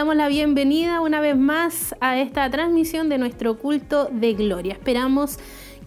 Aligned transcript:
damos 0.00 0.16
la 0.16 0.28
bienvenida 0.28 1.02
una 1.02 1.20
vez 1.20 1.36
más 1.36 1.94
a 2.00 2.18
esta 2.18 2.48
transmisión 2.48 3.10
de 3.10 3.18
nuestro 3.18 3.58
culto 3.58 4.08
de 4.10 4.32
gloria. 4.32 4.72
Esperamos 4.72 5.38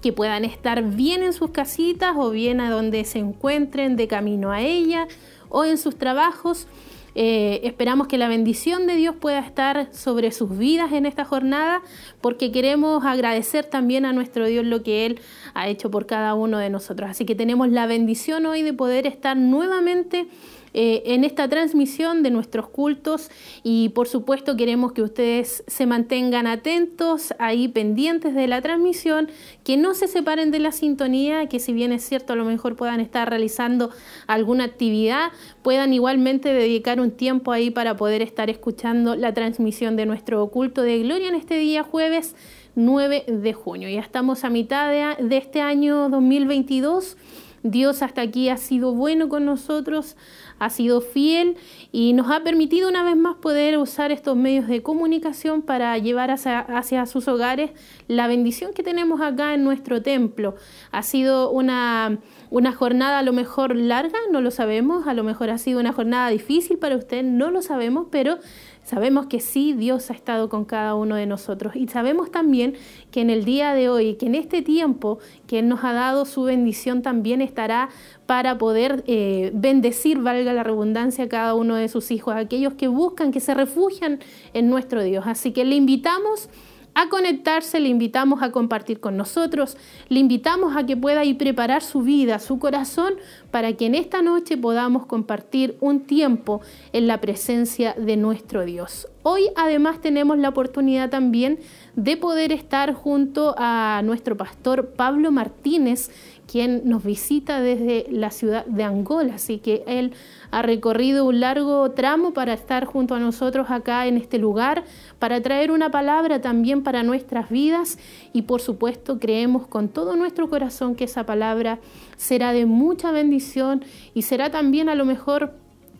que 0.04 0.14
puedan 0.14 0.46
estar 0.46 0.84
bien 0.84 1.24
en 1.24 1.34
sus 1.34 1.50
casitas 1.50 2.14
o 2.16 2.30
bien 2.30 2.62
a 2.62 2.70
donde 2.70 3.06
se 3.06 3.18
encuentren 3.18 3.96
de 3.96 4.08
camino 4.08 4.52
a 4.52 4.62
ella 4.62 5.08
o 5.50 5.66
en 5.66 5.80
sus 5.80 5.98
trabajos. 5.98 6.68
Eh, 7.16 7.62
esperamos 7.64 8.06
que 8.06 8.20
la 8.20 8.28
bendición 8.28 8.86
de 8.86 8.98
Dios 8.98 9.16
pueda 9.16 9.40
estar 9.40 9.92
sobre 9.92 10.32
sus 10.32 10.56
vidas 10.60 10.92
en 10.92 11.08
esta 11.08 11.26
jornada, 11.26 11.82
porque 12.22 12.52
queremos 12.52 13.04
agradecer 13.06 13.66
también 13.66 14.06
a 14.06 14.14
nuestro 14.14 14.46
Dios 14.46 14.64
lo 14.64 14.84
que 14.84 15.08
Él 15.08 15.22
ha 15.56 15.68
hecho 15.70 15.90
por 15.90 16.06
cada 16.06 16.36
uno 16.36 16.60
de 16.60 16.70
nosotros. 16.70 17.10
Así 17.10 17.26
que 17.26 17.34
tenemos 17.34 17.70
la 17.70 17.88
bendición 17.88 18.46
hoy 18.46 18.62
de 18.62 18.74
poder 18.74 19.08
estar 19.08 19.36
nuevamente 19.36 20.28
eh, 20.74 21.04
en 21.06 21.24
esta 21.24 21.48
transmisión 21.48 22.24
de 22.24 22.32
nuestros 22.32 22.68
cultos 22.68 23.30
y 23.64 23.90
por 23.90 24.08
supuesto 24.08 24.56
queremos 24.56 24.92
que 24.92 25.02
ustedes 25.02 25.64
se 25.68 25.86
mantengan 25.86 26.48
atentos 26.48 27.34
ahí 27.40 27.68
pendientes 27.68 28.34
de 28.34 28.48
la 28.48 28.62
transmisión, 28.62 29.30
que 29.64 29.78
no 29.78 29.94
se 29.94 30.08
separen 30.08 30.52
de 30.52 30.60
la 30.60 30.72
sintonía, 30.72 31.48
que 31.48 31.60
si 31.60 31.74
bien 31.74 31.92
es 31.92 32.04
cierto 32.04 32.34
a 32.34 32.36
lo 32.36 32.46
mejor 32.46 32.76
puedan 32.76 33.00
estar 33.00 33.30
realizando 33.30 33.92
alguna 34.28 34.64
actividad, 34.64 35.32
puedan 35.62 35.94
igualmente 35.94 36.54
dedicar 36.54 37.00
un 37.00 37.12
tiempo 37.12 37.52
ahí 37.52 37.70
para 37.70 37.96
poder 37.96 38.22
estar 38.22 38.50
escuchando 38.50 39.16
la 39.16 39.34
transmisión 39.34 39.96
de 39.96 40.06
nuestro 40.06 40.46
culto 40.48 40.82
de 40.82 41.00
gloria 41.00 41.28
en 41.28 41.36
este 41.36 41.56
día 41.56 41.84
jueves 41.84 42.36
9 42.76 43.26
de 43.28 43.54
junio. 43.54 43.90
Ya 43.90 44.02
estamos 44.02 44.44
a 44.44 44.50
mitad 44.50 44.90
de, 44.90 45.24
de 45.24 45.38
este 45.38 45.62
año 45.62 46.10
2022. 46.10 47.18
Dios 47.64 48.02
hasta 48.02 48.22
aquí 48.22 48.50
ha 48.50 48.58
sido 48.58 48.94
bueno 48.94 49.30
con 49.30 49.46
nosotros, 49.46 50.18
ha 50.60 50.70
sido 50.70 51.02
fiel 51.02 51.58
y 51.92 52.14
nos 52.14 52.32
ha 52.32 52.44
permitido 52.44 52.90
una 52.90 53.04
vez 53.04 53.16
más 53.16 53.36
poder 53.36 53.78
usar 53.78 54.12
estos 54.12 54.36
medios 54.36 54.68
de 54.68 54.82
comunicación 54.82 55.62
para 55.62 55.98
llevar 55.98 56.32
hacia, 56.32 57.06
sus 57.06 57.28
hogares 57.28 57.72
la 58.08 58.28
bendición 58.28 58.74
que 58.74 58.84
tenemos 58.84 59.22
acá 59.22 59.54
en 59.54 59.64
nuestro 59.64 60.02
templo. 60.02 60.56
Ha 60.92 61.04
sido 61.04 61.52
una, 61.52 62.20
una 62.50 62.72
jornada 62.72 63.20
a 63.20 63.24
lo 63.24 63.34
mejor 63.34 63.76
larga, 63.76 64.18
no 64.32 64.42
lo 64.42 64.52
sabemos, 64.52 65.08
a 65.08 65.14
lo 65.14 65.24
mejor 65.24 65.50
ha 65.50 65.58
sido 65.58 65.80
una 65.80 65.94
jornada 65.94 66.30
difícil 66.30 66.78
para 66.78 66.96
usted, 66.96 67.24
no 67.24 67.52
lo 67.52 67.62
sabemos, 67.62 68.08
pero 68.10 68.40
Sabemos 68.84 69.28
que 69.28 69.40
sí, 69.40 69.74
Dios 69.74 70.10
ha 70.10 70.14
estado 70.14 70.50
con 70.50 70.66
cada 70.66 70.94
uno 70.96 71.16
de 71.16 71.26
nosotros 71.26 71.76
y 71.76 71.88
sabemos 71.88 72.32
también 72.32 72.76
que 73.12 73.22
en 73.22 73.30
el 73.30 73.46
día 73.46 73.74
de 73.74 73.88
hoy, 73.88 74.16
que 74.16 74.26
en 74.26 74.36
este 74.36 74.62
tiempo 74.62 75.20
que 75.48 75.60
Él 75.60 75.70
nos 75.70 75.86
ha 75.86 75.94
dado 75.94 76.26
su 76.26 76.44
bendición 76.44 77.02
también 77.02 77.42
estará 77.42 77.90
para 78.26 78.58
poder 78.58 79.04
eh, 79.08 79.52
bendecir, 79.54 80.20
valga 80.20 80.52
la 80.52 80.64
redundancia, 80.64 81.26
a 81.26 81.30
cada 81.30 81.54
uno 81.56 81.76
de 81.76 81.88
sus 81.88 82.12
hijos, 82.12 82.36
aquellos 82.36 82.74
que 82.74 82.88
buscan, 82.88 83.32
que 83.32 83.40
se 83.40 83.54
refugian 83.54 84.20
en 84.54 84.70
nuestro 84.70 85.02
Dios. 85.02 85.26
Así 85.28 85.52
que 85.52 85.64
le 85.64 85.76
invitamos 85.76 86.50
a 86.96 87.10
conectarse, 87.10 87.80
le 87.80 87.90
invitamos 87.90 88.42
a 88.42 88.52
compartir 88.52 89.00
con 89.00 89.18
nosotros, 89.18 89.78
le 90.10 90.20
invitamos 90.20 90.76
a 90.76 90.86
que 90.86 90.98
pueda 90.98 91.24
ir 91.24 91.38
preparar 91.38 91.82
su 91.82 92.02
vida, 92.02 92.40
su 92.40 92.60
corazón, 92.60 93.14
para 93.52 93.74
que 93.74 93.86
en 93.86 93.96
esta 93.96 94.22
noche 94.22 94.58
podamos 94.58 95.06
compartir 95.06 95.78
un 95.80 96.02
tiempo 96.02 96.62
en 96.92 97.08
la 97.08 97.20
presencia 97.20 97.94
de 97.98 98.18
nuestro 98.18 98.66
Dios. 98.66 99.08
Hoy 99.24 99.44
además 99.56 100.02
tenemos 100.02 100.38
la 100.38 100.50
oportunidad 100.50 101.10
también 101.10 101.60
de 101.96 102.18
poder 102.18 102.52
estar 102.52 102.94
junto 102.94 103.56
a 103.58 104.02
nuestro 104.04 104.36
pastor 104.36 104.94
Pablo 104.96 105.32
Martínez, 105.32 106.12
quien 106.46 106.82
nos 106.86 107.04
visita 107.04 107.62
desde 107.62 108.06
la 108.10 108.32
ciudad 108.32 108.66
de 108.66 108.84
Angola, 108.84 109.36
así 109.36 109.60
que 109.60 109.84
él 109.88 110.14
ha 110.54 110.62
recorrido 110.62 111.26
un 111.26 111.40
largo 111.40 111.90
tramo 111.94 112.32
para 112.32 112.54
estar 112.54 112.86
junto 112.86 113.16
a 113.16 113.20
nosotros 113.20 113.72
acá 113.72 114.06
en 114.06 114.18
este 114.18 114.38
lugar, 114.38 114.84
para 115.18 115.42
traer 115.42 115.72
una 115.72 115.90
palabra 115.90 116.42
también 116.42 116.84
para 116.84 117.02
nuestras 117.02 117.50
vidas 117.50 117.98
y 118.34 118.44
por 118.44 118.62
supuesto 118.62 119.18
creemos 119.18 119.66
con 119.66 119.90
todo 119.90 120.16
nuestro 120.16 120.52
corazón 120.52 120.94
que 120.94 121.06
esa 121.06 121.26
palabra 121.26 121.80
será 122.18 122.54
de 122.54 122.68
mucha 122.68 123.12
bendición 123.12 123.84
y 124.14 124.22
será 124.22 124.52
también 124.52 124.90
a 124.90 124.96
lo 124.96 125.06
mejor 125.06 125.56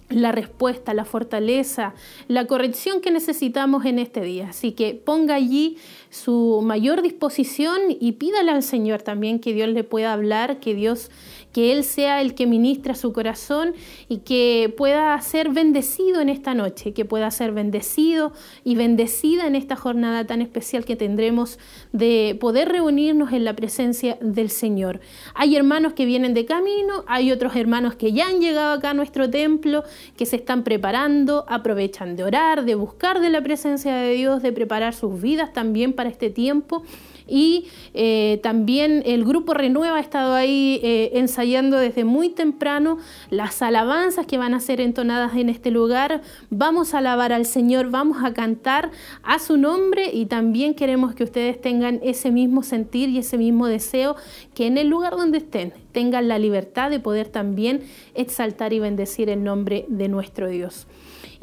la 0.10 0.32
respuesta, 0.32 0.94
la 0.94 1.06
fortaleza, 1.06 1.94
la 2.28 2.46
corrección 2.46 3.02
que 3.02 3.10
necesitamos 3.10 3.86
en 3.86 4.00
este 4.00 4.22
día. 4.22 4.50
Así 4.50 4.74
que 4.74 4.94
ponga 4.94 5.36
allí 5.36 5.78
su 6.10 6.62
mayor 6.64 7.02
disposición 7.02 7.82
y 7.90 8.14
pídale 8.14 8.52
al 8.52 8.64
Señor 8.64 9.02
también 9.02 9.40
que 9.40 9.54
Dios 9.54 9.70
le 9.70 9.84
pueda 9.84 10.14
hablar, 10.14 10.60
que 10.60 10.76
Dios 10.76 11.10
que 11.54 11.72
Él 11.72 11.84
sea 11.84 12.20
el 12.20 12.36
que 12.36 12.48
ministra 12.48 12.96
su 12.96 13.14
corazón 13.14 13.74
y 14.10 14.18
que 14.18 14.74
pueda 14.76 15.20
ser 15.22 15.50
bendecido 15.50 16.20
en 16.20 16.30
esta 16.30 16.54
noche, 16.54 16.94
que 16.94 17.06
pueda 17.06 17.30
ser 17.32 17.52
bendecido 17.52 18.34
y 18.64 18.76
bendecida 18.76 19.48
en 19.48 19.56
esta 19.56 19.76
jornada 19.76 20.26
tan 20.26 20.42
especial 20.42 20.84
que 20.84 20.96
tendremos 20.96 21.60
de 21.92 22.36
poder 22.42 22.70
reunirnos 22.70 23.32
en 23.32 23.46
la 23.46 23.56
presencia 23.56 24.18
del 24.20 24.50
Señor. 24.50 25.00
Hay 25.36 25.56
hermanos 25.56 25.94
que 25.94 26.06
vienen 26.06 26.34
de 26.34 26.46
camino, 26.46 27.06
hay 27.08 27.32
otros 27.32 27.56
hermanos 27.56 27.96
que 27.96 28.12
ya 28.12 28.28
han 28.28 28.42
llegado 28.42 28.74
acá 28.74 28.90
a 28.90 28.94
nuestro 28.96 29.30
templo, 29.30 29.84
que 30.18 30.26
se 30.26 30.38
están 30.38 30.64
preparando, 30.64 31.46
aprovechan 31.48 32.16
de 32.16 32.24
orar, 32.24 32.66
de 32.66 32.76
buscar 32.76 33.20
de 33.20 33.30
la 33.30 33.42
presencia 33.42 33.96
de 33.96 34.14
Dios, 34.14 34.42
de 34.42 34.52
preparar 34.52 34.96
sus 34.96 35.22
vidas 35.22 35.54
también 35.54 35.94
para 35.94 36.10
este 36.10 36.32
tiempo 36.32 36.84
y 37.28 37.68
eh, 37.94 38.40
también 38.44 39.04
el 39.06 39.24
grupo 39.26 39.54
Renueva 39.54 39.98
ha 39.98 40.02
estado 40.02 40.34
ahí 40.34 40.80
eh, 40.84 41.12
ensayando 41.14 41.78
desde 41.78 42.04
muy 42.04 42.30
temprano 42.30 42.98
las 43.30 43.62
alabanzas 43.62 44.26
que 44.26 44.38
van 44.38 44.54
a 44.54 44.60
ser 44.60 44.82
entonadas 44.82 45.36
en 45.36 45.50
este 45.50 45.72
lugar. 45.72 46.22
Vamos 46.50 46.94
a 46.94 47.00
alabar 47.00 47.34
al 47.34 47.46
Señor, 47.46 47.90
vamos 47.90 48.24
a 48.24 48.34
cantar 48.34 48.92
a 49.24 49.40
su 49.40 49.58
nombre 49.58 50.10
y 50.14 50.26
también 50.26 50.74
queremos 50.74 51.16
que 51.16 51.24
ustedes 51.24 51.60
tengan 51.60 52.00
ese 52.04 52.32
mismo 52.32 52.64
sentir 52.64 53.10
y 53.10 53.20
ese 53.20 53.38
mismo 53.38 53.68
deseo 53.68 54.16
que 54.54 54.68
en 54.68 54.78
el 54.78 54.88
lugar 54.88 55.16
donde 55.16 55.40
estén 55.40 55.74
tengan 55.92 56.28
la 56.28 56.40
libertad 56.40 56.90
de 56.90 57.00
poder 57.00 57.30
también 57.30 57.82
exaltar 58.16 58.74
y 58.74 58.80
bendecir 58.80 59.30
el 59.30 59.44
nombre 59.44 59.86
de 59.88 60.08
nuestro 60.08 60.50
Dios. 60.50 60.88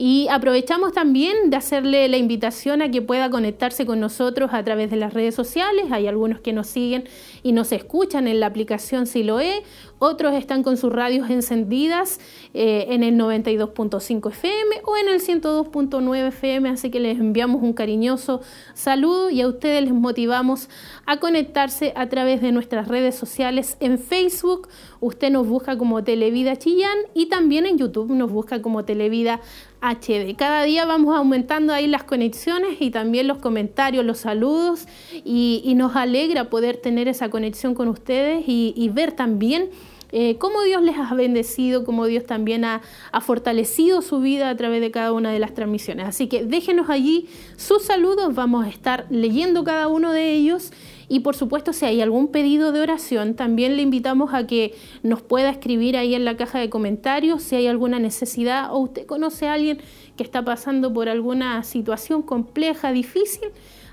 Y 0.03 0.29
aprovechamos 0.31 0.95
también 0.95 1.51
de 1.51 1.59
hacerle 1.59 2.09
la 2.09 2.17
invitación 2.17 2.81
a 2.81 2.91
que 2.91 3.03
pueda 3.03 3.29
conectarse 3.29 3.85
con 3.85 4.01
nosotros 4.01 4.49
a 4.55 4.65
través 4.65 4.91
de 4.91 4.97
las 4.97 5.13
redes 5.13 5.35
sociales. 5.35 5.93
Hay 5.93 6.07
algunos 6.07 6.41
que 6.41 6.55
nos 6.55 6.69
siguen 6.69 7.05
y 7.43 7.53
nos 7.53 7.71
escuchan 7.71 8.27
en 8.27 8.41
la 8.41 8.47
aplicación 8.47 9.07
Siloe 9.07 9.63
otros 10.03 10.33
están 10.33 10.63
con 10.63 10.79
sus 10.79 10.91
radios 10.91 11.29
encendidas 11.29 12.21
eh, 12.55 12.87
en 12.89 13.03
el 13.03 13.17
92.5 13.17 14.31
FM 14.31 14.81
o 14.87 14.97
en 14.97 15.11
el 15.11 15.21
102.9 15.21 16.29
FM, 16.29 16.71
así 16.71 16.91
que 16.91 17.01
les 17.01 17.19
enviamos 17.19 17.63
un 17.63 17.75
cariñoso 17.75 18.41
saludo 18.73 19.29
y 19.29 19.43
a 19.43 19.47
ustedes 19.47 19.85
les 19.85 19.93
motivamos 19.93 20.71
a 21.05 21.21
conectarse 21.21 21.93
a 21.97 22.09
través 22.09 22.41
de 22.41 22.51
nuestras 22.51 22.89
redes 22.89 23.15
sociales 23.15 23.77
en 23.81 23.99
Facebook. 23.99 24.69
Usted 25.01 25.31
nos 25.31 25.47
busca 25.47 25.77
como 25.77 26.03
Televida 26.03 26.57
Chillán 26.57 26.97
y 27.13 27.27
también 27.27 27.67
en 27.67 27.77
YouTube 27.77 28.11
nos 28.11 28.33
busca 28.33 28.63
como 28.63 28.87
Televida 28.87 29.43
HD. 29.81 30.37
Cada 30.37 30.63
día 30.65 30.85
vamos 30.85 31.17
aumentando 31.17 31.73
ahí 31.73 31.87
las 31.87 32.05
conexiones 32.05 32.81
y 32.81 32.91
también 32.91 33.27
los 33.27 33.39
comentarios, 33.39 34.05
los 34.05 34.19
saludos 34.19 34.87
y, 35.25 35.73
nos 35.77 35.97
alegra 35.97 36.51
poder 36.51 36.77
tener 36.77 37.09
esa 37.09 37.31
conexión 37.31 37.75
con 37.75 37.89
ustedes 37.89 38.45
y 38.47 38.91
ver 38.93 39.13
también 39.13 39.71
eh, 40.13 40.39
cómo 40.39 40.63
Dios 40.63 40.83
les 40.83 40.97
ha 40.97 41.15
bendecido, 41.15 41.85
cómo 41.85 42.07
Dios 42.07 42.25
también 42.27 42.65
ha, 42.65 42.81
fortalecido 43.21 44.03
su 44.03 44.21
vida 44.21 44.51
a 44.51 44.57
través 44.57 44.81
de 44.81 44.91
cada 44.91 45.13
una 45.13 45.31
de 45.31 45.39
las 45.39 45.55
transmisiones. 45.55 46.07
Así 46.07 46.27
que 46.27 46.45
déjenos 46.45 46.91
allí 46.91 47.29
sus 47.57 47.85
saludos, 47.85 48.35
vamos 48.35 48.67
a 48.67 48.69
estar 48.69 49.07
leyendo 49.11 49.63
cada 49.63 49.89
uno 49.89 50.13
de 50.13 50.33
ellos. 50.33 50.73
Y 51.13 51.21
por 51.21 51.35
supuesto, 51.35 51.73
si 51.73 51.85
hay 51.87 52.01
algún 52.01 52.29
pedido 52.29 52.71
de 52.71 52.83
oración, 52.83 53.35
también 53.35 53.75
le 53.75 53.83
invitamos 53.83 54.33
a 54.33 54.47
que 54.47 54.77
nos 55.03 55.23
pueda 55.23 55.51
escribir 55.51 55.97
ahí 55.97 56.15
en 56.15 56.25
la 56.25 56.37
caja 56.37 56.61
de 56.61 56.71
comentarios 56.71 57.43
si 57.43 57.57
hay 57.57 57.67
alguna 57.67 57.99
necesidad 57.99 58.73
o 58.73 58.79
usted 58.79 59.07
conoce 59.07 59.49
a 59.49 59.55
alguien 59.55 59.79
que 60.17 60.23
está 60.23 60.45
pasando 60.45 60.93
por 60.95 61.09
alguna 61.09 61.65
situación 61.65 62.23
compleja, 62.23 62.93
difícil, 62.93 63.49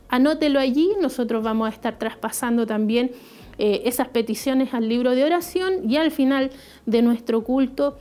anótelo 0.09 0.59
allí. 0.59 0.91
Nosotros 1.01 1.43
vamos 1.43 1.69
a 1.69 1.71
estar 1.71 1.97
traspasando 1.97 2.67
también 2.67 3.09
eh, 3.57 3.81
esas 3.85 4.09
peticiones 4.09 4.75
al 4.75 4.87
libro 4.87 5.15
de 5.15 5.23
oración 5.23 5.89
y 5.89 5.97
al 5.97 6.11
final 6.11 6.51
de 6.85 7.01
nuestro 7.01 7.43
culto 7.43 7.97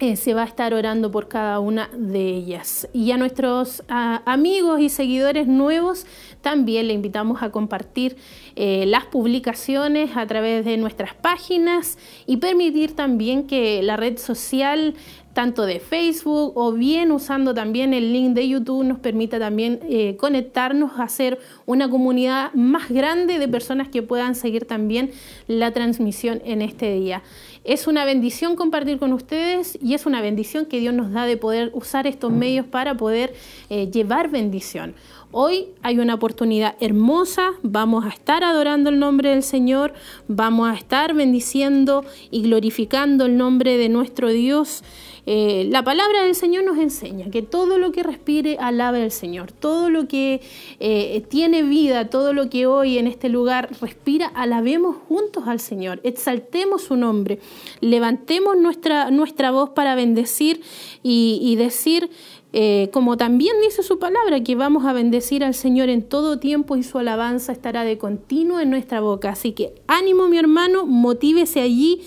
eh, 0.00 0.14
se 0.14 0.32
va 0.32 0.42
a 0.42 0.46
estar 0.46 0.74
orando 0.74 1.10
por 1.10 1.26
cada 1.26 1.58
una 1.58 1.90
de 1.96 2.28
ellas. 2.28 2.88
Y 2.92 3.10
a 3.10 3.16
nuestros 3.16 3.82
amigos 3.88 4.80
y 4.80 4.90
seguidores 4.90 5.48
nuevos 5.48 6.06
también 6.40 6.86
le 6.86 6.94
invitamos 6.94 7.42
a 7.42 7.50
compartir 7.50 8.16
eh, 8.54 8.84
las 8.86 9.06
publicaciones 9.06 10.16
a 10.16 10.26
través 10.26 10.64
de 10.64 10.76
nuestras 10.76 11.14
páginas 11.14 11.98
y 12.26 12.36
permitir 12.36 12.94
también 12.94 13.46
que 13.48 13.82
la 13.82 13.96
red 13.96 14.18
social 14.18 14.94
tanto 15.38 15.66
de 15.66 15.78
Facebook 15.78 16.54
o 16.56 16.72
bien 16.72 17.12
usando 17.12 17.54
también 17.54 17.94
el 17.94 18.12
link 18.12 18.34
de 18.34 18.48
YouTube 18.48 18.84
nos 18.84 18.98
permita 18.98 19.38
también 19.38 19.78
eh, 19.88 20.16
conectarnos, 20.16 20.98
hacer 20.98 21.38
una 21.64 21.88
comunidad 21.88 22.52
más 22.54 22.88
grande 22.88 23.38
de 23.38 23.46
personas 23.46 23.88
que 23.88 24.02
puedan 24.02 24.34
seguir 24.34 24.66
también 24.66 25.12
la 25.46 25.70
transmisión 25.70 26.42
en 26.44 26.60
este 26.60 26.92
día. 26.92 27.22
Es 27.68 27.86
una 27.86 28.06
bendición 28.06 28.56
compartir 28.56 28.98
con 28.98 29.12
ustedes 29.12 29.78
y 29.82 29.92
es 29.92 30.06
una 30.06 30.22
bendición 30.22 30.64
que 30.64 30.80
Dios 30.80 30.94
nos 30.94 31.12
da 31.12 31.26
de 31.26 31.36
poder 31.36 31.70
usar 31.74 32.06
estos 32.06 32.32
medios 32.32 32.64
para 32.64 32.96
poder 32.96 33.34
eh, 33.68 33.90
llevar 33.90 34.30
bendición. 34.30 34.94
Hoy 35.32 35.66
hay 35.82 35.98
una 35.98 36.14
oportunidad 36.14 36.76
hermosa, 36.80 37.50
vamos 37.62 38.06
a 38.06 38.08
estar 38.08 38.42
adorando 38.42 38.88
el 38.88 38.98
nombre 38.98 39.28
del 39.28 39.42
Señor, 39.42 39.92
vamos 40.28 40.70
a 40.70 40.72
estar 40.72 41.12
bendiciendo 41.12 42.06
y 42.30 42.40
glorificando 42.40 43.26
el 43.26 43.36
nombre 43.36 43.76
de 43.76 43.90
nuestro 43.90 44.30
Dios. 44.30 44.82
Eh, 45.30 45.66
la 45.68 45.84
palabra 45.84 46.22
del 46.22 46.34
Señor 46.34 46.64
nos 46.64 46.78
enseña 46.78 47.30
que 47.30 47.42
todo 47.42 47.76
lo 47.76 47.92
que 47.92 48.02
respire 48.02 48.56
alabe 48.58 49.02
al 49.02 49.10
Señor, 49.10 49.52
todo 49.52 49.90
lo 49.90 50.08
que 50.08 50.40
eh, 50.80 51.22
tiene 51.28 51.62
vida, 51.64 52.08
todo 52.08 52.32
lo 52.32 52.48
que 52.48 52.66
hoy 52.66 52.96
en 52.96 53.06
este 53.06 53.28
lugar 53.28 53.68
respira, 53.78 54.28
alabemos 54.28 54.96
juntos 55.06 55.44
al 55.46 55.60
Señor, 55.60 56.00
exaltemos 56.02 56.80
su 56.80 56.96
nombre, 56.96 57.40
levantemos 57.82 58.56
nuestra, 58.56 59.10
nuestra 59.10 59.50
voz 59.50 59.68
para 59.68 59.94
bendecir 59.94 60.62
y, 61.02 61.56
decir, 61.56 62.08
eh, 62.54 62.88
como 62.94 63.18
también 63.18 63.54
dice 63.60 63.82
su 63.82 63.98
palabra, 63.98 64.42
que 64.42 64.54
vamos 64.54 64.86
a 64.86 64.94
bendecir 64.94 65.44
al 65.44 65.52
Señor 65.52 65.90
en 65.90 66.04
todo 66.04 66.38
tiempo 66.38 66.74
y 66.74 66.82
su 66.82 66.96
alabanza 66.96 67.52
estará 67.52 67.84
de 67.84 67.98
continuo 67.98 68.60
en 68.60 68.70
nuestra 68.70 69.02
boca. 69.02 69.28
Así 69.28 69.52
que 69.52 69.74
ánimo 69.88 70.26
mi 70.28 70.38
hermano, 70.38 70.86
motívese 70.86 71.60
allí 71.60 72.00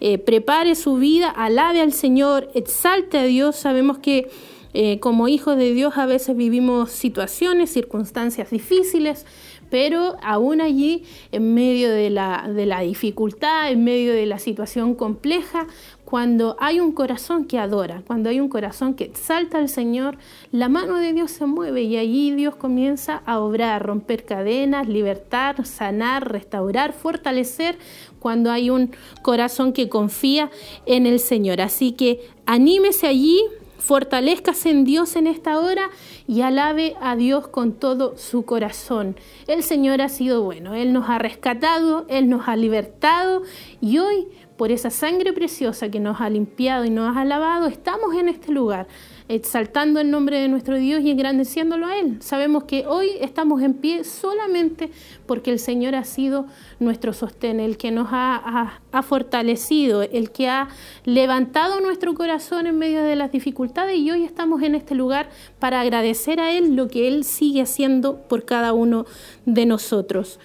eh, 0.00 0.18
prepare 0.18 0.74
su 0.74 0.96
vida, 0.96 1.28
alabe 1.28 1.80
al 1.80 1.92
Señor, 1.92 2.48
exalte 2.54 3.18
a 3.18 3.24
Dios. 3.24 3.56
Sabemos 3.56 3.98
que 3.98 4.28
eh, 4.74 5.00
como 5.00 5.26
hijos 5.26 5.56
de 5.56 5.72
Dios 5.72 5.96
a 5.96 6.04
veces 6.04 6.36
vivimos 6.36 6.90
situaciones, 6.90 7.70
circunstancias 7.70 8.50
difíciles, 8.50 9.24
pero 9.70 10.16
aún 10.22 10.60
allí, 10.60 11.04
en 11.32 11.54
medio 11.54 11.90
de 11.90 12.10
la, 12.10 12.48
de 12.54 12.66
la 12.66 12.80
dificultad, 12.80 13.70
en 13.70 13.84
medio 13.84 14.12
de 14.12 14.26
la 14.26 14.38
situación 14.38 14.94
compleja, 14.94 15.66
cuando 16.04 16.56
hay 16.60 16.78
un 16.78 16.92
corazón 16.92 17.46
que 17.46 17.58
adora, 17.58 18.02
cuando 18.06 18.28
hay 18.30 18.38
un 18.38 18.48
corazón 18.48 18.94
que 18.94 19.04
exalta 19.04 19.58
al 19.58 19.68
Señor, 19.68 20.18
la 20.52 20.68
mano 20.68 20.98
de 20.98 21.12
Dios 21.12 21.32
se 21.32 21.46
mueve 21.46 21.82
y 21.82 21.96
allí 21.96 22.30
Dios 22.30 22.54
comienza 22.54 23.22
a 23.26 23.40
obrar, 23.40 23.84
romper 23.84 24.24
cadenas, 24.24 24.88
libertar, 24.88 25.66
sanar, 25.66 26.30
restaurar, 26.30 26.92
fortalecer, 26.92 27.76
cuando 28.26 28.50
hay 28.50 28.70
un 28.70 28.90
corazón 29.22 29.72
que 29.72 29.88
confía 29.88 30.50
en 30.84 31.06
el 31.06 31.20
Señor. 31.20 31.60
Así 31.60 31.92
que 31.92 32.28
anímese 32.44 33.06
allí, 33.06 33.40
fortalezcase 33.78 34.68
en 34.68 34.84
Dios 34.84 35.14
en 35.14 35.28
esta 35.28 35.60
hora 35.60 35.90
y 36.26 36.40
alabe 36.40 36.96
a 37.00 37.14
Dios 37.14 37.46
con 37.46 37.74
todo 37.74 38.18
su 38.18 38.44
corazón. 38.44 39.14
El 39.46 39.62
Señor 39.62 40.00
ha 40.00 40.08
sido 40.08 40.42
bueno, 40.42 40.74
Él 40.74 40.92
nos 40.92 41.08
ha 41.08 41.20
rescatado, 41.20 42.04
Él 42.08 42.28
nos 42.28 42.48
ha 42.48 42.56
libertado 42.56 43.42
y 43.80 43.98
hoy 43.98 44.26
por 44.56 44.72
esa 44.72 44.90
sangre 44.90 45.32
preciosa 45.32 45.88
que 45.88 46.00
nos 46.00 46.20
ha 46.20 46.28
limpiado 46.28 46.84
y 46.84 46.90
nos 46.90 47.16
ha 47.16 47.24
lavado, 47.24 47.68
estamos 47.68 48.12
en 48.16 48.28
este 48.28 48.50
lugar, 48.50 48.88
exaltando 49.28 50.00
el 50.00 50.10
nombre 50.10 50.40
de 50.40 50.48
nuestro 50.48 50.76
Dios 50.76 51.02
y 51.02 51.10
engrandeciéndolo 51.10 51.86
a 51.86 51.98
Él. 51.98 52.16
Sabemos 52.20 52.64
que 52.64 52.86
hoy 52.86 53.10
estamos 53.20 53.62
en 53.62 53.74
pie 53.74 54.04
solamente 54.04 54.90
porque 55.26 55.50
el 55.50 55.58
Señor 55.58 55.94
ha 55.94 56.04
sido 56.04 56.46
nuestro 56.78 57.12
sostén, 57.12 57.60
el 57.60 57.76
que 57.76 57.90
nos 57.90 58.08
ha, 58.10 58.80
ha 58.92 59.02
fortalecido, 59.02 60.02
el 60.02 60.30
que 60.30 60.48
ha 60.48 60.68
levantado 61.04 61.80
nuestro 61.80 62.14
corazón 62.14 62.66
en 62.66 62.78
medio 62.78 63.02
de 63.02 63.16
las 63.16 63.32
dificultades 63.32 63.96
y 63.98 64.10
hoy 64.10 64.24
estamos 64.24 64.62
en 64.62 64.74
este 64.74 64.94
lugar 64.94 65.28
para 65.58 65.80
agradecer 65.80 66.40
a 66.40 66.52
Él 66.52 66.76
lo 66.76 66.88
que 66.88 67.08
Él 67.08 67.24
sigue 67.24 67.62
haciendo 67.62 68.22
por 68.28 68.44
cada 68.44 68.72
uno 68.72 69.06
de 69.44 69.66
nosotros. 69.66 70.38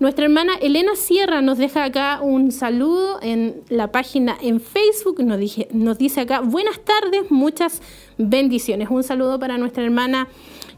Nuestra 0.00 0.26
hermana 0.26 0.54
Elena 0.60 0.94
Sierra 0.94 1.42
nos 1.42 1.58
deja 1.58 1.82
acá 1.82 2.20
un 2.22 2.52
saludo 2.52 3.18
en 3.20 3.62
la 3.68 3.90
página 3.90 4.38
en 4.40 4.60
Facebook. 4.60 5.20
Nos, 5.24 5.40
nos 5.72 5.98
dice 5.98 6.20
acá, 6.20 6.40
buenas 6.40 6.78
tardes, 6.84 7.32
muchas 7.32 7.82
bendiciones. 8.16 8.90
Un 8.90 9.02
saludo 9.02 9.40
para 9.40 9.58
nuestra 9.58 9.82
hermana 9.82 10.28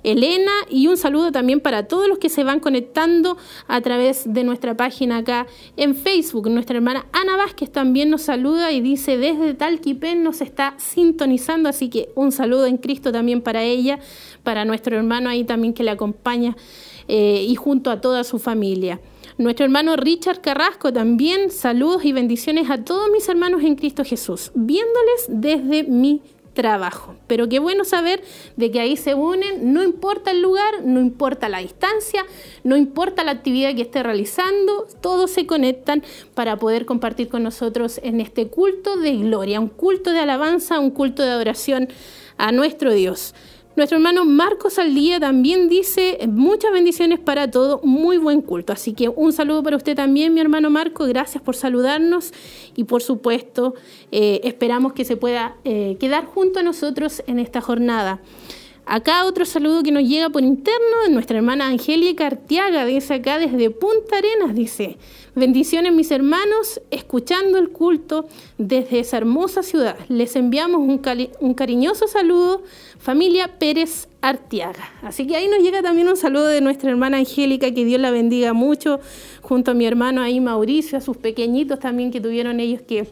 Elena 0.04 0.52
y 0.70 0.86
un 0.86 0.96
saludo 0.96 1.32
también 1.32 1.60
para 1.60 1.86
todos 1.86 2.08
los 2.08 2.16
que 2.16 2.30
se 2.30 2.44
van 2.44 2.60
conectando 2.60 3.36
a 3.68 3.82
través 3.82 4.22
de 4.24 4.42
nuestra 4.42 4.74
página 4.74 5.18
acá 5.18 5.46
en 5.76 5.94
Facebook. 5.94 6.48
Nuestra 6.48 6.76
hermana 6.76 7.04
Ana 7.12 7.36
Vázquez 7.36 7.70
también 7.70 8.08
nos 8.08 8.22
saluda 8.22 8.72
y 8.72 8.80
dice 8.80 9.18
desde 9.18 9.52
Talquipén 9.52 10.22
nos 10.22 10.40
está 10.40 10.74
sintonizando, 10.78 11.68
así 11.68 11.90
que 11.90 12.08
un 12.14 12.32
saludo 12.32 12.64
en 12.64 12.78
Cristo 12.78 13.12
también 13.12 13.42
para 13.42 13.62
ella, 13.64 13.98
para 14.42 14.64
nuestro 14.64 14.96
hermano 14.96 15.28
ahí 15.28 15.44
también 15.44 15.74
que 15.74 15.82
le 15.82 15.90
acompaña 15.90 16.56
eh, 17.08 17.44
y 17.46 17.54
junto 17.56 17.90
a 17.90 18.00
toda 18.00 18.24
su 18.24 18.38
familia. 18.38 18.98
Nuestro 19.40 19.64
hermano 19.64 19.96
Richard 19.96 20.42
Carrasco 20.42 20.92
también, 20.92 21.50
saludos 21.50 22.04
y 22.04 22.12
bendiciones 22.12 22.68
a 22.68 22.84
todos 22.84 23.08
mis 23.10 23.26
hermanos 23.26 23.62
en 23.62 23.74
Cristo 23.74 24.04
Jesús, 24.04 24.52
viéndoles 24.54 25.28
desde 25.28 25.84
mi 25.84 26.20
trabajo. 26.52 27.14
Pero 27.26 27.48
qué 27.48 27.58
bueno 27.58 27.86
saber 27.86 28.22
de 28.56 28.70
que 28.70 28.80
ahí 28.80 28.98
se 28.98 29.14
unen, 29.14 29.72
no 29.72 29.82
importa 29.82 30.30
el 30.30 30.42
lugar, 30.42 30.84
no 30.84 31.00
importa 31.00 31.48
la 31.48 31.60
distancia, 31.60 32.26
no 32.64 32.76
importa 32.76 33.24
la 33.24 33.30
actividad 33.30 33.74
que 33.74 33.80
esté 33.80 34.02
realizando, 34.02 34.86
todos 35.00 35.30
se 35.30 35.46
conectan 35.46 36.04
para 36.34 36.58
poder 36.58 36.84
compartir 36.84 37.30
con 37.30 37.42
nosotros 37.42 37.98
en 38.02 38.20
este 38.20 38.48
culto 38.48 38.98
de 38.98 39.16
gloria, 39.16 39.58
un 39.58 39.68
culto 39.68 40.12
de 40.12 40.18
alabanza, 40.18 40.80
un 40.80 40.90
culto 40.90 41.22
de 41.22 41.30
adoración 41.30 41.88
a 42.36 42.52
nuestro 42.52 42.92
Dios. 42.92 43.34
Nuestro 43.76 43.98
hermano 43.98 44.24
Marcos 44.24 44.80
Aldía 44.80 45.20
también 45.20 45.68
dice 45.68 46.18
muchas 46.28 46.72
bendiciones 46.72 47.20
para 47.20 47.50
todo, 47.50 47.80
muy 47.84 48.16
buen 48.16 48.42
culto. 48.42 48.72
Así 48.72 48.94
que 48.94 49.08
un 49.08 49.32
saludo 49.32 49.62
para 49.62 49.76
usted 49.76 49.94
también, 49.94 50.34
mi 50.34 50.40
hermano 50.40 50.70
Marco, 50.70 51.06
gracias 51.06 51.42
por 51.42 51.54
saludarnos 51.54 52.32
y 52.74 52.84
por 52.84 53.00
supuesto 53.00 53.74
eh, 54.10 54.40
esperamos 54.42 54.92
que 54.92 55.04
se 55.04 55.16
pueda 55.16 55.56
eh, 55.64 55.96
quedar 56.00 56.26
junto 56.26 56.58
a 56.58 56.62
nosotros 56.64 57.22
en 57.28 57.38
esta 57.38 57.60
jornada. 57.60 58.20
Acá 58.86 59.24
otro 59.24 59.44
saludo 59.44 59.84
que 59.84 59.92
nos 59.92 60.02
llega 60.02 60.30
por 60.30 60.42
interno 60.42 61.02
de 61.04 61.12
nuestra 61.12 61.36
hermana 61.36 61.68
Angélica 61.68 62.26
Artiaga, 62.26 62.84
dice 62.84 63.14
acá 63.14 63.38
desde 63.38 63.70
Punta 63.70 64.18
Arenas, 64.18 64.52
dice, 64.52 64.98
bendiciones 65.36 65.92
mis 65.92 66.10
hermanos, 66.10 66.80
escuchando 66.90 67.58
el 67.58 67.68
culto 67.68 68.26
desde 68.58 68.98
esa 68.98 69.18
hermosa 69.18 69.62
ciudad. 69.62 69.96
Les 70.08 70.34
enviamos 70.34 70.80
un, 70.80 71.00
un 71.38 71.54
cariñoso 71.54 72.08
saludo, 72.08 72.64
familia 73.10 73.58
Pérez 73.58 74.06
Artiaga. 74.20 74.88
Así 75.02 75.26
que 75.26 75.34
ahí 75.34 75.48
nos 75.48 75.64
llega 75.64 75.82
también 75.82 76.06
un 76.06 76.16
saludo 76.16 76.46
de 76.46 76.60
nuestra 76.60 76.90
hermana 76.90 77.16
Angélica, 77.16 77.74
que 77.74 77.84
Dios 77.84 78.00
la 78.00 78.12
bendiga 78.12 78.52
mucho, 78.52 79.00
junto 79.40 79.72
a 79.72 79.74
mi 79.74 79.84
hermano 79.84 80.22
ahí 80.22 80.38
Mauricio, 80.38 80.96
a 80.96 81.00
sus 81.00 81.16
pequeñitos 81.16 81.80
también 81.80 82.12
que 82.12 82.20
tuvieron 82.20 82.60
ellos 82.60 82.82
que 82.82 83.08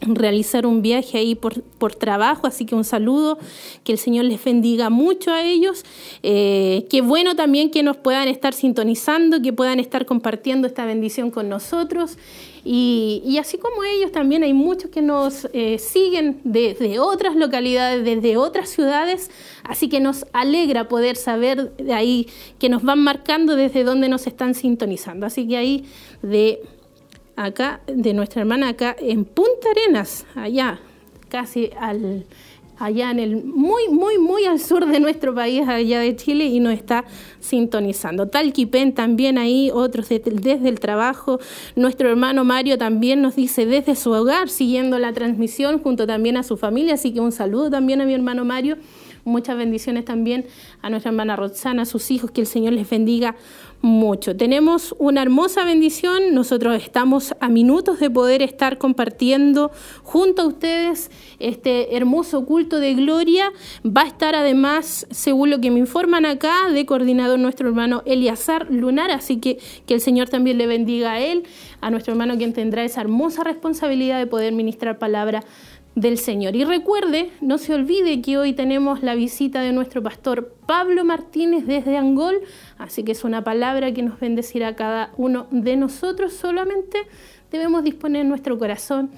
realizar 0.00 0.66
un 0.66 0.82
viaje 0.82 1.18
ahí 1.18 1.34
por, 1.34 1.62
por, 1.62 1.94
trabajo, 1.94 2.46
así 2.46 2.66
que 2.66 2.74
un 2.74 2.84
saludo, 2.84 3.38
que 3.82 3.92
el 3.92 3.98
Señor 3.98 4.26
les 4.26 4.44
bendiga 4.44 4.90
mucho 4.90 5.32
a 5.32 5.42
ellos, 5.42 5.84
eh, 6.22 6.86
qué 6.90 7.00
bueno 7.00 7.34
también 7.34 7.70
que 7.70 7.82
nos 7.82 7.96
puedan 7.96 8.28
estar 8.28 8.52
sintonizando, 8.52 9.40
que 9.40 9.52
puedan 9.52 9.80
estar 9.80 10.04
compartiendo 10.04 10.66
esta 10.66 10.84
bendición 10.84 11.30
con 11.30 11.48
nosotros 11.48 12.18
y, 12.68 13.38
así 13.38 13.58
como 13.58 13.84
ellos 13.84 14.10
también 14.10 14.42
hay 14.42 14.52
muchos 14.52 14.90
que 14.90 15.00
nos 15.00 15.46
eh, 15.52 15.78
siguen 15.78 16.40
desde 16.42 16.98
otras 16.98 17.36
localidades, 17.36 18.04
desde 18.04 18.36
otras 18.36 18.68
ciudades, 18.70 19.30
así 19.62 19.88
que 19.88 20.00
nos 20.00 20.26
alegra 20.32 20.88
poder 20.88 21.14
saber 21.14 21.76
de 21.76 21.92
ahí 21.92 22.28
que 22.58 22.68
nos 22.68 22.82
van 22.82 22.98
marcando 23.04 23.54
desde 23.54 23.84
dónde 23.84 24.08
nos 24.08 24.26
están 24.26 24.54
sintonizando, 24.54 25.26
así 25.26 25.46
que 25.46 25.56
ahí 25.56 25.84
de 26.22 26.60
acá, 27.36 27.80
de 27.86 28.14
nuestra 28.14 28.40
hermana 28.40 28.70
acá 28.70 28.96
en 28.98 29.24
Punta 29.24 29.68
Arenas, 29.70 30.26
allá, 30.34 30.80
casi 31.28 31.70
al, 31.78 32.24
allá 32.78 33.10
en 33.10 33.18
el 33.18 33.44
muy, 33.44 33.88
muy, 33.88 34.18
muy 34.18 34.44
al 34.44 34.58
sur 34.58 34.86
de 34.86 35.00
nuestro 35.00 35.34
país, 35.34 35.66
allá 35.68 36.00
de 36.00 36.16
Chile, 36.16 36.46
y 36.46 36.60
nos 36.60 36.74
está 36.74 37.04
sintonizando. 37.40 38.28
Talquipén 38.28 38.94
también 38.94 39.38
ahí, 39.38 39.70
otros 39.72 40.08
desde 40.08 40.68
el 40.68 40.80
trabajo. 40.80 41.38
Nuestro 41.74 42.08
hermano 42.08 42.44
Mario 42.44 42.78
también 42.78 43.22
nos 43.22 43.36
dice 43.36 43.66
desde 43.66 43.94
su 43.94 44.10
hogar, 44.12 44.48
siguiendo 44.48 44.98
la 44.98 45.12
transmisión, 45.12 45.80
junto 45.80 46.06
también 46.06 46.36
a 46.36 46.42
su 46.42 46.56
familia, 46.56 46.94
así 46.94 47.12
que 47.12 47.20
un 47.20 47.32
saludo 47.32 47.70
también 47.70 48.00
a 48.00 48.06
mi 48.06 48.14
hermano 48.14 48.44
Mario. 48.44 48.76
Muchas 49.24 49.56
bendiciones 49.56 50.04
también 50.04 50.46
a 50.82 50.88
nuestra 50.88 51.10
hermana 51.10 51.34
Roxana, 51.34 51.82
a 51.82 51.84
sus 51.84 52.12
hijos, 52.12 52.30
que 52.30 52.42
el 52.42 52.46
Señor 52.46 52.74
les 52.74 52.88
bendiga 52.88 53.34
mucho. 53.80 54.36
Tenemos 54.36 54.94
una 54.98 55.22
hermosa 55.22 55.64
bendición, 55.64 56.34
nosotros 56.34 56.82
estamos 56.82 57.34
a 57.40 57.48
minutos 57.48 58.00
de 58.00 58.10
poder 58.10 58.42
estar 58.42 58.78
compartiendo 58.78 59.70
junto 60.02 60.42
a 60.42 60.46
ustedes 60.46 61.10
este 61.38 61.96
hermoso 61.96 62.44
culto 62.44 62.78
de 62.80 62.94
gloria. 62.94 63.52
Va 63.84 64.02
a 64.02 64.06
estar 64.06 64.34
además, 64.34 65.06
según 65.10 65.50
lo 65.50 65.60
que 65.60 65.70
me 65.70 65.78
informan 65.78 66.26
acá, 66.26 66.68
de 66.72 66.86
coordinador 66.86 67.38
nuestro 67.38 67.68
hermano 67.68 68.02
Eliazar 68.06 68.70
Lunar, 68.70 69.10
así 69.10 69.38
que 69.38 69.58
que 69.86 69.94
el 69.94 70.00
Señor 70.00 70.28
también 70.28 70.58
le 70.58 70.66
bendiga 70.66 71.12
a 71.12 71.20
él, 71.20 71.44
a 71.80 71.90
nuestro 71.90 72.12
hermano 72.12 72.36
quien 72.36 72.52
tendrá 72.52 72.84
esa 72.84 73.00
hermosa 73.00 73.44
responsabilidad 73.44 74.18
de 74.18 74.26
poder 74.26 74.52
ministrar 74.52 74.98
palabra 74.98 75.44
del 75.96 76.18
Señor. 76.18 76.54
Y 76.54 76.64
recuerde, 76.64 77.30
no 77.40 77.58
se 77.58 77.74
olvide 77.74 78.20
que 78.20 78.38
hoy 78.38 78.52
tenemos 78.52 79.02
la 79.02 79.14
visita 79.14 79.62
de 79.62 79.72
nuestro 79.72 80.02
pastor 80.02 80.54
Pablo 80.66 81.04
Martínez 81.04 81.66
desde 81.66 81.96
Angol, 81.96 82.42
así 82.78 83.02
que 83.02 83.12
es 83.12 83.24
una 83.24 83.42
palabra 83.42 83.92
que 83.92 84.02
nos 84.02 84.20
bendecirá 84.20 84.68
a 84.68 84.76
cada 84.76 85.12
uno 85.16 85.46
de 85.50 85.76
nosotros. 85.76 86.34
Solamente 86.34 86.98
debemos 87.50 87.82
disponer 87.82 88.26
nuestro 88.26 88.58
corazón 88.58 89.10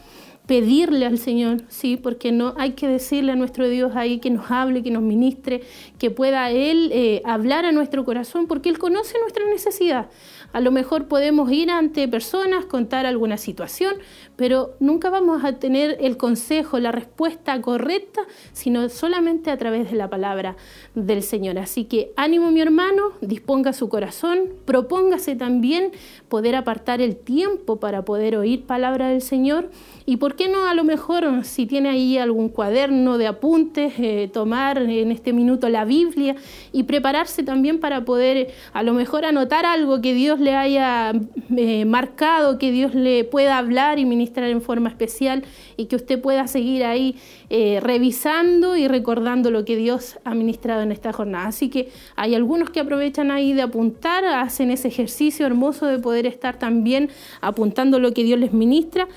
pedirle 0.49 1.05
al 1.05 1.19
Señor, 1.19 1.59
sí, 1.69 1.99
porque 1.99 2.33
no 2.33 2.55
hay 2.57 2.73
que 2.73 2.89
decirle 2.89 3.33
a 3.33 3.37
nuestro 3.37 3.69
Dios 3.69 3.95
ahí 3.95 4.19
que 4.19 4.31
nos 4.31 4.51
hable, 4.51 4.83
que 4.83 4.91
nos 4.91 5.03
ministre, 5.03 5.61
que 5.99 6.11
pueda 6.11 6.51
Él 6.51 6.91
eh, 6.95 7.21
hablar 7.27 7.67
a 7.67 7.73
nuestro 7.73 8.03
corazón, 8.07 8.47
porque 8.47 8.71
Él 8.71 8.79
conoce 8.79 9.19
nuestra 9.21 9.45
necesidad. 9.45 10.09
A 10.55 10.61
lo 10.61 10.71
mejor 10.71 11.07
podemos 11.07 11.53
ir 11.53 11.71
ante 11.71 12.09
personas, 12.09 12.65
contar 12.65 13.05
alguna 13.05 13.37
situación, 13.37 13.97
pero 14.39 14.77
nunca 14.79 15.11
vamos 15.11 15.45
a 15.45 15.55
tener 15.55 15.99
el 16.01 16.17
consejo, 16.17 16.79
la 16.79 16.93
respuesta 16.93 17.61
correcta, 17.61 18.23
sino 18.53 18.89
solamente 18.89 19.51
a 19.51 19.59
través 19.59 19.91
de 19.91 19.97
la 19.97 20.09
palabra 20.09 20.57
del 20.95 21.25
Señor. 21.25 21.59
Así 21.59 21.87
que 21.87 22.13
ánimo 22.15 22.53
mi 22.53 22.61
hermano, 22.61 23.11
disponga 23.21 23.73
su 23.73 23.89
corazón, 23.89 24.45
propóngase 24.65 25.35
también 25.35 25.91
poder 26.29 26.55
apartar 26.55 27.01
el 27.01 27.17
tiempo 27.17 27.81
para 27.81 28.05
poder 28.05 28.37
oír 28.37 28.63
palabra 28.63 29.09
del 29.09 29.23
Señor 29.23 29.71
y 30.07 30.19
por 30.19 30.37
qué 30.37 30.49
no 30.49 30.67
a 30.69 30.75
lo 30.75 30.85
mejor 30.85 31.45
si 31.45 31.67
tiene 31.67 31.89
ahí 31.89 32.17
algún 32.17 32.49
cuaderno 32.49 33.19
de 33.19 33.27
apuntes, 33.27 33.95
eh, 33.99 34.31
tomar 34.33 34.79
en 34.79 35.11
este 35.11 35.33
minuto 35.33 35.69
la 35.69 35.85
Biblia 35.85 36.37
y 36.71 36.85
prepararse 36.85 37.43
también 37.43 37.81
para 37.81 38.05
poder 38.05 38.53
a 38.73 38.85
lo 38.85 38.95
mejor 38.95 39.25
anotar 39.25 39.67
algo 39.67 40.01
que 40.01 40.15
Dios 40.15 40.39
le 40.39 40.55
haya 40.55 41.13
eh, 41.57 41.85
marcado, 41.87 42.57
que 42.57 42.71
Dios 42.71 42.95
le 42.95 43.25
pueda 43.25 43.59
hablar 43.59 43.99
y 43.99 44.05
ministrar 44.05 44.28
en 44.37 44.63
forma 44.63 44.89
especial 44.89 45.45
y 45.77 45.87
que 45.87 45.97
usted 45.97 46.21
pueda 46.21 46.47
seguir 46.47 46.85
ahí 46.85 47.17
eh, 47.51 47.81
revisando 47.81 48.77
y 48.77 48.89
recordando 48.89 49.51
lo 49.51 49.65
que 49.65 49.77
Dios 49.77 50.19
ha 50.25 50.35
ministrado 50.35 50.83
en 50.83 50.93
esta 50.93 51.13
jornada. 51.13 51.49
Así 51.49 51.69
que 51.69 51.89
hay 52.17 52.35
algunos 52.35 52.71
que 52.71 52.81
aprovechan 52.81 53.31
ahí 53.31 53.53
de 53.53 53.63
apuntar, 53.63 54.25
hacen 54.25 54.71
ese 54.71 54.89
ejercicio 54.89 55.47
hermoso 55.47 55.87
de 55.87 55.99
poder 55.99 56.27
estar 56.27 56.59
también 56.59 57.11
apuntando 57.41 57.99
lo 57.99 58.13
que 58.13 58.25
Dios 58.25 58.39
les 58.39 58.53
ministra 58.53 59.09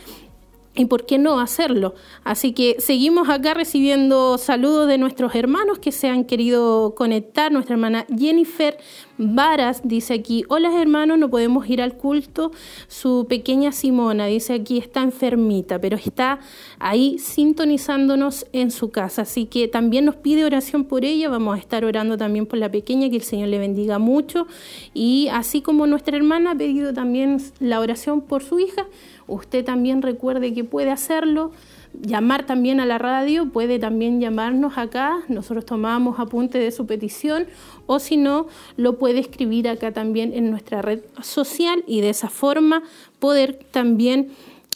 y 0.76 0.86
por 0.86 1.06
qué 1.06 1.18
no 1.18 1.40
hacerlo. 1.40 1.96
Así 2.24 2.54
que 2.54 2.78
seguimos 2.80 3.30
acá 3.30 3.54
recibiendo 3.54 4.38
saludos 4.38 4.88
de 4.88 4.98
nuestros 4.98 5.36
hermanos 5.36 5.80
que 5.80 5.92
se 5.92 6.08
han 6.08 6.24
querido 6.24 6.96
conectar. 6.96 7.52
Nuestra 7.52 7.76
hermana 7.76 8.06
Jennifer 8.18 8.78
Varas 9.18 9.82
dice 9.84 10.14
aquí, 10.14 10.46
hola 10.48 10.72
hermanos, 10.82 11.20
no 11.20 11.30
podemos 11.30 11.70
ir 11.70 11.82
al 11.82 11.98
culto. 11.98 12.52
Su 12.88 13.26
pequeña 13.28 13.72
Simona 13.72 14.26
dice 14.26 14.54
aquí 14.54 14.78
está 14.78 15.02
enfermita, 15.02 15.80
pero 15.80 15.98
está 15.98 16.40
ahí 16.80 17.20
sintonizándonos 17.20 18.46
en 18.54 18.72
su 18.72 18.92
casa. 18.92 19.24
Así 19.24 19.46
que 19.46 19.68
también 19.68 20.06
nos 20.06 20.16
pide 20.16 20.46
oración 20.46 20.86
por 20.86 21.06
ella. 21.06 21.30
Vamos 21.30 21.56
a 21.56 21.60
estar 21.60 21.84
orando 21.86 22.18
también 22.18 22.46
por 22.46 22.60
la 22.60 22.72
pequeña, 22.72 23.10
que 23.10 23.18
el 23.18 23.24
Señor 23.24 23.50
le 23.50 23.60
bendiga 23.60 24.00
mucho. 24.00 24.48
Y 24.94 25.28
así 25.32 25.62
como 25.62 25.86
nuestra 25.86 26.18
hermana 26.18 26.52
ha 26.52 26.56
pedido 26.56 26.94
también 26.94 27.42
la 27.60 27.80
oración 27.80 28.22
por 28.22 28.44
su 28.44 28.60
hija, 28.60 28.88
usted 29.28 29.64
también 29.66 30.02
recuerde 30.02 30.54
que 30.54 30.64
puede 30.64 30.92
hacerlo. 30.92 31.52
Llamar 31.94 32.46
también 32.46 32.80
a 32.80 32.86
la 32.86 32.98
radio, 32.98 33.50
puede 33.50 33.78
también 33.78 34.22
llamarnos 34.22 34.78
acá, 34.78 35.24
nosotros 35.28 35.66
tomamos 35.66 36.20
apunte 36.20 36.58
de 36.58 36.72
su 36.72 36.86
petición 36.86 37.48
o 37.86 38.00
si 38.00 38.16
no, 38.16 38.48
lo 38.78 38.98
puede 38.98 39.20
escribir 39.20 39.68
acá 39.68 39.92
también 39.92 40.34
en 40.34 40.50
nuestra 40.52 40.82
red 40.82 41.02
social 41.22 41.84
y 41.88 42.00
de 42.00 42.12
esa 42.12 42.30
forma 42.30 42.84
poder 43.20 43.60
también 43.72 44.32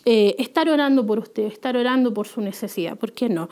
eh, 0.08 0.36
estar 0.38 0.70
orando 0.70 1.04
por 1.06 1.18
usted, 1.18 1.46
estar 1.46 1.76
orando 1.76 2.14
por 2.14 2.28
su 2.28 2.40
necesidad, 2.40 2.96
¿por 2.96 3.12
qué 3.12 3.28
no? 3.28 3.50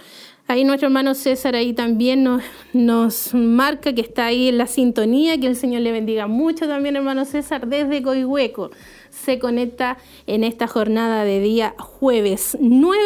Ahí 0.48 0.66
nuestro 0.66 0.88
hermano 0.88 1.16
César 1.16 1.56
ahí 1.56 1.74
también 1.74 2.24
nos, 2.24 2.44
nos 2.74 3.34
marca 3.34 3.94
que 3.94 4.02
está 4.02 4.26
ahí 4.26 4.50
en 4.50 4.60
la 4.60 4.68
sintonía, 4.68 5.40
que 5.40 5.48
el 5.48 5.56
Señor 5.56 5.82
le 5.82 5.92
bendiga 5.92 6.28
mucho 6.28 6.68
también 6.68 6.96
hermano 6.96 7.26
César 7.26 7.66
desde 7.66 8.04
Coihueco 8.04 8.70
se 9.14 9.40
conecta 9.40 9.98
en 10.28 10.44
esta 10.44 10.68
jornada 10.68 11.24
de 11.24 11.40
día 11.40 11.76
jueves 11.78 12.58
9, 12.60 13.00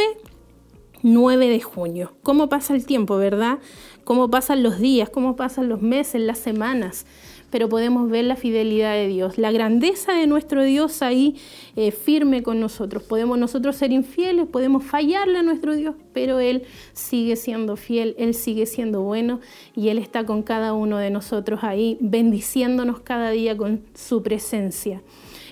9 1.04 1.50
de 1.50 1.62
junio. 1.62 2.14
¿Cómo 2.24 2.50
pasa 2.50 2.74
el 2.74 2.86
tiempo, 2.86 3.18
verdad? 3.18 3.60
¿Cómo 4.04 4.30
pasan 4.30 4.64
los 4.64 4.80
días? 4.80 5.10
¿Cómo 5.10 5.36
pasan 5.36 5.68
los 5.68 5.82
meses, 5.82 6.22
las 6.22 6.40
semanas? 6.40 7.06
pero 7.50 7.70
podemos 7.70 8.10
ver 8.10 8.26
la 8.26 8.36
fidelidad 8.36 8.94
de 8.94 9.08
Dios, 9.08 9.38
la 9.38 9.52
grandeza 9.52 10.14
de 10.14 10.28
nuestro 10.28 10.64
Dios 10.64 11.02
ahí 11.02 11.38
eh, 11.76 11.92
firme 11.92 12.44
con 12.44 12.60
nosotros. 12.60 13.04
Podemos 13.04 13.38
nosotros 13.38 13.76
ser 13.76 13.92
infieles, 13.92 14.48
podemos 14.48 14.84
fallarle 14.84 15.40
a 15.40 15.44
nuestro 15.44 15.76
Dios, 15.76 15.96
pero 16.14 16.40
Él 16.40 16.64
sigue 16.94 17.36
siendo 17.36 17.78
fiel, 17.78 18.16
Él 18.18 18.34
sigue 18.34 18.66
siendo 18.66 19.02
bueno 19.02 19.40
y 19.76 19.90
Él 19.90 19.98
está 19.98 20.26
con 20.26 20.44
cada 20.44 20.74
uno 20.74 20.98
de 20.98 21.10
nosotros 21.10 21.64
ahí, 21.64 21.98
bendiciéndonos 22.02 23.00
cada 23.00 23.30
día 23.32 23.56
con 23.56 23.82
su 23.94 24.22
presencia. 24.24 25.02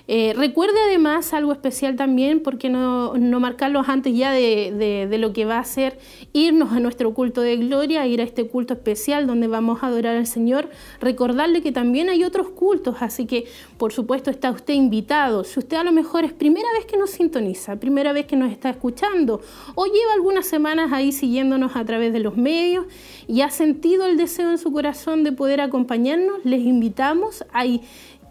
Eh, 0.08 0.34
recuerde 0.36 0.78
además 0.86 1.32
algo 1.32 1.52
especial 1.52 1.96
también, 1.96 2.40
porque 2.40 2.68
no, 2.68 3.14
no 3.14 3.40
marcarlos 3.40 3.88
antes 3.88 4.16
ya 4.16 4.30
de, 4.30 5.06
de, 5.10 5.18
lo 5.18 5.32
que 5.32 5.44
va 5.44 5.58
a 5.58 5.64
ser 5.64 5.98
irnos 6.32 6.72
a 6.72 6.80
nuestro 6.80 7.12
culto 7.12 7.40
de 7.40 7.56
gloria, 7.56 8.06
ir 8.06 8.20
a 8.20 8.24
este 8.24 8.46
culto 8.46 8.74
especial 8.74 9.26
donde 9.26 9.48
vamos 9.48 9.82
a 9.82 9.88
adorar 9.88 10.16
al 10.16 10.26
Señor. 10.26 10.70
Recordarle 11.00 11.60
que 11.60 11.72
también 11.72 12.08
hay 12.08 12.22
otros 12.22 12.50
cultos, 12.50 12.96
así 13.00 13.26
que 13.26 13.46
por 13.78 13.92
supuesto 13.92 14.30
está 14.30 14.50
usted 14.50 14.74
invitado. 14.74 15.42
Si 15.42 15.58
usted 15.58 15.76
a 15.76 15.84
lo 15.84 15.92
mejor 15.92 16.24
es 16.24 16.32
primera 16.32 16.68
vez 16.76 16.86
que 16.86 16.96
nos 16.96 17.10
sintoniza, 17.10 17.76
primera 17.76 18.12
vez 18.12 18.26
que 18.26 18.36
nos 18.36 18.52
está 18.52 18.70
escuchando 18.70 19.40
o 19.74 19.86
lleva 19.86 20.12
algunas 20.14 20.46
semanas 20.46 20.92
ahí 20.92 21.10
siguiéndonos 21.10 21.74
a 21.74 21.84
través 21.84 22.12
de 22.12 22.20
los 22.20 22.36
medios 22.36 22.86
y 23.26 23.40
ha 23.40 23.50
sentido 23.50 24.06
el 24.06 24.16
deseo 24.16 24.50
en 24.50 24.58
su 24.58 24.72
corazón 24.72 25.24
de 25.24 25.32
poder 25.32 25.60
acompañarnos, 25.60 26.44
les 26.44 26.60
invitamos. 26.60 27.44
Hay 27.52 27.82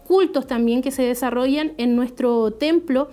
cultos 0.06 0.46
también 0.46 0.82
que 0.82 0.90
se 0.90 1.02
desarrollan 1.02 1.72
en 1.76 1.96
nuestro 1.96 2.52
templo, 2.52 3.08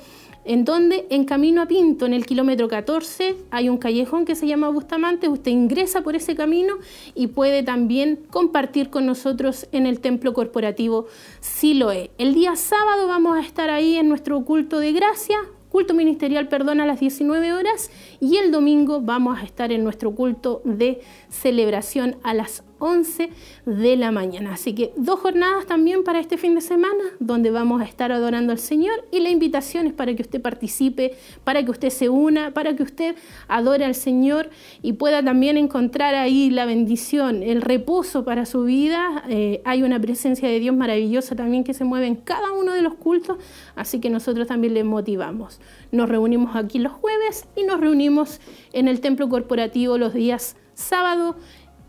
en 0.45 0.65
donde 0.65 1.07
en 1.09 1.23
Camino 1.25 1.61
a 1.61 1.67
Pinto, 1.67 2.05
en 2.05 2.13
el 2.13 2.25
kilómetro 2.25 2.67
14, 2.67 3.35
hay 3.49 3.69
un 3.69 3.77
callejón 3.77 4.25
que 4.25 4.35
se 4.35 4.45
llama 4.45 4.69
Bustamante, 4.69 5.29
usted 5.29 5.51
ingresa 5.51 6.01
por 6.01 6.15
ese 6.15 6.35
camino 6.35 6.75
y 7.15 7.27
puede 7.27 7.63
también 7.63 8.19
compartir 8.29 8.89
con 8.89 9.05
nosotros 9.05 9.67
en 9.71 9.85
el 9.85 10.01
templo 10.01 10.33
corporativo 10.33 11.07
Siloé. 11.39 12.11
El 12.17 12.33
día 12.33 12.55
sábado 12.55 13.07
vamos 13.07 13.37
a 13.37 13.41
estar 13.41 13.69
ahí 13.69 13.95
en 13.95 14.09
nuestro 14.09 14.43
culto 14.43 14.79
de 14.79 14.91
gracia, 14.91 15.37
culto 15.69 15.93
ministerial, 15.93 16.49
perdón, 16.49 16.81
a 16.81 16.85
las 16.85 16.99
19 16.99 17.53
horas 17.53 17.89
y 18.19 18.37
el 18.37 18.51
domingo 18.51 19.01
vamos 19.01 19.39
a 19.39 19.43
estar 19.43 19.71
en 19.71 19.83
nuestro 19.83 20.13
culto 20.13 20.61
de 20.65 21.01
celebración 21.29 22.17
a 22.21 22.33
las 22.33 22.63
11 22.83 23.29
de 23.65 23.95
la 23.95 24.11
mañana. 24.11 24.53
Así 24.53 24.75
que 24.75 24.91
dos 24.97 25.19
jornadas 25.21 25.65
también 25.65 26.03
para 26.03 26.19
este 26.19 26.37
fin 26.37 26.53
de 26.53 26.61
semana 26.61 27.03
donde 27.19 27.49
vamos 27.49 27.81
a 27.81 27.85
estar 27.85 28.11
adorando 28.11 28.51
al 28.51 28.59
Señor 28.59 29.05
y 29.09 29.21
la 29.21 29.29
invitación 29.29 29.87
es 29.87 29.93
para 29.93 30.13
que 30.15 30.21
usted 30.21 30.41
participe, 30.41 31.15
para 31.45 31.63
que 31.63 31.71
usted 31.71 31.89
se 31.89 32.09
una, 32.09 32.51
para 32.51 32.75
que 32.75 32.83
usted 32.83 33.15
adore 33.47 33.85
al 33.85 33.95
Señor 33.95 34.49
y 34.81 34.93
pueda 34.93 35.23
también 35.23 35.57
encontrar 35.57 36.13
ahí 36.13 36.49
la 36.49 36.65
bendición, 36.65 37.41
el 37.41 37.61
reposo 37.61 38.25
para 38.25 38.45
su 38.45 38.63
vida. 38.65 39.23
Eh, 39.29 39.61
hay 39.63 39.83
una 39.83 39.99
presencia 39.99 40.49
de 40.49 40.59
Dios 40.59 40.75
maravillosa 40.75 41.35
también 41.35 41.63
que 41.63 41.73
se 41.73 41.85
mueve 41.85 42.07
en 42.07 42.15
cada 42.15 42.51
uno 42.51 42.73
de 42.73 42.81
los 42.81 42.95
cultos, 42.95 43.37
así 43.75 44.01
que 44.01 44.09
nosotros 44.09 44.47
también 44.47 44.73
le 44.73 44.83
motivamos. 44.83 45.61
Nos 45.91 46.09
reunimos 46.09 46.55
aquí 46.57 46.79
los 46.79 46.91
jueves 46.91 47.45
y 47.55 47.63
nos 47.63 47.79
reunimos 47.79 48.41
en 48.73 48.89
el 48.89 48.99
templo 48.99 49.29
corporativo 49.29 49.97
los 49.97 50.13
días 50.13 50.57
sábado 50.73 51.35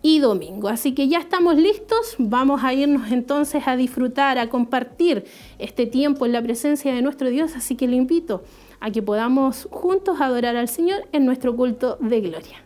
y 0.04 0.18
domingo. 0.18 0.68
Así 0.68 0.92
que 0.92 1.08
ya 1.08 1.18
estamos 1.18 1.56
listos, 1.56 2.16
vamos 2.18 2.62
a 2.62 2.74
irnos 2.74 3.10
entonces 3.10 3.66
a 3.66 3.74
disfrutar, 3.74 4.36
a 4.36 4.50
compartir 4.50 5.24
este 5.58 5.86
tiempo 5.86 6.26
en 6.26 6.32
la 6.32 6.42
presencia 6.42 6.94
de 6.94 7.00
nuestro 7.00 7.30
Dios, 7.30 7.56
así 7.56 7.74
que 7.74 7.88
le 7.88 7.96
invito 7.96 8.42
a 8.80 8.90
que 8.90 9.00
podamos 9.00 9.66
juntos 9.70 10.20
adorar 10.20 10.56
al 10.56 10.68
Señor 10.68 11.08
en 11.12 11.24
nuestro 11.24 11.56
culto 11.56 11.96
de 12.02 12.20
gloria. 12.20 12.58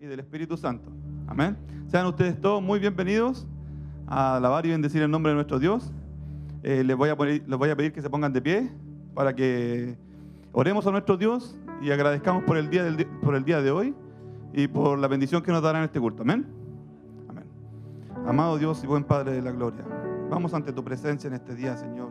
Y 0.00 0.06
del 0.06 0.18
Espíritu 0.18 0.56
Santo. 0.56 0.90
Amén. 1.28 1.56
Sean 1.86 2.06
ustedes 2.06 2.40
todos 2.40 2.60
muy 2.60 2.80
bienvenidos 2.80 3.46
a 4.08 4.38
alabar 4.38 4.66
y 4.66 4.70
bendecir 4.70 5.00
el 5.00 5.12
nombre 5.12 5.30
de 5.30 5.36
nuestro 5.36 5.60
Dios. 5.60 5.92
Eh, 6.64 6.82
les, 6.82 6.96
voy 6.96 7.10
a 7.10 7.14
les 7.14 7.56
voy 7.56 7.70
a 7.70 7.76
pedir 7.76 7.92
que 7.92 8.02
se 8.02 8.10
pongan 8.10 8.32
de 8.32 8.42
pie 8.42 8.72
para 9.14 9.32
que 9.32 9.96
Oremos 10.56 10.86
a 10.86 10.92
nuestro 10.92 11.16
Dios 11.16 11.58
y 11.82 11.90
agradezcamos 11.90 12.44
por 12.44 12.56
el 12.56 12.70
día, 12.70 12.84
de 13.60 13.70
hoy 13.72 13.92
y 14.52 14.68
por 14.68 14.96
la 15.00 15.08
bendición 15.08 15.42
que 15.42 15.50
nos 15.50 15.60
dará 15.60 15.80
en 15.80 15.86
este 15.86 15.98
culto. 15.98 16.22
Amén. 16.22 16.46
Amén. 17.28 17.44
Amado 18.24 18.56
Dios 18.56 18.84
y 18.84 18.86
buen 18.86 19.02
Padre 19.02 19.32
de 19.32 19.42
la 19.42 19.50
gloria, 19.50 19.84
vamos 20.30 20.54
ante 20.54 20.72
tu 20.72 20.84
presencia 20.84 21.26
en 21.26 21.34
este 21.34 21.56
día, 21.56 21.76
Señor, 21.76 22.10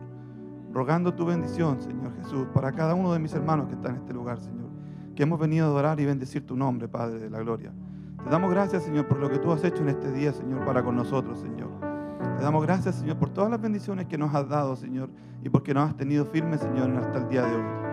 rogando 0.74 1.14
tu 1.14 1.24
bendición, 1.24 1.80
Señor 1.80 2.14
Jesús, 2.16 2.46
para 2.52 2.70
cada 2.72 2.94
uno 2.94 3.14
de 3.14 3.18
mis 3.18 3.32
hermanos 3.32 3.68
que 3.68 3.76
están 3.76 3.92
en 3.92 4.02
este 4.02 4.12
lugar, 4.12 4.38
Señor, 4.38 4.68
que 5.16 5.22
hemos 5.22 5.40
venido 5.40 5.64
a 5.64 5.68
adorar 5.70 5.98
y 5.98 6.04
bendecir 6.04 6.44
tu 6.44 6.54
nombre, 6.54 6.86
Padre 6.86 7.20
de 7.20 7.30
la 7.30 7.38
gloria. 7.38 7.72
Te 8.22 8.28
damos 8.28 8.50
gracias, 8.50 8.82
Señor, 8.82 9.08
por 9.08 9.20
lo 9.20 9.30
que 9.30 9.38
tú 9.38 9.52
has 9.52 9.64
hecho 9.64 9.80
en 9.80 9.88
este 9.88 10.12
día, 10.12 10.34
Señor, 10.34 10.66
para 10.66 10.84
con 10.84 10.96
nosotros, 10.96 11.38
Señor. 11.38 11.70
Te 12.36 12.42
damos 12.42 12.62
gracias, 12.62 12.96
Señor, 12.96 13.16
por 13.16 13.30
todas 13.30 13.50
las 13.50 13.60
bendiciones 13.62 14.04
que 14.04 14.18
nos 14.18 14.34
has 14.34 14.46
dado, 14.50 14.76
Señor, 14.76 15.08
y 15.42 15.48
porque 15.48 15.72
nos 15.72 15.88
has 15.88 15.96
tenido 15.96 16.26
firmes, 16.26 16.60
Señor, 16.60 16.90
hasta 16.90 17.16
el 17.20 17.28
día 17.30 17.46
de 17.46 17.54
hoy. 17.56 17.83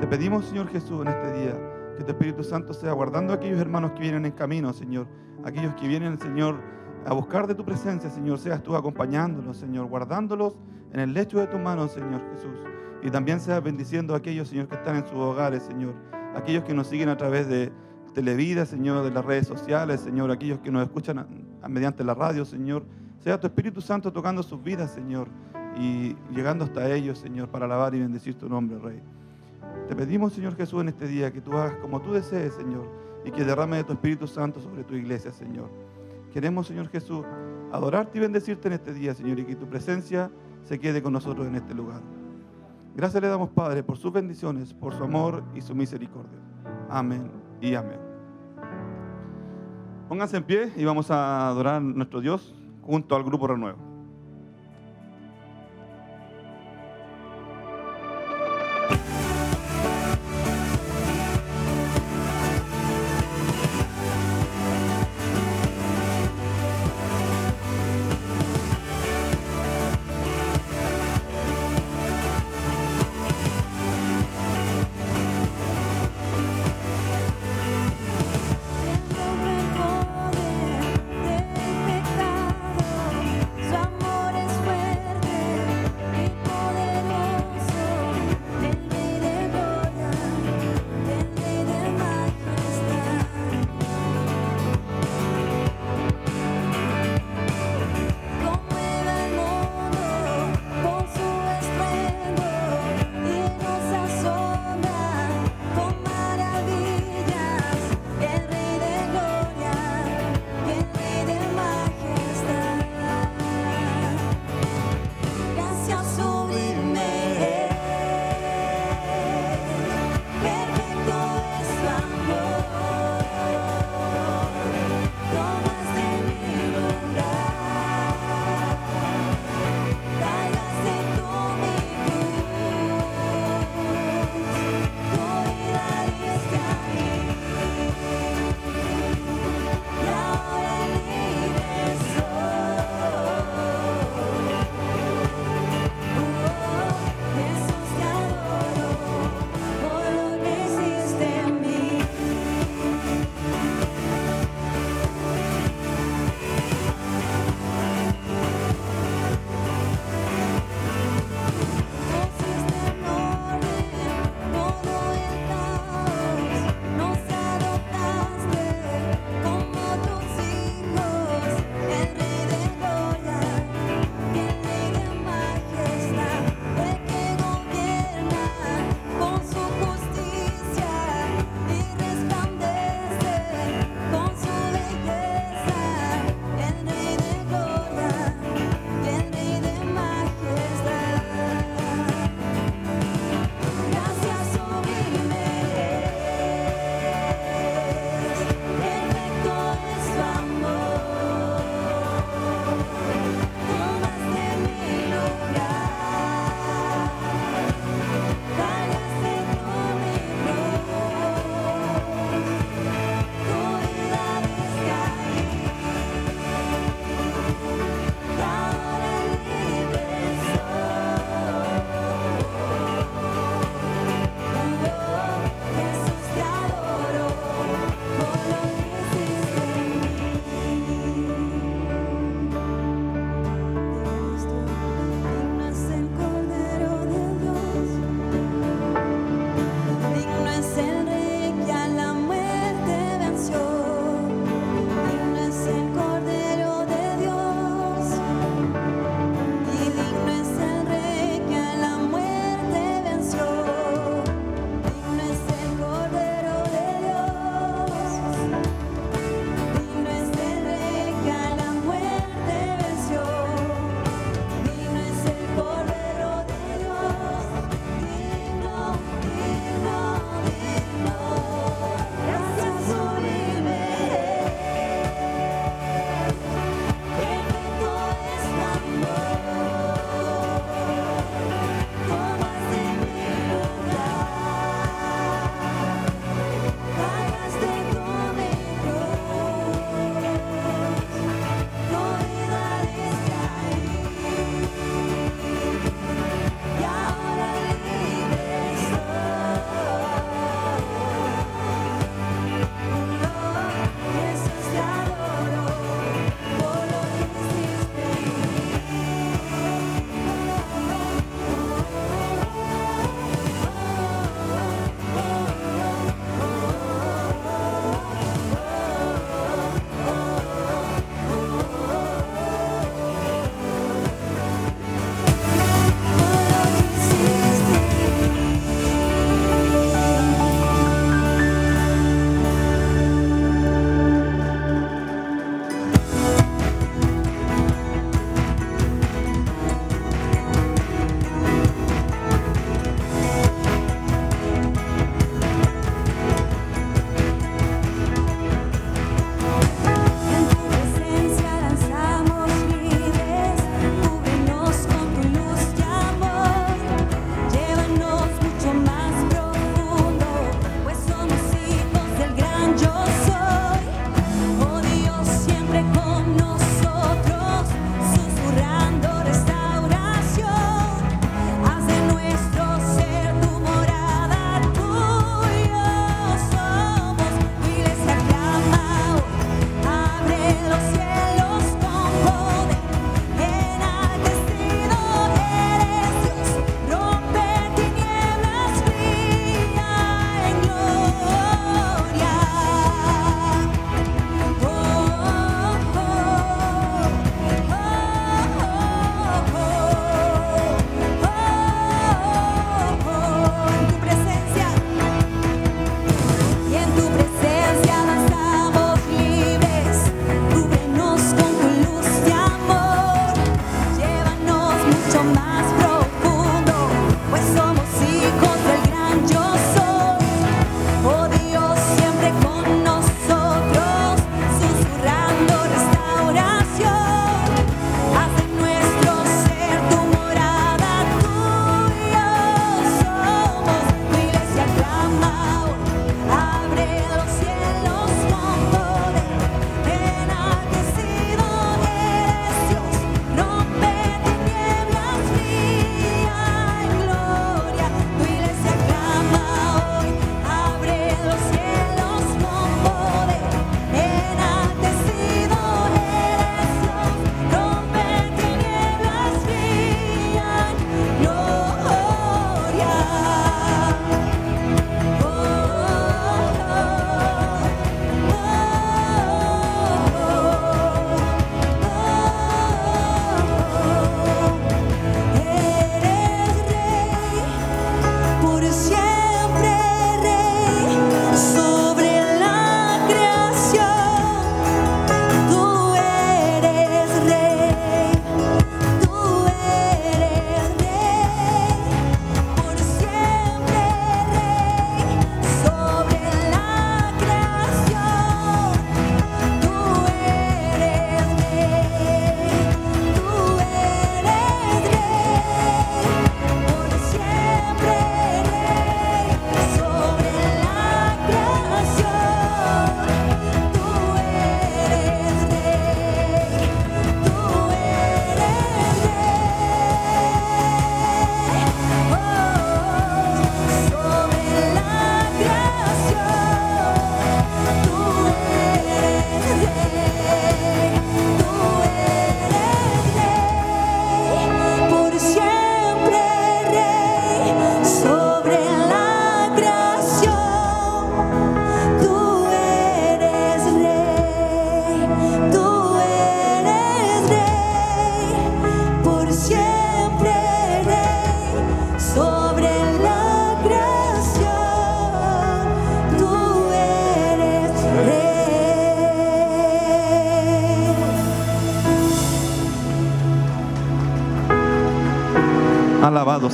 Te 0.00 0.06
pedimos, 0.06 0.44
Señor 0.46 0.68
Jesús, 0.68 1.02
en 1.02 1.08
este 1.08 1.32
día, 1.32 1.54
que 1.96 2.04
tu 2.04 2.10
Espíritu 2.12 2.44
Santo 2.44 2.72
sea 2.72 2.92
guardando 2.92 3.32
a 3.32 3.36
aquellos 3.36 3.60
hermanos 3.60 3.92
que 3.92 4.00
vienen 4.00 4.24
en 4.24 4.32
camino, 4.32 4.72
Señor, 4.72 5.06
aquellos 5.44 5.74
que 5.74 5.88
vienen, 5.88 6.18
Señor, 6.18 6.56
a 7.04 7.12
buscar 7.12 7.46
de 7.46 7.54
tu 7.54 7.64
presencia, 7.64 8.10
Señor, 8.10 8.38
seas 8.38 8.62
tú 8.62 8.76
acompañándolos, 8.76 9.56
Señor, 9.56 9.86
guardándolos 9.86 10.56
en 10.92 11.00
el 11.00 11.12
lecho 11.12 11.38
de 11.38 11.46
tu 11.46 11.58
mano, 11.58 11.88
Señor 11.88 12.22
Jesús. 12.32 12.58
Y 13.02 13.10
también 13.10 13.40
seas 13.40 13.62
bendiciendo 13.62 14.14
a 14.14 14.18
aquellos, 14.18 14.48
Señor, 14.48 14.68
que 14.68 14.76
están 14.76 14.96
en 14.96 15.06
sus 15.06 15.16
hogares, 15.16 15.62
Señor, 15.62 15.94
aquellos 16.34 16.64
que 16.64 16.74
nos 16.74 16.86
siguen 16.86 17.08
a 17.08 17.16
través 17.16 17.48
de 17.48 17.72
Televida, 18.14 18.66
Señor, 18.66 19.04
de 19.04 19.10
las 19.10 19.24
redes 19.24 19.46
sociales, 19.46 20.00
Señor, 20.00 20.30
aquellos 20.30 20.58
que 20.58 20.70
nos 20.70 20.82
escuchan 20.82 21.26
mediante 21.68 22.02
la 22.04 22.14
radio, 22.14 22.44
Señor. 22.44 22.84
Sea 23.20 23.38
tu 23.38 23.46
Espíritu 23.46 23.80
Santo 23.80 24.12
tocando 24.12 24.42
sus 24.42 24.62
vidas, 24.62 24.90
Señor, 24.92 25.28
y 25.76 26.16
llegando 26.34 26.64
hasta 26.64 26.92
ellos, 26.92 27.18
Señor, 27.18 27.48
para 27.48 27.66
alabar 27.66 27.94
y 27.94 28.00
bendecir 28.00 28.36
tu 28.36 28.48
nombre, 28.48 28.78
Rey. 28.78 29.02
Te 29.86 29.94
pedimos, 29.96 30.32
Señor 30.32 30.56
Jesús, 30.56 30.80
en 30.80 30.88
este 30.88 31.06
día 31.06 31.32
que 31.32 31.40
tú 31.40 31.52
hagas 31.52 31.76
como 31.76 32.00
tú 32.00 32.12
desees, 32.12 32.54
Señor, 32.54 32.88
y 33.24 33.30
que 33.30 33.44
derrame 33.44 33.76
de 33.78 33.84
tu 33.84 33.92
Espíritu 33.92 34.26
Santo 34.26 34.60
sobre 34.60 34.84
tu 34.84 34.94
iglesia, 34.94 35.32
Señor. 35.32 35.70
Queremos, 36.32 36.66
Señor 36.66 36.88
Jesús, 36.88 37.24
adorarte 37.72 38.18
y 38.18 38.20
bendecirte 38.20 38.68
en 38.68 38.74
este 38.74 38.92
día, 38.92 39.14
Señor, 39.14 39.38
y 39.38 39.44
que 39.44 39.56
tu 39.56 39.66
presencia 39.66 40.30
se 40.64 40.78
quede 40.78 41.02
con 41.02 41.12
nosotros 41.12 41.46
en 41.46 41.54
este 41.54 41.74
lugar. 41.74 42.02
Gracias 42.94 43.22
le 43.22 43.28
damos, 43.28 43.50
Padre, 43.50 43.82
por 43.82 43.96
sus 43.96 44.12
bendiciones, 44.12 44.74
por 44.74 44.92
su 44.92 45.04
amor 45.04 45.44
y 45.54 45.60
su 45.60 45.74
misericordia. 45.74 46.38
Amén 46.90 47.30
y 47.60 47.74
amén. 47.74 48.00
Pónganse 50.08 50.38
en 50.38 50.44
pie 50.44 50.72
y 50.76 50.84
vamos 50.84 51.10
a 51.10 51.48
adorar 51.48 51.76
a 51.76 51.80
nuestro 51.80 52.20
Dios 52.20 52.54
junto 52.82 53.14
al 53.14 53.22
grupo 53.22 53.46
Renuevo. 53.46 53.87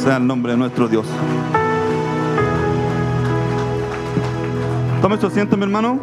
Sea 0.04 0.18
el 0.18 0.26
nombre 0.26 0.52
de 0.52 0.58
nuestro 0.58 0.86
Dios. 0.86 1.06
Tome 5.00 5.16
su 5.16 5.26
asiento, 5.26 5.56
mi 5.56 5.62
hermano. 5.62 5.98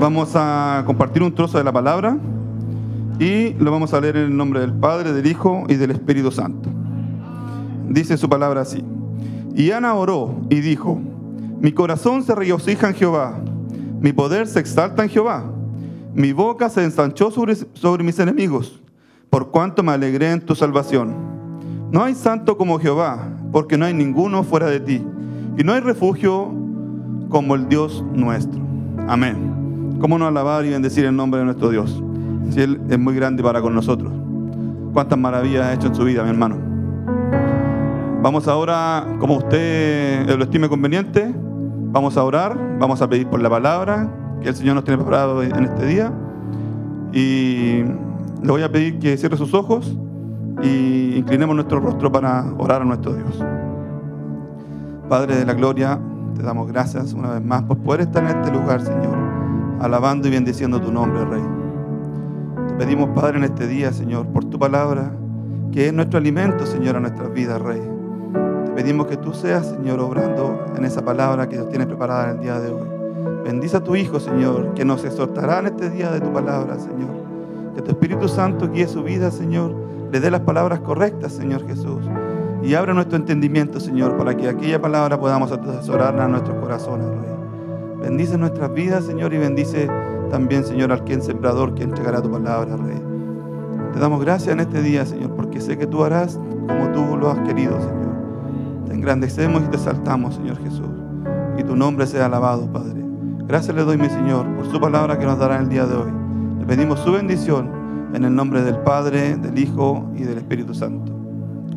Vamos 0.00 0.30
a 0.36 0.84
compartir 0.86 1.24
un 1.24 1.34
trozo 1.34 1.58
de 1.58 1.64
la 1.64 1.72
palabra 1.72 2.16
y 3.18 3.54
lo 3.54 3.72
vamos 3.72 3.92
a 3.92 4.00
leer 4.00 4.18
en 4.18 4.26
el 4.26 4.36
nombre 4.36 4.60
del 4.60 4.72
Padre, 4.72 5.12
del 5.12 5.26
Hijo 5.26 5.64
y 5.68 5.74
del 5.74 5.90
Espíritu 5.90 6.30
Santo. 6.30 6.70
Dice 7.88 8.16
su 8.16 8.28
palabra 8.28 8.60
así. 8.60 8.84
Y 9.56 9.72
Ana 9.72 9.94
oró 9.94 10.36
y 10.48 10.60
dijo, 10.60 11.00
mi 11.60 11.72
corazón 11.72 12.22
se 12.22 12.36
regocija 12.36 12.88
en 12.88 12.94
Jehová, 12.94 13.40
mi 14.00 14.12
poder 14.12 14.46
se 14.46 14.60
exalta 14.60 15.02
en 15.02 15.08
Jehová, 15.08 15.42
mi 16.14 16.32
boca 16.32 16.68
se 16.68 16.84
ensanchó 16.84 17.32
sobre, 17.32 17.56
sobre 17.56 18.04
mis 18.04 18.20
enemigos, 18.20 18.80
por 19.28 19.50
cuanto 19.50 19.82
me 19.82 19.90
alegré 19.90 20.30
en 20.30 20.40
tu 20.40 20.54
salvación. 20.54 21.37
No 21.90 22.04
hay 22.04 22.14
santo 22.14 22.58
como 22.58 22.78
Jehová, 22.78 23.30
porque 23.50 23.78
no 23.78 23.86
hay 23.86 23.94
ninguno 23.94 24.42
fuera 24.42 24.66
de 24.66 24.78
ti, 24.78 25.02
y 25.56 25.64
no 25.64 25.72
hay 25.72 25.80
refugio 25.80 26.52
como 27.30 27.54
el 27.54 27.66
Dios 27.68 28.04
nuestro. 28.12 28.60
Amén. 29.08 29.96
¿Cómo 29.98 30.18
no 30.18 30.26
alabar 30.26 30.66
y 30.66 30.70
bendecir 30.70 31.06
el 31.06 31.16
nombre 31.16 31.40
de 31.40 31.46
nuestro 31.46 31.70
Dios? 31.70 32.02
Si 32.50 32.60
Él 32.60 32.78
es 32.90 32.98
muy 32.98 33.14
grande 33.14 33.42
para 33.42 33.62
con 33.62 33.74
nosotros. 33.74 34.12
Cuántas 34.92 35.18
maravillas 35.18 35.64
ha 35.64 35.72
hecho 35.72 35.86
en 35.86 35.94
su 35.94 36.04
vida, 36.04 36.22
mi 36.24 36.28
hermano. 36.28 36.56
Vamos 38.22 38.48
ahora, 38.48 39.06
como 39.18 39.36
usted 39.36 40.28
lo 40.36 40.44
estime 40.44 40.68
conveniente, 40.68 41.34
vamos 41.90 42.18
a 42.18 42.24
orar, 42.24 42.58
vamos 42.78 43.00
a 43.00 43.08
pedir 43.08 43.28
por 43.28 43.40
la 43.40 43.48
palabra 43.48 44.10
que 44.42 44.50
el 44.50 44.54
Señor 44.54 44.74
nos 44.74 44.84
tiene 44.84 44.98
preparado 44.98 45.42
en 45.42 45.64
este 45.64 45.86
día. 45.86 46.12
Y 47.14 47.82
le 48.42 48.50
voy 48.50 48.62
a 48.62 48.70
pedir 48.70 48.98
que 48.98 49.16
cierre 49.16 49.38
sus 49.38 49.54
ojos 49.54 49.96
y 50.62 51.16
inclinemos 51.16 51.54
nuestro 51.54 51.80
rostro 51.80 52.10
para 52.10 52.44
orar 52.58 52.82
a 52.82 52.84
nuestro 52.84 53.14
Dios. 53.14 53.44
Padre 55.08 55.36
de 55.36 55.46
la 55.46 55.54
gloria, 55.54 55.98
te 56.34 56.42
damos 56.42 56.68
gracias 56.68 57.12
una 57.12 57.30
vez 57.30 57.44
más 57.44 57.62
por 57.62 57.78
poder 57.78 58.02
estar 58.02 58.22
en 58.24 58.36
este 58.36 58.52
lugar, 58.52 58.80
Señor, 58.80 59.16
alabando 59.80 60.28
y 60.28 60.32
bendiciendo 60.32 60.80
tu 60.80 60.92
nombre, 60.92 61.24
Rey. 61.24 61.42
Te 62.68 62.74
pedimos, 62.74 63.10
Padre, 63.10 63.38
en 63.38 63.44
este 63.44 63.66
día, 63.66 63.92
Señor, 63.92 64.26
por 64.26 64.44
tu 64.44 64.58
palabra, 64.58 65.12
que 65.72 65.86
es 65.86 65.92
nuestro 65.92 66.18
alimento, 66.18 66.66
Señor, 66.66 66.96
a 66.96 67.00
nuestras 67.00 67.32
vidas, 67.32 67.60
Rey. 67.60 67.80
Te 68.66 68.72
pedimos 68.72 69.06
que 69.06 69.16
tú 69.16 69.32
seas, 69.32 69.66
Señor, 69.66 70.00
obrando 70.00 70.66
en 70.76 70.84
esa 70.84 71.04
palabra 71.04 71.48
que 71.48 71.56
Dios 71.56 71.68
tiene 71.70 71.86
preparada 71.86 72.30
en 72.30 72.36
el 72.36 72.42
día 72.42 72.60
de 72.60 72.70
hoy. 72.70 72.88
Bendice 73.44 73.78
a 73.78 73.82
tu 73.82 73.96
Hijo, 73.96 74.20
Señor, 74.20 74.74
que 74.74 74.84
nos 74.84 75.04
exhortará 75.04 75.60
en 75.60 75.66
este 75.66 75.90
día 75.90 76.10
de 76.10 76.20
tu 76.20 76.32
palabra, 76.32 76.78
Señor. 76.78 77.10
Que 77.74 77.82
tu 77.82 77.92
Espíritu 77.92 78.28
Santo 78.28 78.70
guíe 78.70 78.86
su 78.86 79.02
vida, 79.02 79.30
Señor. 79.30 79.87
Le 80.12 80.20
dé 80.20 80.30
las 80.30 80.40
palabras 80.40 80.80
correctas, 80.80 81.32
Señor 81.32 81.66
Jesús 81.66 82.02
y 82.62 82.74
abre 82.74 82.92
nuestro 82.92 83.16
entendimiento, 83.16 83.78
Señor, 83.80 84.16
para 84.16 84.36
que 84.36 84.48
aquella 84.48 84.80
palabra 84.80 85.18
podamos 85.18 85.52
atesorarla 85.52 86.24
en 86.24 86.32
nuestros 86.32 86.56
corazones, 86.58 87.06
Rey. 87.06 88.00
Bendice 88.02 88.36
nuestras 88.36 88.72
vidas, 88.72 89.04
Señor, 89.04 89.32
y 89.32 89.38
bendice 89.38 89.88
también, 90.30 90.64
Señor, 90.64 90.92
al 90.92 91.04
quien 91.04 91.22
sembrador 91.22 91.74
que 91.74 91.84
entregará 91.84 92.20
tu 92.20 92.30
palabra, 92.30 92.76
Rey. 92.76 93.00
Te 93.92 94.00
damos 94.00 94.20
gracias 94.20 94.52
en 94.52 94.60
este 94.60 94.82
día, 94.82 95.06
Señor, 95.06 95.30
porque 95.34 95.60
sé 95.60 95.78
que 95.78 95.86
tú 95.86 96.04
harás 96.04 96.38
como 96.66 96.92
tú 96.92 97.16
lo 97.16 97.30
has 97.30 97.38
querido, 97.40 97.78
Señor. 97.80 98.84
Te 98.86 98.94
engrandecemos 98.94 99.62
y 99.62 99.68
te 99.68 99.78
saltamos, 99.78 100.34
Señor 100.34 100.58
Jesús. 100.58 100.86
Y 101.56 101.62
tu 101.62 101.74
nombre 101.74 102.06
sea 102.06 102.26
alabado, 102.26 102.70
Padre. 102.72 103.04
Gracias 103.46 103.74
le 103.74 103.82
doy, 103.82 103.96
mi 103.96 104.10
Señor, 104.10 104.46
por 104.56 104.66
su 104.66 104.80
palabra 104.80 105.18
que 105.18 105.24
nos 105.24 105.38
dará 105.38 105.56
en 105.56 105.62
el 105.62 105.68
día 105.68 105.86
de 105.86 105.96
hoy. 105.96 106.12
Le 106.58 106.66
pedimos 106.66 107.00
su 107.00 107.12
bendición 107.12 107.77
en 108.14 108.24
el 108.24 108.34
nombre 108.34 108.62
del 108.62 108.78
Padre, 108.78 109.36
del 109.36 109.58
Hijo 109.58 110.10
y 110.16 110.22
del 110.22 110.38
Espíritu 110.38 110.74
Santo. 110.74 111.12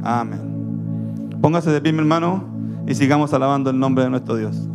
Amén. 0.04 1.30
Póngase 1.42 1.72
de 1.72 1.82
pie, 1.82 1.92
mi 1.92 2.00
hermano, 2.00 2.44
y 2.88 2.96
sigamos 2.96 3.34
alabando 3.34 3.70
el 3.70 3.80
nombre 3.80 4.04
de 4.04 4.10
nuestro 4.10 4.36
Dios. 4.36 4.71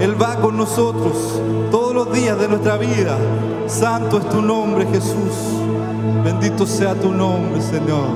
Él 0.00 0.20
va 0.20 0.36
con 0.36 0.56
nosotros 0.56 1.40
todos 1.70 1.94
los 1.94 2.12
días 2.12 2.38
de 2.38 2.48
nuestra 2.48 2.76
vida. 2.76 3.16
Santo 3.66 4.18
es 4.18 4.28
tu 4.28 4.42
nombre, 4.42 4.86
Jesús. 4.86 5.32
Bendito 6.24 6.66
sea 6.66 6.94
tu 6.94 7.12
nombre, 7.12 7.60
Señor. 7.62 8.08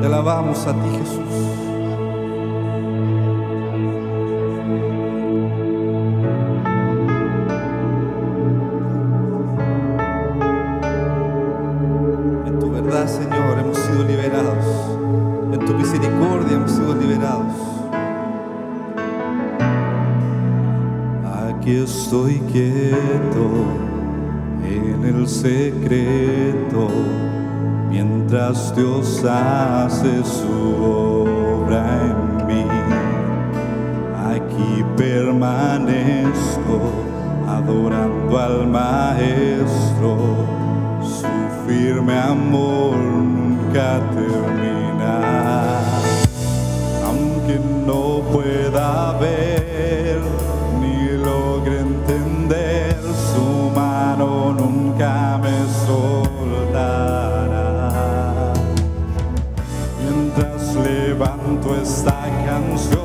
Te 0.00 0.06
alabamos 0.06 0.66
a 0.66 0.72
ti, 0.72 0.88
Jesús. 0.98 1.55
Dios 28.76 29.24
hace 29.24 30.22
su 30.24 30.52
obra 30.84 31.82
en 32.02 32.46
mí. 32.46 32.64
Aquí 34.34 34.84
permanezco 34.96 36.80
adorando 37.48 38.38
al 38.38 38.66
Maestro, 38.66 40.18
su 41.02 41.26
firme 41.66 42.18
amor 42.18 42.96
nunca 42.96 44.00
termina. 44.14 45.80
Aunque 47.06 47.58
no 47.86 48.20
pueda 48.32 49.12
ver 49.18 49.65
esta 62.56 62.95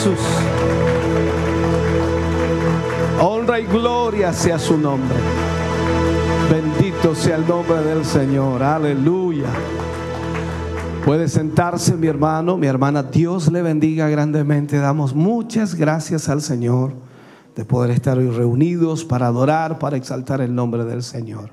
Jesús. 0.00 0.18
Honra 3.20 3.60
y 3.60 3.66
gloria 3.66 4.32
sea 4.32 4.58
su 4.58 4.78
nombre. 4.78 5.14
Bendito 6.50 7.14
sea 7.14 7.36
el 7.36 7.46
nombre 7.46 7.82
del 7.82 8.06
Señor. 8.06 8.62
Aleluya. 8.62 9.48
Puede 11.04 11.28
sentarse 11.28 11.98
mi 11.98 12.06
hermano, 12.06 12.56
mi 12.56 12.66
hermana. 12.66 13.02
Dios 13.02 13.52
le 13.52 13.60
bendiga 13.60 14.08
grandemente. 14.08 14.78
Damos 14.78 15.14
muchas 15.14 15.74
gracias 15.74 16.30
al 16.30 16.40
Señor 16.40 16.94
de 17.54 17.66
poder 17.66 17.90
estar 17.90 18.16
hoy 18.16 18.30
reunidos 18.30 19.04
para 19.04 19.26
adorar, 19.26 19.78
para 19.78 19.98
exaltar 19.98 20.40
el 20.40 20.54
nombre 20.54 20.84
del 20.86 21.02
Señor. 21.02 21.50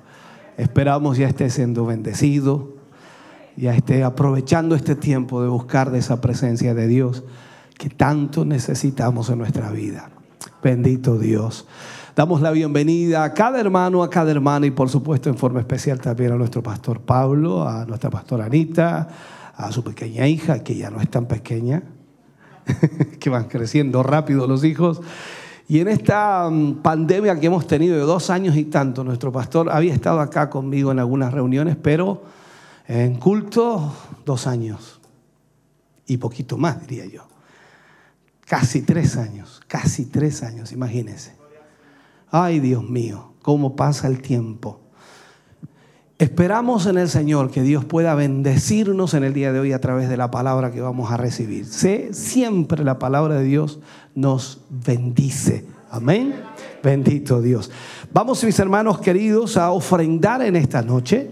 Esperamos 0.56 1.18
ya 1.18 1.28
esté 1.28 1.50
siendo 1.50 1.86
bendecido 1.86 2.78
ya 3.58 3.74
esté 3.74 4.04
aprovechando 4.04 4.76
este 4.76 4.96
tiempo 4.96 5.42
de 5.42 5.50
buscar 5.50 5.90
de 5.90 5.98
esa 5.98 6.22
presencia 6.22 6.76
de 6.76 6.88
Dios 6.88 7.24
que 7.78 7.90
tanto 7.90 8.44
necesitamos 8.44 9.30
en 9.30 9.40
nuestra 9.40 9.70
vida. 9.72 10.10
Bendito 10.64 11.18
Dios. 11.18 11.66
Damos 12.16 12.42
la 12.42 12.50
bienvenida 12.50 13.24
a 13.24 13.34
cada 13.34 13.60
hermano, 13.60 14.02
a 14.02 14.10
cada 14.10 14.32
hermana 14.32 14.66
y 14.66 14.72
por 14.72 14.90
supuesto 14.90 15.30
en 15.30 15.38
forma 15.38 15.60
especial 15.60 16.00
también 16.02 16.32
a 16.32 16.36
nuestro 16.36 16.64
pastor 16.64 17.02
Pablo, 17.02 17.68
a 17.68 17.86
nuestra 17.86 18.10
pastora 18.10 18.46
Anita, 18.46 19.08
a 19.56 19.72
su 19.72 19.84
pequeña 19.84 20.28
hija, 20.28 20.64
que 20.64 20.76
ya 20.76 20.90
no 20.90 21.00
es 21.00 21.10
tan 21.10 21.28
pequeña, 21.28 21.84
que 23.20 23.30
van 23.30 23.46
creciendo 23.46 24.02
rápido 24.02 24.48
los 24.48 24.64
hijos. 24.64 25.00
Y 25.68 25.80
en 25.80 25.90
esta 25.90 26.50
mm, 26.50 26.82
pandemia 26.82 27.40
que 27.40 27.48
hemos 27.48 27.68
tenido 27.68 27.96
de 27.96 28.02
dos 28.02 28.32
años 28.32 28.56
y 28.56 28.66
tanto, 28.66 29.04
nuestro 29.04 29.32
pastor 29.32 29.70
había 29.70 29.94
estado 29.94 30.20
acá 30.20 30.50
conmigo 30.50 30.92
en 30.92 30.98
algunas 30.98 31.32
reuniones, 31.32 31.76
pero 31.80 32.24
en 32.88 33.18
culto, 33.18 33.94
dos 34.26 34.48
años. 34.48 35.00
Y 36.08 36.18
poquito 36.18 36.58
más, 36.58 36.88
diría 36.88 37.06
yo. 37.06 37.37
Casi 38.48 38.82
tres 38.82 39.18
años, 39.18 39.62
casi 39.68 40.06
tres 40.06 40.42
años, 40.42 40.72
imagínense. 40.72 41.34
Ay, 42.32 42.60
Dios 42.60 42.84
mío, 42.84 43.34
cómo 43.42 43.76
pasa 43.76 44.08
el 44.08 44.22
tiempo. 44.22 44.80
Esperamos 46.18 46.88
en 46.88 46.98
el 46.98 47.10
Señor 47.10 47.52
que 47.52 47.62
Dios 47.62 47.86
pueda 47.86 48.16
bendecirnos 48.16 49.14
en 49.14 49.24
el 49.24 49.34
día 49.34 49.52
de 49.52 49.60
hoy 49.60 49.74
a 49.74 49.82
través 49.82 50.10
de 50.10 50.18
la 50.18 50.32
palabra 50.32 50.72
que 50.72 50.82
vamos 50.82 51.12
a 51.12 51.18
recibir. 51.18 51.66
Sé 51.66 52.14
siempre 52.14 52.84
la 52.84 52.98
palabra 52.98 53.36
de 53.36 53.44
Dios 53.44 53.80
nos 54.16 54.62
bendice. 54.70 55.66
Amén. 55.92 56.34
Bendito 56.82 57.42
Dios. 57.42 57.70
Vamos, 58.14 58.44
mis 58.44 58.58
hermanos 58.60 59.00
queridos, 59.00 59.58
a 59.58 59.72
ofrendar 59.72 60.42
en 60.42 60.56
esta 60.56 60.82
noche. 60.82 61.32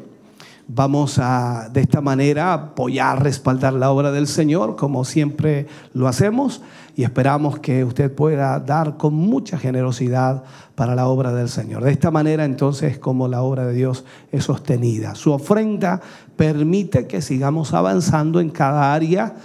Vamos 0.67 1.19
a 1.19 1.69
de 1.71 1.81
esta 1.81 2.01
manera 2.01 2.51
apoyar, 2.53 3.21
respaldar 3.21 3.73
la 3.73 3.91
obra 3.91 4.11
del 4.11 4.25
Señor, 4.25 4.75
como 4.75 5.05
siempre 5.05 5.67
lo 5.93 6.07
hacemos, 6.07 6.63
y 6.95 7.03
esperamos 7.03 7.59
que 7.59 7.83
usted 7.83 8.11
pueda 8.11 8.59
dar 8.59 8.97
con 8.97 9.13
mucha 9.13 9.59
generosidad 9.59 10.43
para 10.73 10.95
la 10.95 11.07
obra 11.07 11.33
del 11.33 11.49
Señor. 11.49 11.83
De 11.83 11.91
esta 11.91 12.09
manera 12.09 12.45
entonces 12.45 12.97
como 12.97 13.27
la 13.27 13.43
obra 13.43 13.67
de 13.67 13.73
Dios 13.73 14.05
es 14.31 14.45
sostenida. 14.45 15.13
Su 15.13 15.33
ofrenda 15.33 16.01
permite 16.35 17.05
que 17.05 17.21
sigamos 17.21 17.73
avanzando 17.75 18.39
en 18.39 18.49
cada 18.49 18.93
área 18.93 19.35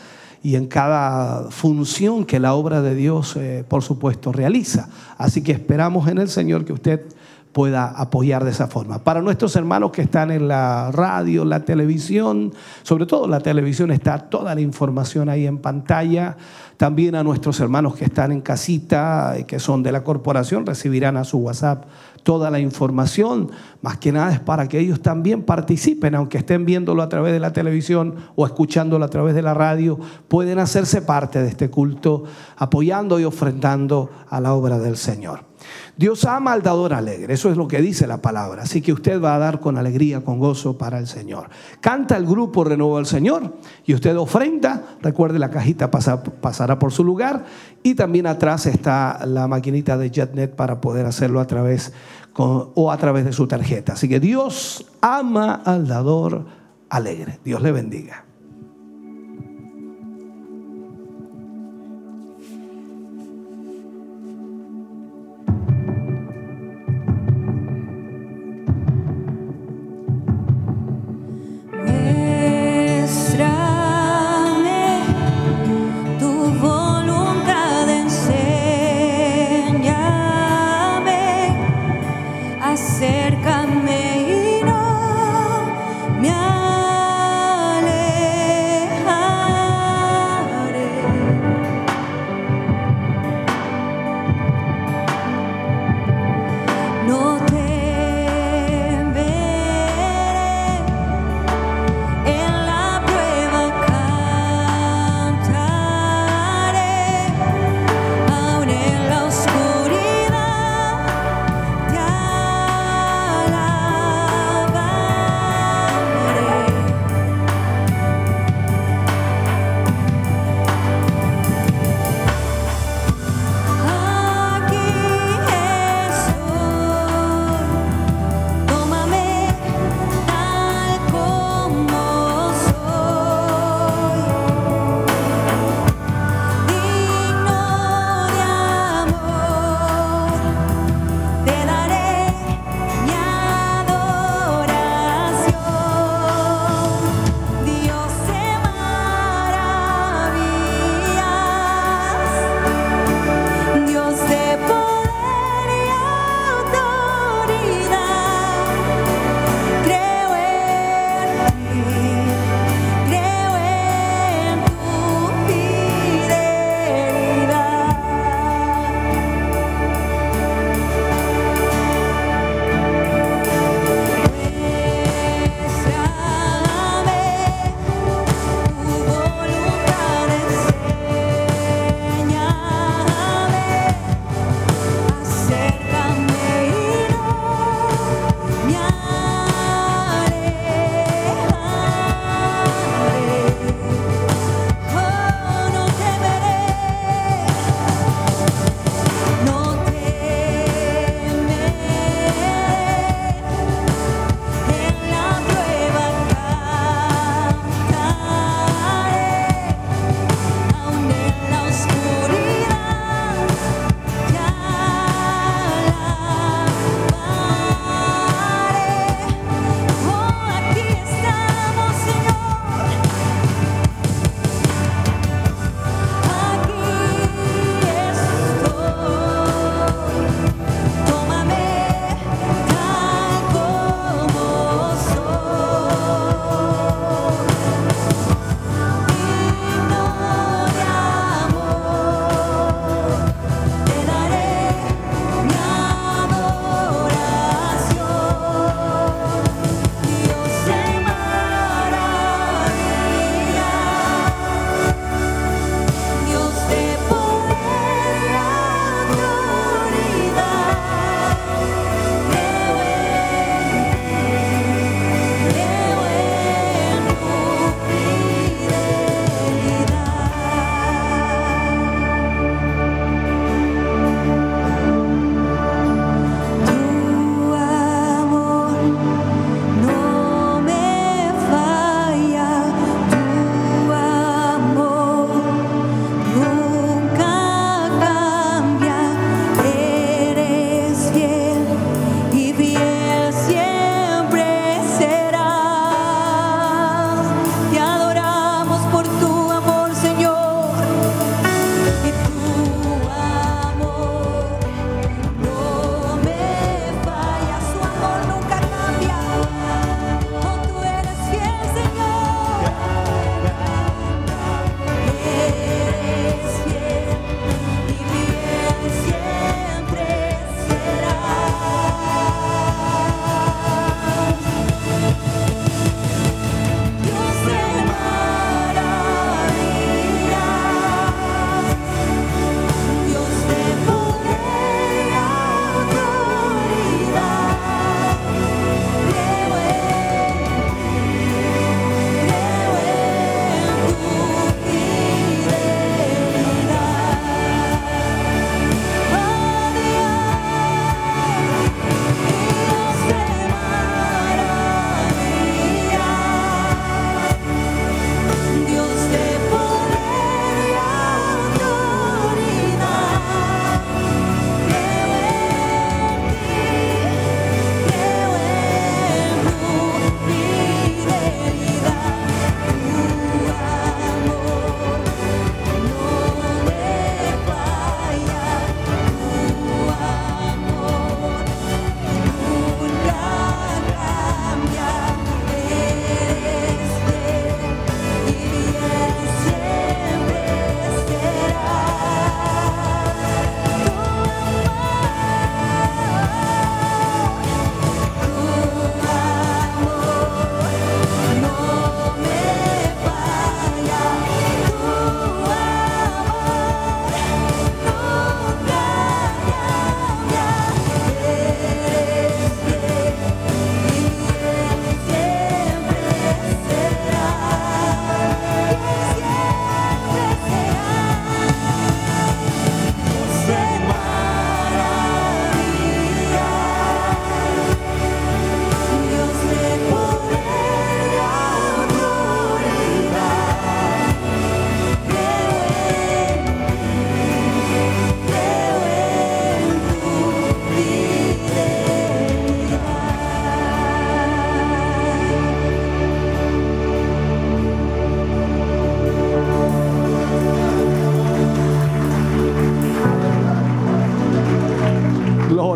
y 0.42 0.56
en 0.56 0.68
cada 0.68 1.50
función 1.50 2.24
que 2.24 2.40
la 2.40 2.54
obra 2.54 2.80
de 2.80 2.94
Dios, 2.94 3.36
eh, 3.36 3.62
por 3.68 3.82
supuesto, 3.82 4.32
realiza. 4.32 4.88
Así 5.18 5.42
que 5.42 5.52
esperamos 5.52 6.08
en 6.08 6.16
el 6.16 6.30
Señor 6.30 6.64
que 6.64 6.72
usted 6.72 7.02
pueda 7.52 7.86
apoyar 7.86 8.44
de 8.44 8.50
esa 8.50 8.68
forma. 8.68 8.98
Para 9.02 9.20
nuestros 9.20 9.56
hermanos 9.56 9.90
que 9.90 10.02
están 10.02 10.30
en 10.30 10.46
la 10.46 10.90
radio, 10.92 11.44
la 11.44 11.64
televisión, 11.64 12.52
sobre 12.82 13.06
todo 13.06 13.26
la 13.26 13.40
televisión 13.40 13.90
está 13.90 14.18
toda 14.18 14.54
la 14.54 14.60
información 14.60 15.28
ahí 15.28 15.46
en 15.46 15.58
pantalla. 15.58 16.36
También 16.76 17.14
a 17.14 17.22
nuestros 17.22 17.60
hermanos 17.60 17.96
que 17.96 18.06
están 18.06 18.32
en 18.32 18.40
casita, 18.40 19.34
que 19.46 19.58
son 19.58 19.82
de 19.82 19.92
la 19.92 20.04
corporación, 20.04 20.64
recibirán 20.64 21.16
a 21.16 21.24
su 21.24 21.38
WhatsApp 21.38 21.84
toda 22.22 22.50
la 22.50 22.60
información. 22.60 23.50
Más 23.82 23.98
que 23.98 24.12
nada 24.12 24.32
es 24.32 24.40
para 24.40 24.68
que 24.68 24.78
ellos 24.78 25.02
también 25.02 25.42
participen, 25.42 26.14
aunque 26.14 26.38
estén 26.38 26.64
viéndolo 26.64 27.02
a 27.02 27.08
través 27.08 27.32
de 27.32 27.40
la 27.40 27.52
televisión 27.52 28.14
o 28.36 28.46
escuchándolo 28.46 29.04
a 29.04 29.10
través 29.10 29.34
de 29.34 29.42
la 29.42 29.54
radio, 29.54 29.98
pueden 30.28 30.58
hacerse 30.58 31.02
parte 31.02 31.42
de 31.42 31.48
este 31.48 31.68
culto, 31.68 32.24
apoyando 32.56 33.18
y 33.18 33.24
ofrendando 33.24 34.10
a 34.28 34.40
la 34.40 34.54
obra 34.54 34.78
del 34.78 34.96
Señor. 34.96 35.49
Dios 35.96 36.24
ama 36.24 36.52
al 36.52 36.62
dador 36.62 36.94
alegre, 36.94 37.34
eso 37.34 37.50
es 37.50 37.56
lo 37.56 37.68
que 37.68 37.80
dice 37.80 38.06
la 38.06 38.22
palabra. 38.22 38.62
Así 38.62 38.80
que 38.80 38.92
usted 38.92 39.20
va 39.22 39.34
a 39.34 39.38
dar 39.38 39.60
con 39.60 39.76
alegría, 39.78 40.22
con 40.22 40.38
gozo 40.38 40.78
para 40.78 40.98
el 40.98 41.06
Señor. 41.06 41.50
Canta 41.80 42.16
el 42.16 42.26
grupo 42.26 42.64
Renuevo 42.64 42.98
al 42.98 43.06
Señor 43.06 43.56
y 43.84 43.94
usted 43.94 44.16
ofrenda. 44.16 44.96
Recuerde, 45.02 45.38
la 45.38 45.50
cajita 45.50 45.90
pasará 45.90 46.78
por 46.78 46.92
su 46.92 47.04
lugar 47.04 47.44
y 47.82 47.94
también 47.94 48.26
atrás 48.26 48.66
está 48.66 49.24
la 49.26 49.48
maquinita 49.48 49.96
de 49.98 50.10
JetNet 50.10 50.54
para 50.54 50.80
poder 50.80 51.06
hacerlo 51.06 51.40
a 51.40 51.46
través 51.46 51.92
o 52.34 52.90
a 52.90 52.96
través 52.96 53.24
de 53.24 53.32
su 53.32 53.46
tarjeta. 53.46 53.94
Así 53.94 54.08
que 54.08 54.20
Dios 54.20 54.86
ama 55.00 55.60
al 55.64 55.86
dador 55.86 56.46
alegre. 56.88 57.38
Dios 57.44 57.60
le 57.62 57.72
bendiga. 57.72 58.29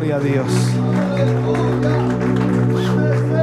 Gloria 0.04 0.16
a 0.16 0.20
Dios. 0.20 0.46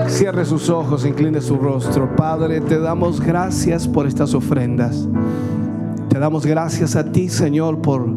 Cierre 0.07 0.45
sus 0.45 0.69
ojos, 0.69 1.07
incline 1.07 1.41
su 1.41 1.57
rostro. 1.57 2.15
Padre, 2.15 2.61
te 2.61 2.77
damos 2.77 3.19
gracias 3.19 3.87
por 3.87 4.05
estas 4.05 4.35
ofrendas. 4.35 5.07
Te 6.09 6.19
damos 6.19 6.45
gracias 6.45 6.95
a 6.95 7.11
ti, 7.11 7.29
Señor, 7.29 7.81
por 7.81 8.07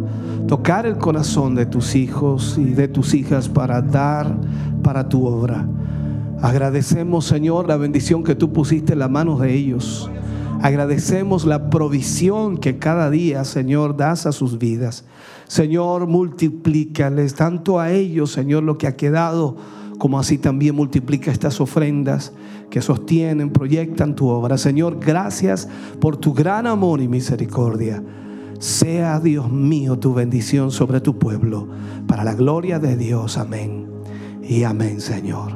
tocar 0.47 0.85
el 0.85 0.99
corazón 0.99 1.55
de 1.55 1.65
tus 1.65 1.95
hijos 1.95 2.59
y 2.59 2.75
de 2.75 2.87
tus 2.87 3.15
hijas 3.15 3.49
para 3.49 3.81
dar 3.81 4.37
para 4.83 5.09
tu 5.09 5.27
obra. 5.27 5.67
Agradecemos, 6.43 7.25
Señor, 7.25 7.67
la 7.67 7.79
bendición 7.79 8.25
que 8.25 8.35
tú 8.35 8.53
pusiste 8.53 8.93
en 8.93 8.99
las 8.99 9.11
manos 9.11 9.41
de 9.41 9.55
ellos. 9.55 10.11
Agradecemos 10.61 11.47
la 11.47 11.71
provisión 11.71 12.59
que 12.59 12.79
cada 12.79 13.09
día, 13.09 13.45
Señor, 13.45 13.97
das 13.97 14.27
a 14.27 14.33
sus 14.33 14.59
vidas. 14.59 15.07
Señor, 15.55 16.09
multiplícales 16.09 17.37
tanto 17.37 17.79
a 17.79 17.93
ellos, 17.93 18.33
Señor, 18.33 18.65
lo 18.65 18.77
que 18.77 18.89
ha 18.89 18.97
quedado, 18.97 19.55
como 19.99 20.19
así 20.19 20.37
también 20.37 20.75
multiplica 20.75 21.31
estas 21.31 21.61
ofrendas 21.61 22.33
que 22.71 22.83
sostienen, 22.83 23.51
proyectan 23.51 24.17
tu 24.17 24.27
obra. 24.27 24.59
Señor, 24.59 24.99
gracias 24.99 25.69
por 26.01 26.17
tu 26.17 26.35
gran 26.35 26.67
amor 26.67 27.01
y 27.01 27.07
misericordia. 27.07 28.03
Sea, 28.59 29.21
Dios 29.21 29.49
mío, 29.49 29.97
tu 29.97 30.13
bendición 30.13 30.73
sobre 30.73 31.01
tu 31.01 31.21
pueblo, 31.21 31.69
para 32.09 32.25
la 32.25 32.35
gloria 32.35 32.81
de 32.81 32.97
Dios. 32.97 33.39
Amén. 33.39 33.87
Y 34.43 34.65
amén, 34.65 35.01
Señor. 35.01 35.53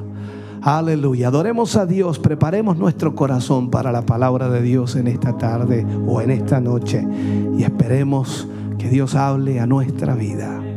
Aleluya. 0.63 1.27
Adoremos 1.27 1.75
a 1.75 1.87
Dios. 1.87 2.21
Preparemos 2.21 2.77
nuestro 2.77 3.17
corazón 3.17 3.69
para 3.69 3.91
la 3.91 4.03
palabra 4.03 4.49
de 4.49 4.63
Dios 4.63 4.95
en 4.95 5.09
esta 5.09 5.37
tarde 5.37 5.85
o 6.07 6.21
en 6.21 6.31
esta 6.31 6.61
noche. 6.61 7.05
Y 7.59 7.65
esperemos 7.65 8.47
que 8.79 8.89
Dios 8.89 9.15
hable 9.15 9.61
a 9.61 9.67
nuestra 9.67 10.15
vida. 10.15 10.68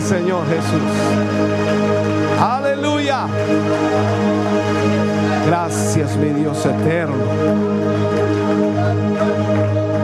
Señor 0.00 0.46
Jesús. 0.46 0.82
Aleluya. 2.40 3.26
Gracias, 5.46 6.16
mi 6.16 6.28
Dios 6.30 6.64
eterno. 6.66 7.24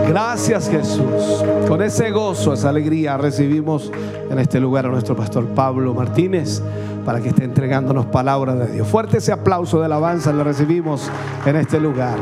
Gracias 0.09 0.68
Jesús. 0.68 1.45
Con 1.68 1.82
ese 1.82 2.11
gozo, 2.11 2.53
esa 2.53 2.68
alegría 2.68 3.16
recibimos 3.16 3.90
en 4.30 4.38
este 4.38 4.61
lugar 4.61 4.86
a 4.86 4.88
nuestro 4.88 5.16
pastor 5.16 5.47
Pablo 5.47 5.95
Martínez 5.95 6.62
para 7.05 7.20
que 7.20 7.28
esté 7.28 7.45
entregándonos 7.45 8.07
palabras 8.07 8.59
de 8.59 8.66
Dios. 8.68 8.88
Fuerte 8.88 9.18
ese 9.18 9.32
aplauso 9.32 9.78
de 9.78 9.86
alabanza 9.86 10.32
le 10.32 10.45
recibimos 10.45 11.11
en 11.47 11.57
este 11.57 11.80
lugar. 11.80 12.18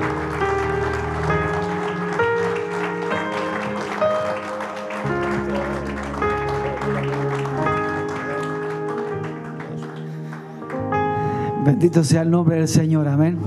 Bendito 11.71 12.03
sea 12.03 12.23
el 12.23 12.33
nombre 12.33 12.57
del 12.57 12.66
Señor, 12.66 13.07
amén. 13.07 13.39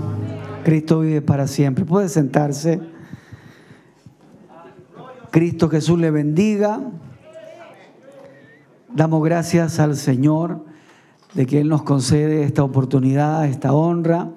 Cristo 0.64 1.02
vive 1.02 1.22
para 1.22 1.46
siempre. 1.46 1.84
Puede 1.84 2.08
sentarse. 2.08 2.80
Cristo 5.30 5.68
Jesús 5.68 6.00
le 6.00 6.10
bendiga. 6.10 6.80
Damos 8.96 9.26
gracias 9.26 9.78
al 9.82 9.98
Señor 9.98 10.64
de 11.34 11.46
que 11.46 11.60
Él 11.60 11.68
nos 11.68 11.84
concede 11.84 12.44
esta 12.44 12.64
oportunidad, 12.64 13.46
esta 13.46 13.74
honra, 13.74 14.30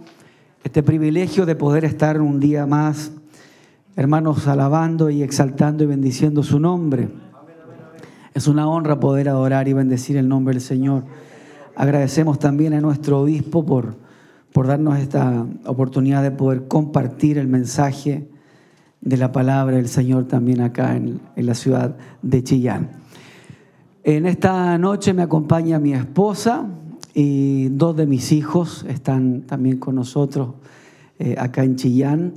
este 0.64 0.82
privilegio 0.82 1.46
de 1.46 1.54
poder 1.54 1.84
estar 1.84 2.20
un 2.20 2.40
día 2.40 2.66
más, 2.66 3.12
hermanos, 3.94 4.48
alabando 4.48 5.10
y 5.10 5.22
exaltando 5.22 5.84
y 5.84 5.86
bendiciendo 5.86 6.42
su 6.42 6.58
nombre. 6.58 7.08
Es 8.34 8.48
una 8.48 8.68
honra 8.68 8.98
poder 8.98 9.28
adorar 9.28 9.68
y 9.68 9.74
bendecir 9.74 10.16
el 10.16 10.28
nombre 10.28 10.54
del 10.54 10.62
Señor. 10.62 11.04
Agradecemos 11.76 12.38
también 12.38 12.72
a 12.72 12.80
nuestro 12.80 13.20
obispo 13.20 13.66
por, 13.66 13.96
por 14.54 14.66
darnos 14.66 14.98
esta 14.98 15.46
oportunidad 15.66 16.22
de 16.22 16.30
poder 16.30 16.68
compartir 16.68 17.36
el 17.36 17.48
mensaje 17.48 18.26
de 19.02 19.16
la 19.18 19.30
palabra 19.30 19.76
del 19.76 19.88
Señor 19.88 20.24
también 20.24 20.62
acá 20.62 20.96
en, 20.96 21.20
la 21.36 21.54
ciudad 21.54 21.94
de 22.22 22.42
Chillán. 22.42 22.88
En 24.04 24.24
esta 24.24 24.78
noche 24.78 25.12
me 25.12 25.20
acompaña 25.20 25.78
mi 25.78 25.92
esposa 25.92 26.66
y 27.12 27.68
dos 27.68 27.94
de 27.94 28.06
mis 28.06 28.32
hijos 28.32 28.86
están 28.88 29.42
también 29.42 29.76
con 29.76 29.96
nosotros 29.96 30.54
eh, 31.18 31.36
acá 31.38 31.62
en 31.62 31.76
Chillán, 31.76 32.32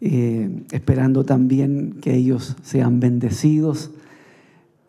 eh, 0.00 0.62
esperando 0.70 1.24
también 1.24 1.98
que 2.00 2.14
ellos 2.14 2.56
sean 2.62 3.00
bendecidos 3.00 3.90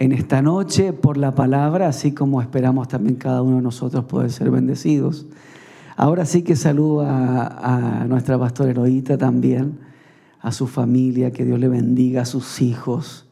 en 0.02 0.14
esta 0.14 0.42
noche 0.42 0.94
por 0.94 1.16
la 1.16 1.36
palabra, 1.36 1.88
así 1.88 2.12
como 2.12 2.42
esperamos 2.42 2.88
también 2.88 3.18
cada 3.18 3.44
uno 3.44 3.58
de 3.58 3.62
nosotros 3.62 4.06
poder 4.06 4.32
ser 4.32 4.50
bendecidos. 4.50 5.28
Ahora 5.96 6.26
sí 6.26 6.42
que 6.42 6.56
saludo 6.56 7.06
a, 7.08 8.04
nuestra 8.08 8.40
pastora 8.40 8.72
Heroíta 8.72 9.20
también, 9.20 9.78
a 10.40 10.52
su 10.52 10.66
familia, 10.66 11.30
que 11.30 11.46
Dios 11.46 11.60
le 11.60 11.68
bendiga, 11.68 12.24
a 12.24 12.26
sus 12.26 12.64
hijos, 12.64 13.28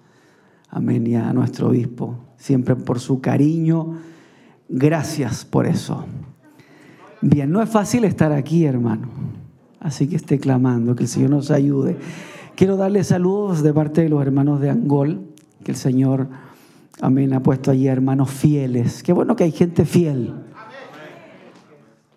amén, 0.69 1.07
y 1.07 1.15
a 1.15 1.33
nuestro 1.33 1.69
obispo, 1.69 2.17
siempre 2.37 2.75
por 2.75 2.99
su 2.99 3.19
cariño. 3.19 3.95
Gracias 4.69 5.45
por 5.45 5.65
eso. 5.65 6.05
Bien, 7.19 7.49
no 7.49 7.63
es 7.63 7.69
fácil 7.71 8.03
estar 8.03 8.31
aquí, 8.31 8.65
hermano, 8.65 9.07
así 9.79 10.07
que 10.07 10.17
esté 10.17 10.37
clamando, 10.37 10.95
que 10.95 11.05
el 11.05 11.09
Señor 11.09 11.31
nos 11.31 11.49
ayude. 11.49 11.97
Quiero 12.55 12.77
darle 12.77 13.03
saludos 13.03 13.63
de 13.63 13.73
parte 13.73 14.03
de 14.03 14.09
los 14.09 14.21
hermanos 14.21 14.61
de 14.61 14.69
Angol, 14.69 15.25
que 15.63 15.71
el 15.71 15.77
Señor 15.77 16.27
Amén. 17.01 17.33
Ha 17.33 17.41
puesto 17.41 17.71
allí 17.71 17.87
hermanos 17.87 18.29
fieles. 18.29 19.03
Qué 19.03 19.13
bueno 19.13 19.35
que 19.35 19.45
hay 19.45 19.51
gente 19.51 19.85
fiel. 19.85 20.33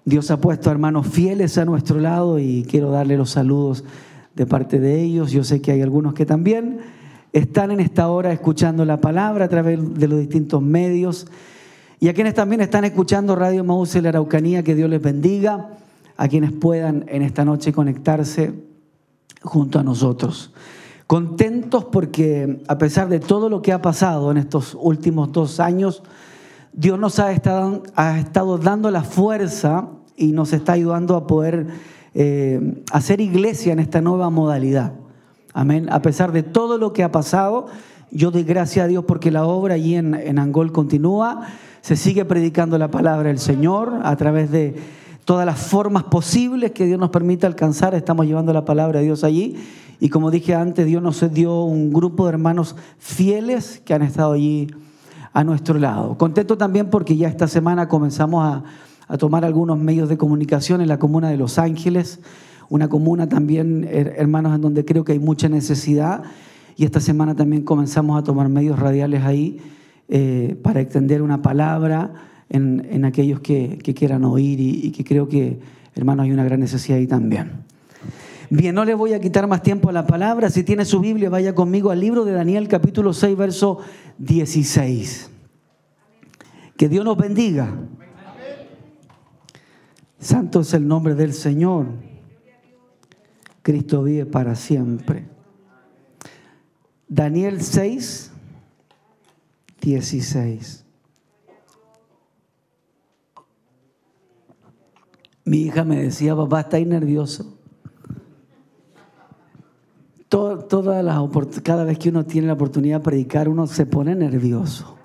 Dios 0.05 0.33
ha 0.33 0.41
puesto 0.41 0.71
hermanos 0.71 1.07
fieles 1.07 1.57
a 1.59 1.65
nuestro 1.65 2.01
lado 2.01 2.41
y 2.41 2.67
quiero 2.69 2.91
darle 2.91 3.17
los 3.17 3.31
saludos 3.31 3.85
de 4.35 4.47
parte 4.47 4.81
de 4.81 5.01
ellos. 5.01 5.31
Yo 5.31 5.45
sé 5.45 5.63
que 5.63 5.71
hay 5.71 5.83
algunos 5.83 6.15
que 6.15 6.27
también 6.27 6.81
están 7.33 7.71
en 7.71 7.79
esta 7.79 8.09
hora 8.09 8.33
escuchando 8.33 8.85
la 8.85 9.01
palabra 9.01 9.45
a 9.45 9.49
través 9.49 9.79
de 9.95 10.09
los 10.09 10.19
distintos 10.19 10.61
medios. 10.61 11.29
Y 12.01 12.09
a 12.09 12.15
quienes 12.15 12.35
también 12.35 12.61
están 12.61 12.85
escuchando 12.85 13.37
Radio 13.37 13.63
Maús 13.63 13.95
en 13.95 14.03
la 14.03 14.09
Araucanía, 14.09 14.65
que 14.65 14.75
Dios 14.75 14.91
les 14.91 15.01
bendiga. 15.01 15.79
A 16.17 16.29
quienes 16.29 16.51
puedan 16.51 17.05
en 17.09 17.23
esta 17.23 17.45
noche 17.45 17.73
conectarse 17.73 18.53
junto 19.43 19.79
a 19.79 19.83
nosotros 19.85 20.53
contentos 21.13 21.85
porque 21.85 22.63
a 22.69 22.79
pesar 22.79 23.11
de 23.11 23.21
todo 23.21 23.51
lo 23.51 23.61
que 23.61 23.75
ha 23.75 23.83
pasado 23.83 24.31
en 24.31 24.39
estos 24.39 24.75
últimos 24.81 25.31
dos 25.31 25.61
años, 25.61 26.03
Dios 26.73 26.99
nos 26.99 27.19
ha 27.19 27.33
estado, 27.33 27.83
ha 27.95 28.19
estado 28.19 28.57
dando 28.57 28.91
la 28.91 29.03
fuerza 29.03 29.89
y 30.17 30.33
nos 30.33 30.55
está 30.55 30.73
ayudando 30.73 31.15
a 31.15 31.27
poder 31.27 31.67
eh, 32.15 32.83
hacer 32.93 33.21
iglesia 33.21 33.75
en 33.75 33.81
esta 33.81 34.01
nueva 34.01 34.31
modalidad. 34.31 34.95
Amén. 35.53 35.87
A 35.93 36.01
pesar 36.01 36.33
de 36.33 36.43
todo 36.43 36.79
lo 36.79 36.95
que 36.95 37.05
ha 37.05 37.13
pasado, 37.13 37.67
yo 38.11 38.31
doy 38.31 38.45
gracias 38.45 38.87
a 38.87 38.89
Dios 38.89 39.05
porque 39.05 39.31
la 39.31 39.45
obra 39.45 39.75
allí 39.75 39.97
en, 39.97 40.15
en 40.15 40.39
Angol 40.39 40.73
continúa. 40.73 41.43
Se 41.83 41.95
sigue 41.95 42.25
predicando 42.25 42.79
la 42.79 42.91
palabra 42.91 43.29
del 43.29 43.39
Señor 43.39 44.01
a 44.03 44.17
través 44.17 44.51
de 44.51 44.77
todas 45.27 45.45
las 45.45 45.59
formas 45.59 46.05
posibles 46.05 46.71
que 46.71 46.87
Dios 46.87 46.99
nos 46.99 47.11
permite 47.11 47.45
alcanzar. 47.45 47.95
Estamos 47.95 48.25
llevando 48.25 48.55
la 48.55 48.65
palabra 48.65 49.01
de 49.01 49.05
Dios 49.05 49.25
allí 49.25 49.59
y 50.03 50.09
como 50.09 50.33
dije 50.33 50.53
antes, 50.57 50.85
Dios 50.85 51.01
nos 51.01 51.33
dio 51.33 51.63
un 51.63 51.93
grupo 51.93 52.25
de 52.25 52.31
hermanos 52.31 52.75
fieles 52.99 53.81
que 53.85 53.95
han 53.95 54.03
estado 54.03 54.33
allí 54.33 54.67
a 55.33 55.45
nuestro 55.45 55.79
lado. 55.79 56.19
Contento 56.19 56.59
también 56.59 56.91
porque 56.91 57.17
ya 57.17 57.29
esta 57.29 57.47
semana 57.47 57.87
comenzamos 57.87 58.65
a, 59.09 59.17
tomar 59.17 59.45
algunos 59.45 59.79
medios 59.79 60.09
de 60.09 60.19
comunicación 60.19 60.81
en 60.81 60.89
la 60.89 60.99
comuna 60.99 61.31
de 61.31 61.37
Los 61.37 61.57
Ángeles, 61.57 62.19
una 62.69 62.89
comuna 62.89 63.29
también, 63.29 63.89
hermanos, 63.89 64.57
en 64.57 64.63
donde 64.63 64.85
creo 64.85 65.05
que 65.05 65.13
hay 65.13 65.21
mucha 65.21 65.49
necesidad. 65.49 66.25
Y 66.77 66.85
esta 66.85 66.99
semana 66.99 67.37
también 67.37 67.63
comenzamos 67.63 68.19
a 68.19 68.25
tomar 68.25 68.49
medios 68.49 68.81
radiales 68.81 69.23
ahí 69.23 69.61
eh, 70.09 70.59
para 70.65 70.81
extender 70.81 71.23
una 71.23 71.43
palabra 71.43 72.13
en, 72.49 73.05
aquellos 73.05 73.39
que, 73.39 73.79
quieran 73.95 74.25
oír 74.25 74.59
y, 74.59 74.81
y 74.85 74.91
que 74.91 75.05
creo 75.05 75.29
que, 75.29 75.61
hermanos, 75.95 76.25
hay 76.25 76.33
una 76.33 76.43
gran 76.43 76.59
necesidad 76.59 76.99
ahí 76.99 77.07
también. 77.07 77.71
Bien, 78.55 78.75
no 78.75 78.85
le 78.85 78.93
voy 78.93 79.15
a 79.15 79.19
quitar 79.19 79.47
más 79.47 79.63
tiempo 79.63 79.89
a 79.89 79.93
la 79.93 80.07
palabra. 80.07 80.51
Si 80.51 80.63
tiene 80.63 80.85
su 80.85 81.01
Biblia, 81.01 81.31
vaya 81.31 81.55
conmigo 81.55 81.91
al 81.91 82.01
libro 82.01 82.27
de 82.27 82.33
Daniel 82.33 82.69
capítulo 82.69 83.15
6, 83.15 83.35
verso 83.35 83.79
16. 84.19 85.31
Que 86.77 86.87
Dios 86.87 87.03
nos 87.03 87.17
bendiga. 87.17 87.75
Santo 90.19 90.61
es 90.61 90.75
el 90.75 90.87
nombre 90.87 91.15
del 91.15 91.33
Señor. 91.33 91.87
Cristo 93.63 94.03
vive 94.03 94.27
para 94.27 94.55
siempre. 94.55 95.25
Daniel 97.09 97.63
6, 97.63 98.33
16. 99.81 100.85
Mi 105.47 105.63
hija 105.63 105.85
me 105.85 106.03
decía, 106.03 106.37
papá, 106.37 106.61
está 106.61 106.77
ahí 106.77 106.85
todas 110.33 111.05
las, 111.05 111.21
cada 111.63 111.85
vez 111.85 111.99
que 111.99 112.09
uno 112.09 112.25
tiene 112.25 112.47
la 112.47 112.55
oportunidad 112.55 113.01
de 113.01 113.05
predicar, 113.05 113.51
uno 113.51 113.67
se 113.67 113.85
pone 113.85 114.15
nervioso. 114.15 114.97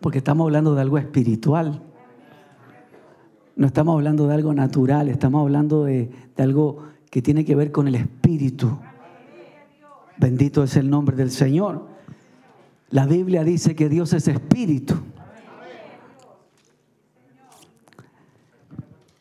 Porque 0.00 0.18
estamos 0.18 0.44
hablando 0.44 0.76
de 0.76 0.80
algo 0.80 0.96
espiritual. 0.96 1.82
No 3.56 3.66
estamos 3.66 3.94
hablando 3.94 4.28
de 4.28 4.34
algo 4.34 4.54
natural, 4.54 5.08
estamos 5.08 5.42
hablando 5.42 5.84
de 5.84 6.08
algo 6.36 6.84
que 7.10 7.20
tiene 7.20 7.44
que 7.44 7.56
ver 7.56 7.72
con 7.72 7.88
el 7.88 7.96
espíritu. 7.96 8.78
Bendito 10.18 10.62
es 10.62 10.76
el 10.76 10.88
nombre 10.88 11.16
del 11.16 11.32
Señor. 11.32 11.84
La 12.90 13.06
Biblia 13.06 13.42
dice 13.42 13.74
que 13.74 13.88
Dios 13.88 14.12
es 14.12 14.28
espíritu. 14.28 14.94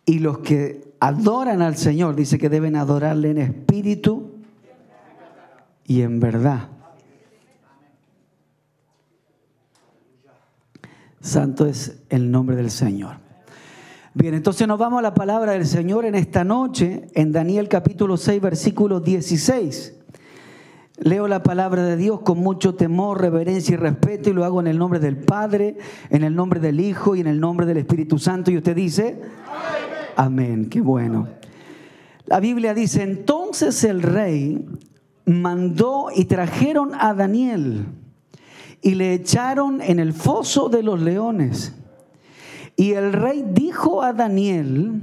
Y 0.05 0.19
los 0.19 0.37
que 0.39 0.86
adoran 0.99 1.61
al 1.61 1.77
Señor, 1.77 2.15
dice 2.15 2.37
que 2.37 2.49
deben 2.49 2.75
adorarle 2.75 3.31
en 3.31 3.37
espíritu 3.37 4.31
y 5.85 6.01
en 6.01 6.19
verdad. 6.19 6.69
Santo 11.21 11.65
es 11.65 11.99
el 12.09 12.31
nombre 12.31 12.55
del 12.55 12.71
Señor. 12.71 13.17
Bien, 14.13 14.33
entonces 14.33 14.67
nos 14.67 14.79
vamos 14.79 14.99
a 14.99 15.03
la 15.03 15.13
palabra 15.13 15.51
del 15.51 15.67
Señor 15.67 16.05
en 16.05 16.15
esta 16.15 16.43
noche, 16.43 17.07
en 17.13 17.31
Daniel 17.31 17.69
capítulo 17.69 18.17
6, 18.17 18.41
versículo 18.41 18.99
16. 18.99 19.93
Leo 20.99 21.27
la 21.27 21.43
palabra 21.43 21.83
de 21.83 21.95
Dios 21.95 22.21
con 22.21 22.39
mucho 22.39 22.73
temor, 22.73 23.21
reverencia 23.21 23.73
y 23.73 23.77
respeto 23.77 24.31
y 24.31 24.33
lo 24.33 24.43
hago 24.43 24.59
en 24.59 24.67
el 24.67 24.79
nombre 24.79 24.99
del 24.99 25.17
Padre, 25.17 25.77
en 26.09 26.23
el 26.23 26.35
nombre 26.35 26.59
del 26.59 26.79
Hijo 26.79 27.15
y 27.15 27.19
en 27.19 27.27
el 27.27 27.39
nombre 27.39 27.67
del 27.67 27.77
Espíritu 27.77 28.17
Santo. 28.17 28.49
Y 28.49 28.57
usted 28.57 28.75
dice, 28.75 29.21
amén, 29.47 29.96
amén. 30.17 30.69
qué 30.69 30.81
bueno. 30.81 31.27
La 32.25 32.41
Biblia 32.41 32.73
dice, 32.73 33.03
entonces 33.03 33.83
el 33.85 34.01
rey 34.01 34.65
mandó 35.25 36.07
y 36.13 36.25
trajeron 36.25 36.91
a 36.93 37.13
Daniel 37.13 37.85
y 38.81 38.95
le 38.95 39.13
echaron 39.13 39.81
en 39.81 39.99
el 39.99 40.13
foso 40.13 40.69
de 40.69 40.83
los 40.83 41.01
leones. 41.01 41.73
Y 42.75 42.91
el 42.91 43.13
rey 43.13 43.45
dijo 43.47 44.03
a 44.03 44.13
Daniel, 44.13 45.01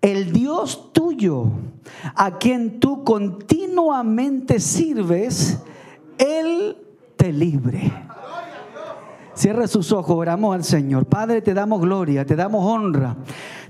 el 0.00 0.32
Dios 0.32 0.92
tuyo, 0.92 1.50
a 2.14 2.38
quien 2.38 2.80
tú 2.80 3.04
continuamente 3.04 4.60
sirves, 4.60 5.58
Él 6.18 6.76
te 7.16 7.32
libre. 7.32 7.92
Cierra 9.34 9.68
sus 9.68 9.92
ojos, 9.92 10.16
oramos 10.16 10.54
al 10.54 10.64
Señor. 10.64 11.04
Padre, 11.04 11.42
te 11.42 11.52
damos 11.52 11.82
gloria, 11.82 12.24
te 12.24 12.36
damos 12.36 12.64
honra. 12.64 13.16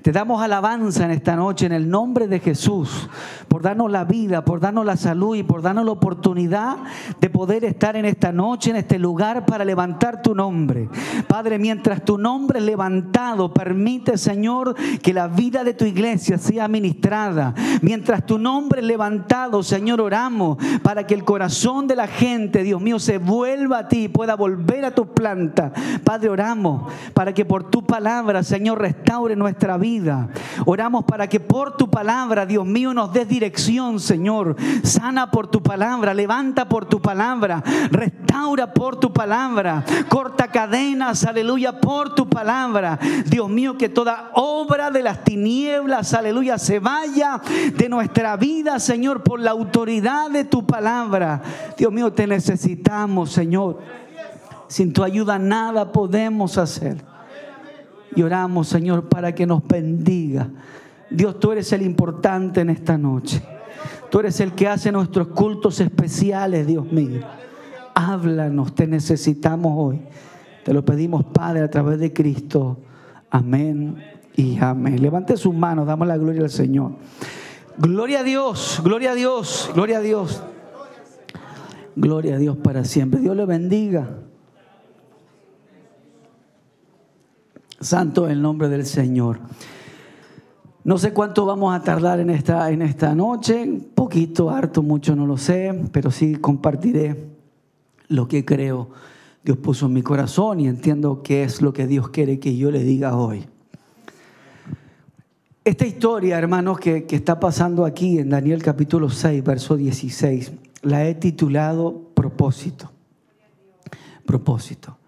Te 0.06 0.12
damos 0.12 0.40
alabanza 0.40 1.04
en 1.04 1.10
esta 1.10 1.34
noche 1.34 1.66
en 1.66 1.72
el 1.72 1.90
nombre 1.90 2.28
de 2.28 2.38
Jesús, 2.38 3.08
por 3.48 3.60
darnos 3.60 3.90
la 3.90 4.04
vida, 4.04 4.44
por 4.44 4.60
darnos 4.60 4.86
la 4.86 4.96
salud 4.96 5.34
y 5.34 5.42
por 5.42 5.62
darnos 5.62 5.84
la 5.84 5.90
oportunidad 5.90 6.76
de 7.20 7.28
poder 7.28 7.64
estar 7.64 7.96
en 7.96 8.04
esta 8.04 8.30
noche, 8.30 8.70
en 8.70 8.76
este 8.76 9.00
lugar, 9.00 9.44
para 9.46 9.64
levantar 9.64 10.22
tu 10.22 10.32
nombre. 10.32 10.88
Padre, 11.26 11.58
mientras 11.58 12.04
tu 12.04 12.18
nombre 12.18 12.60
es 12.60 12.64
levantado, 12.64 13.52
permite, 13.52 14.16
Señor, 14.16 14.76
que 15.02 15.12
la 15.12 15.26
vida 15.26 15.64
de 15.64 15.74
tu 15.74 15.84
iglesia 15.84 16.38
sea 16.38 16.68
ministrada. 16.68 17.52
Mientras 17.82 18.24
tu 18.24 18.38
nombre 18.38 18.82
es 18.82 18.86
levantado, 18.86 19.64
Señor, 19.64 20.00
oramos 20.00 20.58
para 20.84 21.04
que 21.04 21.14
el 21.14 21.24
corazón 21.24 21.88
de 21.88 21.96
la 21.96 22.06
gente, 22.06 22.62
Dios 22.62 22.80
mío, 22.80 23.00
se 23.00 23.18
vuelva 23.18 23.78
a 23.78 23.88
ti, 23.88 24.06
pueda 24.06 24.36
volver 24.36 24.84
a 24.84 24.94
tus 24.94 25.08
plantas. 25.08 25.72
Padre, 26.04 26.28
oramos 26.28 26.92
para 27.12 27.34
que 27.34 27.44
por 27.44 27.70
tu 27.70 27.84
palabra, 27.84 28.44
Señor, 28.44 28.80
restaure 28.80 29.34
nuestra 29.34 29.76
vida 29.76 29.95
Oramos 30.64 31.04
para 31.04 31.28
que 31.28 31.40
por 31.40 31.76
tu 31.76 31.88
palabra, 31.88 32.46
Dios 32.46 32.66
mío, 32.66 32.92
nos 32.92 33.12
des 33.12 33.28
dirección, 33.28 34.00
Señor. 34.00 34.56
Sana 34.82 35.30
por 35.30 35.48
tu 35.48 35.62
palabra, 35.62 36.14
levanta 36.14 36.68
por 36.68 36.86
tu 36.86 37.00
palabra, 37.00 37.62
restaura 37.90 38.72
por 38.72 38.96
tu 38.96 39.12
palabra, 39.12 39.84
corta 40.08 40.48
cadenas, 40.48 41.24
aleluya, 41.24 41.80
por 41.80 42.14
tu 42.14 42.28
palabra. 42.28 42.98
Dios 43.26 43.48
mío, 43.48 43.76
que 43.76 43.88
toda 43.88 44.30
obra 44.34 44.90
de 44.90 45.02
las 45.02 45.24
tinieblas, 45.24 46.14
aleluya, 46.14 46.58
se 46.58 46.78
vaya 46.78 47.40
de 47.74 47.88
nuestra 47.88 48.36
vida, 48.36 48.78
Señor, 48.78 49.22
por 49.22 49.40
la 49.40 49.52
autoridad 49.52 50.30
de 50.30 50.44
tu 50.44 50.66
palabra. 50.66 51.42
Dios 51.76 51.92
mío, 51.92 52.12
te 52.12 52.26
necesitamos, 52.26 53.32
Señor. 53.32 53.78
Sin 54.68 54.92
tu 54.92 55.04
ayuda 55.04 55.38
nada 55.38 55.92
podemos 55.92 56.58
hacer. 56.58 57.15
Y 58.16 58.22
oramos, 58.22 58.66
Señor, 58.66 59.08
para 59.08 59.34
que 59.34 59.46
nos 59.46 59.64
bendiga. 59.66 60.48
Dios, 61.10 61.38
tú 61.38 61.52
eres 61.52 61.72
el 61.72 61.82
importante 61.82 62.62
en 62.62 62.70
esta 62.70 62.98
noche. 62.98 63.40
Tú 64.10 64.20
eres 64.20 64.40
el 64.40 64.52
que 64.52 64.66
hace 64.66 64.90
nuestros 64.90 65.28
cultos 65.28 65.78
especiales, 65.80 66.66
Dios 66.66 66.90
mío. 66.90 67.20
Háblanos, 67.94 68.74
te 68.74 68.86
necesitamos 68.86 69.72
hoy. 69.76 70.00
Te 70.64 70.72
lo 70.72 70.84
pedimos, 70.84 71.24
Padre, 71.26 71.60
a 71.60 71.70
través 71.70 71.98
de 72.00 72.12
Cristo. 72.12 72.78
Amén 73.30 74.02
y 74.34 74.58
amén. 74.58 75.00
Levante 75.00 75.36
sus 75.36 75.54
manos, 75.54 75.86
damos 75.86 76.08
la 76.08 76.16
gloria 76.16 76.42
al 76.42 76.50
Señor. 76.50 76.92
Gloria 77.78 78.20
a 78.20 78.22
Dios, 78.22 78.80
gloria 78.82 79.12
a 79.12 79.14
Dios, 79.14 79.70
gloria 79.74 79.98
a 79.98 80.00
Dios. 80.00 80.42
Gloria 81.94 82.34
a 82.34 82.38
Dios 82.38 82.56
para 82.58 82.84
siempre. 82.84 83.20
Dios 83.20 83.34
le 83.36 83.46
bendiga. 83.46 84.08
Santo 87.80 88.28
el 88.28 88.40
nombre 88.40 88.68
del 88.68 88.86
Señor. 88.86 89.40
No 90.84 90.98
sé 90.98 91.12
cuánto 91.12 91.44
vamos 91.44 91.74
a 91.74 91.82
tardar 91.82 92.20
en 92.20 92.30
esta, 92.30 92.70
en 92.70 92.80
esta 92.80 93.14
noche, 93.14 93.80
poquito, 93.94 94.50
harto, 94.50 94.82
mucho, 94.82 95.16
no 95.16 95.26
lo 95.26 95.36
sé, 95.36 95.88
pero 95.90 96.10
sí 96.10 96.36
compartiré 96.36 97.26
lo 98.08 98.28
que 98.28 98.44
creo 98.44 98.90
Dios 99.42 99.58
puso 99.58 99.86
en 99.86 99.92
mi 99.92 100.02
corazón 100.02 100.60
y 100.60 100.66
entiendo 100.66 101.22
qué 101.22 101.44
es 101.44 101.62
lo 101.62 101.72
que 101.72 101.86
Dios 101.86 102.08
quiere 102.10 102.38
que 102.38 102.56
yo 102.56 102.70
le 102.70 102.82
diga 102.82 103.16
hoy. 103.16 103.46
Esta 105.64 105.86
historia, 105.86 106.38
hermanos, 106.38 106.78
que, 106.78 107.04
que 107.04 107.16
está 107.16 107.40
pasando 107.40 107.84
aquí 107.84 108.18
en 108.18 108.30
Daniel 108.30 108.62
capítulo 108.62 109.10
6, 109.10 109.42
verso 109.42 109.76
16, 109.76 110.52
la 110.82 111.06
he 111.06 111.14
titulado 111.14 112.10
Propósito. 112.14 112.92
Propósito. 114.24 114.98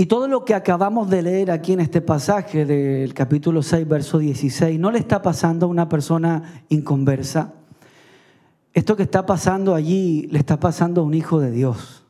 Y 0.00 0.06
todo 0.06 0.28
lo 0.28 0.44
que 0.44 0.54
acabamos 0.54 1.10
de 1.10 1.22
leer 1.22 1.50
aquí 1.50 1.72
en 1.72 1.80
este 1.80 2.00
pasaje 2.00 2.64
del 2.64 3.12
capítulo 3.14 3.64
6, 3.64 3.88
verso 3.88 4.18
16, 4.20 4.78
no 4.78 4.92
le 4.92 5.00
está 5.00 5.22
pasando 5.22 5.66
a 5.66 5.68
una 5.68 5.88
persona 5.88 6.62
inconversa. 6.68 7.54
Esto 8.72 8.94
que 8.94 9.02
está 9.02 9.26
pasando 9.26 9.74
allí 9.74 10.28
le 10.30 10.38
está 10.38 10.60
pasando 10.60 11.00
a 11.00 11.04
un 11.04 11.14
hijo 11.14 11.40
de 11.40 11.50
Dios. 11.50 12.04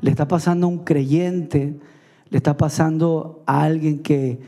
Le 0.00 0.10
está 0.10 0.28
pasando 0.28 0.66
a 0.66 0.68
un 0.68 0.84
creyente, 0.84 1.80
le 2.28 2.36
está 2.36 2.58
pasando 2.58 3.42
a 3.46 3.62
alguien 3.62 4.02
que 4.02 4.38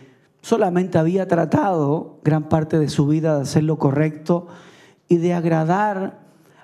solamente 0.42 0.98
había 0.98 1.26
tratado 1.26 2.18
gran 2.22 2.50
parte 2.50 2.78
de 2.78 2.90
su 2.90 3.06
vida 3.06 3.36
de 3.36 3.42
hacer 3.44 3.62
lo 3.62 3.78
correcto 3.78 4.46
y 5.08 5.16
de 5.16 5.32
agradar 5.32 6.18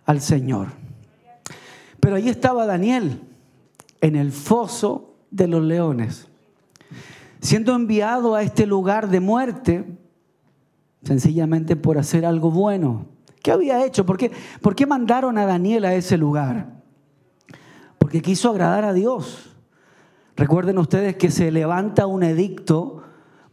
al 0.04 0.20
Señor. 0.20 0.66
Pero 1.98 2.16
allí 2.16 2.28
estaba 2.28 2.66
Daniel 2.66 3.22
en 4.02 4.16
el 4.16 4.32
foso 4.32 5.13
de 5.34 5.48
los 5.48 5.62
leones. 5.62 6.28
Siendo 7.40 7.74
enviado 7.74 8.36
a 8.36 8.42
este 8.42 8.66
lugar 8.66 9.08
de 9.08 9.20
muerte, 9.20 9.84
sencillamente 11.02 11.76
por 11.76 11.98
hacer 11.98 12.24
algo 12.24 12.50
bueno. 12.50 13.06
¿Qué 13.42 13.50
había 13.50 13.84
hecho? 13.84 14.06
¿Por 14.06 14.16
qué, 14.16 14.30
¿Por 14.60 14.74
qué 14.74 14.86
mandaron 14.86 15.36
a 15.36 15.44
Daniel 15.44 15.84
a 15.84 15.94
ese 15.94 16.16
lugar? 16.16 16.82
Porque 17.98 18.22
quiso 18.22 18.50
agradar 18.50 18.84
a 18.84 18.92
Dios. 18.92 19.50
Recuerden 20.36 20.78
ustedes 20.78 21.16
que 21.16 21.30
se 21.30 21.50
levanta 21.50 22.06
un 22.06 22.22
edicto 22.22 23.02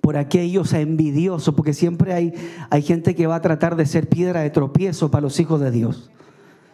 por 0.01 0.17
aquellos 0.17 0.73
envidiosos, 0.73 1.53
porque 1.53 1.73
siempre 1.73 2.13
hay, 2.13 2.33
hay 2.69 2.81
gente 2.81 3.15
que 3.15 3.27
va 3.27 3.35
a 3.35 3.41
tratar 3.41 3.75
de 3.75 3.85
ser 3.85 4.07
piedra 4.07 4.41
de 4.41 4.49
tropiezo 4.49 5.11
para 5.11 5.21
los 5.21 5.39
hijos 5.39 5.59
de 5.59 5.71
Dios. 5.71 6.11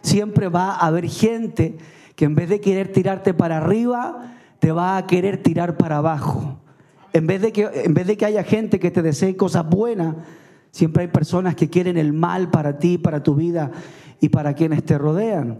Siempre 0.02 0.48
va 0.48 0.72
a 0.72 0.86
haber 0.86 1.08
gente 1.08 1.76
que 2.14 2.26
en 2.26 2.34
vez 2.34 2.48
de 2.48 2.60
querer 2.60 2.92
tirarte 2.92 3.34
para 3.34 3.58
arriba, 3.58 4.37
te 4.58 4.72
va 4.72 4.96
a 4.96 5.06
querer 5.06 5.42
tirar 5.42 5.76
para 5.76 5.98
abajo. 5.98 6.58
En 7.12 7.26
vez 7.26 7.40
de 7.40 7.52
que, 7.52 7.68
en 7.84 7.94
vez 7.94 8.06
de 8.06 8.16
que 8.16 8.26
haya 8.26 8.42
gente 8.42 8.78
que 8.78 8.90
te 8.90 9.02
desee 9.02 9.36
cosas 9.36 9.68
buenas, 9.68 10.16
siempre 10.70 11.04
hay 11.04 11.08
personas 11.08 11.54
que 11.54 11.70
quieren 11.70 11.96
el 11.96 12.12
mal 12.12 12.50
para 12.50 12.78
ti, 12.78 12.98
para 12.98 13.22
tu 13.22 13.34
vida 13.34 13.70
y 14.20 14.28
para 14.28 14.54
quienes 14.54 14.84
te 14.84 14.98
rodean. 14.98 15.58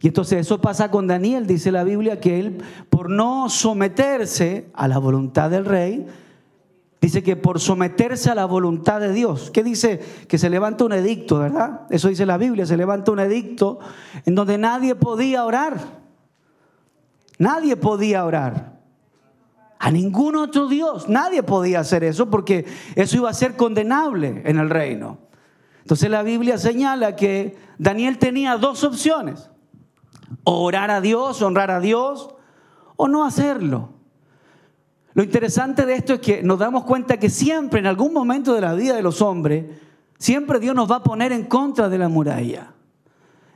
Y 0.00 0.08
entonces 0.08 0.40
eso 0.40 0.60
pasa 0.60 0.90
con 0.90 1.06
Daniel, 1.06 1.46
dice 1.46 1.72
la 1.72 1.84
Biblia, 1.84 2.20
que 2.20 2.38
él, 2.38 2.58
por 2.90 3.08
no 3.08 3.48
someterse 3.48 4.66
a 4.74 4.86
la 4.86 4.98
voluntad 4.98 5.48
del 5.50 5.64
rey, 5.64 6.06
dice 7.00 7.22
que 7.22 7.36
por 7.36 7.60
someterse 7.60 8.30
a 8.30 8.34
la 8.34 8.44
voluntad 8.44 9.00
de 9.00 9.12
Dios, 9.12 9.50
¿qué 9.50 9.62
dice? 9.62 10.00
Que 10.28 10.36
se 10.36 10.50
levanta 10.50 10.84
un 10.84 10.92
edicto, 10.92 11.38
¿verdad? 11.38 11.82
Eso 11.88 12.08
dice 12.08 12.26
la 12.26 12.36
Biblia, 12.36 12.66
se 12.66 12.76
levanta 12.76 13.12
un 13.12 13.20
edicto 13.20 13.78
en 14.26 14.34
donde 14.34 14.58
nadie 14.58 14.94
podía 14.94 15.44
orar. 15.44 16.03
Nadie 17.44 17.76
podía 17.76 18.24
orar. 18.24 18.80
A 19.78 19.90
ningún 19.90 20.34
otro 20.34 20.66
Dios. 20.66 21.10
Nadie 21.10 21.42
podía 21.42 21.80
hacer 21.80 22.02
eso 22.02 22.30
porque 22.30 22.64
eso 22.94 23.18
iba 23.18 23.28
a 23.28 23.34
ser 23.34 23.54
condenable 23.54 24.40
en 24.46 24.58
el 24.58 24.70
reino. 24.70 25.18
Entonces 25.82 26.08
la 26.08 26.22
Biblia 26.22 26.56
señala 26.56 27.16
que 27.16 27.54
Daniel 27.76 28.16
tenía 28.16 28.56
dos 28.56 28.82
opciones. 28.82 29.50
orar 30.44 30.90
a 30.90 31.02
Dios, 31.02 31.42
honrar 31.42 31.70
a 31.70 31.80
Dios, 31.80 32.30
o 32.96 33.08
no 33.08 33.26
hacerlo. 33.26 33.90
Lo 35.12 35.22
interesante 35.22 35.84
de 35.84 35.96
esto 35.96 36.14
es 36.14 36.20
que 36.20 36.42
nos 36.42 36.58
damos 36.58 36.84
cuenta 36.84 37.18
que 37.18 37.28
siempre, 37.28 37.80
en 37.80 37.86
algún 37.86 38.14
momento 38.14 38.54
de 38.54 38.62
la 38.62 38.72
vida 38.72 38.96
de 38.96 39.02
los 39.02 39.20
hombres, 39.20 39.66
siempre 40.18 40.60
Dios 40.60 40.74
nos 40.74 40.90
va 40.90 40.96
a 40.96 41.02
poner 41.02 41.30
en 41.30 41.44
contra 41.44 41.90
de 41.90 41.98
la 41.98 42.08
muralla. 42.08 42.72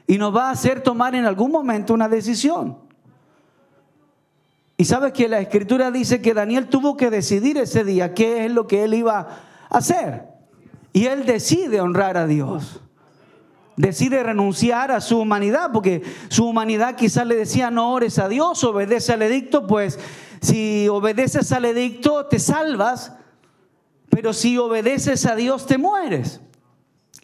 Y 0.07 0.19
nos 0.19 0.37
va 0.37 0.49
a 0.49 0.51
hacer 0.51 0.83
tomar 0.83 1.15
en 1.15 1.25
algún 1.25 1.51
momento 1.51 1.95
una 1.95 2.11
decisión. 2.11 2.88
Y 4.81 4.85
sabes 4.85 5.13
que 5.13 5.29
la 5.29 5.41
escritura 5.41 5.91
dice 5.91 6.23
que 6.23 6.35
Daniel 6.35 6.69
tuvo 6.69 6.97
que 6.97 7.11
decidir 7.11 7.59
ese 7.59 7.83
día 7.83 8.15
qué 8.15 8.47
es 8.47 8.53
lo 8.53 8.69
que 8.69 8.85
él 8.85 8.95
iba 8.95 9.19
a 9.69 9.77
hacer. 9.77 10.29
Y 10.93 11.07
él 11.07 11.27
decide 11.27 11.81
honrar 11.81 12.17
a 12.17 12.29
Dios. 12.29 12.81
Decide 13.77 14.23
renunciar 14.23 14.93
a 14.93 15.01
su 15.01 15.19
humanidad, 15.19 15.73
porque 15.73 16.03
su 16.29 16.47
humanidad 16.47 16.95
quizás 16.95 17.27
le 17.27 17.35
decía 17.35 17.73
no 17.73 17.93
ores 17.93 18.21
a 18.21 18.29
Dios, 18.29 18.63
obedece 18.63 19.13
al 19.13 19.23
edicto, 19.23 19.67
pues 19.67 19.99
si 20.41 20.87
obedeces 20.89 21.51
al 21.51 21.65
edicto 21.65 22.27
te 22.27 22.39
salvas, 22.39 23.13
pero 24.11 24.33
si 24.33 24.59
obedeces 24.59 25.27
a 25.27 25.35
Dios 25.35 25.67
te 25.67 25.77
mueres. 25.77 26.41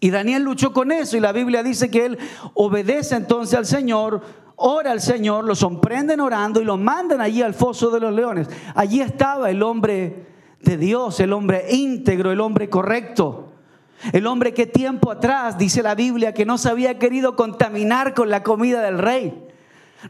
Y 0.00 0.10
Daniel 0.10 0.42
luchó 0.42 0.72
con 0.72 0.90
eso 0.90 1.16
y 1.16 1.20
la 1.20 1.30
Biblia 1.30 1.62
dice 1.62 1.88
que 1.88 2.04
él 2.04 2.18
obedece 2.54 3.14
entonces 3.14 3.56
al 3.56 3.66
Señor 3.66 4.43
ora 4.56 4.92
al 4.92 5.00
Señor, 5.00 5.44
lo 5.44 5.54
sorprenden 5.54 6.20
orando 6.20 6.60
y 6.60 6.64
lo 6.64 6.76
mandan 6.76 7.20
allí 7.20 7.42
al 7.42 7.54
foso 7.54 7.90
de 7.90 8.00
los 8.00 8.12
leones. 8.12 8.48
Allí 8.74 9.00
estaba 9.00 9.50
el 9.50 9.62
hombre 9.62 10.26
de 10.60 10.76
Dios, 10.76 11.20
el 11.20 11.32
hombre 11.32 11.66
íntegro, 11.70 12.32
el 12.32 12.40
hombre 12.40 12.68
correcto. 12.68 13.50
El 14.12 14.26
hombre 14.26 14.52
que 14.52 14.66
tiempo 14.66 15.10
atrás, 15.10 15.56
dice 15.56 15.82
la 15.82 15.94
Biblia, 15.94 16.34
que 16.34 16.44
no 16.44 16.58
se 16.58 16.68
había 16.68 16.98
querido 16.98 17.36
contaminar 17.36 18.12
con 18.14 18.28
la 18.28 18.42
comida 18.42 18.82
del 18.82 18.98
rey. 18.98 19.43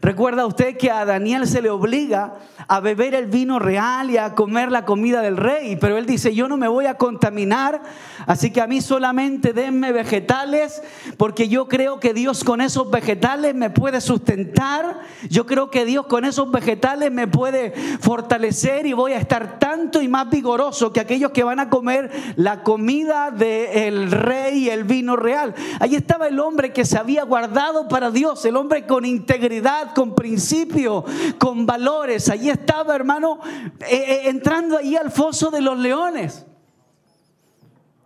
Recuerda 0.01 0.47
usted 0.47 0.77
que 0.77 0.91
a 0.91 1.05
Daniel 1.05 1.47
se 1.47 1.63
le 1.63 1.71
obliga 1.71 2.35
a 2.67 2.81
beber 2.81 3.15
el 3.15 3.27
vino 3.27 3.59
real 3.59 4.11
y 4.11 4.17
a 4.17 4.35
comer 4.35 4.73
la 4.73 4.85
comida 4.85 5.21
del 5.21 5.37
rey, 5.37 5.77
pero 5.77 5.99
él 5.99 6.07
dice, 6.07 6.35
yo 6.35 6.49
no 6.49 6.57
me 6.57 6.69
voy 6.69 6.87
a 6.87 6.95
contaminar, 6.95 7.83
así 8.27 8.51
que 8.51 8.61
a 8.61 8.67
mí 8.67 8.81
solamente 8.81 9.53
denme 9.53 9.93
vegetales, 9.93 10.83
porque 11.17 11.49
yo 11.49 11.69
creo 11.69 12.01
que 12.01 12.15
Dios 12.15 12.43
con 12.43 12.61
esos 12.61 12.91
vegetales 12.91 13.55
me 13.55 13.71
puede 13.71 14.01
sustentar, 14.01 15.01
yo 15.29 15.47
creo 15.47 15.71
que 15.71 15.85
Dios 15.85 16.07
con 16.07 16.25
esos 16.25 16.51
vegetales 16.51 17.13
me 17.13 17.29
puede 17.29 17.73
fortalecer 18.01 18.87
y 18.87 18.95
voy 18.95 19.13
a 19.13 19.19
estar 19.19 19.59
tanto 19.59 20.01
y 20.01 20.09
más 20.09 20.31
vigoroso 20.31 20.93
que 20.93 21.01
aquellos 21.01 21.33
que 21.33 21.45
van 21.45 21.61
a 21.61 21.69
comer 21.69 22.11
la 22.37 22.63
comida 22.63 23.31
del 23.31 24.11
rey 24.11 24.65
y 24.65 24.71
el 24.71 24.85
vino 24.85 25.17
real. 25.17 25.55
Ahí 25.81 25.95
estaba 25.95 26.29
el 26.29 26.41
hombre 26.41 26.73
que 26.73 26.85
se 26.85 26.99
había 26.99 27.25
guardado 27.25 27.89
para 27.89 28.11
Dios, 28.11 28.45
el 28.45 28.57
hombre 28.57 28.87
con 28.87 29.05
integridad 29.05 29.84
con 29.93 30.15
principio, 30.15 31.05
con 31.39 31.67
valores. 31.67 32.29
Allí 32.29 32.49
estaba, 32.49 32.95
hermano, 32.95 33.41
eh, 33.81 33.87
eh, 33.91 34.29
entrando 34.29 34.79
ahí 34.79 34.97
al 34.97 35.11
foso 35.11 35.51
de 35.51 35.61
los 35.61 35.79
leones. 35.79 36.47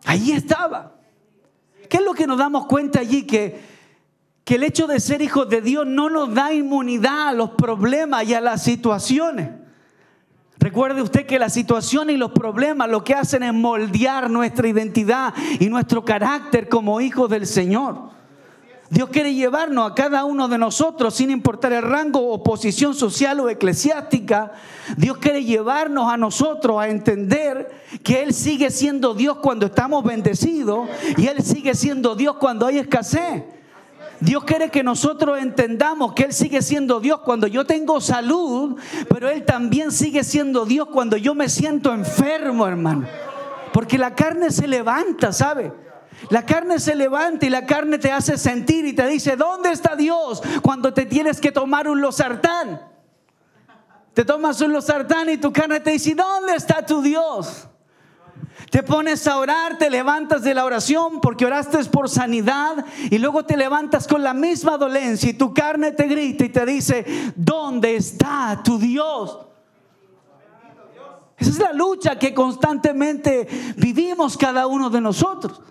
Allí 0.04 0.32
estaba. 0.32 0.94
¿Qué 1.88 1.98
es 1.98 2.02
lo 2.02 2.14
que 2.14 2.26
nos 2.26 2.38
damos 2.38 2.66
cuenta 2.66 3.00
allí? 3.00 3.26
Que, 3.26 3.60
que 4.44 4.54
el 4.54 4.62
hecho 4.62 4.86
de 4.86 5.00
ser 5.00 5.22
hijos 5.22 5.48
de 5.48 5.60
Dios 5.60 5.86
no 5.86 6.10
nos 6.10 6.34
da 6.34 6.52
inmunidad 6.52 7.28
a 7.28 7.32
los 7.32 7.50
problemas 7.50 8.24
y 8.24 8.34
a 8.34 8.40
las 8.40 8.62
situaciones. 8.62 9.50
Recuerde 10.58 11.02
usted 11.02 11.24
que 11.24 11.38
las 11.38 11.52
situaciones 11.52 12.16
y 12.16 12.18
los 12.18 12.32
problemas 12.32 12.88
lo 12.88 13.04
que 13.04 13.14
hacen 13.14 13.44
es 13.44 13.54
moldear 13.54 14.28
nuestra 14.28 14.66
identidad 14.66 15.32
y 15.60 15.68
nuestro 15.68 16.04
carácter 16.04 16.68
como 16.68 17.00
hijos 17.00 17.30
del 17.30 17.46
Señor. 17.46 18.17
Dios 18.90 19.10
quiere 19.10 19.34
llevarnos 19.34 19.90
a 19.90 19.94
cada 19.94 20.24
uno 20.24 20.48
de 20.48 20.56
nosotros, 20.56 21.14
sin 21.14 21.30
importar 21.30 21.72
el 21.72 21.82
rango 21.82 22.32
o 22.32 22.42
posición 22.42 22.94
social 22.94 23.38
o 23.40 23.50
eclesiástica. 23.50 24.52
Dios 24.96 25.18
quiere 25.18 25.44
llevarnos 25.44 26.10
a 26.10 26.16
nosotros 26.16 26.80
a 26.80 26.88
entender 26.88 27.70
que 28.02 28.22
Él 28.22 28.32
sigue 28.32 28.70
siendo 28.70 29.12
Dios 29.12 29.38
cuando 29.42 29.66
estamos 29.66 30.02
bendecidos 30.04 30.88
y 31.18 31.26
Él 31.26 31.42
sigue 31.42 31.74
siendo 31.74 32.14
Dios 32.14 32.36
cuando 32.36 32.66
hay 32.66 32.78
escasez. 32.78 33.44
Dios 34.20 34.42
quiere 34.44 34.70
que 34.70 34.82
nosotros 34.82 35.38
entendamos 35.38 36.14
que 36.14 36.24
Él 36.24 36.32
sigue 36.32 36.62
siendo 36.62 36.98
Dios 36.98 37.20
cuando 37.20 37.46
yo 37.46 37.66
tengo 37.66 38.00
salud, 38.00 38.76
pero 39.08 39.28
Él 39.28 39.44
también 39.44 39.92
sigue 39.92 40.24
siendo 40.24 40.64
Dios 40.64 40.88
cuando 40.88 41.18
yo 41.18 41.34
me 41.34 41.50
siento 41.50 41.92
enfermo, 41.92 42.66
hermano. 42.66 43.06
Porque 43.72 43.98
la 43.98 44.14
carne 44.14 44.50
se 44.50 44.66
levanta, 44.66 45.30
¿sabe? 45.32 45.72
La 46.30 46.44
carne 46.44 46.78
se 46.78 46.94
levanta 46.94 47.46
y 47.46 47.50
la 47.50 47.64
carne 47.64 47.98
te 47.98 48.12
hace 48.12 48.36
sentir 48.36 48.84
y 48.84 48.92
te 48.92 49.06
dice, 49.06 49.36
¿dónde 49.36 49.70
está 49.70 49.96
Dios 49.96 50.42
cuando 50.62 50.92
te 50.92 51.06
tienes 51.06 51.40
que 51.40 51.52
tomar 51.52 51.88
un 51.88 52.00
losartán? 52.00 52.82
Te 54.14 54.24
tomas 54.24 54.60
un 54.60 54.72
losartán 54.72 55.30
y 55.30 55.38
tu 55.38 55.52
carne 55.52 55.80
te 55.80 55.92
dice, 55.92 56.14
¿dónde 56.14 56.54
está 56.54 56.84
tu 56.84 57.00
Dios? 57.00 57.68
Te 58.70 58.82
pones 58.82 59.26
a 59.26 59.38
orar, 59.38 59.78
te 59.78 59.88
levantas 59.88 60.42
de 60.42 60.52
la 60.52 60.64
oración 60.64 61.20
porque 61.20 61.46
oraste 61.46 61.78
por 61.84 62.08
sanidad 62.10 62.84
y 63.10 63.18
luego 63.18 63.44
te 63.44 63.56
levantas 63.56 64.06
con 64.06 64.22
la 64.22 64.34
misma 64.34 64.76
dolencia 64.76 65.30
y 65.30 65.34
tu 65.34 65.54
carne 65.54 65.92
te 65.92 66.04
grita 66.04 66.44
y 66.44 66.48
te 66.50 66.66
dice, 66.66 67.32
¿dónde 67.34 67.96
está 67.96 68.60
tu 68.62 68.78
Dios? 68.78 69.38
Esa 71.38 71.50
es 71.50 71.58
la 71.60 71.72
lucha 71.72 72.18
que 72.18 72.34
constantemente 72.34 73.46
vivimos 73.76 74.36
cada 74.36 74.66
uno 74.66 74.90
de 74.90 75.00
nosotros. 75.00 75.62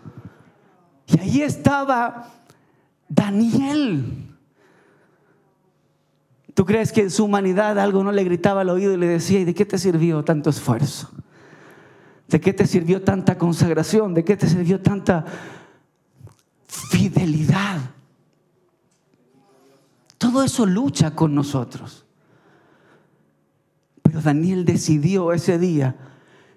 Y 1.07 1.19
ahí 1.19 1.41
estaba 1.41 2.31
Daniel. 3.07 4.27
¿Tú 6.53 6.65
crees 6.65 6.91
que 6.91 7.01
en 7.01 7.11
su 7.11 7.25
humanidad 7.25 7.79
algo 7.79 8.03
no 8.03 8.11
le 8.11 8.23
gritaba 8.23 8.61
al 8.61 8.69
oído 8.69 8.93
y 8.93 8.97
le 8.97 9.07
decía, 9.07 9.39
¿y 9.39 9.45
de 9.45 9.53
qué 9.53 9.65
te 9.65 9.77
sirvió 9.77 10.23
tanto 10.23 10.49
esfuerzo? 10.49 11.09
¿De 12.27 12.41
qué 12.41 12.51
te 12.51 12.65
sirvió 12.65 13.03
tanta 13.03 13.37
consagración? 13.37 14.13
¿De 14.13 14.25
qué 14.25 14.35
te 14.35 14.47
sirvió 14.47 14.81
tanta 14.81 15.23
fidelidad? 16.67 17.79
Todo 20.17 20.43
eso 20.43 20.65
lucha 20.65 21.11
con 21.11 21.35
nosotros. 21.35 22.05
Pero 24.01 24.21
Daniel 24.21 24.65
decidió 24.65 25.31
ese 25.31 25.59
día 25.59 25.95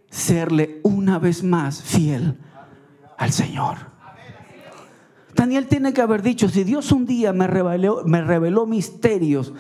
serle 0.08 0.80
una 0.82 1.18
vez 1.18 1.44
más 1.44 1.82
fiel 1.82 2.38
al 3.18 3.32
Señor. 3.32 3.89
Daniel 5.40 5.68
tiene 5.68 5.94
que 5.94 6.02
haber 6.02 6.20
dicho, 6.20 6.50
si 6.50 6.64
Dios 6.64 6.92
un 6.92 7.06
día 7.06 7.32
me 7.32 7.46
reveló, 7.46 8.02
me 8.04 8.20
reveló 8.20 8.66
misterios 8.66 9.54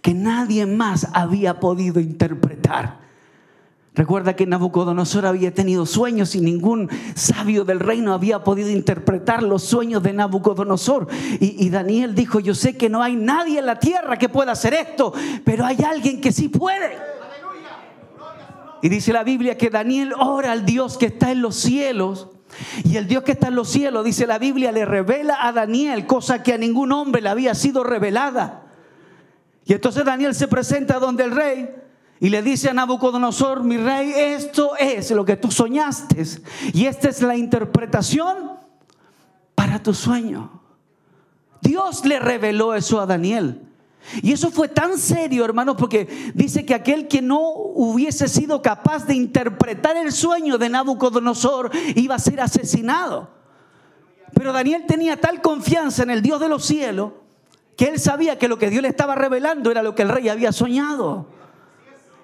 que 0.00 0.14
nadie 0.14 0.64
más 0.64 1.08
había 1.12 1.58
podido 1.58 1.98
interpretar. 1.98 3.00
Recuerda 3.96 4.36
que 4.36 4.46
Nabucodonosor 4.46 5.26
había 5.26 5.52
tenido 5.52 5.86
sueños 5.86 6.36
y 6.36 6.40
ningún 6.40 6.88
sabio 7.16 7.64
del 7.64 7.80
reino 7.80 8.14
había 8.14 8.44
podido 8.44 8.70
interpretar 8.70 9.42
los 9.42 9.64
sueños 9.64 10.04
de 10.04 10.12
Nabucodonosor. 10.12 11.08
Y, 11.40 11.66
y, 11.66 11.68
Daniel 11.68 12.14
dijo, 12.14 12.38
yo 12.38 12.54
sé 12.54 12.76
que 12.76 12.88
no 12.88 13.02
hay 13.02 13.16
nadie 13.16 13.58
en 13.58 13.66
la 13.66 13.80
tierra 13.80 14.16
que 14.16 14.28
pueda 14.28 14.52
hacer 14.52 14.74
esto, 14.74 15.12
pero 15.44 15.64
hay 15.64 15.78
alguien 15.82 16.20
que 16.20 16.30
sí 16.30 16.48
puede. 16.48 16.96
Y 18.82 18.88
dice 18.88 19.12
la 19.12 19.24
Biblia 19.24 19.58
que 19.58 19.68
Daniel 19.68 20.12
ora 20.16 20.52
al 20.52 20.64
Dios 20.64 20.96
que 20.96 21.06
está 21.06 21.32
en 21.32 21.42
los 21.42 21.56
cielos 21.56 22.28
y 22.84 22.96
el 22.96 23.06
Dios 23.06 23.24
que 23.24 23.32
está 23.32 23.48
en 23.48 23.54
los 23.54 23.68
cielos, 23.68 24.04
dice 24.04 24.26
la 24.26 24.38
Biblia, 24.38 24.72
le 24.72 24.84
revela 24.84 25.38
a 25.40 25.52
Daniel 25.52 26.06
cosa 26.06 26.42
que 26.42 26.52
a 26.52 26.58
ningún 26.58 26.92
hombre 26.92 27.22
le 27.22 27.28
había 27.28 27.54
sido 27.54 27.84
revelada. 27.84 28.62
Y 29.64 29.72
entonces 29.72 30.04
Daniel 30.04 30.34
se 30.34 30.48
presenta 30.48 30.98
donde 30.98 31.24
el 31.24 31.30
rey 31.30 31.70
y 32.20 32.28
le 32.28 32.42
dice 32.42 32.70
a 32.70 32.74
Nabucodonosor, 32.74 33.64
mi 33.64 33.76
rey, 33.76 34.12
esto 34.14 34.76
es 34.76 35.10
lo 35.10 35.24
que 35.24 35.36
tú 35.36 35.50
soñaste. 35.50 36.24
Y 36.72 36.86
esta 36.86 37.08
es 37.08 37.20
la 37.22 37.36
interpretación 37.36 38.52
para 39.54 39.82
tu 39.82 39.94
sueño. 39.94 40.62
Dios 41.60 42.04
le 42.04 42.18
reveló 42.18 42.74
eso 42.74 43.00
a 43.00 43.06
Daniel. 43.06 43.62
Y 44.22 44.32
eso 44.32 44.50
fue 44.50 44.68
tan 44.68 44.98
serio, 44.98 45.44
hermanos, 45.44 45.76
porque 45.78 46.32
dice 46.34 46.64
que 46.64 46.74
aquel 46.74 47.08
que 47.08 47.22
no 47.22 47.40
hubiese 47.40 48.28
sido 48.28 48.62
capaz 48.62 49.06
de 49.06 49.14
interpretar 49.14 49.96
el 49.96 50.12
sueño 50.12 50.58
de 50.58 50.68
Nabucodonosor 50.68 51.70
iba 51.94 52.14
a 52.14 52.18
ser 52.18 52.40
asesinado. 52.40 53.30
Pero 54.34 54.52
Daniel 54.52 54.84
tenía 54.86 55.20
tal 55.20 55.40
confianza 55.40 56.02
en 56.02 56.10
el 56.10 56.22
Dios 56.22 56.40
de 56.40 56.48
los 56.48 56.64
cielos 56.64 57.12
que 57.76 57.86
él 57.86 57.98
sabía 57.98 58.38
que 58.38 58.48
lo 58.48 58.58
que 58.58 58.70
Dios 58.70 58.82
le 58.82 58.88
estaba 58.88 59.14
revelando 59.14 59.70
era 59.70 59.82
lo 59.82 59.94
que 59.94 60.02
el 60.02 60.08
rey 60.08 60.28
había 60.28 60.52
soñado. 60.52 61.26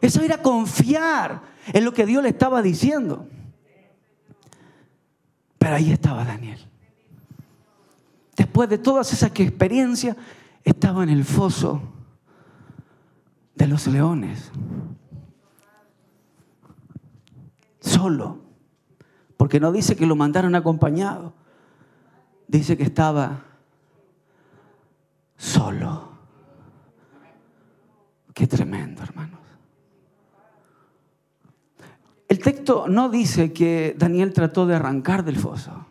Eso 0.01 0.23
era 0.23 0.43
confiar 0.43 1.43
en 1.73 1.85
lo 1.85 1.93
que 1.93 2.07
Dios 2.07 2.23
le 2.23 2.29
estaba 2.29 2.63
diciendo. 2.63 3.27
Pero 5.59 5.75
ahí 5.75 5.93
estaba 5.93 6.25
Daniel. 6.25 6.59
Después 8.37 8.69
de 8.71 8.79
todas 8.79 9.13
esas 9.13 9.31
experiencias, 9.35 10.17
estaba 10.65 11.03
en 11.03 11.09
el 11.09 11.25
foso 11.25 11.81
de 13.55 13.67
los 13.67 13.87
leones. 13.87 14.51
Solo. 17.81 18.39
Porque 19.37 19.61
no 19.61 19.73
dice 19.73 19.97
que 19.97 20.07
lo 20.07 20.17
mandaron 20.17 20.55
acompañado. 20.55 21.33
Dice 22.47 22.77
que 22.77 22.83
estaba 22.83 23.45
solo. 25.37 26.11
Qué 28.35 28.47
tremendo, 28.47 29.03
hermanos. 29.03 29.41
El 32.29 32.39
texto 32.39 32.87
no 32.87 33.09
dice 33.09 33.53
que 33.53 33.95
Daniel 33.99 34.33
trató 34.33 34.67
de 34.67 34.77
arrancar 34.77 35.25
del 35.25 35.37
foso. 35.37 35.87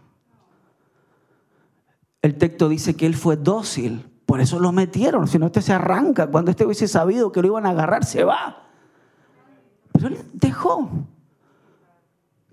El 2.21 2.37
texto 2.37 2.69
dice 2.69 2.95
que 2.95 3.05
él 3.05 3.15
fue 3.15 3.35
dócil 3.35 4.09
por 4.29 4.41
eso 4.41 4.59
lo 4.59 4.71
metieron, 4.71 5.27
si 5.27 5.39
no 5.39 5.47
este 5.47 5.59
se 5.59 5.73
arranca. 5.73 6.27
Cuando 6.27 6.51
este 6.51 6.63
hubiese 6.63 6.87
sabido 6.87 7.31
que 7.31 7.41
lo 7.41 7.47
iban 7.47 7.65
a 7.65 7.71
agarrar, 7.71 8.05
se 8.05 8.23
va. 8.23 8.61
Pero 9.91 10.09
él 10.09 10.19
dejó 10.33 10.87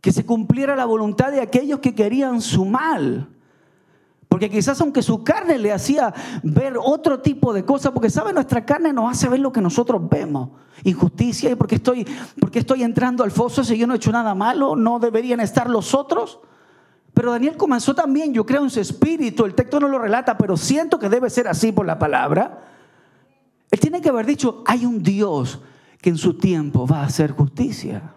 que 0.00 0.10
se 0.10 0.24
cumpliera 0.24 0.74
la 0.74 0.86
voluntad 0.86 1.30
de 1.32 1.42
aquellos 1.42 1.80
que 1.80 1.94
querían 1.94 2.40
su 2.40 2.64
mal. 2.64 3.28
Porque 4.26 4.48
quizás 4.48 4.80
aunque 4.80 5.02
su 5.02 5.22
carne 5.22 5.58
le 5.58 5.70
hacía 5.70 6.14
ver 6.42 6.78
otro 6.82 7.20
tipo 7.20 7.52
de 7.52 7.66
cosas, 7.66 7.92
porque 7.92 8.08
sabe, 8.08 8.32
nuestra 8.32 8.64
carne 8.64 8.94
nos 8.94 9.10
hace 9.10 9.28
ver 9.28 9.40
lo 9.40 9.52
que 9.52 9.60
nosotros 9.60 10.00
vemos. 10.08 10.48
Injusticia, 10.82 11.50
y 11.50 11.56
porque 11.56 11.74
estoy, 11.74 12.06
porque 12.40 12.60
estoy 12.60 12.84
entrando 12.84 13.22
al 13.22 13.30
foso 13.30 13.62
si 13.62 13.76
yo 13.76 13.86
no 13.86 13.92
he 13.92 13.96
hecho 13.98 14.12
nada 14.12 14.34
malo, 14.34 14.76
no 14.76 14.98
deberían 14.98 15.40
estar 15.40 15.68
los 15.68 15.92
otros. 15.92 16.40
Pero 17.16 17.30
Daniel 17.30 17.56
comenzó 17.56 17.94
también, 17.94 18.34
yo 18.34 18.44
creo, 18.44 18.62
en 18.62 18.68
su 18.68 18.78
espíritu, 18.78 19.46
el 19.46 19.54
texto 19.54 19.80
no 19.80 19.88
lo 19.88 19.98
relata, 19.98 20.36
pero 20.36 20.54
siento 20.54 20.98
que 20.98 21.08
debe 21.08 21.30
ser 21.30 21.48
así 21.48 21.72
por 21.72 21.86
la 21.86 21.98
palabra. 21.98 22.62
Él 23.70 23.80
tiene 23.80 24.02
que 24.02 24.10
haber 24.10 24.26
dicho, 24.26 24.62
hay 24.66 24.84
un 24.84 25.02
Dios 25.02 25.62
que 26.02 26.10
en 26.10 26.18
su 26.18 26.36
tiempo 26.36 26.86
va 26.86 27.00
a 27.00 27.06
hacer 27.06 27.30
justicia. 27.32 28.12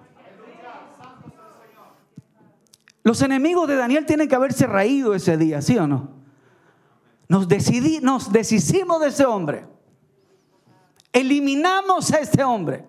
Los 3.01 3.21
enemigos 3.21 3.69
de 3.69 3.77
Daniel 3.77 4.05
tienen 4.05 4.27
que 4.27 4.35
haberse 4.35 4.67
raído 4.67 5.15
ese 5.15 5.37
día, 5.37 5.61
¿sí 5.61 5.77
o 5.77 5.87
no? 5.87 6.09
Nos, 7.29 7.47
decidí, 7.47 8.01
nos 8.01 8.33
deshicimos 8.33 8.99
de 8.99 9.07
ese 9.07 9.25
hombre. 9.25 9.65
eliminamos 11.13 12.11
a 12.11 12.19
este 12.19 12.43
hombre. 12.43 12.85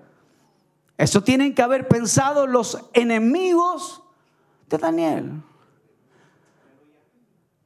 Eso 0.98 1.22
tienen 1.22 1.54
que 1.54 1.62
haber 1.62 1.86
pensado 1.86 2.48
los 2.48 2.84
enemigos 2.94 4.02
de 4.68 4.76
Daniel. 4.76 5.42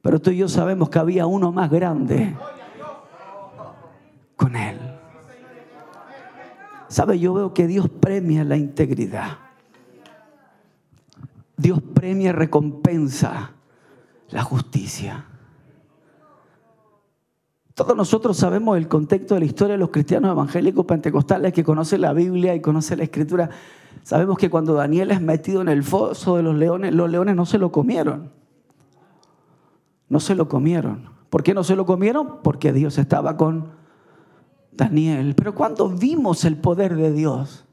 Pero 0.05 0.21
tú 0.21 0.29
y 0.29 0.37
yo 0.37 0.47
sabemos 0.47 0.91
que 0.91 0.99
había 0.99 1.25
uno 1.25 1.51
más 1.51 1.71
grande 1.71 2.35
con 4.35 4.55
él. 4.55 4.77
¿Sabe? 6.87 7.17
Yo 7.17 7.33
veo 7.33 7.55
que 7.55 7.65
Dios 7.65 7.89
premia 7.89 8.43
la 8.43 8.55
integridad. 8.55 9.39
Dios 11.57 11.81
premia 11.95 12.29
y 12.29 12.33
recompensa 12.33 13.53
la 14.29 14.43
justicia. 14.43 15.25
Todos 17.73 17.97
nosotros 17.97 18.37
sabemos 18.37 18.77
el 18.77 18.87
contexto 18.87 19.33
de 19.33 19.39
la 19.39 19.47
historia 19.47 19.73
de 19.73 19.79
los 19.79 19.89
cristianos 19.89 20.29
evangélicos 20.29 20.85
pentecostales 20.85 21.51
que 21.51 21.63
conocen 21.63 22.01
la 22.01 22.13
Biblia 22.13 22.53
y 22.53 22.61
conocen 22.61 22.99
la 22.99 23.05
escritura. 23.05 23.49
Sabemos 24.03 24.37
que 24.37 24.51
cuando 24.51 24.75
Daniel 24.75 25.09
es 25.09 25.19
metido 25.19 25.61
en 25.61 25.69
el 25.69 25.83
foso 25.83 26.37
de 26.37 26.43
los 26.43 26.53
leones, 26.53 26.93
los 26.93 27.09
leones 27.09 27.35
no 27.35 27.47
se 27.47 27.57
lo 27.57 27.71
comieron. 27.71 28.44
No 30.09 30.19
se 30.19 30.35
lo 30.35 30.47
comieron. 30.47 31.09
¿Por 31.29 31.43
qué 31.43 31.53
no 31.53 31.63
se 31.63 31.75
lo 31.75 31.85
comieron? 31.85 32.41
Porque 32.43 32.71
Dios 32.71 32.97
estaba 32.97 33.37
con 33.37 33.71
Daniel. 34.71 35.35
Pero 35.35 35.55
cuando 35.55 35.89
vimos 35.89 36.45
el 36.45 36.57
poder 36.57 36.95
de 36.95 37.11
Dios, 37.11 37.65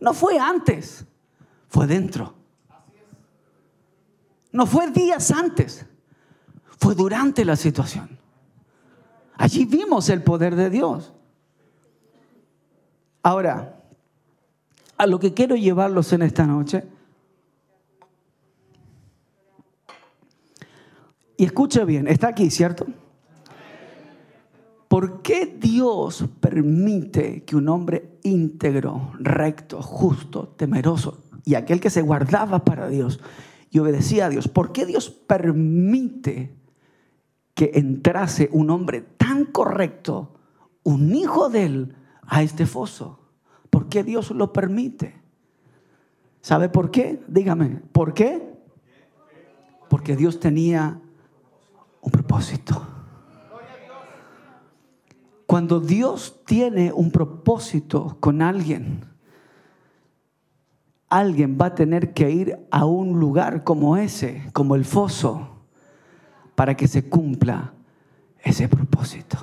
no 0.00 0.14
fue 0.14 0.38
antes, 0.38 1.06
fue 1.68 1.86
dentro. 1.86 2.34
No 4.52 4.66
fue 4.66 4.90
días 4.90 5.30
antes, 5.32 5.86
fue 6.78 6.94
durante 6.94 7.44
la 7.44 7.56
situación. 7.56 8.18
Allí 9.36 9.64
vimos 9.64 10.08
el 10.08 10.22
poder 10.22 10.54
de 10.54 10.70
Dios. 10.70 11.12
Ahora, 13.22 13.82
a 14.96 15.06
lo 15.06 15.18
que 15.18 15.34
quiero 15.34 15.56
llevarlos 15.56 16.12
en 16.12 16.22
esta 16.22 16.46
noche, 16.46 16.84
y 21.36 21.44
escuche 21.44 21.84
bien, 21.84 22.06
está 22.08 22.28
aquí, 22.28 22.50
¿cierto? 22.50 22.86
¿Por 24.88 25.22
qué 25.22 25.46
Dios 25.58 26.24
permite 26.40 27.42
que 27.44 27.56
un 27.56 27.68
hombre 27.68 28.18
íntegro, 28.22 29.12
recto, 29.18 29.82
justo, 29.82 30.54
temeroso 30.56 31.24
y 31.44 31.56
aquel 31.56 31.80
que 31.80 31.90
se 31.90 32.02
guardaba 32.02 32.64
para 32.64 32.88
Dios 32.88 33.20
y 33.70 33.80
obedecía 33.80 34.26
a 34.26 34.28
Dios, 34.28 34.46
por 34.46 34.70
qué 34.70 34.86
Dios 34.86 35.10
permite 35.10 36.54
que 37.54 37.72
entrase 37.74 38.48
un 38.52 38.70
hombre 38.70 39.00
tan 39.16 39.46
correcto, 39.46 40.34
un 40.84 41.14
hijo 41.14 41.48
de 41.48 41.64
él, 41.64 41.94
a 42.26 42.42
este 42.42 42.66
foso. 42.66 43.18
¿Por 43.70 43.88
qué 43.88 44.04
Dios 44.04 44.30
lo 44.30 44.52
permite? 44.52 45.20
¿Sabe 46.40 46.68
por 46.68 46.90
qué? 46.90 47.20
Dígame, 47.26 47.80
¿por 47.92 48.14
qué? 48.14 48.54
Porque 49.88 50.16
Dios 50.16 50.40
tenía 50.40 51.00
un 52.04 52.10
propósito. 52.10 52.86
Cuando 55.46 55.80
Dios 55.80 56.42
tiene 56.46 56.92
un 56.92 57.10
propósito 57.10 58.16
con 58.20 58.42
alguien, 58.42 59.04
alguien 61.08 61.58
va 61.60 61.66
a 61.66 61.74
tener 61.74 62.12
que 62.12 62.30
ir 62.30 62.58
a 62.70 62.84
un 62.84 63.18
lugar 63.18 63.64
como 63.64 63.96
ese, 63.96 64.48
como 64.52 64.74
el 64.74 64.84
foso 64.84 65.48
para 66.54 66.76
que 66.76 66.88
se 66.88 67.08
cumpla 67.08 67.72
ese 68.42 68.68
propósito. 68.68 69.38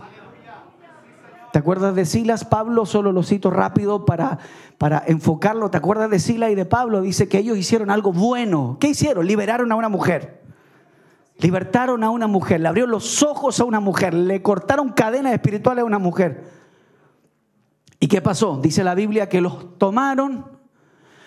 ¿Te 1.52 1.60
acuerdas 1.60 1.96
de 1.96 2.06
Silas? 2.06 2.46
Pablo, 2.46 2.86
solo 2.86 3.12
lo 3.12 3.24
cito 3.24 3.50
rápido 3.50 4.06
para, 4.06 4.40
para 4.78 5.04
enfocarlo. 5.06 5.70
¿Te 5.70 5.78
acuerdas 5.78 6.10
de 6.10 6.20
Silas 6.20 6.52
y 6.52 6.56
de 6.56 6.66
Pablo? 6.66 7.02
Dice 7.02 7.28
que 7.28 7.40
ellos 7.40 7.58
hicieron 7.58 7.92
algo 7.92 8.14
bueno. 8.14 8.78
¿Qué 8.80 8.90
hicieron? 8.90 9.28
Liberaron 9.28 9.72
a 9.72 9.76
una 9.76 9.90
mujer. 9.90 10.41
Libertaron 11.42 12.04
a 12.04 12.12
una 12.12 12.28
mujer, 12.28 12.62
le 12.62 12.68
abrieron 12.68 12.92
los 12.92 13.24
ojos 13.24 13.60
a 13.60 13.64
una 13.64 13.80
mujer, 13.80 14.14
le 14.14 14.44
cortaron 14.44 14.90
cadenas 14.90 15.34
espirituales 15.34 15.82
a 15.82 15.86
una 15.86 15.98
mujer. 15.98 16.44
¿Y 18.00 18.08
qué 18.08 18.22
pasó? 18.22 18.60
Dice 18.62 18.84
la 18.84 18.94
Biblia 18.94 19.28
que 19.28 19.42
los 19.42 19.80
tomaron, 19.80 20.46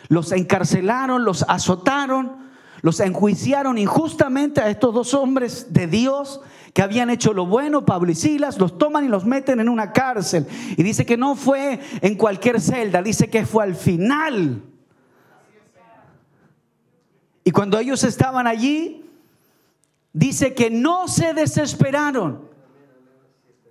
los 0.08 0.30
encarcelaron, 0.30 1.24
los 1.24 1.44
azotaron, 1.48 2.44
los 2.82 3.00
enjuiciaron 3.00 3.76
injustamente 3.76 4.60
a 4.60 4.70
estos 4.70 4.94
dos 4.94 5.14
hombres 5.14 5.72
de 5.72 5.88
Dios 5.88 6.40
que 6.72 6.82
habían 6.82 7.10
hecho 7.10 7.32
lo 7.32 7.46
bueno, 7.46 7.84
Pablo 7.84 8.12
y 8.12 8.14
Silas, 8.14 8.58
los 8.58 8.78
toman 8.78 9.04
y 9.04 9.08
los 9.08 9.24
meten 9.24 9.58
en 9.58 9.68
una 9.68 9.92
cárcel. 9.92 10.46
Y 10.76 10.82
dice 10.84 11.04
que 11.04 11.16
no 11.16 11.34
fue 11.34 11.80
en 12.02 12.16
cualquier 12.16 12.60
celda, 12.60 13.02
dice 13.02 13.30
que 13.30 13.46
fue 13.46 13.64
al 13.64 13.74
final. 13.74 14.62
Y 17.42 17.50
cuando 17.50 17.78
ellos 17.78 18.04
estaban 18.04 18.46
allí, 18.46 19.03
dice 20.14 20.54
que 20.54 20.70
no 20.70 21.06
se 21.08 21.34
desesperaron, 21.34 22.48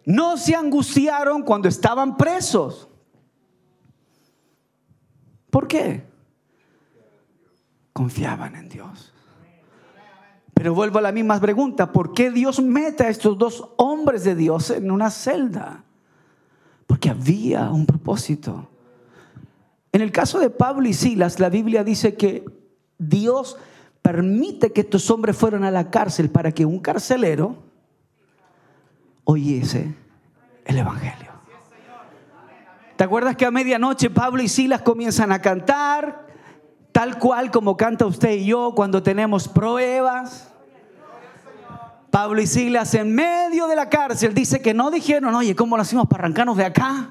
no 0.06 0.38
se 0.38 0.54
angustiaron 0.54 1.42
cuando 1.42 1.68
estaban 1.68 2.16
presos. 2.18 2.88
¿Por 5.50 5.68
qué? 5.68 6.14
confiaban 7.94 8.56
en 8.56 8.70
Dios. 8.70 9.14
Pero 10.54 10.74
vuelvo 10.74 11.00
a 11.00 11.02
la 11.02 11.12
misma 11.12 11.40
pregunta, 11.40 11.92
¿por 11.92 12.14
qué 12.14 12.32
Dios 12.32 12.62
mete 12.62 13.06
a 13.06 13.10
estos 13.10 13.38
dos 13.38 13.70
hombres 13.78 14.24
de 14.24 14.36
Dios 14.36 14.72
en 14.72 14.92
una 14.92 15.10
celda? 15.10 15.84
Porque 16.86 17.10
había 17.10 17.70
un 17.70 17.86
propósito. 17.86 18.70
En 19.92 20.02
el 20.02 20.12
caso 20.12 20.40
de 20.40 20.50
Pablo 20.50 20.88
y 20.88 20.94
Silas, 20.94 21.40
la 21.40 21.50
Biblia 21.50 21.84
dice 21.84 22.16
que 22.16 22.46
Dios 22.98 23.58
permite 24.04 24.72
que 24.72 24.82
estos 24.82 25.10
hombres 25.10 25.36
fueran 25.36 25.64
a 25.64 25.72
la 25.72 25.90
cárcel 25.90 26.30
para 26.30 26.52
que 26.52 26.66
un 26.66 26.78
carcelero 26.78 27.58
oyese 29.24 29.96
el 30.66 30.78
Evangelio. 30.78 31.32
¿Te 32.96 33.04
acuerdas 33.04 33.36
que 33.36 33.46
a 33.48 33.50
medianoche 33.50 34.12
Pablo 34.12 34.44
y 34.44 34.48
Silas 34.48 34.84
comienzan 34.84 35.32
a 35.32 35.42
cantar? 35.42 36.24
tal 36.94 37.18
cual 37.18 37.52
como 37.52 37.76
canta 37.76 38.06
usted 38.06 38.32
y 38.32 38.46
yo 38.46 38.74
cuando 38.76 39.04
tenemos 39.04 39.50
pruebas. 39.50 40.50
Pablo 42.12 42.40
y 42.40 42.48
Silas 42.48 42.94
en 42.94 43.14
medio 43.14 43.68
de 43.68 43.76
la 43.76 43.90
cárcel 43.90 44.36
dice 44.36 44.62
que 44.62 44.76
no 44.76 44.92
dijeron, 44.92 45.34
oye, 45.34 45.56
¿cómo 45.56 45.76
lo 45.76 45.82
hacemos 45.82 46.08
para 46.08 46.24
arrancarnos 46.24 46.56
de 46.56 46.66
acá? 46.66 47.10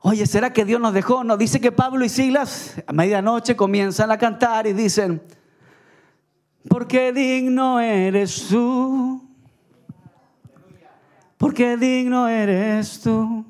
Oye, 0.00 0.26
¿será 0.26 0.54
que 0.54 0.64
Dios 0.64 0.80
nos 0.80 0.94
dejó? 0.94 1.22
No, 1.22 1.36
dice 1.36 1.60
que 1.60 1.70
Pablo 1.70 2.02
y 2.04 2.08
Silas 2.08 2.82
a 2.86 2.92
medianoche 2.94 3.54
comienzan 3.54 4.10
a 4.10 4.16
cantar 4.16 4.66
y 4.66 4.72
dicen, 4.72 5.22
porque 6.68 7.12
digno 7.12 7.80
eres 7.80 8.48
tú, 8.48 9.22
porque 11.38 11.76
digno 11.76 12.28
eres 12.28 13.00
tú. 13.00 13.44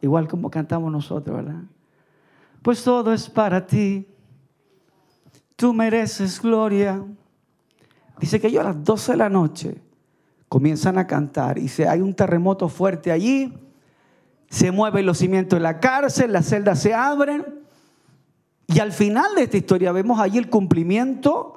Igual 0.00 0.28
como 0.28 0.50
cantamos 0.50 0.92
nosotros, 0.92 1.36
¿verdad? 1.36 1.62
pues 2.66 2.82
todo 2.82 3.12
es 3.12 3.30
para 3.30 3.64
ti. 3.64 4.08
Tú 5.54 5.72
mereces 5.72 6.42
gloria. 6.42 7.00
Dice 8.18 8.40
que 8.40 8.48
ellos 8.48 8.62
a 8.62 8.70
las 8.70 8.82
12 8.82 9.12
de 9.12 9.18
la 9.18 9.28
noche 9.28 9.80
comienzan 10.48 10.98
a 10.98 11.06
cantar 11.06 11.58
y 11.58 11.68
se 11.68 11.86
hay 11.86 12.00
un 12.00 12.12
terremoto 12.12 12.68
fuerte 12.68 13.12
allí, 13.12 13.56
se 14.50 14.72
mueven 14.72 15.06
los 15.06 15.18
cimientos 15.18 15.60
de 15.60 15.62
la 15.62 15.78
cárcel, 15.78 16.32
las 16.32 16.46
celdas 16.46 16.80
se 16.80 16.92
abren 16.92 17.44
y 18.66 18.80
al 18.80 18.90
final 18.90 19.36
de 19.36 19.44
esta 19.44 19.58
historia 19.58 19.92
vemos 19.92 20.18
allí 20.18 20.38
el 20.38 20.50
cumplimiento 20.50 21.55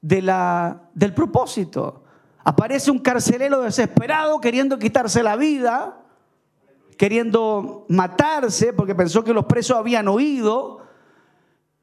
de 0.00 0.22
la, 0.22 0.82
del 0.94 1.14
propósito. 1.14 2.04
Aparece 2.44 2.90
un 2.90 2.98
carcelero 2.98 3.60
desesperado 3.60 4.40
queriendo 4.40 4.78
quitarse 4.78 5.22
la 5.22 5.36
vida 5.36 6.00
queriendo 7.00 7.86
matarse 7.88 8.74
porque 8.74 8.94
pensó 8.94 9.24
que 9.24 9.32
los 9.32 9.46
presos 9.46 9.74
habían 9.74 10.06
oído. 10.06 10.82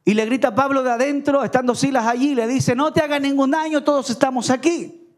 Y 0.06 0.14
le 0.14 0.27
grita 0.27 0.49
a 0.49 0.56
Pablo 0.56 0.84
de 0.84 0.91
adentro, 0.91 1.44
estando 1.44 1.73
Silas 1.73 2.06
allí, 2.06 2.35
le 2.35 2.45
dice, 2.45 2.76
no 2.76 2.94
te 2.94 3.02
haga 3.02 3.18
ningún 3.18 3.49
daño, 3.49 3.84
todos 3.84 4.11
estamos 4.11 4.52
aquí. 4.52 5.10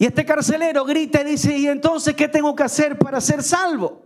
Y 0.00 0.04
este 0.04 0.24
carcelero 0.24 0.84
grita 0.84 1.20
y 1.20 1.24
dice, 1.26 1.56
¿y 1.56 1.68
entonces 1.68 2.16
qué 2.16 2.26
tengo 2.26 2.56
que 2.56 2.64
hacer 2.64 2.98
para 2.98 3.20
ser 3.20 3.40
salvo? 3.40 4.02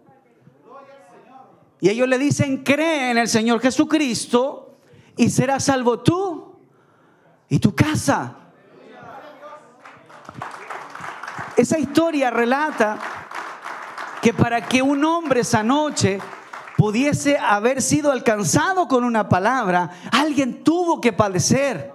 Y 1.80 1.88
ellos 1.88 2.06
le 2.06 2.18
dicen, 2.18 2.62
cree 2.62 3.12
en 3.12 3.16
el 3.16 3.28
Señor 3.28 3.60
Jesucristo 3.60 4.69
y 5.20 5.28
serás 5.28 5.64
salvo 5.64 6.00
tú 6.00 6.56
y 7.46 7.58
tu 7.58 7.74
casa. 7.74 8.36
Esa 11.58 11.78
historia 11.78 12.30
relata 12.30 12.98
que 14.22 14.32
para 14.32 14.66
que 14.66 14.80
un 14.80 15.04
hombre 15.04 15.40
esa 15.40 15.62
noche 15.62 16.20
pudiese 16.78 17.36
haber 17.36 17.82
sido 17.82 18.10
alcanzado 18.10 18.88
con 18.88 19.04
una 19.04 19.28
palabra, 19.28 19.90
alguien 20.10 20.64
tuvo 20.64 21.02
que 21.02 21.12
padecer. 21.12 21.92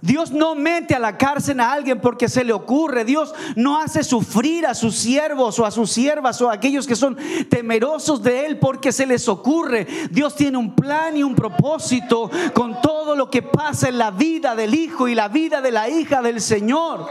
Dios 0.00 0.30
no 0.30 0.54
mete 0.54 0.94
a 0.94 0.98
la 0.98 1.16
cárcel 1.16 1.60
a 1.60 1.72
alguien 1.72 2.00
porque 2.00 2.28
se 2.28 2.44
le 2.44 2.52
ocurre. 2.52 3.04
Dios 3.04 3.34
no 3.56 3.78
hace 3.78 4.04
sufrir 4.04 4.66
a 4.66 4.74
sus 4.74 4.96
siervos 4.96 5.58
o 5.58 5.66
a 5.66 5.70
sus 5.70 5.90
siervas 5.90 6.40
o 6.40 6.50
a 6.50 6.54
aquellos 6.54 6.86
que 6.86 6.96
son 6.96 7.16
temerosos 7.48 8.22
de 8.22 8.46
Él 8.46 8.58
porque 8.58 8.92
se 8.92 9.06
les 9.06 9.28
ocurre. 9.28 9.86
Dios 10.10 10.34
tiene 10.34 10.58
un 10.58 10.74
plan 10.74 11.16
y 11.16 11.22
un 11.22 11.34
propósito 11.34 12.30
con 12.54 12.80
todo 12.80 13.16
lo 13.16 13.30
que 13.30 13.42
pasa 13.42 13.88
en 13.88 13.98
la 13.98 14.10
vida 14.10 14.54
del 14.54 14.74
hijo 14.74 15.08
y 15.08 15.14
la 15.14 15.28
vida 15.28 15.60
de 15.60 15.72
la 15.72 15.88
hija 15.88 16.22
del 16.22 16.40
Señor. 16.40 17.06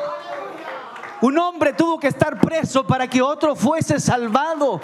Un 1.21 1.37
hombre 1.39 1.73
tuvo 1.73 1.99
que 1.99 2.07
estar 2.07 2.39
preso 2.39 2.85
para 2.85 3.09
que 3.09 3.21
otro 3.21 3.55
fuese 3.55 3.99
salvado. 3.99 4.79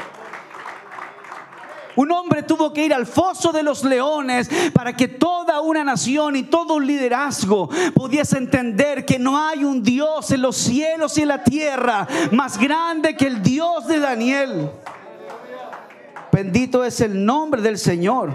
Un 1.96 2.12
hombre 2.12 2.44
tuvo 2.44 2.74
que 2.74 2.86
ir 2.86 2.94
al 2.94 3.06
foso 3.06 3.52
de 3.52 3.64
los 3.64 3.84
leones 3.84 4.50
para 4.74 4.96
que 4.96 5.08
toda 5.08 5.62
una 5.62 5.84
nación 5.84 6.36
y 6.36 6.44
todo 6.44 6.76
un 6.76 6.88
liderazgo 6.88 7.70
pudiese 7.94 8.38
entender 8.38 9.06
que 9.06 9.20
no 9.20 9.38
hay 9.38 9.64
un 9.64 9.84
Dios 9.84 10.32
en 10.32 10.42
los 10.42 10.58
cielos 10.58 11.18
y 11.18 11.22
en 11.22 11.28
la 11.28 11.44
tierra 11.44 12.08
más 12.32 12.58
grande 12.58 13.16
que 13.16 13.28
el 13.28 13.44
Dios 13.44 13.88
de 13.88 14.00
Daniel. 14.00 14.72
Bendito 16.32 16.84
es 16.84 17.00
el 17.02 17.24
nombre 17.24 17.62
del 17.62 17.78
Señor. 17.78 18.34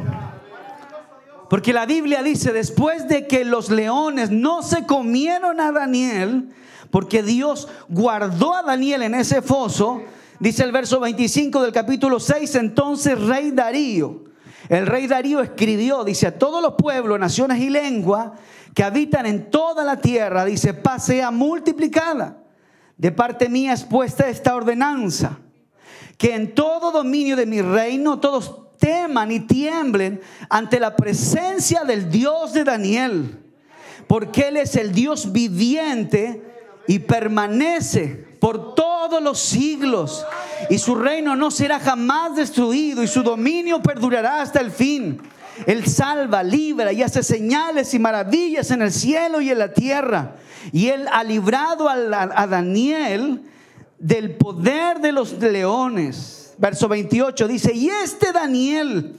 Porque 1.51 1.73
la 1.73 1.87
Biblia 1.87 2.23
dice, 2.23 2.53
después 2.53 3.09
de 3.09 3.27
que 3.27 3.45
los 3.45 3.71
leones 3.71 4.31
no 4.31 4.63
se 4.63 4.87
comieron 4.87 5.61
a 5.61 5.73
Daniel, 5.73 6.51
porque 6.91 7.23
Dios 7.23 7.69
guardó 7.89 8.55
a 8.55 8.63
Daniel 8.63 9.03
en 9.03 9.15
ese 9.15 9.43
foso, 9.43 10.03
Dice 10.41 10.63
el 10.63 10.71
verso 10.71 11.01
25 11.01 11.63
del 11.63 11.73
capítulo 11.73 12.21
6, 12.21 12.55
entonces 12.55 13.21
rey 13.21 13.51
Darío, 13.51 14.23
el 14.69 14.87
rey 14.87 15.09
Darío 15.09 15.41
escribió, 15.41 16.05
dice, 16.05 16.29
a 16.29 16.39
todos 16.39 16.63
los 16.63 16.75
pueblos, 16.75 17.19
naciones 17.19 17.59
y 17.59 17.71
lenguas 17.71 18.33
que 18.73 18.85
habitan 18.85 19.27
en 19.27 19.51
toda 19.51 19.83
la 19.83 19.97
tierra, 19.97 20.45
dice, 20.45 20.75
paz 20.75 21.07
sea 21.07 21.33
multiplicada. 21.33 22.45
De 22.97 23.11
parte 23.11 23.49
mía 23.49 23.73
es 23.73 23.83
puesta 23.83 24.29
esta 24.29 24.55
ordenanza, 24.55 25.39
que 26.17 26.35
en 26.35 26.55
todo 26.55 26.93
dominio 26.93 27.35
de 27.35 27.47
mi 27.47 27.61
reino 27.61 28.21
todos 28.21 28.77
teman 28.79 29.33
y 29.33 29.41
tiemblen 29.41 30.21
ante 30.49 30.79
la 30.79 30.95
presencia 30.95 31.83
del 31.83 32.11
Dios 32.11 32.53
de 32.53 32.63
Daniel, 32.63 33.39
porque 34.07 34.49
Él 34.49 34.59
es 34.59 34.77
el 34.77 34.93
Dios 34.93 35.33
viviente 35.33 36.43
y 36.87 37.01
permanece 37.01 38.28
por 38.41 38.75
todos 38.75 39.23
los 39.23 39.39
siglos. 39.39 40.25
Y 40.71 40.79
su 40.79 40.95
reino 40.95 41.37
no 41.37 41.51
será 41.51 41.79
jamás 41.81 42.37
destruido 42.37 43.03
y 43.03 43.09
su 43.09 43.23
dominio 43.23 43.83
perdurará 43.83 44.43
hasta 44.43 44.61
el 44.61 44.71
fin. 44.71 45.21
Él 45.67 45.87
salva, 45.87 46.43
libra 46.43 46.93
y 46.93 47.03
hace 47.03 47.23
señales 47.23 47.93
y 47.95 47.99
maravillas 47.99 48.71
en 48.71 48.83
el 48.83 48.93
cielo 48.93 49.41
y 49.41 49.51
en 49.51 49.59
la 49.59 49.73
tierra. 49.73 50.37
Y 50.73 50.89
él 50.89 51.07
ha 51.11 51.25
librado 51.25 51.89
a, 51.89 51.95
a 51.95 52.47
Daniel 52.47 53.43
del 53.99 54.37
poder 54.37 55.01
de 55.01 55.13
los 55.13 55.33
leones. 55.33 56.55
Verso 56.59 56.89
28 56.89 57.49
dice, 57.49 57.73
y 57.75 57.89
este 57.89 58.33
Daniel 58.33 59.17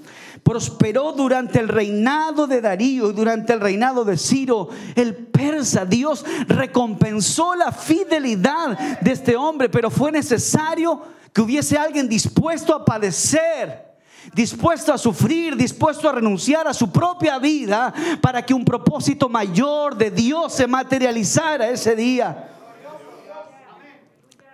prosperó 0.50 1.12
durante 1.12 1.60
el 1.60 1.68
reinado 1.68 2.48
de 2.48 2.60
Darío 2.60 3.12
y 3.12 3.14
durante 3.14 3.54
el 3.54 3.60
reinado 3.60 4.04
de 4.04 4.18
Ciro, 4.18 4.70
el 4.96 5.16
persa. 5.16 5.86
Dios 5.86 6.26
recompensó 6.48 7.54
la 7.54 7.72
fidelidad 7.72 9.00
de 9.00 9.12
este 9.12 9.36
hombre, 9.36 9.70
pero 9.70 9.92
fue 9.92 10.12
necesario 10.12 11.04
que 11.32 11.42
hubiese 11.42 11.78
alguien 11.78 12.10
dispuesto 12.10 12.74
a 12.74 12.84
padecer 12.84 13.90
dispuesto 14.34 14.92
a 14.92 14.98
sufrir, 14.98 15.56
dispuesto 15.56 16.10
a 16.10 16.14
renunciar 16.14 16.68
a 16.68 16.74
su 16.74 16.92
propia 16.92 17.38
vida 17.38 17.94
para 18.20 18.44
que 18.44 18.54
un 18.54 18.66
propósito 18.66 19.30
mayor 19.30 19.96
de 19.96 20.10
Dios 20.10 20.54
se 20.54 20.66
materializara 20.66 21.70
ese 21.70 21.96
día. 21.96 22.50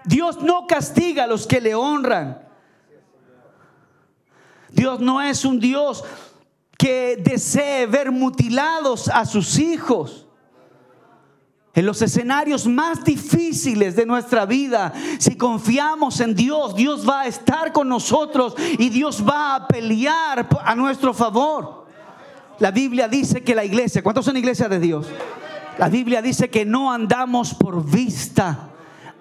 Dios 0.03 0.41
no 0.41 0.67
castiga 0.67 1.23
a 1.23 1.27
los 1.27 1.47
que 1.47 1.61
le 1.61 1.73
honran. 1.73 2.44
Dios 4.76 4.99
no 4.99 5.22
es 5.22 5.45
un 5.45 5.60
Dios 5.60 6.03
que 6.77 7.15
desee 7.23 7.88
ver 7.88 8.11
mutilados 8.11 9.07
a 9.07 9.26
sus 9.26 9.57
hijos. 9.57 10.27
En 11.73 11.85
los 11.85 12.02
escenarios 12.02 12.68
más 12.68 13.03
difíciles 13.03 13.95
de 13.95 14.06
nuestra 14.06 14.45
vida, 14.45 14.93
si 15.19 15.35
confiamos 15.35 16.22
en 16.22 16.34
Dios, 16.34 16.76
Dios 16.76 17.07
va 17.07 17.22
a 17.22 17.27
estar 17.27 17.73
con 17.73 17.89
nosotros 17.89 18.56
y 18.77 18.89
Dios 18.89 19.23
va 19.27 19.56
a 19.56 19.68
pelear 19.68 20.47
a 20.64 20.76
nuestro 20.76 21.14
favor. 21.14 21.85
La 22.60 22.72
Biblia 22.72 23.10
dice 23.10 23.43
que 23.43 23.56
la 23.56 23.65
iglesia, 23.65 24.02
¿cuántos 24.02 24.23
son 24.23 24.38
iglesias 24.38 24.69
de 24.69 24.80
Dios? 24.80 25.07
La 25.77 25.89
Biblia 25.89 26.22
dice 26.22 26.49
que 26.49 26.64
no 26.64 26.91
andamos 26.91 27.53
por 27.53 27.84
vista, 27.84 28.69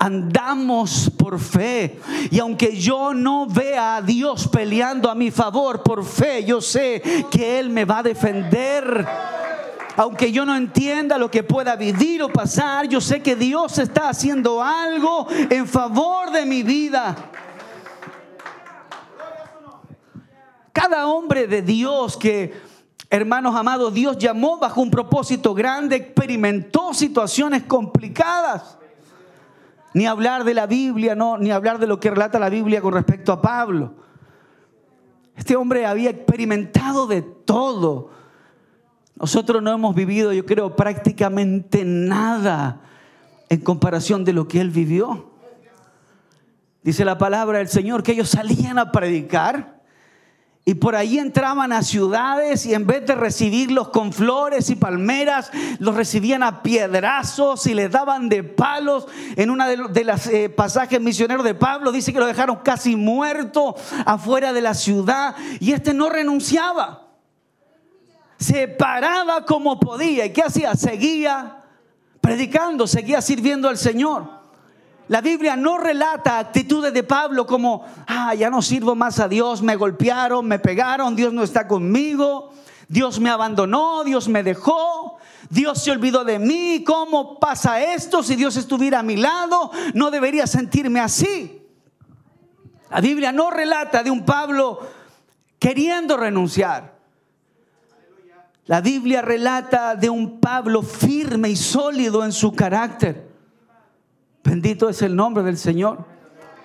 andamos 0.05 1.11
por 1.17 1.41
fe. 1.41 1.99
Y 2.31 2.39
aunque 2.39 2.77
yo 2.77 3.15
no 3.15 3.47
vea 3.47 3.97
a 3.97 4.03
Dios 4.03 4.49
peleando 4.49 5.11
a 5.11 5.15
mi 5.15 5.31
favor 5.31 5.83
por 5.83 6.05
fe, 6.05 6.45
yo 6.45 6.61
sé 6.61 7.03
que 7.31 7.59
Él 7.59 7.71
me 7.71 7.87
va 7.87 8.01
a 8.01 8.03
defender. 8.03 9.07
Aunque 9.97 10.31
yo 10.31 10.45
no 10.45 10.55
entienda 10.57 11.17
lo 11.17 11.31
que 11.31 11.43
pueda 11.43 11.75
vivir 11.77 12.23
o 12.23 12.29
pasar, 12.29 12.87
yo 12.87 13.01
sé 13.01 13.23
que 13.23 13.35
Dios 13.35 13.79
está 13.79 14.11
haciendo 14.11 14.63
algo 14.63 15.27
en 15.31 15.67
favor 15.67 16.31
de 16.33 16.45
mi 16.45 16.63
vida. 16.63 17.17
Cada 20.73 21.07
hombre 21.07 21.47
de 21.47 21.63
Dios 21.63 22.19
que, 22.19 22.53
hermanos 23.09 23.57
amados, 23.57 23.95
Dios 23.95 24.19
llamó 24.19 24.59
bajo 24.59 24.83
un 24.83 24.91
propósito 24.91 25.55
grande, 25.55 25.97
experimentó 25.97 26.93
situaciones 26.93 27.63
complicadas 27.63 28.77
ni 29.95 30.07
hablar 30.07 30.45
de 30.45 30.55
la 30.55 30.67
Biblia, 30.67 31.15
no, 31.15 31.39
ni 31.39 31.53
hablar 31.53 31.79
de 31.79 31.87
lo 31.87 32.01
que 32.01 32.11
relata 32.11 32.39
la 32.39 32.51
Biblia 32.51 32.83
con 32.83 32.93
respecto 32.93 33.33
a 33.33 33.41
Pablo. 33.41 33.95
Este 35.37 35.57
hombre 35.57 35.87
había 35.87 36.11
experimentado 36.11 37.07
de 37.07 37.23
todo. 37.23 38.11
Nosotros 39.17 39.63
no 39.63 39.73
hemos 39.73 39.95
vivido, 39.95 40.33
yo 40.33 40.45
creo, 40.45 40.75
prácticamente 40.75 41.85
nada 41.85 42.81
en 43.49 43.61
comparación 43.61 44.25
de 44.25 44.33
lo 44.33 44.49
que 44.49 44.61
él 44.61 44.71
vivió. 44.71 45.31
Dice 46.83 47.05
la 47.05 47.17
palabra 47.17 47.59
del 47.59 47.69
Señor 47.69 48.03
que 48.03 48.13
ellos 48.13 48.29
salían 48.29 48.79
a 48.79 48.91
predicar 48.91 49.74
y 50.67 50.75
por 50.75 50.97
ahí 50.97 51.19
entraban 51.19 51.73
a 51.73 51.83
ciudades 51.83 52.65
y 52.65 52.73
en 52.73 52.87
vez 52.87 53.05
de 53.05 53.15
recibirlos 53.15 53.91
con 53.91 54.15
flores 54.15 54.71
y 54.71 54.77
palmeras, 54.77 55.51
los 55.79 55.95
recibían 55.95 56.43
a 56.43 56.63
piedrazos 56.63 57.67
y 57.67 57.75
les 57.75 57.91
daban 57.91 58.31
de 58.31 58.45
palos. 58.45 59.07
En 59.37 59.51
una 59.51 59.69
de, 59.69 60.05
los 60.05 60.27
eh, 60.27 60.49
pasajes 60.49 61.03
misioneros 61.03 61.45
de 61.45 61.55
Pablo 61.55 61.93
dice 61.93 62.15
que 62.15 62.19
lo 62.19 62.27
dejaron 62.27 62.57
casi 62.65 62.97
muerto 62.97 63.77
afuera 64.07 64.55
de 64.55 64.63
la 64.63 64.73
ciudad 64.73 65.37
y 65.61 65.73
este 65.73 65.93
no 65.93 66.09
renunciaba. 66.09 67.09
Se 68.39 68.67
paraba 68.67 69.45
como 69.45 69.79
podía. 69.79 70.25
¿Y 70.25 70.33
qué 70.33 70.43
hacía? 70.45 70.75
Seguía 70.77 71.63
predicando, 72.23 72.87
seguía 72.87 73.21
sirviendo 73.21 73.69
al 73.69 73.77
Señor. 73.77 74.44
La 75.09 75.21
Biblia 75.21 75.55
no 75.55 75.77
relata 75.77 76.39
actitudes 76.39 76.93
de 76.95 77.03
Pablo 77.03 77.47
como, 77.47 77.85
ah, 78.07 78.35
ya 78.35 78.49
no 78.49 78.63
sirvo 78.63 78.95
más 78.95 79.21
a 79.21 79.29
Dios, 79.29 79.63
me 79.63 79.77
golpearon, 79.77 80.47
me 80.47 80.59
pegaron, 80.59 81.15
Dios 81.15 81.33
no 81.33 81.43
está 81.43 81.69
conmigo, 81.69 82.55
Dios 82.89 83.21
me 83.21 83.29
abandonó, 83.29 84.03
Dios 84.03 84.29
me 84.29 84.43
dejó, 84.43 85.19
Dios 85.51 85.83
se 85.83 85.91
olvidó 85.91 86.25
de 86.25 86.39
mí, 86.39 86.85
¿cómo 86.87 87.39
pasa 87.39 87.83
esto? 87.83 88.23
Si 88.23 88.35
Dios 88.35 88.57
estuviera 88.57 89.01
a 89.01 89.03
mi 89.03 89.17
lado, 89.17 89.71
no 89.93 90.11
debería 90.11 90.47
sentirme 90.47 91.01
así. 91.01 91.63
La 92.91 93.01
Biblia 93.03 93.31
no 93.31 93.51
relata 93.51 94.03
de 94.03 94.11
un 94.11 94.25
Pablo 94.25 94.81
queriendo 95.59 96.17
renunciar. 96.17 96.95
La 98.67 98.81
Biblia 98.81 99.21
relata 99.21 99.95
de 99.97 100.09
un 100.09 100.41
Pablo 100.41 100.81
firme 100.81 101.51
y 101.51 101.57
sólido 101.57 102.25
en 102.25 102.33
su 102.33 102.55
carácter. 102.55 103.34
Bendito 104.45 104.91
es 104.91 105.01
el 105.01 105.17
nombre 105.17 105.43
del 105.43 105.57
Señor. 105.57 106.05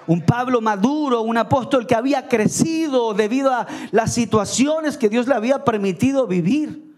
Un 0.05 0.21
Pablo 0.21 0.59
maduro, 0.59 1.21
un 1.21 1.37
apóstol 1.37 1.87
que 1.87 1.95
había 1.95 2.27
crecido 2.27 3.13
debido 3.13 3.53
a 3.53 3.67
las 3.91 4.13
situaciones 4.13 4.97
que 4.97 5.07
Dios 5.07 5.27
le 5.27 5.35
había 5.35 5.63
permitido 5.63 6.27
vivir. 6.27 6.93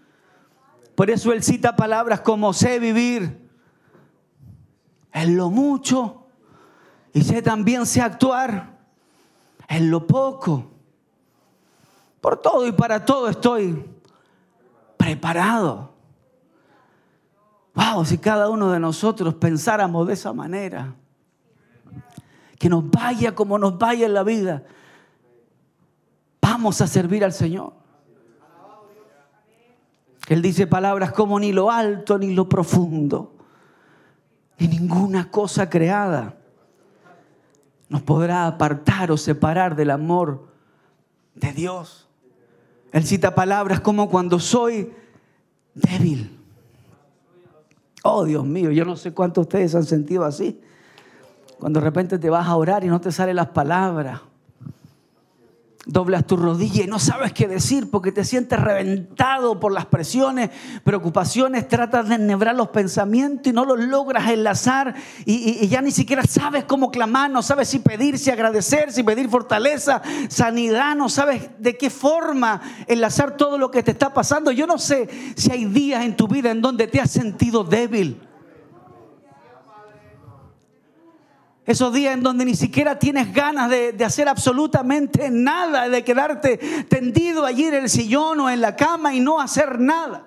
Por 0.95 1.11
eso 1.11 1.31
él 1.31 1.43
cita 1.43 1.75
palabras 1.75 2.21
como 2.21 2.51
sé 2.53 2.79
vivir 2.79 3.47
en 5.13 5.37
lo 5.37 5.49
mucho 5.49 6.25
y 7.13 7.21
sé 7.21 7.41
también 7.41 7.85
sé 7.85 8.01
actuar 8.01 8.79
en 9.67 9.91
lo 9.91 10.07
poco. 10.07 10.71
Por 12.21 12.41
todo 12.41 12.65
y 12.65 12.71
para 12.71 13.05
todo 13.05 13.29
estoy 13.29 13.85
preparado. 14.97 15.90
Wow, 17.73 18.05
si 18.05 18.17
cada 18.17 18.49
uno 18.49 18.71
de 18.71 18.79
nosotros 18.79 19.35
pensáramos 19.35 20.07
de 20.07 20.13
esa 20.13 20.33
manera, 20.33 20.93
que 22.59 22.69
nos 22.69 22.89
vaya 22.89 23.33
como 23.33 23.57
nos 23.57 23.77
vaya 23.77 24.05
en 24.05 24.13
la 24.13 24.23
vida, 24.23 24.63
vamos 26.41 26.81
a 26.81 26.87
servir 26.87 27.23
al 27.23 27.33
Señor. 27.33 27.73
Él 30.27 30.41
dice 30.41 30.67
palabras 30.67 31.11
como 31.11 31.39
ni 31.39 31.51
lo 31.51 31.71
alto 31.71 32.17
ni 32.17 32.33
lo 32.33 32.47
profundo, 32.47 33.35
ni 34.59 34.67
ninguna 34.67 35.31
cosa 35.31 35.69
creada 35.69 36.37
nos 37.91 38.03
podrá 38.03 38.47
apartar 38.47 39.11
o 39.11 39.17
separar 39.17 39.75
del 39.75 39.89
amor 39.89 40.47
de 41.35 41.51
Dios. 41.51 42.07
Él 42.93 43.03
cita 43.03 43.35
palabras 43.35 43.81
como 43.81 44.09
cuando 44.09 44.39
soy 44.39 44.93
débil. 45.73 46.40
Oh 48.03 48.25
Dios 48.25 48.45
mío, 48.45 48.71
yo 48.71 48.85
no 48.85 48.95
sé 48.95 49.13
cuántos 49.13 49.43
de 49.43 49.47
ustedes 49.47 49.75
han 49.75 49.85
sentido 49.85 50.25
así. 50.25 50.59
Cuando 51.59 51.79
de 51.79 51.85
repente 51.85 52.17
te 52.17 52.29
vas 52.29 52.47
a 52.47 52.55
orar 52.55 52.83
y 52.83 52.87
no 52.87 52.99
te 52.99 53.11
salen 53.11 53.35
las 53.35 53.49
palabras 53.49 54.21
doblas 55.85 56.27
tu 56.27 56.37
rodilla 56.37 56.83
y 56.83 56.87
no 56.87 56.99
sabes 56.99 57.33
qué 57.33 57.47
decir 57.47 57.89
porque 57.89 58.11
te 58.11 58.23
sientes 58.23 58.59
reventado 58.59 59.59
por 59.59 59.71
las 59.71 59.87
presiones, 59.87 60.51
preocupaciones, 60.83 61.67
tratas 61.67 62.07
de 62.07 62.15
ennebrar 62.15 62.55
los 62.55 62.69
pensamientos 62.69 63.47
y 63.47 63.53
no 63.53 63.65
los 63.65 63.79
logras 63.79 64.29
enlazar 64.29 64.93
y, 65.25 65.67
ya 65.67 65.81
ni 65.81 65.91
siquiera 65.91 66.23
sabes 66.23 66.65
cómo 66.65 66.91
clamar, 66.91 67.31
no 67.31 67.41
sabes 67.41 67.69
si 67.69 67.79
pedir, 67.79 68.19
si 68.19 68.29
agradecer, 68.29 68.91
si 68.91 69.03
pedir 69.03 69.29
fortaleza, 69.29 70.01
sanidad, 70.29 70.95
no 70.95 71.09
sabes 71.09 71.49
de 71.57 71.77
qué 71.77 71.89
forma 71.89 72.61
enlazar 72.87 73.35
todo 73.35 73.57
lo 73.57 73.71
que 73.71 73.81
te 73.81 73.91
está 73.91 74.13
pasando. 74.13 74.51
Yo 74.51 74.67
no 74.67 74.77
sé 74.77 75.09
si 75.35 75.51
hay 75.51 75.65
días 75.65 76.05
en 76.05 76.15
tu 76.15 76.27
vida 76.27 76.51
en 76.51 76.61
donde 76.61 76.87
te 76.87 77.01
has 77.01 77.09
sentido 77.09 77.63
débil 77.63 78.19
Esos 81.71 81.93
días 81.93 82.15
en 82.15 82.21
donde 82.21 82.43
ni 82.43 82.53
siquiera 82.53 82.99
tienes 82.99 83.33
ganas 83.33 83.69
de, 83.69 83.95
hacer 84.03 84.27
absolutamente 84.27 85.29
nada, 85.31 85.87
de 85.87 86.03
quedarte 86.03 86.57
tendido 86.89 87.45
allí 87.45 87.63
en 87.63 87.75
el 87.75 87.89
sillón 87.89 88.41
o 88.41 88.49
en 88.49 88.59
la 88.59 88.75
cama 88.75 89.15
y 89.15 89.21
no 89.21 89.39
hacer 89.39 89.79
nada. 89.79 90.25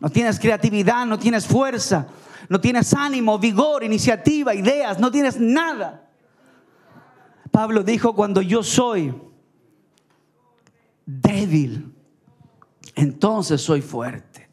No 0.00 0.08
tienes 0.08 0.38
creatividad, 0.38 1.04
no 1.04 1.18
tienes 1.18 1.48
fuerza, 1.48 2.06
no 2.48 2.60
tienes 2.60 2.94
ánimo, 2.94 3.40
vigor, 3.40 3.82
iniciativa, 3.82 4.54
ideas, 4.54 5.00
no 5.00 5.10
tienes 5.10 5.40
nada. 5.40 6.08
Pablo 7.50 7.82
dijo, 7.82 8.14
cuando 8.14 8.40
yo 8.40 8.62
soy 8.62 9.12
débil, 11.04 11.92
entonces 12.94 13.60
soy 13.60 13.82
fuerte. 13.82 14.48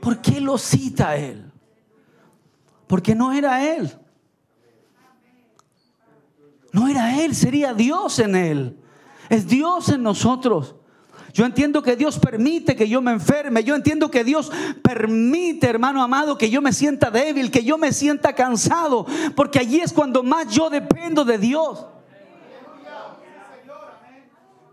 ¿Por 0.00 0.22
qué 0.22 0.40
lo 0.40 0.56
cita 0.56 1.16
él? 1.16 1.52
Porque 2.86 3.14
no 3.14 3.34
era 3.34 3.62
él. 3.76 3.98
No 6.72 6.88
era 6.88 7.22
Él, 7.22 7.34
sería 7.34 7.74
Dios 7.74 8.18
en 8.18 8.34
Él. 8.34 8.78
Es 9.28 9.46
Dios 9.46 9.88
en 9.90 10.02
nosotros. 10.02 10.74
Yo 11.32 11.46
entiendo 11.46 11.82
que 11.82 11.96
Dios 11.96 12.18
permite 12.18 12.76
que 12.76 12.88
yo 12.88 13.00
me 13.00 13.12
enferme. 13.12 13.64
Yo 13.64 13.74
entiendo 13.74 14.10
que 14.10 14.24
Dios 14.24 14.50
permite, 14.82 15.68
hermano 15.68 16.02
amado, 16.02 16.36
que 16.36 16.50
yo 16.50 16.60
me 16.60 16.72
sienta 16.72 17.10
débil, 17.10 17.50
que 17.50 17.64
yo 17.64 17.78
me 17.78 17.92
sienta 17.92 18.34
cansado. 18.34 19.06
Porque 19.34 19.58
allí 19.58 19.80
es 19.80 19.92
cuando 19.92 20.22
más 20.22 20.48
yo 20.48 20.68
dependo 20.68 21.24
de 21.24 21.38
Dios. 21.38 21.86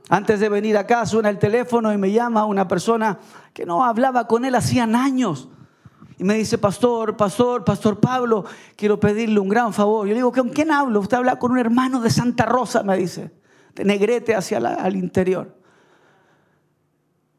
Antes 0.10 0.40
de 0.40 0.50
venir 0.50 0.76
acá 0.76 1.06
suena 1.06 1.30
el 1.30 1.38
teléfono 1.38 1.94
y 1.94 1.98
me 1.98 2.12
llama 2.12 2.46
una 2.46 2.68
persona 2.68 3.20
que 3.54 3.66
no 3.66 3.84
hablaba 3.84 4.28
con 4.28 4.44
él 4.44 4.56
hacían 4.56 4.96
años. 4.96 5.50
Y 6.20 6.26
me 6.26 6.34
dice, 6.34 6.58
pastor, 6.58 7.16
pastor, 7.16 7.64
pastor 7.64 7.98
Pablo, 8.02 8.44
quiero 8.76 9.00
pedirle 9.00 9.40
un 9.40 9.48
gran 9.48 9.72
favor. 9.74 10.06
Yo 10.06 10.10
le 10.10 10.18
digo, 10.18 10.34
¿con 10.34 10.50
quién 10.50 10.70
hablo? 10.70 11.00
Usted 11.00 11.16
habla 11.16 11.40
con 11.40 11.54
un 11.54 11.60
hermano 11.60 12.02
de 12.02 12.10
Santa 12.10 12.46
Rosa, 12.46 12.84
me 12.84 12.98
dice, 12.98 13.32
de 13.74 13.86
Negrete 13.86 14.36
hacia 14.36 14.58
el 14.58 14.98
interior. 14.98 15.56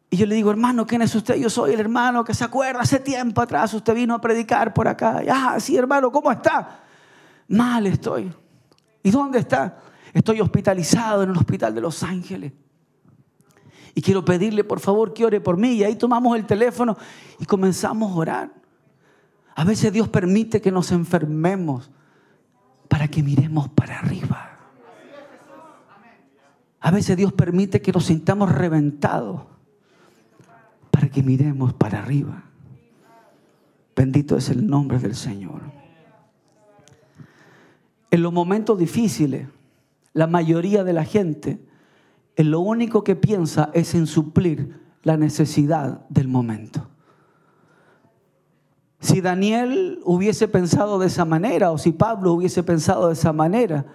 Y 0.09 0.17
yo 0.17 0.25
le 0.25 0.35
digo, 0.35 0.51
hermano, 0.51 0.87
¿quién 0.87 1.03
es 1.03 1.15
usted? 1.15 1.37
Yo 1.37 1.51
soy 1.51 1.75
el 1.75 1.81
hermano 1.81 2.25
que 2.25 2.33
se 2.33 2.43
acuerda 2.43 2.81
hace 2.81 2.99
tiempo 3.01 3.43
atrás, 3.43 3.75
usted 3.75 3.95
vino 3.95 4.15
a 4.15 4.21
predicar 4.21 4.73
por 4.73 4.89
acá. 4.89 5.23
Ah, 5.31 5.61
sí, 5.61 5.77
hermano, 5.77 6.11
¿cómo 6.11 6.33
está? 6.33 6.81
Mal 7.49 7.87
estoy. 7.87 8.33
¿Y 9.03 9.11
dónde 9.11 9.41
está? 9.41 9.77
Estoy 10.15 10.41
hospitalizado 10.41 11.23
en 11.23 11.31
el 11.31 11.37
hospital 11.37 11.75
de 11.75 11.83
Los 11.83 12.03
Ángeles. 12.03 12.55
Y 13.95 14.01
quiero 14.01 14.25
pedirle, 14.25 14.65
por 14.65 14.81
favor, 14.81 15.13
que 15.13 15.27
ore 15.27 15.41
por 15.43 15.59
mí. 15.59 15.73
Y 15.73 15.85
ahí 15.85 15.97
tomamos 15.97 16.35
el 16.35 16.47
teléfono 16.47 16.97
y 17.39 17.45
comenzamos 17.45 18.11
a 18.11 18.15
orar. 18.15 18.60
A 19.55 19.65
veces 19.65 19.93
Dios 19.93 20.09
permite 20.09 20.61
que 20.61 20.71
nos 20.71 20.93
enfermemos 20.93 21.91
para 22.89 23.09
que 23.09 23.23
miremos 23.23 23.69
para 23.69 23.99
arriba. 23.99 24.59
A 26.81 26.91
veces 26.91 27.17
Dios 27.17 27.33
permite 27.33 27.83
que 27.83 27.93
nos 27.93 28.07
sintamos 28.07 28.51
reventados 28.51 29.43
para 30.91 31.09
que 31.09 31.23
miremos 31.23 31.73
para 31.75 32.01
arriba. 32.03 32.45
Bendito 33.95 34.37
es 34.37 34.49
el 34.49 34.67
nombre 34.67 34.99
del 34.99 35.15
Señor. 35.15 35.61
En 38.11 38.23
los 38.23 38.33
momentos 38.33 38.79
difíciles, 38.79 39.47
la 40.13 40.27
mayoría 40.27 40.85
de 40.85 40.93
la 40.93 41.05
gente 41.05 41.61
en 42.37 42.51
lo 42.51 42.61
único 42.61 43.05
que 43.05 43.15
piensa 43.15 43.71
es 43.75 43.95
en 43.95 44.07
suplir 44.07 44.81
la 45.03 45.17
necesidad 45.17 46.07
del 46.09 46.29
momento. 46.29 46.90
Si 49.01 49.21
Daniel 49.21 50.01
hubiese 50.05 50.47
pensado 50.47 50.99
de 50.99 51.07
esa 51.07 51.25
manera 51.25 51.71
o 51.71 51.79
si 51.79 51.93
Pablo 51.93 52.35
hubiese 52.35 52.63
pensado 52.63 53.07
de 53.07 53.15
esa 53.15 53.33
manera, 53.33 53.87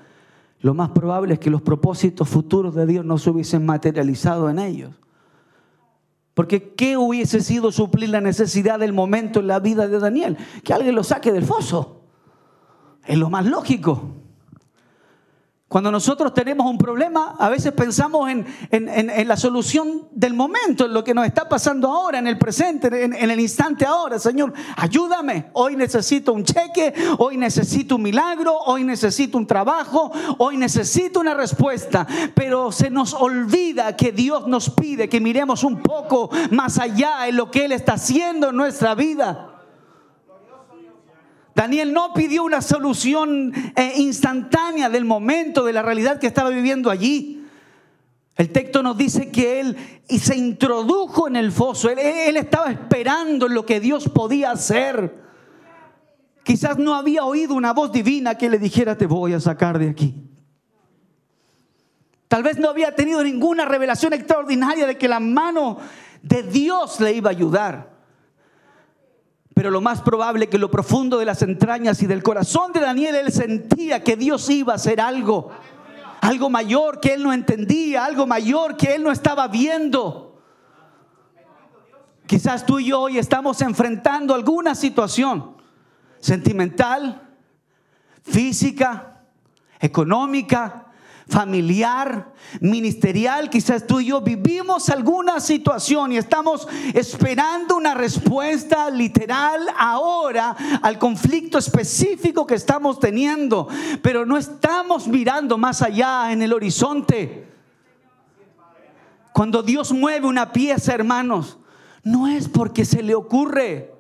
lo 0.62 0.74
más 0.74 0.90
probable 0.90 1.36
es 1.36 1.40
que 1.40 1.52
los 1.52 1.62
propósitos 1.62 2.28
futuros 2.28 2.74
de 2.74 2.88
Dios 2.88 3.06
no 3.06 3.20
se 3.20 3.30
hubiesen 3.30 3.66
materializado 3.66 4.50
en 4.50 4.58
ellos. 4.58 4.92
Porque 6.34 6.74
¿qué 6.74 6.98
hubiese 6.98 7.42
sido 7.42 7.72
suplir 7.72 8.10
la 8.10 8.20
necesidad 8.20 8.80
del 8.80 8.94
momento 8.94 9.40
en 9.40 9.48
la 9.48 9.60
vida 9.60 9.88
de 9.88 10.00
Daniel? 10.00 10.38
Que 10.64 10.74
alguien 10.74 10.96
lo 10.96 11.04
saque 11.04 11.32
del 11.32 11.46
foso. 11.46 12.02
Es 13.06 13.18
lo 13.18 13.30
más 13.30 13.46
lógico. 13.46 14.10
Cuando 15.76 15.92
nosotros 15.92 16.34
tenemos 16.34 16.68
un 16.68 16.78
problema, 16.78 17.36
a 17.38 17.50
veces 17.50 17.74
pensamos 17.74 18.32
en, 18.32 19.28
la 19.28 19.36
solución 19.36 20.08
del 20.10 20.34
momento, 20.34 20.86
en 20.86 20.94
lo 20.94 21.04
que 21.04 21.14
nos 21.14 21.26
está 21.26 21.50
pasando 21.50 21.90
ahora, 21.90 22.18
en 22.18 22.28
el 22.28 22.38
presente, 22.38 22.88
en, 23.04 23.14
el 23.14 23.38
instante 23.42 23.86
ahora. 23.86 24.18
Señor, 24.18 24.54
ayúdame. 24.78 25.50
Hoy 25.52 25.76
necesito 25.76 26.32
un 26.32 26.46
cheque, 26.46 26.94
hoy 27.18 27.36
necesito 27.36 27.98
un 27.98 28.04
milagro, 28.04 28.58
hoy 28.58 28.86
necesito 28.86 29.38
un 29.38 29.46
trabajo, 29.46 30.14
hoy 30.38 30.56
necesito 30.56 31.20
una 31.20 31.34
respuesta. 31.34 32.08
Pero 32.34 32.72
se 32.72 32.90
nos 32.90 33.14
olvida 33.14 33.98
que 33.98 34.14
Dios 34.14 34.48
nos 34.48 34.70
pide 34.70 35.10
que 35.10 35.20
miremos 35.20 35.66
un 35.66 35.82
poco 35.82 36.30
más 36.52 36.80
allá 36.80 37.28
en 37.28 37.36
lo 37.36 37.52
que 37.52 37.66
Él 37.66 37.74
está 37.74 37.96
haciendo 37.96 38.52
en 38.52 38.56
nuestra 38.56 38.96
vida. 38.96 39.55
Daniel 41.56 41.94
no 41.94 42.14
pidió 42.14 42.44
una 42.44 42.62
solución 42.62 43.54
eh, 43.78 43.94
instantánea 43.96 44.90
del 44.90 45.06
momento, 45.06 45.64
de 45.64 45.72
la 45.72 45.82
realidad 45.82 46.20
que 46.20 46.28
estaba 46.28 46.50
viviendo 46.50 46.92
allí. 46.92 47.46
El 48.36 48.52
texto 48.52 48.84
nos 48.84 48.98
dice 48.98 49.32
que 49.32 49.62
él 49.62 49.78
se 50.20 50.36
introdujo 50.36 51.30
en 51.30 51.38
el 51.38 51.54
foso. 51.54 51.90
Él, 51.90 52.00
él, 52.00 52.36
estaba 52.36 52.70
esperando 52.70 53.48
lo 53.48 53.66
que 53.66 53.80
Dios 53.80 54.10
podía 54.10 54.52
hacer. 54.52 55.16
Quizás 56.44 56.78
no 56.78 56.94
había 56.94 57.24
oído 57.24 57.56
una 57.56 57.72
voz 57.72 57.94
divina 57.94 58.38
que 58.38 58.50
le 58.50 58.60
dijera, 58.60 58.98
te 58.98 59.08
voy 59.08 59.32
a 59.32 59.40
sacar 59.40 59.80
de 59.80 59.90
aquí. 59.90 60.14
Tal 62.28 62.44
vez 62.44 62.58
no 62.58 62.70
había 62.70 62.94
tenido 62.94 63.24
ninguna 63.24 63.64
revelación 63.64 64.12
extraordinaria 64.12 64.86
de 64.86 64.98
que 64.98 65.08
la 65.08 65.22
mano 65.22 65.78
de 66.22 66.44
Dios 66.44 67.00
le 67.00 67.14
iba 67.14 67.30
a 67.30 67.32
ayudar. 67.32 67.95
Pero 69.56 69.72
lo 69.72 69.80
más 69.80 70.02
probable 70.02 70.50
que 70.50 70.58
lo 70.58 70.70
profundo 70.70 71.18
de 71.18 71.24
las 71.24 71.42
entrañas 71.42 72.04
y 72.04 72.08
del 72.08 72.22
corazón 72.22 72.74
de 72.74 72.82
Daniel, 72.82 73.16
él 73.16 73.32
sentía 73.32 74.04
que 74.04 74.18
Dios 74.18 74.50
iba 74.50 74.74
a 74.74 74.76
hacer 74.76 75.00
algo. 75.00 75.50
Algo 76.20 76.50
mayor 76.50 77.00
que 77.00 77.14
él 77.14 77.24
no 77.24 77.32
entendía, 77.32 78.04
algo 78.04 78.28
mayor 78.28 78.76
que 78.76 78.96
él 78.96 79.04
no 79.04 79.14
estaba 79.14 79.48
viendo. 79.48 80.42
Quizás 82.28 82.66
tú 82.66 82.80
y 82.80 82.88
yo 82.88 83.00
hoy 83.00 83.18
estamos 83.18 83.62
enfrentando 83.62 84.36
alguna 84.36 84.76
situación 84.76 85.56
sentimental, 86.20 87.22
física, 88.24 89.22
económica, 89.80 90.85
familiar, 91.28 92.32
ministerial, 92.60 93.50
quizás 93.50 93.88
tú 93.88 94.00
y 94.00 94.08
yo 94.08 94.22
vivimos 94.22 94.90
alguna 94.90 95.40
situación 95.40 96.12
y 96.12 96.18
estamos 96.18 96.68
esperando 96.94 97.76
una 97.76 97.96
respuesta 97.96 98.90
literal 98.92 99.68
ahora 99.78 100.56
al 100.82 101.00
conflicto 101.00 101.58
específico 101.58 102.46
que 102.46 102.56
estamos 102.56 103.00
teniendo, 103.00 103.68
pero 104.02 104.26
no 104.26 104.38
estamos 104.38 105.08
mirando 105.08 105.58
más 105.58 105.82
allá 105.82 106.32
en 106.32 106.42
el 106.44 106.54
horizonte. 106.54 107.48
Cuando 109.34 109.64
Dios 109.64 109.92
mueve 109.92 110.28
una 110.28 110.54
pieza, 110.54 110.94
hermanos, 110.94 111.58
no 112.04 112.28
es 112.28 112.48
porque 112.48 112.86
se 112.86 113.02
le 113.02 113.16
ocurre, 113.16 113.94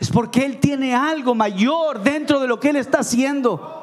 es 0.00 0.10
porque 0.10 0.44
Él 0.44 0.58
tiene 0.58 0.94
algo 0.94 1.34
mayor 1.34 2.02
dentro 2.02 2.40
de 2.40 2.48
lo 2.48 2.58
que 2.58 2.70
Él 2.70 2.76
está 2.76 3.00
haciendo. 3.00 3.81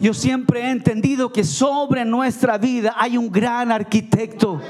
Yo 0.00 0.14
siempre 0.14 0.62
he 0.62 0.70
entendido 0.70 1.30
que 1.30 1.44
sobre 1.44 2.06
nuestra 2.06 2.56
vida 2.56 2.94
hay 2.96 3.18
un 3.18 3.30
gran 3.30 3.70
arquitecto. 3.70 4.60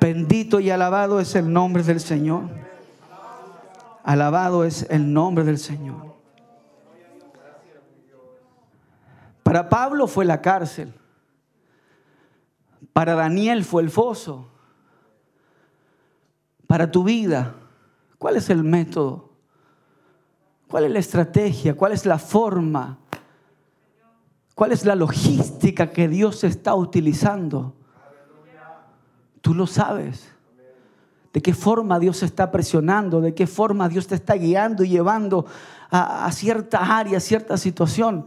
Bendito 0.00 0.60
y 0.60 0.70
alabado 0.70 1.18
es 1.18 1.34
el 1.34 1.52
nombre 1.52 1.82
del 1.82 1.98
Señor. 1.98 2.44
Alabado 4.04 4.64
es 4.64 4.86
el 4.90 5.12
nombre 5.12 5.44
del 5.44 5.58
Señor. 5.58 6.14
Para 9.42 9.68
Pablo 9.68 10.06
fue 10.06 10.24
la 10.24 10.40
cárcel. 10.40 10.94
Para 12.92 13.14
Daniel 13.14 13.64
fue 13.64 13.82
el 13.82 13.90
foso. 13.90 14.46
Para 16.68 16.92
tu 16.92 17.02
vida, 17.02 17.56
¿cuál 18.18 18.36
es 18.36 18.48
el 18.50 18.62
método? 18.62 19.29
¿Cuál 20.70 20.84
es 20.84 20.92
la 20.92 21.00
estrategia? 21.00 21.74
¿Cuál 21.74 21.92
es 21.92 22.06
la 22.06 22.16
forma? 22.16 22.98
¿Cuál 24.54 24.70
es 24.70 24.84
la 24.84 24.94
logística 24.94 25.90
que 25.90 26.06
Dios 26.06 26.44
está 26.44 26.76
utilizando? 26.76 27.74
Tú 29.40 29.52
lo 29.52 29.66
sabes. 29.66 30.32
De 31.32 31.42
qué 31.42 31.54
forma 31.54 31.98
Dios 31.98 32.22
está 32.22 32.52
presionando, 32.52 33.20
de 33.20 33.34
qué 33.34 33.48
forma 33.48 33.88
Dios 33.88 34.06
te 34.06 34.14
está 34.14 34.34
guiando 34.34 34.84
y 34.84 34.90
llevando 34.90 35.44
a, 35.90 36.30
cierta 36.30 36.98
área, 36.98 37.18
a 37.18 37.20
cierta 37.20 37.56
situación. 37.56 38.26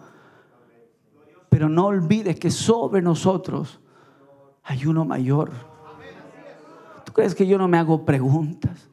Pero 1.48 1.70
no 1.70 1.86
olvides 1.86 2.38
que 2.38 2.52
sobre 2.52 3.02
nosotros 3.02 3.80
hay 4.64 4.86
uno 4.86 5.06
mayor. 5.06 5.52
¿Tú 7.06 7.14
crees 7.14 7.36
que 7.36 7.48
yo 7.48 7.58
no 7.58 7.70
me 7.70 7.78
hago 7.78 8.04
preguntas? 8.04 8.90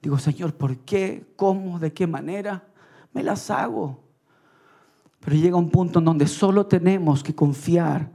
Digo, 0.00 0.16
Señor, 0.18 0.54
¿por 0.54 0.76
qué? 0.78 1.24
¿Cómo? 1.34 1.80
¿De 1.80 1.92
qué 1.92 2.06
manera? 2.06 2.62
Me 3.14 3.22
las 3.22 3.50
hago. 3.50 4.04
Pero 5.20 5.36
llega 5.36 5.56
un 5.56 5.70
punto 5.70 6.00
en 6.00 6.04
donde 6.04 6.26
solo 6.26 6.66
tenemos 6.66 7.22
que 7.22 7.34
confiar 7.34 8.10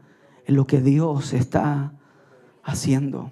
en 0.45 0.55
lo 0.55 0.67
que 0.67 0.81
Dios 0.81 1.34
está 1.34 1.93
haciendo. 2.63 3.31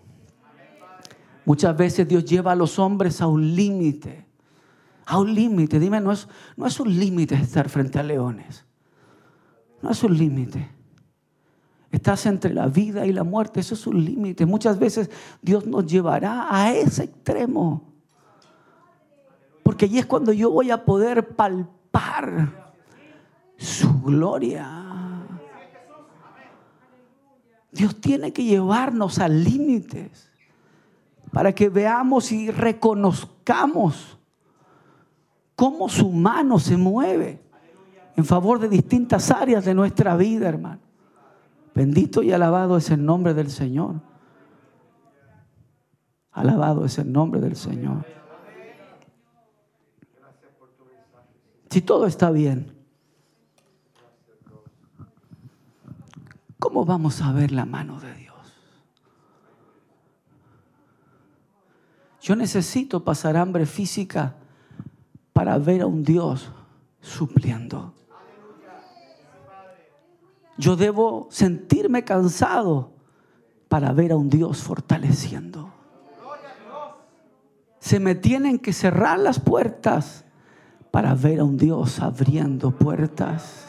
Muchas 1.45 1.77
veces 1.77 2.07
Dios 2.07 2.25
lleva 2.25 2.53
a 2.53 2.55
los 2.55 2.79
hombres 2.79 3.21
a 3.21 3.27
un 3.27 3.55
límite. 3.55 4.25
A 5.05 5.19
un 5.19 5.33
límite. 5.33 5.79
Dime, 5.79 6.01
no 6.01 6.11
es, 6.11 6.27
no 6.55 6.65
es 6.65 6.79
un 6.79 6.97
límite 6.97 7.35
estar 7.35 7.69
frente 7.69 7.99
a 7.99 8.03
leones. 8.03 8.65
No 9.81 9.91
es 9.91 10.03
un 10.03 10.17
límite. 10.17 10.69
Estás 11.91 12.25
entre 12.25 12.53
la 12.53 12.67
vida 12.67 13.05
y 13.05 13.13
la 13.13 13.23
muerte. 13.23 13.59
Eso 13.59 13.75
es 13.75 13.87
un 13.87 14.03
límite. 14.03 14.45
Muchas 14.45 14.77
veces 14.77 15.09
Dios 15.41 15.65
nos 15.65 15.85
llevará 15.85 16.47
a 16.49 16.73
ese 16.73 17.05
extremo. 17.05 17.93
Porque 19.77 19.99
es 19.99 20.07
cuando 20.07 20.33
yo 20.33 20.49
voy 20.49 20.71
a 20.71 20.83
poder 20.83 21.35
palpar 21.35 22.73
su 23.57 24.01
gloria. 24.01 25.23
Dios 27.71 28.01
tiene 28.01 28.33
que 28.33 28.43
llevarnos 28.43 29.19
a 29.19 29.27
límites 29.27 30.31
para 31.31 31.53
que 31.53 31.69
veamos 31.69 32.31
y 32.31 32.49
reconozcamos 32.49 34.17
cómo 35.55 35.89
su 35.89 36.11
mano 36.11 36.57
se 36.57 36.75
mueve 36.75 37.43
en 38.15 38.25
favor 38.25 38.57
de 38.57 38.69
distintas 38.69 39.29
áreas 39.29 39.63
de 39.63 39.75
nuestra 39.75 40.17
vida, 40.17 40.49
hermano. 40.49 40.81
Bendito 41.75 42.23
y 42.23 42.31
alabado 42.31 42.77
es 42.77 42.89
el 42.89 43.05
nombre 43.05 43.35
del 43.35 43.51
Señor. 43.51 44.01
Alabado 46.31 46.83
es 46.83 46.97
el 46.97 47.11
nombre 47.11 47.39
del 47.39 47.55
Señor. 47.55 48.16
Si 51.69 51.81
todo 51.81 52.07
está 52.07 52.31
bien, 52.31 52.73
¿cómo 56.59 56.85
vamos 56.85 57.21
a 57.21 57.31
ver 57.31 57.51
la 57.51 57.65
mano 57.65 57.99
de 57.99 58.13
Dios? 58.15 58.27
Yo 62.21 62.35
necesito 62.35 63.03
pasar 63.03 63.37
hambre 63.37 63.65
física 63.65 64.35
para 65.33 65.57
ver 65.57 65.81
a 65.81 65.85
un 65.87 66.03
Dios 66.03 66.51
supliendo. 67.01 67.93
Yo 70.57 70.75
debo 70.75 71.27
sentirme 71.29 72.03
cansado 72.03 72.91
para 73.67 73.91
ver 73.93 74.11
a 74.11 74.15
un 74.15 74.29
Dios 74.29 74.63
fortaleciendo. 74.63 75.71
Se 77.79 77.99
me 77.99 78.15
tienen 78.15 78.57
que 78.57 78.73
cerrar 78.73 79.19
las 79.19 79.39
puertas 79.39 80.25
para 80.91 81.13
ver 81.13 81.39
a 81.39 81.43
un 81.43 81.57
Dios 81.57 81.99
abriendo 81.99 82.71
puertas. 82.71 83.65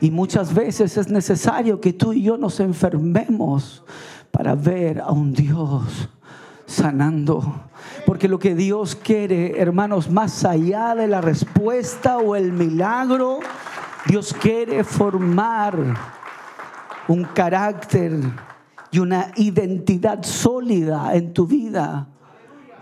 Y 0.00 0.10
muchas 0.10 0.52
veces 0.52 0.96
es 0.96 1.08
necesario 1.08 1.80
que 1.80 1.92
tú 1.92 2.12
y 2.12 2.22
yo 2.22 2.36
nos 2.36 2.60
enfermemos 2.60 3.84
para 4.30 4.54
ver 4.54 5.00
a 5.00 5.12
un 5.12 5.32
Dios 5.32 6.08
sanando. 6.66 7.68
Porque 8.06 8.28
lo 8.28 8.38
que 8.38 8.54
Dios 8.54 8.96
quiere, 8.96 9.60
hermanos, 9.60 10.10
más 10.10 10.44
allá 10.44 10.94
de 10.94 11.06
la 11.06 11.20
respuesta 11.20 12.18
o 12.18 12.34
el 12.34 12.52
milagro, 12.52 13.40
Dios 14.06 14.34
quiere 14.34 14.82
formar 14.82 15.76
un 17.08 17.24
carácter 17.24 18.18
y 18.90 18.98
una 18.98 19.32
identidad 19.36 20.22
sólida 20.22 21.14
en 21.14 21.32
tu 21.32 21.46
vida 21.46 22.08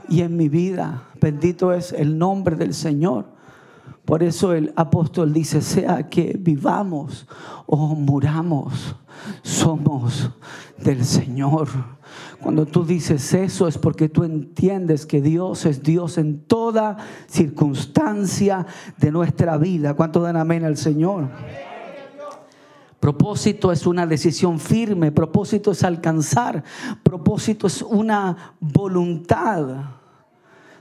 y 0.09 0.23
en 0.23 0.36
mi 0.36 0.48
vida. 0.48 1.02
Bendito 1.20 1.73
es 1.73 1.93
el 1.93 2.19
nombre 2.19 2.57
del 2.57 2.74
Señor. 2.74 3.27
Por 4.11 4.24
eso 4.24 4.55
el 4.55 4.73
apóstol 4.74 5.32
dice, 5.32 5.62
sea 5.62 6.09
que 6.09 6.37
vivamos 6.37 7.28
o 7.65 7.95
muramos, 7.95 8.97
somos 9.41 10.32
del 10.78 11.05
Señor. 11.05 11.69
Cuando 12.43 12.66
tú 12.66 12.85
dices 12.85 13.32
eso 13.35 13.69
es 13.69 13.78
porque 13.78 14.09
tú 14.09 14.24
entiendes 14.24 15.07
que 15.07 15.23
Dios 15.23 15.65
es 15.65 15.85
Dios 15.85 16.19
en 16.19 16.41
toda 16.41 16.97
circunstancia 17.28 18.66
de 18.99 19.12
nuestra 19.12 19.57
vida. 19.59 19.95
¿Cuánto 19.95 20.23
dan 20.23 20.37
amén 20.37 20.65
al 20.65 20.77
Señor? 20.77 21.28
Propósito 22.99 23.70
es 23.70 23.87
una 23.87 24.09
decisión 24.09 24.59
firme, 24.59 25.12
propósito 25.12 25.70
es 25.70 25.85
alcanzar, 25.85 26.65
propósito 27.05 27.69
es 27.69 27.81
una 27.81 28.57
voluntad. 28.59 29.85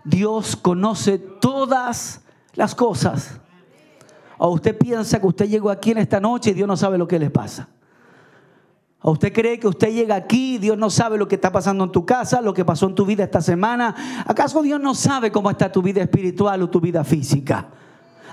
Dios 0.04 0.56
conoce 0.56 1.20
todas 1.20 2.24
las 2.60 2.76
cosas. 2.76 3.40
O 4.38 4.50
usted 4.50 4.78
piensa 4.78 5.20
que 5.20 5.26
usted 5.26 5.48
llegó 5.48 5.70
aquí 5.70 5.92
en 5.92 6.00
esta 6.00 6.20
noche 6.20 6.52
y 6.52 6.54
Dios 6.54 6.68
no 6.68 6.76
sabe 6.76 6.98
lo 6.98 7.08
que 7.08 7.18
le 7.18 7.30
pasa. 7.30 7.70
¿O 9.02 9.12
usted 9.12 9.32
cree 9.32 9.58
que 9.58 9.68
usted 9.68 9.94
llega 9.94 10.16
aquí 10.16 10.56
y 10.56 10.58
Dios 10.58 10.78
no 10.78 10.90
sabe 10.90 11.18
lo 11.18 11.26
que 11.26 11.36
está 11.36 11.54
pasando 11.54 11.86
en 11.86 11.92
tu 11.92 12.06
casa, 12.06 12.42
lo 12.42 12.54
que 12.54 12.66
pasó 12.66 12.86
en 12.88 12.96
tu 12.96 13.06
vida 13.06 13.24
esta 13.24 13.40
semana? 13.40 13.96
¿Acaso 14.28 14.62
Dios 14.62 14.80
no 14.82 14.94
sabe 14.94 15.32
cómo 15.32 15.50
está 15.50 15.72
tu 15.72 15.82
vida 15.82 16.02
espiritual 16.02 16.62
o 16.62 16.70
tu 16.70 16.82
vida 16.82 17.06
física? 17.06 17.70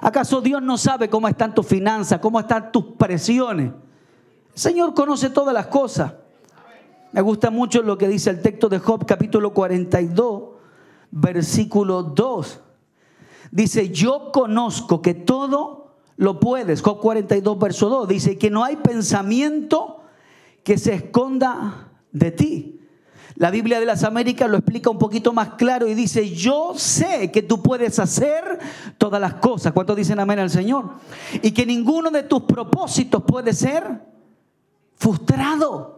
¿Acaso 0.01 0.41
Dios 0.41 0.61
no 0.61 0.77
sabe 0.77 1.09
cómo 1.09 1.29
están 1.29 1.55
tus 1.55 1.67
finanzas, 1.67 2.19
cómo 2.19 2.41
están 2.41 2.73
tus 2.73 2.85
presiones? 2.99 3.69
El 3.69 4.61
Señor 4.61 4.93
conoce 4.93 5.31
todas 5.31 5.55
las 5.55 5.69
cosas. 5.69 6.15
Me 7.13 7.21
gusta 7.21 7.51
mucho 7.51 7.81
lo 7.81 7.97
que 7.97 8.09
dice 8.09 8.31
el 8.31 8.43
texto 8.43 8.69
de 8.69 8.81
Job 8.81 9.07
capítulo 9.07 9.55
42, 9.55 10.43
versículo 11.13 12.03
2. 12.03 12.63
Dice, 13.51 13.91
yo 13.91 14.31
conozco 14.33 15.03
que 15.03 15.15
todo 15.15 15.95
lo 16.17 16.41
puedes. 16.41 16.83
Job 16.83 17.01
42, 17.01 17.59
verso 17.59 17.89
2. 17.89 18.09
Dice 18.09 18.39
que 18.39 18.51
no 18.51 18.65
hay 18.65 18.77
pensamiento 18.77 20.03
que 20.63 20.79
se 20.79 20.95
esconda 20.95 21.91
de 22.13 22.31
ti. 22.31 22.81
La 23.37 23.51
Biblia 23.51 23.79
de 23.79 23.87
las 23.87 24.03
Américas 24.03 24.49
lo 24.49 24.57
explica 24.57 24.89
un 24.89 24.99
poquito 24.99 25.33
más 25.33 25.51
claro 25.55 25.87
y 25.87 25.95
dice, 25.95 26.31
yo 26.35 26.73
sé 26.75 27.31
que 27.31 27.43
tú 27.43 27.63
puedes 27.63 27.99
hacer 27.99 28.59
todas 28.97 29.21
las 29.21 29.35
cosas. 29.35 29.75
¿Cuántos 29.75 29.95
dicen 29.95 30.19
amén 30.19 30.39
al 30.39 30.49
Señor? 30.49 30.93
Y 31.43 31.51
que 31.51 31.67
ninguno 31.67 32.11
de 32.11 32.23
tus 32.23 32.43
propósitos 32.45 33.23
puede 33.25 33.53
ser 33.53 34.01
frustrado. 34.95 35.96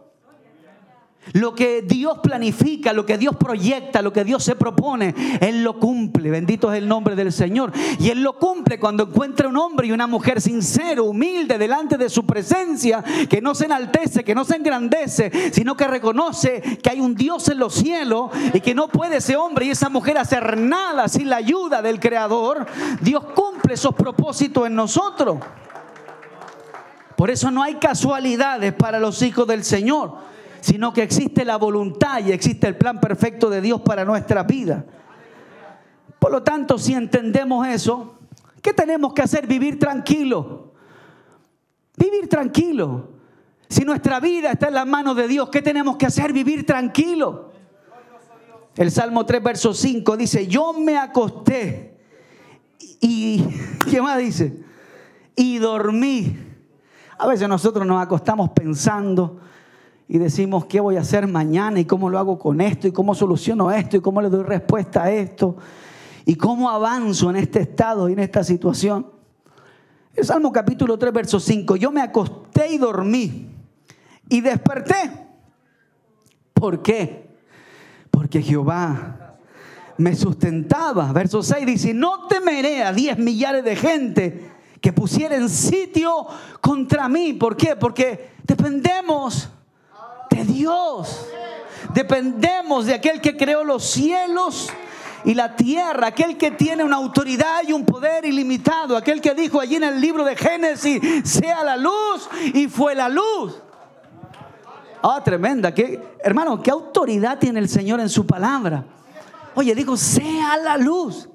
Lo 1.32 1.54
que 1.54 1.82
Dios 1.82 2.18
planifica, 2.22 2.92
lo 2.92 3.04
que 3.04 3.18
Dios 3.18 3.36
proyecta, 3.36 4.02
lo 4.02 4.12
que 4.12 4.24
Dios 4.24 4.44
se 4.44 4.56
propone, 4.56 5.14
Él 5.40 5.62
lo 5.62 5.78
cumple. 5.78 6.30
Bendito 6.30 6.72
es 6.72 6.78
el 6.78 6.88
nombre 6.88 7.16
del 7.16 7.32
Señor. 7.32 7.72
Y 7.98 8.10
Él 8.10 8.22
lo 8.22 8.38
cumple 8.38 8.78
cuando 8.78 9.04
encuentra 9.04 9.48
un 9.48 9.56
hombre 9.56 9.86
y 9.86 9.92
una 9.92 10.06
mujer 10.06 10.40
sincero, 10.40 11.04
humilde, 11.04 11.58
delante 11.58 11.96
de 11.96 12.08
su 12.08 12.24
presencia, 12.24 13.02
que 13.28 13.40
no 13.40 13.54
se 13.54 13.66
enaltece, 13.66 14.24
que 14.24 14.34
no 14.34 14.44
se 14.44 14.56
engrandece, 14.56 15.52
sino 15.52 15.76
que 15.76 15.86
reconoce 15.86 16.78
que 16.82 16.90
hay 16.90 17.00
un 17.00 17.14
Dios 17.14 17.48
en 17.48 17.58
los 17.58 17.74
cielos 17.74 18.30
y 18.52 18.60
que 18.60 18.74
no 18.74 18.88
puede 18.88 19.16
ese 19.16 19.36
hombre 19.36 19.66
y 19.66 19.70
esa 19.70 19.88
mujer 19.88 20.18
hacer 20.18 20.56
nada 20.56 21.08
sin 21.08 21.28
la 21.28 21.36
ayuda 21.36 21.82
del 21.82 22.00
Creador. 22.00 22.66
Dios 23.00 23.24
cumple 23.34 23.74
esos 23.74 23.94
propósitos 23.94 24.66
en 24.66 24.74
nosotros. 24.74 25.38
Por 27.16 27.30
eso 27.30 27.50
no 27.50 27.62
hay 27.62 27.74
casualidades 27.74 28.72
para 28.72 29.00
los 29.00 29.22
hijos 29.22 29.46
del 29.46 29.64
Señor 29.64 30.28
sino 30.60 30.92
que 30.92 31.02
existe 31.02 31.44
la 31.44 31.56
voluntad 31.56 32.20
y 32.24 32.32
existe 32.32 32.66
el 32.66 32.76
plan 32.76 33.00
perfecto 33.00 33.50
de 33.50 33.60
Dios 33.60 33.80
para 33.80 34.04
nuestra 34.04 34.42
vida. 34.42 34.84
Por 36.18 36.32
lo 36.32 36.42
tanto, 36.42 36.78
si 36.78 36.94
entendemos 36.94 37.66
eso, 37.66 38.18
¿qué 38.60 38.72
tenemos 38.72 39.12
que 39.14 39.22
hacer? 39.22 39.46
Vivir 39.46 39.78
tranquilo. 39.78 40.72
Vivir 41.96 42.28
tranquilo. 42.28 43.10
Si 43.68 43.84
nuestra 43.84 44.18
vida 44.18 44.52
está 44.52 44.68
en 44.68 44.74
las 44.74 44.86
manos 44.86 45.16
de 45.16 45.28
Dios, 45.28 45.50
¿qué 45.50 45.62
tenemos 45.62 45.96
que 45.96 46.06
hacer? 46.06 46.32
Vivir 46.32 46.64
tranquilo. 46.64 47.52
El 48.76 48.90
Salmo 48.90 49.26
3, 49.26 49.42
verso 49.42 49.74
5 49.74 50.16
dice, 50.16 50.46
yo 50.46 50.72
me 50.72 50.96
acosté 50.96 51.98
y, 53.00 53.44
¿qué 53.90 54.00
más 54.00 54.18
dice? 54.18 54.62
Y 55.34 55.58
dormí. 55.58 56.36
A 57.18 57.26
veces 57.26 57.48
nosotros 57.48 57.86
nos 57.86 58.00
acostamos 58.00 58.50
pensando 58.50 59.40
y 60.08 60.18
decimos, 60.18 60.64
¿qué 60.64 60.80
voy 60.80 60.96
a 60.96 61.00
hacer 61.00 61.26
mañana? 61.26 61.78
¿Y 61.80 61.84
cómo 61.84 62.08
lo 62.08 62.18
hago 62.18 62.38
con 62.38 62.60
esto? 62.60 62.88
¿Y 62.88 62.92
cómo 62.92 63.14
soluciono 63.14 63.70
esto? 63.70 63.98
¿Y 63.98 64.00
cómo 64.00 64.22
le 64.22 64.30
doy 64.30 64.42
respuesta 64.42 65.04
a 65.04 65.12
esto? 65.12 65.56
¿Y 66.24 66.34
cómo 66.34 66.70
avanzo 66.70 67.30
en 67.30 67.36
este 67.36 67.60
estado 67.60 68.08
y 68.08 68.14
en 68.14 68.20
esta 68.20 68.42
situación? 68.42 69.06
El 70.14 70.24
Salmo 70.24 70.50
capítulo 70.50 70.98
3, 70.98 71.12
verso 71.12 71.38
5, 71.38 71.76
yo 71.76 71.90
me 71.90 72.00
acosté 72.00 72.72
y 72.72 72.78
dormí 72.78 73.50
y 74.28 74.40
desperté. 74.40 75.28
¿Por 76.54 76.82
qué? 76.82 77.28
porque 78.18 78.42
Jehová 78.42 79.36
me 79.96 80.14
sustentaba. 80.16 81.12
Verso 81.12 81.40
6 81.40 81.64
dice, 81.64 81.94
no 81.94 82.26
temeré 82.26 82.82
a 82.82 82.92
10 82.92 83.18
millares 83.18 83.64
de 83.64 83.76
gente 83.76 84.50
que 84.80 84.92
pusieren 84.92 85.48
sitio 85.48 86.26
contra 86.60 87.08
mí. 87.08 87.34
¿Por 87.34 87.56
qué? 87.56 87.76
Porque 87.76 88.30
dependemos 88.42 89.48
de 90.30 90.44
Dios. 90.44 91.26
Dependemos 91.92 92.86
de 92.86 92.94
aquel 92.94 93.20
que 93.20 93.36
creó 93.36 93.64
los 93.64 93.84
cielos 93.84 94.70
y 95.24 95.34
la 95.34 95.56
tierra, 95.56 96.08
aquel 96.08 96.36
que 96.36 96.52
tiene 96.52 96.84
una 96.84 96.96
autoridad 96.96 97.62
y 97.66 97.72
un 97.72 97.84
poder 97.84 98.24
ilimitado, 98.24 98.96
aquel 98.96 99.20
que 99.20 99.34
dijo 99.34 99.60
allí 99.60 99.76
en 99.76 99.84
el 99.84 100.00
libro 100.00 100.24
de 100.24 100.36
Génesis, 100.36 101.00
sea 101.24 101.64
la 101.64 101.76
luz 101.76 102.28
y 102.54 102.68
fue 102.68 102.94
la 102.94 103.08
luz. 103.08 103.60
Ah, 105.02 105.20
tremenda. 105.22 105.72
¿Qué, 105.72 106.16
hermano, 106.20 106.60
¿qué 106.60 106.70
autoridad 106.70 107.38
tiene 107.38 107.60
el 107.60 107.68
Señor 107.68 108.00
en 108.00 108.08
su 108.08 108.26
palabra? 108.26 108.84
Oye, 109.54 109.74
digo, 109.74 109.96
sea 109.96 110.56
la 110.56 110.76
luz. 110.76 111.28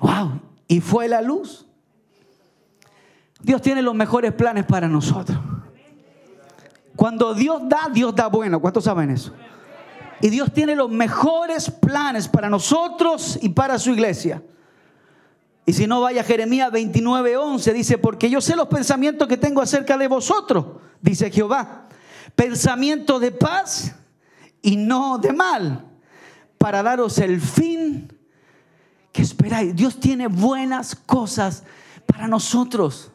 Wow. 0.00 0.40
Y 0.68 0.80
fue 0.80 1.08
la 1.08 1.22
luz. 1.22 1.66
Dios 3.40 3.60
tiene 3.60 3.82
los 3.82 3.94
mejores 3.94 4.32
planes 4.32 4.64
para 4.64 4.88
nosotros. 4.88 5.38
Cuando 6.96 7.34
Dios 7.34 7.62
da, 7.68 7.88
Dios 7.92 8.14
da 8.14 8.28
bueno. 8.28 8.60
¿Cuántos 8.60 8.84
saben 8.84 9.10
eso? 9.10 9.32
Y 10.20 10.30
Dios 10.30 10.52
tiene 10.52 10.74
los 10.76 10.90
mejores 10.90 11.70
planes 11.70 12.28
para 12.28 12.48
nosotros 12.48 13.38
y 13.42 13.50
para 13.50 13.78
su 13.78 13.90
iglesia. 13.90 14.42
Y 15.66 15.72
si 15.72 15.86
no 15.86 16.00
vaya 16.00 16.22
Jeremías 16.22 16.70
29, 16.70 17.36
11, 17.36 17.72
dice, 17.72 17.98
porque 17.98 18.28
yo 18.28 18.40
sé 18.40 18.54
los 18.54 18.68
pensamientos 18.68 19.26
que 19.26 19.36
tengo 19.36 19.60
acerca 19.60 19.96
de 19.96 20.08
vosotros, 20.08 20.66
dice 21.00 21.30
Jehová, 21.30 21.88
pensamiento 22.36 23.18
de 23.18 23.32
paz 23.32 23.94
y 24.60 24.76
no 24.76 25.18
de 25.18 25.32
mal, 25.32 25.84
para 26.58 26.82
daros 26.82 27.18
el 27.18 27.40
fin 27.40 28.12
que 29.10 29.22
esperáis. 29.22 29.74
Dios 29.74 30.00
tiene 30.00 30.26
buenas 30.26 30.94
cosas 30.94 31.64
para 32.06 32.28
nosotros. 32.28 33.10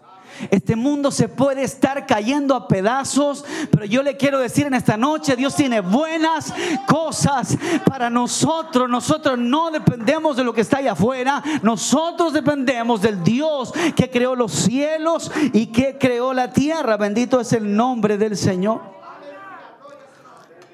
Este 0.51 0.75
mundo 0.75 1.11
se 1.11 1.27
puede 1.27 1.63
estar 1.63 2.05
cayendo 2.05 2.55
a 2.55 2.67
pedazos, 2.67 3.45
pero 3.71 3.85
yo 3.85 4.03
le 4.03 4.17
quiero 4.17 4.39
decir 4.39 4.67
en 4.67 4.73
esta 4.73 4.97
noche, 4.97 5.35
Dios 5.35 5.55
tiene 5.55 5.81
buenas 5.81 6.53
cosas 6.87 7.57
para 7.85 8.09
nosotros. 8.09 8.89
Nosotros 8.89 9.37
no 9.37 9.71
dependemos 9.71 10.37
de 10.37 10.43
lo 10.43 10.53
que 10.53 10.61
está 10.61 10.77
allá 10.77 10.93
afuera, 10.93 11.43
nosotros 11.61 12.33
dependemos 12.33 13.01
del 13.01 13.23
Dios 13.23 13.73
que 13.95 14.09
creó 14.09 14.35
los 14.35 14.51
cielos 14.51 15.31
y 15.53 15.67
que 15.67 15.97
creó 15.97 16.33
la 16.33 16.51
tierra. 16.51 16.97
Bendito 16.97 17.39
es 17.39 17.53
el 17.53 17.75
nombre 17.75 18.17
del 18.17 18.37
Señor. 18.37 18.81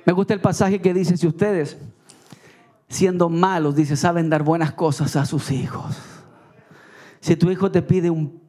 Me 0.05 0.13
gusta 0.13 0.33
el 0.33 0.41
pasaje 0.41 0.79
que 0.79 0.93
dice, 0.93 1.17
si 1.17 1.25
ustedes 1.25 1.77
siendo 2.87 3.29
malos, 3.29 3.75
dice, 3.75 3.97
saben 3.97 4.29
dar 4.29 4.43
buenas 4.43 4.73
cosas 4.73 5.15
a 5.15 5.25
sus 5.25 5.51
hijos. 5.51 5.95
Si 7.19 7.35
tu 7.35 7.49
hijo 7.49 7.71
te 7.71 7.81
pide 7.81 8.11
un 8.11 8.44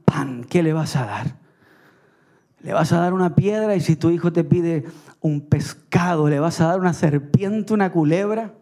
¿qué 0.48 0.62
le 0.62 0.72
vas 0.72 0.96
a 0.96 1.06
dar? 1.06 1.36
Le 2.60 2.72
vas 2.72 2.92
a 2.92 3.00
dar 3.00 3.12
una 3.12 3.34
piedra 3.34 3.76
y 3.76 3.80
si 3.80 3.96
tu 3.96 4.10
hijo 4.10 4.32
te 4.32 4.44
pide 4.44 4.84
un 5.20 5.40
pescado, 5.40 6.28
le 6.28 6.40
vas 6.40 6.60
a 6.60 6.66
dar 6.66 6.80
una 6.80 6.92
serpiente, 6.92 7.74
una 7.74 7.92
culebra. 7.92 8.54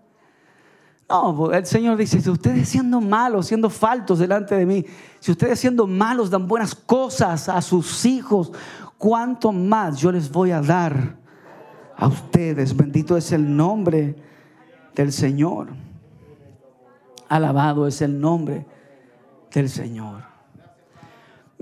No, 1.09 1.37
pues, 1.37 1.59
el 1.59 1.67
Señor 1.67 1.97
dice, 1.97 2.21
si 2.21 2.31
ustedes 2.31 2.69
siendo 2.69 3.01
malos, 3.01 3.47
siendo 3.47 3.71
faltos 3.71 4.19
delante 4.19 4.55
de 4.55 4.67
mí, 4.67 4.85
si 5.21 5.33
ustedes 5.33 5.61
siendo 5.61 5.87
malos 5.87 6.31
dan 6.31 6.49
buenas 6.49 6.75
cosas 6.75 7.49
a 7.49 7.61
sus 7.63 8.05
hijos, 8.05 8.53
¿cuánto 8.99 9.53
más 9.53 9.99
yo 9.99 10.11
les 10.11 10.31
voy 10.31 10.51
a 10.51 10.61
dar 10.61 11.17
a 11.97 12.09
ustedes? 12.09 12.77
Bendito 12.77 13.17
es 13.17 13.33
el 13.33 13.55
nombre 13.57 14.17
del 14.95 15.13
Señor. 15.13 15.69
Alabado 17.29 17.87
es 17.87 18.01
el 18.03 18.21
nombre 18.21 18.67
del 19.53 19.69
Señor. 19.69 20.34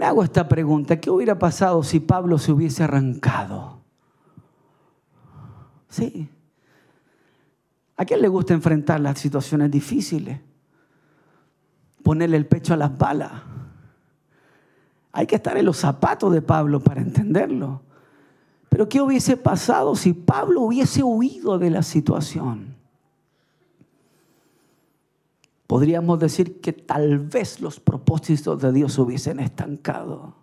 Me 0.02 0.08
hago 0.08 0.24
esta 0.24 0.48
pregunta, 0.48 1.00
¿qué 1.00 1.10
hubiera 1.10 1.38
pasado 1.38 1.84
si 1.84 2.00
Pablo 2.00 2.36
se 2.36 2.50
hubiese 2.50 2.82
arrancado? 2.82 3.78
Sí. 5.88 6.28
¿A 7.96 8.04
quién 8.04 8.20
le 8.20 8.26
gusta 8.26 8.52
enfrentar 8.52 8.98
las 8.98 9.20
situaciones 9.20 9.70
difíciles? 9.70 10.40
Ponerle 12.02 12.36
el 12.36 12.48
pecho 12.48 12.74
a 12.74 12.76
las 12.76 12.98
balas. 12.98 13.30
Hay 15.12 15.28
que 15.28 15.36
estar 15.36 15.56
en 15.56 15.66
los 15.66 15.76
zapatos 15.76 16.32
de 16.32 16.42
Pablo 16.42 16.80
para 16.80 17.00
entenderlo. 17.00 17.82
Pero 18.70 18.88
¿qué 18.88 19.00
hubiese 19.00 19.36
pasado 19.36 19.94
si 19.94 20.14
Pablo 20.14 20.62
hubiese 20.62 21.04
huido 21.04 21.60
de 21.60 21.70
la 21.70 21.84
situación? 21.84 22.71
Podríamos 25.72 26.18
decir 26.18 26.60
que 26.60 26.74
tal 26.74 27.18
vez 27.18 27.62
los 27.62 27.80
propósitos 27.80 28.60
de 28.60 28.74
Dios 28.74 28.98
hubiesen 28.98 29.40
estancado. 29.40 30.34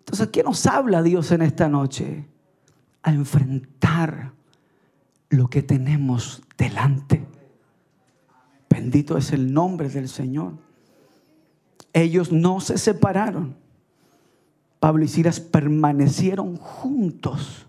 Entonces, 0.00 0.28
¿qué 0.28 0.42
nos 0.42 0.66
habla 0.66 1.02
Dios 1.02 1.32
en 1.32 1.40
esta 1.40 1.66
noche? 1.66 2.28
A 3.02 3.12
enfrentar 3.12 4.32
lo 5.30 5.48
que 5.48 5.62
tenemos 5.62 6.42
delante. 6.58 7.26
Bendito 8.68 9.16
es 9.16 9.32
el 9.32 9.54
nombre 9.54 9.88
del 9.88 10.10
Señor. 10.10 10.58
Ellos 11.94 12.30
no 12.30 12.60
se 12.60 12.76
separaron. 12.76 13.56
Pablo 14.80 15.02
y 15.02 15.08
Silas 15.08 15.40
permanecieron 15.40 16.58
juntos 16.58 17.64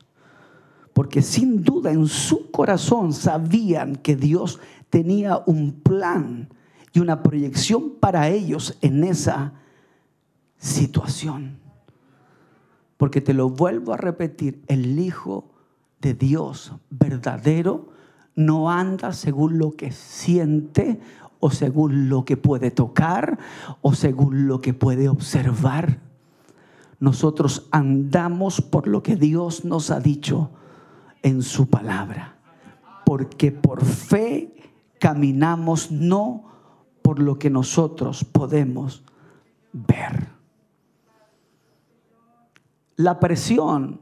porque 0.95 1.21
sin 1.21 1.61
duda 1.61 1.91
en 1.91 2.07
su 2.07 2.51
corazón 2.51 3.11
sabían 3.11 3.97
que 3.97 4.15
Dios 4.15 4.61
tenía 4.95 5.43
un 5.45 5.81
plan 5.81 6.47
y 6.93 7.01
una 7.01 7.21
proyección 7.21 7.95
para 7.99 8.29
ellos 8.29 8.77
en 8.79 9.03
esa 9.03 9.51
situación. 10.57 11.59
Porque 12.95 13.19
te 13.19 13.33
lo 13.33 13.49
vuelvo 13.49 13.91
a 13.91 13.97
repetir, 13.97 14.63
el 14.67 14.97
Hijo 14.97 15.51
de 15.99 16.13
Dios 16.13 16.71
verdadero 16.89 17.89
no 18.35 18.71
anda 18.71 19.11
según 19.11 19.57
lo 19.57 19.73
que 19.73 19.91
siente 19.91 21.01
o 21.41 21.51
según 21.51 22.07
lo 22.07 22.23
que 22.23 22.37
puede 22.37 22.71
tocar 22.71 23.37
o 23.81 23.93
según 23.93 24.47
lo 24.47 24.61
que 24.61 24.73
puede 24.73 25.09
observar. 25.09 25.99
Nosotros 27.01 27.67
andamos 27.71 28.61
por 28.61 28.87
lo 28.87 29.03
que 29.03 29.17
Dios 29.17 29.65
nos 29.65 29.91
ha 29.91 29.99
dicho 29.99 30.51
en 31.21 31.41
su 31.41 31.67
palabra. 31.67 32.37
Porque 33.03 33.51
por 33.51 33.83
fe 33.83 34.53
caminamos 34.99 35.91
no 35.91 36.43
por 37.01 37.19
lo 37.19 37.37
que 37.37 37.49
nosotros 37.49 38.23
podemos 38.23 39.03
ver. 39.71 40.27
La 42.95 43.19
presión 43.19 43.99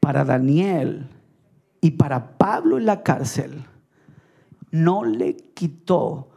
para 0.00 0.24
Daniel 0.24 1.08
y 1.80 1.92
para 1.92 2.36
Pablo 2.36 2.78
en 2.78 2.86
la 2.86 3.02
cárcel 3.02 3.64
no 4.70 5.04
le 5.04 5.36
quitó 5.36 6.28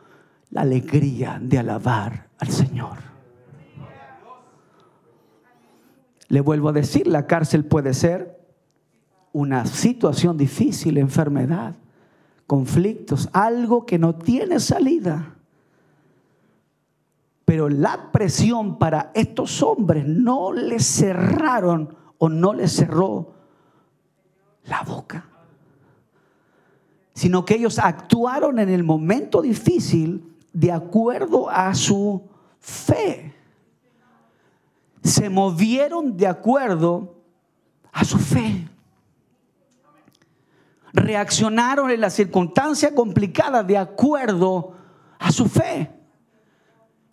la 0.51 0.61
alegría 0.61 1.39
de 1.41 1.57
alabar 1.57 2.29
al 2.37 2.49
Señor. 2.49 2.97
Le 6.29 6.41
vuelvo 6.41 6.69
a 6.69 6.73
decir, 6.73 7.07
la 7.07 7.25
cárcel 7.25 7.65
puede 7.65 7.93
ser 7.93 8.37
una 9.33 9.65
situación 9.65 10.37
difícil, 10.37 10.97
enfermedad, 10.97 11.75
conflictos, 12.47 13.29
algo 13.33 13.85
que 13.85 13.99
no 13.99 14.15
tiene 14.15 14.59
salida. 14.59 15.35
Pero 17.45 17.69
la 17.69 18.11
presión 18.11 18.79
para 18.79 19.11
estos 19.13 19.61
hombres 19.61 20.07
no 20.07 20.51
les 20.53 20.85
cerraron 20.85 21.95
o 22.17 22.29
no 22.29 22.53
les 22.53 22.71
cerró 22.71 23.33
la 24.63 24.81
boca, 24.81 25.29
sino 27.13 27.45
que 27.45 27.55
ellos 27.55 27.79
actuaron 27.79 28.59
en 28.59 28.69
el 28.69 28.83
momento 28.83 29.41
difícil 29.41 30.35
de 30.51 30.71
acuerdo 30.71 31.49
a 31.49 31.73
su 31.73 32.21
fe. 32.59 33.33
Se 35.03 35.29
movieron 35.29 36.17
de 36.17 36.27
acuerdo 36.27 37.15
a 37.91 38.03
su 38.03 38.17
fe. 38.17 38.67
Reaccionaron 40.97 41.91
en 41.91 42.01
las 42.01 42.13
circunstancias 42.13 42.91
complicadas 42.93 43.65
de 43.67 43.77
acuerdo 43.77 44.73
a 45.19 45.31
su 45.31 45.47
fe. 45.47 45.91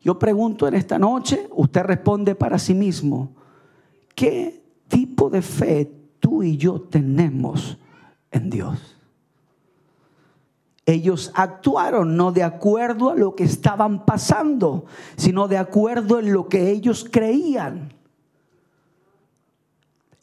Yo 0.01 0.19
pregunto 0.19 0.67
en 0.67 0.75
esta 0.75 0.99
noche, 0.99 1.49
usted 1.51 1.83
responde 1.83 2.35
para 2.35 2.59
sí 2.59 2.75
mismo, 2.75 3.35
¿qué 4.15 4.63
tipo 4.89 5.31
de 5.31 5.43
fe 5.43 5.91
tú 6.19 6.43
y 6.43 6.57
yo 6.57 6.81
tenemos 6.81 7.79
en 8.31 8.51
Dios? 8.51 8.97
Ellos 10.87 11.31
actuaron 11.35 12.17
no 12.17 12.33
de 12.33 12.43
acuerdo 12.43 13.11
a 13.11 13.15
lo 13.15 13.35
que 13.35 13.45
estaban 13.45 14.05
pasando, 14.05 14.85
sino 15.17 15.49
de 15.49 15.57
acuerdo 15.57 16.19
en 16.19 16.33
lo 16.33 16.49
que 16.49 16.71
ellos 16.71 17.07
creían. 17.11 17.94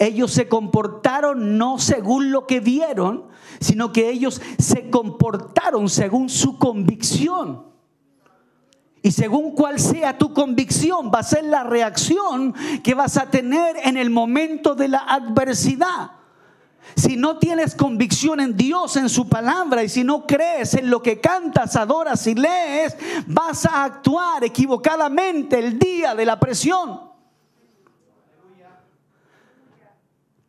Ellos 0.02 0.32
se 0.32 0.48
comportaron 0.48 1.60
no 1.60 1.78
según 1.78 2.32
lo 2.32 2.48
que 2.48 2.60
vieron, 2.60 3.26
sino 3.60 3.94
que 3.94 4.10
ellos 4.10 4.42
se 4.58 4.90
comportaron 4.90 5.88
según 5.90 6.28
su 6.28 6.58
convicción. 6.58 7.68
Y 9.04 9.12
según 9.12 9.52
cuál 9.52 9.80
sea 9.80 10.18
tu 10.18 10.34
convicción, 10.34 11.12
va 11.14 11.20
a 11.20 11.24
ser 11.24 11.44
la 11.44 11.62
reacción 11.62 12.56
que 12.84 12.96
vas 12.96 13.16
a 13.18 13.30
tener 13.30 13.76
en 13.84 13.96
el 13.96 14.10
momento 14.10 14.74
de 14.74 14.88
la 14.88 15.02
adversidad. 15.02 16.14
Si 16.96 17.16
no 17.16 17.38
tienes 17.38 17.76
convicción 17.76 18.40
en 18.40 18.58
Dios, 18.58 18.96
en 18.96 19.08
su 19.08 19.30
palabra, 19.30 19.84
y 19.84 19.90
si 19.90 20.04
no 20.04 20.26
crees 20.26 20.74
en 20.74 20.90
lo 20.90 21.04
que 21.04 21.22
cantas, 21.22 21.76
adoras 21.76 22.26
y 22.26 22.34
lees, 22.34 22.98
vas 23.28 23.68
a 23.68 23.84
actuar 23.84 24.44
equivocadamente 24.44 25.60
el 25.60 25.78
día 25.78 26.16
de 26.16 26.26
la 26.26 26.40
presión. 26.40 27.11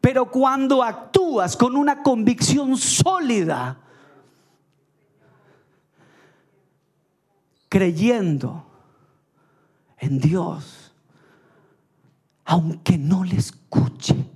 Pero 0.02 0.32
cuando 0.32 0.82
actúas 0.82 1.56
con 1.56 1.76
una 1.76 2.02
convicción 2.02 2.76
sólida, 2.76 3.78
creyendo 7.68 8.66
en 9.98 10.18
Dios, 10.18 10.92
aunque 12.44 12.98
no 12.98 13.22
le 13.22 13.36
escuche, 13.36 14.28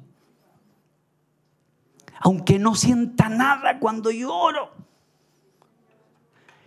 aunque 2.20 2.60
no 2.60 2.76
sienta 2.76 3.28
nada 3.28 3.80
cuando 3.80 4.12
lloro, 4.12 4.70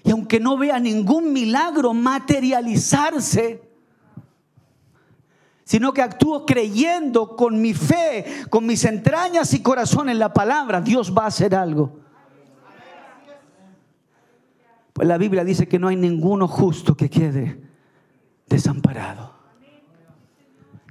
y 0.03 0.11
aunque 0.11 0.41
no 0.41 0.57
vea 0.57 0.77
ningún 0.77 1.31
milagro 1.31 1.93
materializarse, 1.93 3.68
sino 5.69 5.93
que 5.93 6.01
actúo 6.01 6.47
creyendo 6.47 7.35
con 7.35 7.61
mi 7.61 7.75
fe, 7.75 8.25
con 8.49 8.65
mis 8.65 8.85
entrañas 8.85 9.53
y 9.53 9.61
corazón 9.61 10.09
en 10.09 10.17
la 10.17 10.33
palabra, 10.33 10.81
Dios 10.81 11.13
va 11.15 11.25
a 11.25 11.27
hacer 11.27 11.53
algo. 11.53 11.99
Pues 14.93 15.07
la 15.07 15.19
Biblia 15.19 15.43
dice 15.43 15.67
que 15.67 15.77
no 15.77 15.87
hay 15.87 15.95
ninguno 15.95 16.47
justo 16.47 16.97
que 16.97 17.07
quede 17.07 17.61
desamparado. 18.47 19.31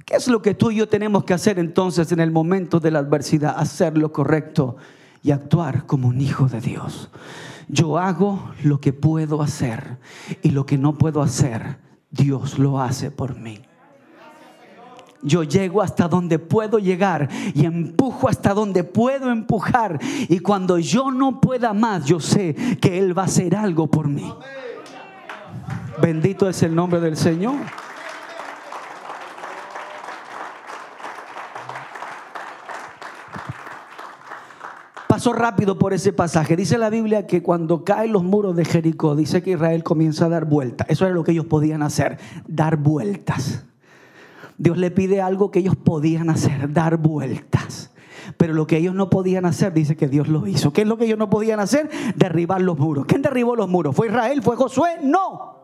¿Qué 0.04 0.14
es 0.14 0.28
lo 0.28 0.40
que 0.42 0.54
tú 0.54 0.70
y 0.70 0.76
yo 0.76 0.88
tenemos 0.88 1.24
que 1.24 1.34
hacer 1.34 1.58
entonces 1.58 2.12
en 2.12 2.20
el 2.20 2.30
momento 2.30 2.78
de 2.78 2.92
la 2.92 3.00
adversidad? 3.00 3.56
Hacer 3.58 3.98
lo 3.98 4.12
correcto 4.12 4.76
y 5.24 5.32
actuar 5.32 5.86
como 5.86 6.06
un 6.06 6.20
hijo 6.20 6.46
de 6.46 6.60
Dios. 6.60 7.10
Yo 7.66 7.98
hago 7.98 8.52
lo 8.62 8.80
que 8.80 8.92
puedo 8.92 9.42
hacer 9.42 9.98
y 10.40 10.52
lo 10.52 10.66
que 10.66 10.78
no 10.78 10.96
puedo 10.96 11.20
hacer, 11.20 11.78
Dios 12.12 12.60
lo 12.60 12.80
hace 12.80 13.10
por 13.10 13.36
mí 13.36 13.60
yo 15.22 15.42
llego 15.42 15.82
hasta 15.82 16.08
donde 16.08 16.38
puedo 16.38 16.78
llegar 16.78 17.28
y 17.54 17.64
empujo 17.64 18.28
hasta 18.28 18.54
donde 18.54 18.84
puedo 18.84 19.30
empujar. 19.30 19.98
Y 20.28 20.38
cuando 20.40 20.78
yo 20.78 21.10
no 21.10 21.40
pueda 21.40 21.72
más, 21.72 22.04
yo 22.04 22.20
sé 22.20 22.54
que 22.80 22.98
Él 22.98 23.16
va 23.16 23.22
a 23.22 23.26
hacer 23.26 23.56
algo 23.56 23.86
por 23.86 24.08
mí. 24.08 24.32
Bendito 26.00 26.48
es 26.48 26.62
el 26.62 26.74
nombre 26.74 27.00
del 27.00 27.16
Señor. 27.16 27.56
Paso 35.08 35.32
rápido 35.32 35.78
por 35.78 35.92
ese 35.92 36.12
pasaje. 36.12 36.54
Dice 36.54 36.78
la 36.78 36.90
Biblia 36.90 37.26
que 37.26 37.42
cuando 37.42 37.82
caen 37.82 38.12
los 38.12 38.22
muros 38.22 38.54
de 38.54 38.64
Jericó, 38.64 39.16
dice 39.16 39.42
que 39.42 39.50
Israel 39.50 39.82
comienza 39.82 40.26
a 40.26 40.28
dar 40.28 40.44
vueltas. 40.44 40.86
Eso 40.88 41.06
era 41.06 41.14
lo 41.14 41.24
que 41.24 41.32
ellos 41.32 41.46
podían 41.46 41.82
hacer, 41.82 42.18
dar 42.46 42.76
vueltas. 42.76 43.64
Dios 44.58 44.76
le 44.76 44.90
pide 44.90 45.22
algo 45.22 45.50
que 45.52 45.60
ellos 45.60 45.76
podían 45.76 46.30
hacer, 46.30 46.72
dar 46.72 46.96
vueltas. 46.96 47.92
Pero 48.36 48.52
lo 48.52 48.66
que 48.66 48.76
ellos 48.76 48.94
no 48.94 49.08
podían 49.08 49.46
hacer, 49.46 49.72
dice 49.72 49.96
que 49.96 50.08
Dios 50.08 50.28
lo 50.28 50.46
hizo. 50.46 50.72
¿Qué 50.72 50.82
es 50.82 50.88
lo 50.88 50.98
que 50.98 51.04
ellos 51.04 51.18
no 51.18 51.30
podían 51.30 51.60
hacer? 51.60 51.88
Derribar 52.16 52.60
los 52.60 52.76
muros. 52.76 53.06
¿Quién 53.06 53.22
derribó 53.22 53.56
los 53.56 53.68
muros? 53.68 53.94
¿Fue 53.94 54.08
Israel? 54.08 54.42
¿Fue 54.42 54.56
Josué? 54.56 54.98
No. 55.02 55.58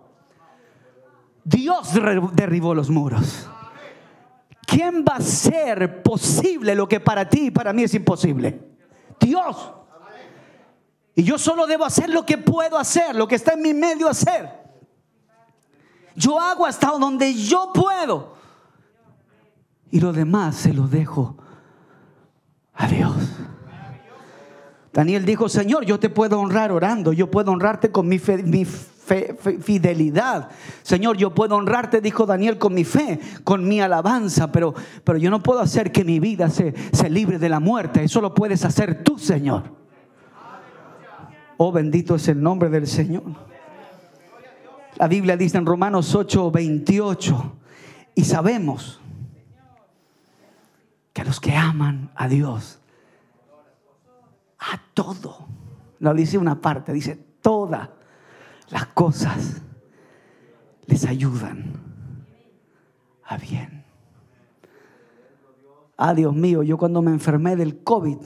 Dios 1.45 1.93
derribó 2.33 2.75
los 2.75 2.89
muros. 2.89 3.49
¿Quién 4.67 5.05
va 5.07 5.15
a 5.15 5.19
hacer 5.19 6.03
posible 6.03 6.75
lo 6.75 6.89
que 6.89 7.01
para 7.01 7.29
ti 7.29 7.47
y 7.47 7.51
para 7.51 7.73
mí 7.73 7.83
es 7.83 7.95
imposible? 7.95 8.61
Dios. 9.21 9.73
Y 11.17 11.23
yo 11.23 11.37
solo 11.39 11.67
debo 11.67 11.85
hacer 11.85 12.11
lo 12.11 12.25
que 12.25 12.39
puedo 12.39 12.79
hacer, 12.79 13.15
lo 13.15 13.29
que 13.29 13.35
está 13.35 13.53
en 13.55 13.63
mi 13.63 13.75
medio 13.75 14.09
hacer. 14.09 14.49
Yo 16.17 16.41
hago 16.41 16.65
hasta 16.65 16.89
donde 16.93 17.35
yo 17.35 17.73
puedo 17.73 18.35
y 19.95 20.01
lo 20.01 20.13
demás 20.13 20.57
se 20.57 20.75
lo 20.75 20.89
dejo 20.89 21.37
a 22.73 22.89
Dios. 22.89 23.15
Daniel 24.93 25.25
dijo, 25.25 25.49
Señor, 25.49 25.85
yo 25.85 26.01
te 26.01 26.11
puedo 26.11 26.41
honrar 26.41 26.73
orando, 26.73 27.13
yo 27.13 27.31
puedo 27.31 27.53
honrarte 27.53 27.93
con 27.93 28.09
mi, 28.09 28.19
fidelidad. 28.19 30.49
Señor, 30.83 31.17
yo 31.17 31.33
puedo 31.33 31.55
honrarte, 31.55 32.01
dijo 32.01 32.27
Daniel, 32.27 32.59
con 32.59 32.75
mi 32.75 32.83
fe, 32.83 33.21
con 33.45 33.69
mi 33.69 33.81
alabanza, 33.81 34.51
pero, 34.51 34.75
pero 35.05 35.17
yo 35.17 35.31
no 35.31 35.45
puedo 35.45 35.61
hacer 35.61 35.93
que 35.93 36.03
mi 36.03 36.19
vida 36.19 36.51
se, 36.51 36.75
se 36.93 37.09
libre 37.09 37.39
de 37.39 37.49
la 37.49 37.61
muerte. 37.61 38.03
Eso 38.03 38.21
lo 38.21 38.35
puedes 38.35 38.65
hacer 38.65 39.05
tú, 39.05 39.17
Señor. 39.17 39.63
Oh, 41.57 41.71
bendito 41.71 42.17
es 42.17 42.27
el 42.27 42.43
nombre 42.43 42.69
del 42.69 42.89
Señor. 42.89 43.23
La 44.97 45.07
Biblia 45.07 45.37
dice 45.37 45.57
en 45.57 45.67
Romanos 45.67 46.17
8, 46.17 46.51
28, 46.51 47.53
y 48.17 48.25
sabemos 48.25 49.01
que 51.15 51.23
a 51.23 51.25
los 51.25 51.41
que 51.41 51.55
aman 51.57 52.11
a 52.17 52.29
Dios, 52.29 52.81
a 54.59 54.81
todo, 54.93 55.47
no 56.01 56.13
dice 56.13 56.37
una 56.37 56.61
parte, 56.61 56.93
dice 56.93 57.15
todas 57.41 57.89
las 58.69 58.87
cosas 58.87 59.63
les 60.87 61.05
ayudan 61.07 61.73
a 63.25 63.37
bien. 63.37 63.85
Ah, 65.97 66.15
Dios 66.15 66.35
mío, 66.35 66.65
yo 66.65 66.77
cuando 66.77 67.01
me 67.01 67.13
enfermé 67.13 67.55
del 67.55 67.85
COVID, 67.85 68.19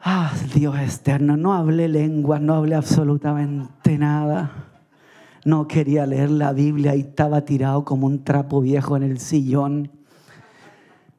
ah, 0.00 0.30
Dios 0.54 0.78
externo, 0.78 1.38
no 1.38 1.54
hablé 1.54 1.88
lenguas, 1.88 2.42
no 2.42 2.54
hablé 2.54 2.74
absolutamente 2.74 3.96
nada. 3.96 4.50
No 5.46 5.66
quería 5.68 6.06
leer 6.06 6.30
la 6.30 6.52
Biblia 6.52 6.94
y 6.94 7.00
estaba 7.00 7.46
tirado 7.46 7.84
como 7.84 8.06
un 8.06 8.24
trapo 8.24 8.60
viejo 8.60 8.96
en 8.96 9.02
el 9.02 9.18
sillón 9.18 9.90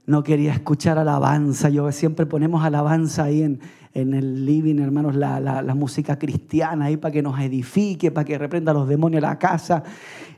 no 0.06 0.24
quería 0.24 0.54
escuchar 0.54 0.98
alabanza. 0.98 1.70
Yo 1.70 1.92
siempre 1.92 2.26
ponemos 2.26 2.64
alabanza 2.64 3.24
ahí 3.24 3.42
en, 3.42 3.60
en 3.94 4.14
el 4.14 4.46
living, 4.46 4.80
hermanos, 4.80 5.16
la, 5.16 5.40
la, 5.40 5.76
música 5.76 6.20
cristiana 6.20 6.86
ahí 6.86 6.98
para 6.98 7.12
que 7.12 7.22
nos 7.22 7.40
edifique, 7.40 8.12
para 8.12 8.26
que 8.26 8.38
reprenda 8.38 8.72
a 8.72 8.76
los 8.76 8.88
demonios 8.88 9.24
a 9.24 9.28
la 9.30 9.40
casa. 9.40 9.84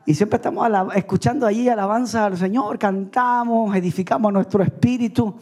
Y 0.05 0.13
siempre 0.13 0.37
estamos 0.37 0.69
escuchando 0.95 1.45
allí 1.45 1.67
alabanza 1.67 2.25
al 2.25 2.37
Señor, 2.37 2.79
cantamos, 2.79 3.75
edificamos 3.75 4.31
nuestro 4.31 4.63
espíritu. 4.63 5.35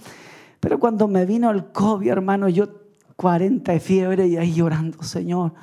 Pero 0.59 0.79
cuando 0.79 1.07
me 1.07 1.25
vino 1.25 1.51
el 1.51 1.65
COVID, 1.65 2.09
hermano, 2.09 2.49
yo 2.49 2.67
40 3.15 3.71
de 3.71 3.79
fiebre 3.79 4.27
y 4.27 4.37
ahí 4.37 4.53
llorando, 4.53 5.03
Señor. 5.03 5.53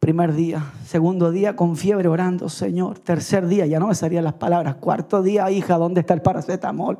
Primer 0.00 0.34
día, 0.34 0.72
segundo 0.84 1.30
día 1.30 1.54
con 1.54 1.76
fiebre 1.76 2.08
orando, 2.08 2.48
Señor. 2.48 2.98
Tercer 2.98 3.46
día, 3.46 3.66
ya 3.66 3.78
no 3.78 3.86
me 3.86 3.94
salían 3.94 4.24
las 4.24 4.32
palabras. 4.32 4.74
Cuarto 4.76 5.22
día, 5.22 5.48
hija, 5.50 5.78
¿dónde 5.78 6.00
está 6.00 6.14
el 6.14 6.22
paracetamol? 6.22 6.98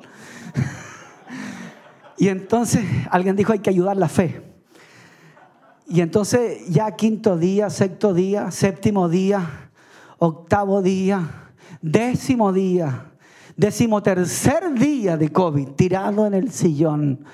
Y 2.22 2.28
entonces 2.28 2.84
alguien 3.10 3.34
dijo 3.34 3.52
hay 3.52 3.58
que 3.58 3.70
ayudar 3.70 3.96
la 3.96 4.08
fe. 4.08 4.40
Y 5.88 6.02
entonces 6.02 6.68
ya 6.68 6.92
quinto 6.92 7.36
día, 7.36 7.68
sexto 7.68 8.14
día, 8.14 8.52
séptimo 8.52 9.08
día, 9.08 9.70
octavo 10.18 10.82
día, 10.82 11.50
décimo 11.80 12.52
día, 12.52 13.06
décimo 13.56 14.04
tercer 14.04 14.72
día 14.74 15.16
de 15.16 15.32
COVID, 15.32 15.70
tirado 15.70 16.24
en 16.24 16.34
el 16.34 16.52
sillón. 16.52 17.24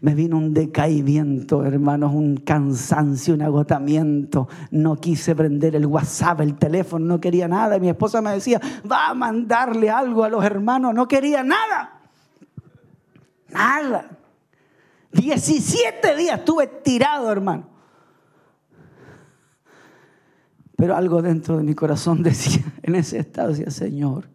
Me 0.00 0.12
vino 0.12 0.38
un 0.38 0.52
decaimiento, 0.52 1.64
hermanos, 1.64 2.12
un 2.12 2.38
cansancio, 2.38 3.34
un 3.34 3.42
agotamiento. 3.42 4.48
No 4.72 4.96
quise 4.96 5.36
prender 5.36 5.76
el 5.76 5.86
WhatsApp, 5.86 6.40
el 6.40 6.56
teléfono, 6.56 7.06
no 7.06 7.20
quería 7.20 7.46
nada. 7.46 7.78
Mi 7.78 7.90
esposa 7.90 8.20
me 8.20 8.32
decía, 8.32 8.60
va 8.90 9.10
a 9.10 9.14
mandarle 9.14 9.88
algo 9.88 10.24
a 10.24 10.28
los 10.28 10.44
hermanos. 10.44 10.92
No 10.94 11.06
quería 11.06 11.44
nada. 11.44 12.00
Nada. 13.48 14.18
17 15.12 16.16
días 16.16 16.38
estuve 16.38 16.66
tirado, 16.66 17.30
hermano. 17.30 17.68
Pero 20.76 20.96
algo 20.96 21.22
dentro 21.22 21.58
de 21.58 21.62
mi 21.62 21.74
corazón 21.74 22.22
decía, 22.22 22.64
en 22.82 22.94
ese 22.94 23.18
estado 23.18 23.50
decía, 23.50 23.70
Señor, 23.70 24.28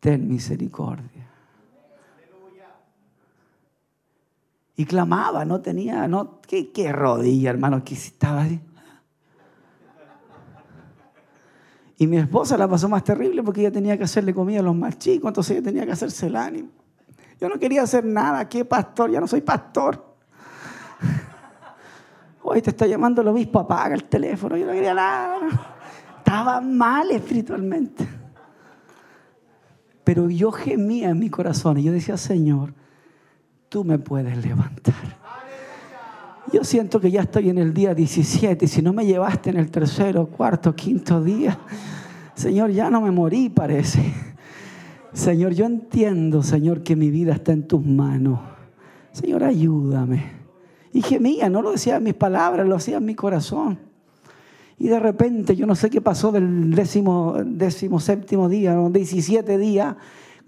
ten 0.00 0.28
misericordia. 0.28 1.26
Y 4.76 4.84
clamaba, 4.84 5.44
no 5.44 5.60
tenía, 5.60 6.06
no, 6.06 6.40
qué, 6.40 6.70
qué 6.70 6.92
rodilla, 6.92 7.50
hermano, 7.50 7.82
que 7.84 7.94
estaba 7.94 8.42
ahí. 8.42 8.60
Y 11.98 12.06
mi 12.06 12.16
esposa 12.16 12.56
la 12.56 12.68
pasó 12.68 12.88
más 12.88 13.02
terrible 13.02 13.42
porque 13.42 13.60
ella 13.60 13.72
tenía 13.72 13.98
que 13.98 14.04
hacerle 14.04 14.32
comida 14.32 14.60
a 14.60 14.62
los 14.62 14.76
más 14.76 14.96
entonces 15.04 15.50
ella 15.50 15.64
tenía 15.64 15.84
que 15.84 15.92
hacerse 15.92 16.28
el 16.28 16.36
ánimo. 16.36 16.68
Yo 17.40 17.48
no 17.48 17.58
quería 17.58 17.82
hacer 17.82 18.04
nada, 18.04 18.48
¿qué 18.48 18.64
pastor? 18.64 19.10
Ya 19.10 19.20
no 19.20 19.28
soy 19.28 19.40
pastor. 19.40 20.16
Hoy 22.42 22.62
te 22.62 22.70
está 22.70 22.86
llamando 22.86 23.22
el 23.22 23.28
obispo, 23.28 23.60
apaga 23.60 23.94
el 23.94 24.04
teléfono, 24.04 24.56
yo 24.56 24.66
no 24.66 24.72
quería 24.72 24.94
nada. 24.94 25.38
Estaba 26.18 26.60
mal 26.60 27.10
espiritualmente. 27.10 28.08
Pero 30.02 30.30
yo 30.30 30.50
gemía 30.50 31.10
en 31.10 31.18
mi 31.18 31.28
corazón 31.28 31.78
y 31.78 31.82
yo 31.82 31.92
decía, 31.92 32.16
Señor, 32.16 32.72
tú 33.68 33.84
me 33.84 33.98
puedes 33.98 34.36
levantar. 34.44 34.94
Yo 36.52 36.64
siento 36.64 36.98
que 36.98 37.10
ya 37.10 37.20
estoy 37.20 37.50
en 37.50 37.58
el 37.58 37.74
día 37.74 37.94
17 37.94 38.64
y 38.64 38.68
si 38.68 38.80
no 38.80 38.94
me 38.94 39.04
llevaste 39.04 39.50
en 39.50 39.58
el 39.58 39.70
tercero, 39.70 40.26
cuarto, 40.26 40.74
quinto 40.74 41.22
día, 41.22 41.58
Señor, 42.34 42.70
ya 42.70 42.88
no 42.88 43.02
me 43.02 43.10
morí, 43.10 43.50
parece. 43.50 44.27
Señor, 45.12 45.52
yo 45.52 45.66
entiendo, 45.66 46.42
Señor, 46.42 46.82
que 46.82 46.96
mi 46.96 47.10
vida 47.10 47.32
está 47.32 47.52
en 47.52 47.66
tus 47.66 47.84
manos. 47.84 48.40
Señor, 49.12 49.44
ayúdame. 49.44 50.38
Y 50.92 51.02
gemía, 51.02 51.48
no 51.48 51.62
lo 51.62 51.72
decía 51.72 51.96
en 51.96 52.04
mis 52.04 52.14
palabras, 52.14 52.66
lo 52.66 52.76
hacía 52.76 52.98
en 52.98 53.04
mi 53.04 53.14
corazón. 53.14 53.78
Y 54.78 54.88
de 54.88 55.00
repente, 55.00 55.56
yo 55.56 55.66
no 55.66 55.74
sé 55.74 55.90
qué 55.90 56.00
pasó 56.00 56.30
del 56.30 56.72
décimo, 56.74 57.36
décimo 57.44 57.98
séptimo 57.98 58.48
día, 58.48 58.74
¿no? 58.74 58.90
17 58.90 59.58
días, 59.58 59.96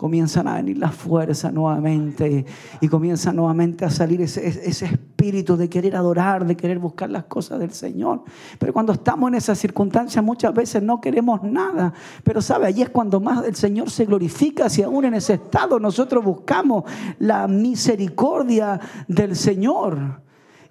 comienzan 0.01 0.49
a 0.49 0.55
venir 0.55 0.79
las 0.79 0.95
fuerzas 0.95 1.53
nuevamente 1.53 2.47
y 2.81 2.89
comienza 2.89 3.35
nuevamente 3.35 3.85
a 3.85 3.91
salir 3.91 4.23
ese, 4.23 4.49
ese, 4.49 4.87
espíritu 4.87 5.59
de 5.59 5.69
querer 5.69 5.95
adorar, 5.95 6.47
de 6.47 6.57
querer 6.57 6.79
buscar 6.79 7.11
las 7.11 7.25
cosas 7.25 7.61
del 7.61 7.73
Señor. 7.73 8.23
Pero 8.59 8.73
cuando 8.73 8.95
estamos 8.95 9.29
en 9.29 9.35
esas 9.35 9.59
circunstancias 9.59 10.25
muchas 10.25 10.55
veces 10.55 10.83
no 10.83 11.03
queremos 11.03 11.43
nada. 11.43 11.93
Pero 12.25 12.41
sabe, 12.41 12.67
allí 12.67 12.81
es 12.81 12.89
cuando 12.89 13.21
más 13.21 13.45
el 13.45 13.55
Señor 13.57 13.91
se 13.91 14.07
glorifica, 14.07 14.71
si 14.71 14.83
aún 14.83 15.05
en 15.05 15.13
ese 15.13 15.35
estado 15.35 15.79
nosotros 15.79 16.25
buscamos 16.25 16.85
la 17.19 17.47
misericordia 17.47 18.81
del 19.07 19.37
Señor. 19.37 20.23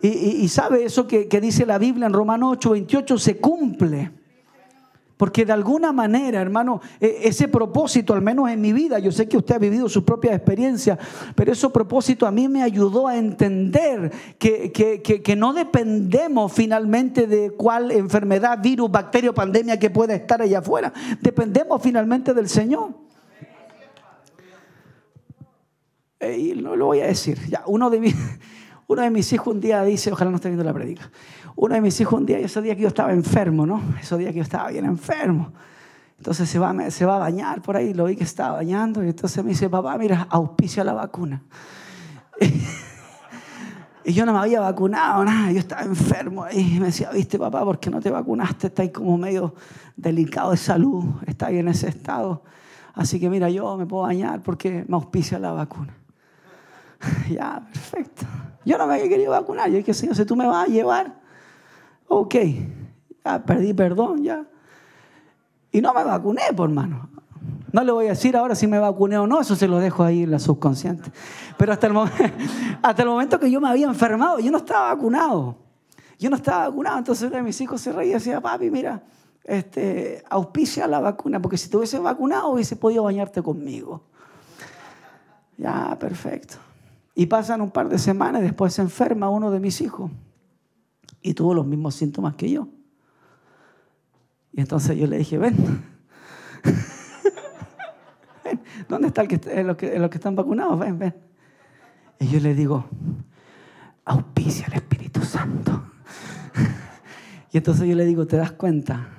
Y, 0.01 0.07
y, 0.07 0.47
sabe 0.47 0.85
eso 0.85 1.05
que, 1.05 1.27
que 1.27 1.39
dice 1.39 1.67
la 1.67 1.77
Biblia 1.77 2.07
en 2.07 2.13
Romanos 2.13 2.53
8, 2.53 2.71
28, 2.71 3.17
se 3.19 3.37
cumple. 3.37 4.18
Porque 5.19 5.43
de 5.43 5.51
alguna 5.51 5.91
manera, 5.91 6.39
hermano, 6.39 6.79
e, 6.97 7.23
ese 7.23 7.49
propósito, 7.49 8.13
al 8.13 8.21
menos 8.21 8.49
en 8.49 8.61
mi 8.61 8.71
vida, 8.71 8.99
yo 8.99 9.11
sé 9.11 9.27
que 9.27 9.35
usted 9.35 9.55
ha 9.55 9.59
vivido 9.59 9.89
su 9.89 10.05
propia 10.05 10.33
experiencia, 10.33 10.97
pero 11.35 11.51
ese 11.51 11.69
propósito 11.69 12.25
a 12.25 12.31
mí 12.31 12.47
me 12.47 12.63
ayudó 12.63 13.05
a 13.05 13.17
entender 13.17 14.13
que, 14.37 14.71
que, 14.71 15.01
que, 15.01 15.35
no 15.35 15.51
dependemos 15.51 16.53
finalmente 16.53 17.27
de 17.27 17.51
cuál 17.51 17.91
enfermedad, 17.91 18.59
virus, 18.63 18.89
bacteria 18.89 19.31
o 19.31 19.33
pandemia 19.33 19.77
que 19.77 19.89
pueda 19.89 20.15
estar 20.15 20.41
allá 20.41 20.59
afuera. 20.59 20.93
Dependemos 21.19 21.81
finalmente 21.81 22.33
del 22.33 22.47
Señor. 22.47 22.91
Y 26.21 26.53
lo 26.53 26.77
voy 26.77 27.01
a 27.01 27.07
decir. 27.07 27.37
Ya, 27.49 27.63
uno 27.67 27.89
de 27.89 27.99
mis... 27.99 28.15
Uno 28.89 29.03
de 29.03 29.11
mis 29.11 29.31
hijos 29.33 29.53
un 29.53 29.61
día 29.61 29.83
dice, 29.83 30.11
ojalá 30.11 30.31
no 30.31 30.37
esté 30.37 30.49
viendo 30.49 30.63
la 30.63 30.73
predica, 30.73 31.11
uno 31.61 31.75
de 31.75 31.81
mis 31.81 31.99
hijos 31.99 32.17
un 32.17 32.25
día, 32.25 32.39
ese 32.39 32.61
día 32.61 32.73
que 32.73 32.83
yo 32.83 32.87
estaba 32.87 33.11
enfermo, 33.11 33.65
¿no? 33.65 33.81
Ese 33.99 34.17
día 34.17 34.29
que 34.29 34.37
yo 34.37 34.43
estaba 34.43 34.69
bien 34.69 34.85
enfermo. 34.85 35.51
Entonces 36.17 36.49
se 36.49 36.57
va, 36.57 36.69
a 36.69 37.17
bañar 37.17 37.61
por 37.61 37.75
ahí, 37.75 37.93
lo 37.93 38.05
vi 38.05 38.15
que 38.15 38.23
estaba 38.23 38.55
bañando, 38.55 39.03
y 39.03 39.09
entonces 39.09 39.43
me 39.43 39.49
dice, 39.49 39.69
papá, 39.69 39.97
mira, 39.97 40.25
auspicia 40.29 40.85
la 40.85 40.93
vacuna. 40.93 41.43
y 44.05 44.13
yo 44.13 44.25
no 44.25 44.31
me 44.31 44.39
había 44.39 44.61
vacunado, 44.61 45.25
nada, 45.25 45.51
yo 45.51 45.59
estaba 45.59 45.81
enfermo. 45.81 46.45
Y 46.49 46.79
me 46.79 46.87
decía, 46.87 47.09
viste, 47.11 47.37
papá, 47.37 47.65
¿por 47.65 47.77
qué 47.77 47.89
no 47.89 47.99
te 47.99 48.09
vacunaste? 48.09 48.67
Está 48.67 48.83
ahí 48.83 48.91
como 48.91 49.17
medio 49.17 49.53
delicado 49.97 50.51
de 50.51 50.57
salud, 50.57 51.03
está 51.27 51.47
ahí 51.47 51.57
en 51.57 51.67
ese 51.67 51.89
estado. 51.89 52.41
Así 52.93 53.19
que 53.19 53.29
mira, 53.29 53.49
yo 53.49 53.75
me 53.75 53.85
puedo 53.85 54.03
bañar 54.03 54.41
porque 54.43 54.85
me 54.87 54.95
auspicia 54.95 55.37
la 55.39 55.51
vacuna. 55.51 55.93
ya, 57.29 57.61
perfecto. 57.69 58.25
Yo 58.63 58.77
no 58.77 58.87
me 58.87 58.93
había 58.93 59.09
querido 59.09 59.31
vacunar. 59.31 59.69
Yo 59.69 59.75
dije, 59.75 59.93
Señor, 59.93 60.15
si 60.15 60.23
tú 60.23 60.37
me 60.37 60.47
vas 60.47 60.69
a 60.69 60.71
llevar, 60.71 61.19
ok, 62.09 62.35
ya 63.23 63.45
perdí 63.45 63.73
perdón, 63.73 64.23
ya. 64.23 64.45
Y 65.71 65.79
no 65.81 65.93
me 65.93 66.03
vacuné, 66.03 66.41
por 66.55 66.69
mano. 66.69 67.09
No 67.71 67.83
le 67.83 67.91
voy 67.91 68.07
a 68.07 68.09
decir 68.09 68.35
ahora 68.35 68.55
si 68.55 68.67
me 68.67 68.79
vacuné 68.79 69.17
o 69.17 69.27
no, 69.27 69.39
eso 69.39 69.55
se 69.55 69.67
lo 69.67 69.77
dejo 69.77 70.03
ahí 70.03 70.23
en 70.23 70.31
la 70.31 70.39
subconsciente. 70.39 71.11
Pero 71.57 71.73
hasta 72.81 73.01
el, 73.03 73.07
momento 73.07 73.39
que 73.39 73.49
yo 73.49 73.61
me 73.61 73.69
había 73.69 73.85
enfermado, 73.85 74.39
yo 74.39 74.51
no 74.51 74.57
estaba 74.57 74.93
vacunado. 74.93 75.55
Yo 76.17 76.29
no 76.29 76.35
estaba 76.35 76.67
vacunado, 76.67 76.97
entonces 76.97 77.27
uno 77.27 77.37
de 77.37 77.43
mis 77.43 77.61
hijos 77.61 77.79
se 77.79 77.93
reía 77.93 78.11
y 78.11 78.13
decía, 78.15 78.41
papi, 78.41 78.69
mira, 78.69 79.03
este, 79.45 80.23
auspicia 80.29 80.85
la 80.87 80.99
vacuna, 80.99 81.41
porque 81.41 81.57
si 81.57 81.69
te 81.69 81.77
hubiese 81.77 81.97
vacunado 81.99 82.49
hubiese 82.49 82.75
podido 82.75 83.03
bañarte 83.03 83.41
conmigo. 83.41 84.01
Ya, 85.57 85.95
perfecto. 85.97 86.55
Y 87.15 87.27
pasan 87.27 87.61
un 87.61 87.69
par 87.69 87.87
de 87.87 87.99
semanas, 87.99 88.41
después 88.41 88.73
se 88.73 88.81
enferma 88.81 89.29
uno 89.29 89.51
de 89.51 89.59
mis 89.59 89.79
hijos 89.79 90.09
y 91.21 91.33
tuvo 91.33 91.53
los 91.53 91.65
mismos 91.65 91.95
síntomas 91.95 92.35
que 92.35 92.49
yo. 92.49 92.69
Y 94.53 94.61
entonces 94.61 94.97
yo 94.97 95.07
le 95.07 95.17
dije, 95.17 95.37
ven, 95.37 95.55
¿dónde 98.89 99.07
está 99.07 99.21
el 99.21 99.27
que, 99.27 99.63
los, 99.63 99.77
que, 99.77 100.17
están 100.17 100.35
vacunados? 100.35 100.79
Ven, 100.79 100.97
ven. 100.97 101.15
Y 102.19 102.27
yo 102.27 102.39
le 102.39 102.53
digo, 102.53 102.85
auspicia 104.05 104.65
al 104.67 104.73
Espíritu 104.73 105.21
Santo. 105.21 105.83
y 107.51 107.57
entonces 107.57 107.87
yo 107.87 107.95
le 107.95 108.05
digo, 108.05 108.27
¿te 108.27 108.37
das 108.37 108.51
cuenta 108.51 109.09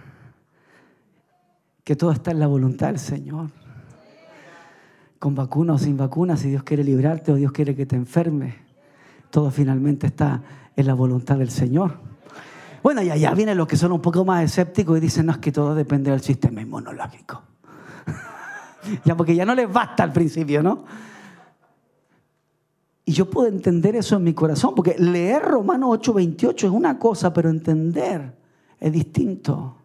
que 1.85 1.97
todo 1.97 2.13
está 2.13 2.33
en 2.33 2.41
la 2.41 2.47
voluntad 2.47 2.89
del 2.89 2.99
Señor? 2.99 3.51
Con 5.19 5.35
vacuna 5.35 5.75
o 5.75 5.79
sin 5.79 5.97
vacuna, 5.97 6.37
si 6.37 6.49
Dios 6.49 6.63
quiere 6.63 6.83
librarte 6.83 7.33
o 7.33 7.37
Dios 7.37 7.53
quiere 7.53 7.77
que 7.77 7.87
te 7.87 7.97
enferme, 7.97 8.57
todo 9.31 9.51
finalmente 9.51 10.07
está 10.07 10.43
en 10.77 10.87
la 10.87 10.95
voluntad 10.95 11.39
del 11.39 11.51
Señor. 11.51 11.99
Bueno, 12.83 13.03
y 13.03 13.11
allá 13.11 13.35
vienen 13.35 13.59
los 13.59 13.67
que 13.67 13.77
son 13.77 13.93
un 13.93 14.01
poco 14.01 14.25
más 14.25 14.45
escépticos 14.45 14.97
y 14.97 15.01
dicen, 15.01 15.27
no, 15.27 15.33
es 15.33 15.39
que 15.39 15.53
todo 15.53 15.75
depende 15.75 16.11
del 16.11 16.21
sistema 16.21 16.63
inmunológico. 16.63 17.43
ya, 19.05 19.17
porque 19.17 19.35
ya 19.35 19.45
no 19.45 19.55
les 19.55 19.71
basta 19.71 20.03
al 20.03 20.13
principio, 20.13 20.63
¿no? 20.63 20.85
Y 23.05 23.13
yo 23.13 23.29
puedo 23.29 23.49
entender 23.49 23.97
eso 23.97 24.17
en 24.17 24.25
mi 24.25 24.35
corazón, 24.35 24.75
porque 24.75 24.97
leer 24.99 25.43
Romanos 25.43 25.99
8:28 25.99 26.67
es 26.67 26.71
una 26.71 26.99
cosa, 26.99 27.33
pero 27.33 27.51
entender 27.51 28.37
es 28.79 28.93
distinto. 28.93 29.77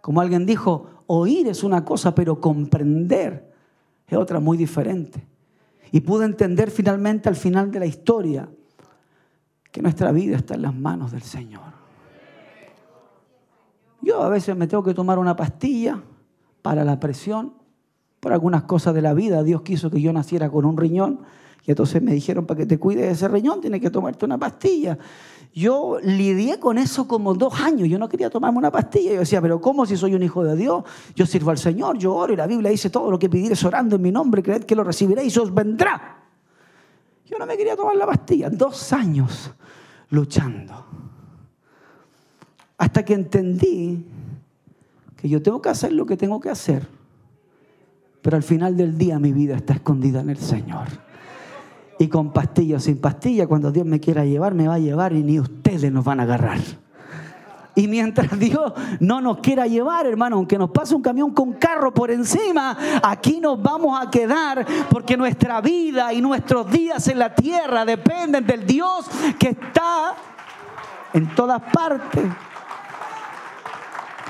Como 0.00 0.20
alguien 0.20 0.44
dijo, 0.44 1.04
oír 1.06 1.48
es 1.48 1.62
una 1.62 1.84
cosa, 1.84 2.14
pero 2.14 2.40
comprender 2.40 3.52
es 4.06 4.18
otra 4.18 4.40
muy 4.40 4.58
diferente. 4.58 5.26
Y 5.92 6.00
pude 6.00 6.24
entender 6.24 6.70
finalmente 6.70 7.28
al 7.28 7.36
final 7.36 7.70
de 7.70 7.80
la 7.80 7.86
historia 7.86 8.48
que 9.70 9.82
nuestra 9.82 10.12
vida 10.12 10.36
está 10.36 10.54
en 10.54 10.62
las 10.62 10.74
manos 10.74 11.12
del 11.12 11.22
Señor. 11.22 11.80
Yo 14.02 14.22
a 14.22 14.28
veces 14.28 14.56
me 14.56 14.66
tengo 14.66 14.82
que 14.82 14.94
tomar 14.94 15.18
una 15.18 15.36
pastilla 15.36 16.00
para 16.62 16.84
la 16.84 16.98
presión, 16.98 17.54
por 18.18 18.32
algunas 18.32 18.64
cosas 18.64 18.94
de 18.94 19.02
la 19.02 19.14
vida. 19.14 19.42
Dios 19.42 19.62
quiso 19.62 19.90
que 19.90 20.00
yo 20.00 20.12
naciera 20.12 20.50
con 20.50 20.64
un 20.64 20.76
riñón 20.76 21.20
y 21.66 21.70
entonces 21.70 22.02
me 22.02 22.12
dijeron, 22.12 22.46
para 22.46 22.58
que 22.58 22.66
te 22.66 22.78
cuides 22.78 23.02
de 23.02 23.10
ese 23.10 23.28
riñón 23.28 23.60
tienes 23.60 23.80
que 23.80 23.90
tomarte 23.90 24.24
una 24.24 24.38
pastilla. 24.38 24.98
Yo 25.52 25.98
lidié 26.02 26.58
con 26.58 26.78
eso 26.78 27.06
como 27.06 27.34
dos 27.34 27.60
años. 27.60 27.88
Yo 27.88 27.98
no 27.98 28.08
quería 28.08 28.30
tomarme 28.30 28.58
una 28.58 28.70
pastilla. 28.70 29.12
Yo 29.12 29.20
decía, 29.20 29.42
pero 29.42 29.60
¿cómo 29.60 29.84
si 29.84 29.96
soy 29.96 30.14
un 30.14 30.22
hijo 30.22 30.44
de 30.44 30.56
Dios? 30.56 30.84
Yo 31.14 31.26
sirvo 31.26 31.50
al 31.50 31.58
Señor, 31.58 31.98
yo 31.98 32.14
oro 32.14 32.32
y 32.32 32.36
la 32.36 32.46
Biblia 32.46 32.70
dice 32.70 32.88
todo 32.88 33.10
lo 33.10 33.18
que 33.18 33.28
pidieres 33.28 33.62
orando 33.64 33.96
en 33.96 34.02
mi 34.02 34.12
nombre, 34.12 34.42
creed 34.42 34.64
que 34.64 34.74
lo 34.74 34.84
recibiréis 34.84 35.36
y 35.36 35.38
os 35.38 35.52
vendrá. 35.52 36.18
Yo 37.26 37.38
no 37.38 37.46
me 37.46 37.56
quería 37.56 37.76
tomar 37.76 37.96
la 37.96 38.06
pastilla. 38.06 38.48
Dos 38.48 38.92
años 38.92 39.52
luchando. 40.10 40.84
Hasta 42.78 43.04
que 43.04 43.14
entendí 43.14 44.06
que 45.16 45.28
yo 45.28 45.42
tengo 45.42 45.60
que 45.60 45.68
hacer 45.68 45.92
lo 45.92 46.06
que 46.06 46.16
tengo 46.16 46.40
que 46.40 46.50
hacer. 46.50 46.86
Pero 48.22 48.36
al 48.36 48.42
final 48.42 48.76
del 48.76 48.98
día 48.98 49.18
mi 49.18 49.32
vida 49.32 49.56
está 49.56 49.74
escondida 49.74 50.20
en 50.20 50.30
el 50.30 50.38
Señor. 50.38 50.86
Y 51.98 52.08
con 52.08 52.32
pastilla 52.32 52.76
o 52.76 52.80
sin 52.80 52.98
pastilla, 52.98 53.46
cuando 53.46 53.70
Dios 53.70 53.86
me 53.86 54.00
quiera 54.00 54.24
llevar, 54.24 54.54
me 54.54 54.66
va 54.66 54.74
a 54.74 54.78
llevar 54.78 55.12
y 55.12 55.22
ni 55.22 55.38
ustedes 55.38 55.92
nos 55.92 56.04
van 56.04 56.20
a 56.20 56.22
agarrar. 56.22 56.58
Y 57.74 57.88
mientras 57.88 58.38
Dios 58.38 58.72
no 59.00 59.20
nos 59.20 59.38
quiera 59.38 59.66
llevar, 59.66 60.06
hermano, 60.06 60.36
aunque 60.36 60.58
nos 60.58 60.70
pase 60.70 60.94
un 60.94 61.02
camión 61.02 61.32
con 61.32 61.54
carro 61.54 61.92
por 61.92 62.10
encima, 62.10 62.76
aquí 63.02 63.40
nos 63.40 63.60
vamos 63.62 64.00
a 64.00 64.10
quedar 64.10 64.66
porque 64.90 65.16
nuestra 65.16 65.60
vida 65.60 66.12
y 66.12 66.20
nuestros 66.20 66.70
días 66.70 67.06
en 67.08 67.18
la 67.18 67.34
tierra 67.34 67.84
dependen 67.84 68.46
del 68.46 68.66
Dios 68.66 69.06
que 69.38 69.50
está 69.50 70.14
en 71.12 71.34
todas 71.34 71.60
partes 71.72 72.24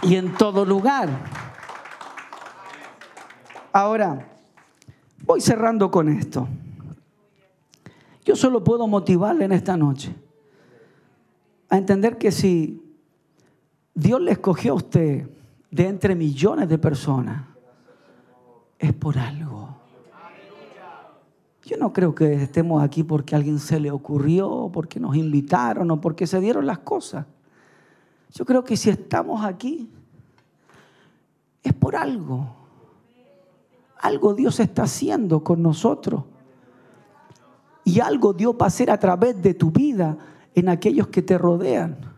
y 0.02 0.16
en 0.16 0.34
todo 0.34 0.64
lugar. 0.64 1.08
Ahora, 3.72 4.26
voy 5.24 5.40
cerrando 5.40 5.90
con 5.90 6.08
esto. 6.08 6.48
Yo 8.24 8.36
solo 8.36 8.62
puedo 8.64 8.86
motivarle 8.86 9.44
en 9.44 9.52
esta 9.52 9.76
noche 9.76 10.14
a 11.68 11.78
entender 11.78 12.18
que 12.18 12.32
si 12.32 12.89
Dios 13.94 14.20
le 14.20 14.32
escogió 14.32 14.72
a 14.72 14.76
usted 14.76 15.28
de 15.70 15.86
entre 15.86 16.14
millones 16.14 16.68
de 16.68 16.78
personas, 16.78 17.44
es 18.78 18.92
por 18.92 19.18
algo. 19.18 19.68
Yo 21.64 21.76
no 21.76 21.92
creo 21.92 22.14
que 22.14 22.32
estemos 22.34 22.82
aquí 22.82 23.04
porque 23.04 23.34
a 23.34 23.38
alguien 23.38 23.58
se 23.58 23.78
le 23.78 23.90
ocurrió, 23.90 24.70
porque 24.72 24.98
nos 24.98 25.14
invitaron 25.14 25.90
o 25.90 26.00
porque 26.00 26.26
se 26.26 26.40
dieron 26.40 26.66
las 26.66 26.80
cosas. 26.80 27.26
Yo 28.32 28.44
creo 28.44 28.64
que 28.64 28.76
si 28.76 28.90
estamos 28.90 29.44
aquí 29.44 29.88
es 31.62 31.72
por 31.72 31.94
algo. 31.94 32.56
Algo 33.98 34.34
Dios 34.34 34.58
está 34.60 34.84
haciendo 34.84 35.44
con 35.44 35.62
nosotros. 35.62 36.24
Y 37.84 38.00
algo 38.00 38.32
Dios 38.32 38.54
va 38.54 38.64
a 38.64 38.68
hacer 38.68 38.90
a 38.90 38.98
través 38.98 39.40
de 39.42 39.54
tu 39.54 39.70
vida 39.70 40.16
en 40.54 40.68
aquellos 40.68 41.08
que 41.08 41.22
te 41.22 41.38
rodean. 41.38 42.09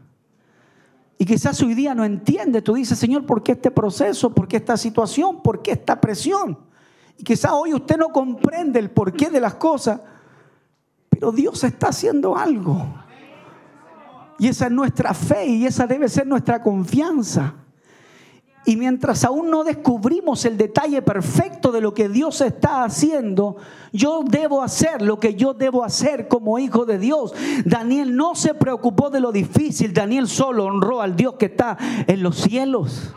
Y 1.23 1.25
quizás 1.25 1.63
hoy 1.63 1.75
día 1.75 1.95
no 1.95 2.05
entiende, 2.05 2.63
tú 2.63 2.75
dices, 2.75 2.99
Señor, 2.99 3.25
¿por 3.27 3.45
qué 3.45 3.53
este 3.53 3.71
proceso? 3.71 4.35
¿Por 4.35 4.49
qué 4.49 4.57
esta 4.57 4.77
situación? 4.77 5.41
¿Por 5.41 5.63
qué 5.63 5.71
esta 5.71 6.01
presión? 6.01 6.59
Y 7.17 7.23
quizás 7.23 7.53
hoy 7.53 7.73
usted 7.75 7.97
no 7.97 8.09
comprende 8.09 8.81
el 8.81 8.91
porqué 8.91 9.31
de 9.31 9.41
las 9.41 9.55
cosas, 9.55 10.01
pero 11.09 11.31
Dios 11.31 11.63
está 11.63 11.91
haciendo 11.91 12.37
algo. 12.37 12.89
Y 14.41 14.49
esa 14.49 14.67
es 14.67 14.73
nuestra 14.73 15.15
fe 15.15 15.47
y 15.47 15.65
esa 15.65 15.87
debe 15.87 16.09
ser 16.09 16.27
nuestra 16.27 16.61
confianza. 16.61 17.55
Y 18.65 18.77
mientras 18.77 19.25
aún 19.25 19.51
no 19.51 19.65
descubrimos 19.65 20.45
el 20.45 20.57
detalle 20.57 21.03
perfecto 21.03 21.73
de 21.73 21.81
lo 21.81 21.93
que 21.95 22.09
Dios 22.09 22.41
está 22.41 22.85
haciendo, 22.85 23.57
yo 23.93 24.23
debo 24.25 24.63
hacer 24.63 25.03
lo 25.03 25.19
que 25.19 25.35
yo 25.35 25.53
debo 25.53 25.83
hacer 25.83 26.29
como 26.29 26.61
hijo 26.61 26.85
de 26.85 26.99
Dios. 26.99 27.35
Daniel 27.65 28.15
no 28.15 28.37
se 28.37 28.55
preocupó 28.55 29.11
de 29.11 29.19
lo 29.19 29.33
difícil, 29.33 29.93
Daniel 29.93 30.29
solo 30.29 30.65
honró 30.65 31.03
al 31.03 31.17
Dios 31.17 31.35
que 31.35 31.47
está 31.47 31.77
en 32.07 32.23
los 32.23 32.37
cielos. 32.37 33.13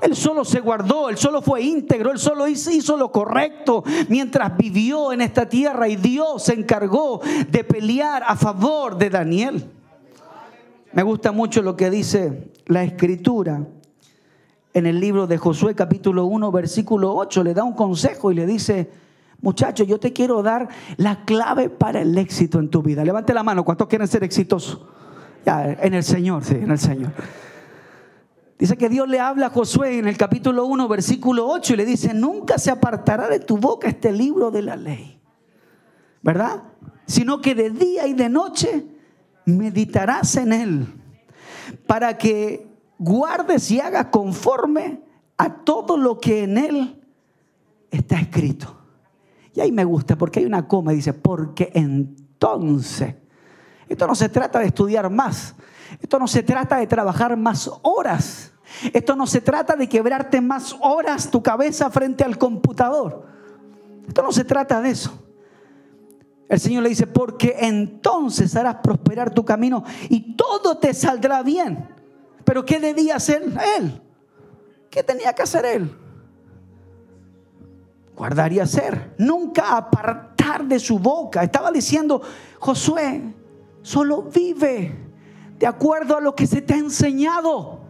Él 0.00 0.16
solo 0.16 0.44
se 0.44 0.58
guardó, 0.58 1.08
él 1.08 1.16
solo 1.16 1.42
fue 1.42 1.62
íntegro, 1.62 2.10
él 2.10 2.18
solo 2.18 2.48
hizo, 2.48 2.96
lo 2.96 3.12
correcto 3.12 3.84
mientras 4.08 4.56
vivió 4.56 5.12
en 5.12 5.20
esta 5.20 5.48
tierra 5.48 5.86
y 5.86 5.94
Dios 5.94 6.42
se 6.42 6.54
encargó 6.54 7.20
de 7.48 7.62
pelear 7.62 8.24
a 8.26 8.34
favor 8.34 8.98
de 8.98 9.10
Daniel. 9.10 9.70
Me 10.92 11.04
gusta 11.04 11.30
mucho 11.30 11.62
lo 11.62 11.76
que 11.76 11.88
dice 11.88 12.50
la 12.66 12.82
escritura 12.82 13.64
en 14.74 14.86
el 14.86 15.00
libro 15.00 15.26
de 15.26 15.38
Josué 15.38 15.74
capítulo 15.74 16.24
1 16.26 16.50
versículo 16.50 17.14
8, 17.14 17.44
le 17.44 17.54
da 17.54 17.64
un 17.64 17.74
consejo 17.74 18.32
y 18.32 18.34
le 18.34 18.46
dice, 18.46 18.90
muchacho, 19.40 19.84
yo 19.84 20.00
te 20.00 20.12
quiero 20.12 20.42
dar 20.42 20.68
la 20.96 21.24
clave 21.24 21.68
para 21.68 22.00
el 22.00 22.16
éxito 22.16 22.58
en 22.58 22.70
tu 22.70 22.82
vida. 22.82 23.04
Levante 23.04 23.34
la 23.34 23.42
mano, 23.42 23.64
¿cuántos 23.64 23.88
quieren 23.88 24.08
ser 24.08 24.24
exitosos? 24.24 24.80
Ya, 25.44 25.72
en 25.72 25.94
el 25.94 26.04
Señor, 26.04 26.44
sí, 26.44 26.54
en 26.54 26.70
el 26.70 26.78
Señor. 26.78 27.12
Dice 28.58 28.76
que 28.76 28.88
Dios 28.88 29.08
le 29.08 29.18
habla 29.18 29.46
a 29.46 29.50
Josué 29.50 29.98
en 29.98 30.06
el 30.06 30.16
capítulo 30.16 30.64
1, 30.66 30.86
versículo 30.86 31.48
8 31.48 31.74
y 31.74 31.76
le 31.76 31.84
dice, 31.84 32.14
nunca 32.14 32.58
se 32.58 32.70
apartará 32.70 33.28
de 33.28 33.40
tu 33.40 33.58
boca 33.58 33.88
este 33.88 34.12
libro 34.12 34.52
de 34.52 34.62
la 34.62 34.76
ley, 34.76 35.20
¿verdad? 36.22 36.62
Sino 37.06 37.40
que 37.40 37.56
de 37.56 37.70
día 37.70 38.06
y 38.06 38.14
de 38.14 38.28
noche 38.28 38.86
meditarás 39.44 40.36
en 40.36 40.52
él 40.52 40.86
para 41.88 42.16
que 42.16 42.71
guardes 43.02 43.70
y 43.70 43.80
hagas 43.80 44.06
conforme 44.06 45.02
a 45.36 45.52
todo 45.56 45.96
lo 45.96 46.20
que 46.20 46.44
en 46.44 46.56
él 46.56 47.02
está 47.90 48.16
escrito. 48.16 48.76
Y 49.54 49.60
ahí 49.60 49.72
me 49.72 49.84
gusta 49.84 50.16
porque 50.16 50.40
hay 50.40 50.46
una 50.46 50.66
coma 50.68 50.92
y 50.92 50.96
dice, 50.96 51.12
porque 51.12 51.70
entonces, 51.74 53.16
esto 53.88 54.06
no 54.06 54.14
se 54.14 54.28
trata 54.28 54.60
de 54.60 54.66
estudiar 54.66 55.10
más, 55.10 55.54
esto 56.00 56.18
no 56.18 56.26
se 56.26 56.42
trata 56.42 56.76
de 56.76 56.86
trabajar 56.86 57.36
más 57.36 57.70
horas, 57.82 58.52
esto 58.92 59.16
no 59.16 59.26
se 59.26 59.40
trata 59.40 59.76
de 59.76 59.88
quebrarte 59.88 60.40
más 60.40 60.76
horas 60.80 61.30
tu 61.30 61.42
cabeza 61.42 61.90
frente 61.90 62.24
al 62.24 62.38
computador, 62.38 63.26
esto 64.06 64.22
no 64.22 64.32
se 64.32 64.44
trata 64.44 64.80
de 64.80 64.90
eso. 64.90 65.18
El 66.48 66.60
Señor 66.60 66.82
le 66.82 66.90
dice, 66.90 67.06
porque 67.06 67.56
entonces 67.60 68.54
harás 68.56 68.76
prosperar 68.76 69.32
tu 69.32 69.44
camino 69.44 69.84
y 70.08 70.36
todo 70.36 70.76
te 70.76 70.92
saldrá 70.92 71.42
bien. 71.42 72.01
Pero 72.44 72.64
¿qué 72.64 72.80
debía 72.80 73.16
hacer 73.16 73.42
él? 73.78 74.02
¿Qué 74.90 75.02
tenía 75.02 75.32
que 75.32 75.42
hacer 75.42 75.64
él? 75.64 75.96
Guardar 78.14 78.52
y 78.52 78.60
hacer. 78.60 79.14
Nunca 79.18 79.76
apartar 79.76 80.64
de 80.64 80.78
su 80.78 80.98
boca. 80.98 81.42
Estaba 81.42 81.70
diciendo, 81.70 82.20
Josué, 82.58 83.34
solo 83.82 84.22
vive 84.22 84.94
de 85.58 85.66
acuerdo 85.66 86.16
a 86.16 86.20
lo 86.20 86.34
que 86.34 86.46
se 86.46 86.60
te 86.60 86.74
ha 86.74 86.78
enseñado. 86.78 87.80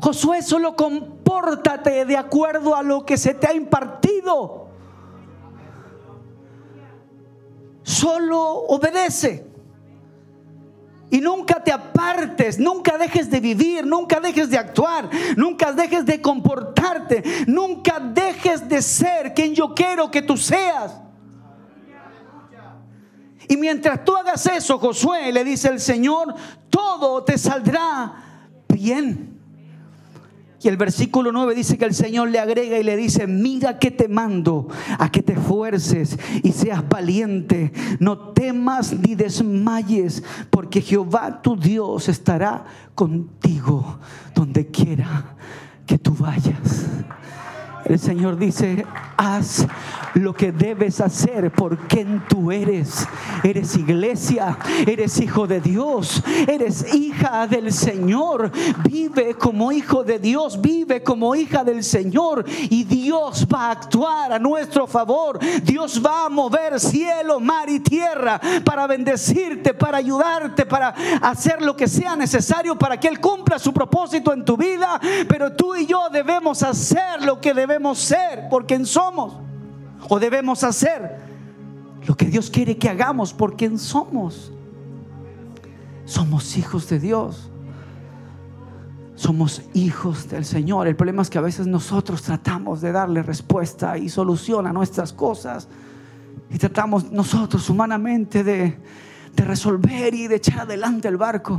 Josué, 0.00 0.42
solo 0.42 0.74
compórtate 0.74 2.04
de 2.04 2.16
acuerdo 2.16 2.74
a 2.74 2.82
lo 2.82 3.06
que 3.06 3.16
se 3.16 3.34
te 3.34 3.46
ha 3.46 3.54
impartido. 3.54 4.66
Solo 7.84 8.42
obedece. 8.42 9.51
Y 11.12 11.20
nunca 11.20 11.62
te 11.62 11.70
apartes, 11.70 12.58
nunca 12.58 12.96
dejes 12.96 13.30
de 13.30 13.38
vivir, 13.38 13.84
nunca 13.84 14.18
dejes 14.18 14.48
de 14.48 14.56
actuar, 14.56 15.10
nunca 15.36 15.70
dejes 15.70 16.06
de 16.06 16.22
comportarte, 16.22 17.22
nunca 17.46 18.00
dejes 18.00 18.66
de 18.66 18.80
ser 18.80 19.34
quien 19.34 19.54
yo 19.54 19.74
quiero 19.74 20.10
que 20.10 20.22
tú 20.22 20.38
seas. 20.38 20.98
Y 23.46 23.58
mientras 23.58 24.02
tú 24.06 24.16
hagas 24.16 24.46
eso, 24.46 24.78
Josué, 24.78 25.30
le 25.32 25.44
dice 25.44 25.68
el 25.68 25.80
Señor, 25.80 26.34
todo 26.70 27.22
te 27.22 27.36
saldrá 27.36 28.14
bien. 28.66 29.31
Y 30.62 30.68
el 30.68 30.76
versículo 30.76 31.32
9 31.32 31.56
dice 31.56 31.76
que 31.76 31.84
el 31.84 31.94
Señor 31.94 32.28
le 32.30 32.38
agrega 32.38 32.78
y 32.78 32.84
le 32.84 32.96
dice, 32.96 33.26
mira 33.26 33.80
que 33.80 33.90
te 33.90 34.06
mando 34.06 34.68
a 34.98 35.10
que 35.10 35.22
te 35.22 35.32
esfuerces 35.32 36.16
y 36.44 36.52
seas 36.52 36.88
valiente, 36.88 37.72
no 37.98 38.30
temas 38.30 38.92
ni 38.92 39.16
desmayes, 39.16 40.22
porque 40.50 40.80
Jehová 40.80 41.42
tu 41.42 41.56
Dios 41.56 42.08
estará 42.08 42.64
contigo 42.94 43.98
donde 44.36 44.68
quiera 44.68 45.34
que 45.84 45.98
tú 45.98 46.14
vayas. 46.14 46.86
El 47.84 47.98
Señor 47.98 48.38
dice, 48.38 48.86
haz 49.16 49.66
lo 50.14 50.34
que 50.34 50.52
debes 50.52 51.00
hacer 51.00 51.50
por 51.50 51.76
quien 51.88 52.24
tú 52.28 52.52
eres. 52.52 53.06
Eres 53.42 53.76
iglesia, 53.76 54.58
eres 54.86 55.20
hijo 55.20 55.46
de 55.46 55.60
Dios, 55.60 56.22
eres 56.46 56.94
hija 56.94 57.46
del 57.46 57.72
Señor. 57.72 58.50
Vive 58.84 59.34
como 59.34 59.72
hijo 59.72 60.04
de 60.04 60.18
Dios, 60.18 60.60
vive 60.60 61.02
como 61.02 61.34
hija 61.34 61.64
del 61.64 61.82
Señor 61.82 62.44
y 62.48 62.84
Dios 62.84 63.46
va 63.52 63.68
a 63.68 63.70
actuar 63.72 64.32
a 64.32 64.38
nuestro 64.38 64.86
favor. 64.86 65.38
Dios 65.62 66.00
va 66.04 66.26
a 66.26 66.28
mover 66.28 66.78
cielo, 66.78 67.40
mar 67.40 67.68
y 67.68 67.80
tierra 67.80 68.40
para 68.64 68.86
bendecirte, 68.86 69.74
para 69.74 69.98
ayudarte, 69.98 70.66
para 70.66 70.94
hacer 71.20 71.62
lo 71.62 71.76
que 71.76 71.88
sea 71.88 72.16
necesario 72.16 72.76
para 72.76 72.98
que 72.98 73.08
Él 73.08 73.20
cumpla 73.20 73.58
su 73.58 73.72
propósito 73.72 74.32
en 74.32 74.44
tu 74.44 74.56
vida. 74.56 75.00
Pero 75.28 75.52
tú 75.52 75.74
y 75.74 75.86
yo 75.86 76.08
debemos 76.10 76.62
hacer 76.62 77.22
lo 77.22 77.40
que 77.40 77.54
debemos 77.54 77.98
ser 77.98 78.48
por 78.48 78.66
quien 78.66 78.86
somos. 78.86 79.51
O 80.14 80.20
debemos 80.20 80.62
hacer 80.62 81.16
lo 82.06 82.14
que 82.14 82.26
Dios 82.26 82.50
quiere 82.50 82.76
que 82.76 82.90
hagamos 82.90 83.32
por 83.32 83.56
quien 83.56 83.78
somos. 83.78 84.52
Somos 86.04 86.58
hijos 86.58 86.86
de 86.90 86.98
Dios. 86.98 87.50
Somos 89.14 89.62
hijos 89.72 90.28
del 90.28 90.44
Señor. 90.44 90.86
El 90.86 90.96
problema 90.96 91.22
es 91.22 91.30
que 91.30 91.38
a 91.38 91.40
veces 91.40 91.66
nosotros 91.66 92.20
tratamos 92.20 92.82
de 92.82 92.92
darle 92.92 93.22
respuesta 93.22 93.96
y 93.96 94.10
solución 94.10 94.66
a 94.66 94.72
nuestras 94.74 95.14
cosas. 95.14 95.66
Y 96.50 96.58
tratamos 96.58 97.10
nosotros 97.10 97.70
humanamente 97.70 98.44
de, 98.44 98.76
de 99.34 99.44
resolver 99.44 100.12
y 100.12 100.26
de 100.26 100.36
echar 100.36 100.60
adelante 100.60 101.08
el 101.08 101.16
barco. 101.16 101.58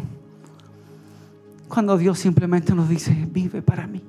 Cuando 1.67 1.97
Dios 1.97 2.19
simplemente 2.19 2.75
nos 2.75 2.87
dice, 2.87 3.17
vive 3.31 3.63
para 3.63 3.87
mí. 3.87 4.03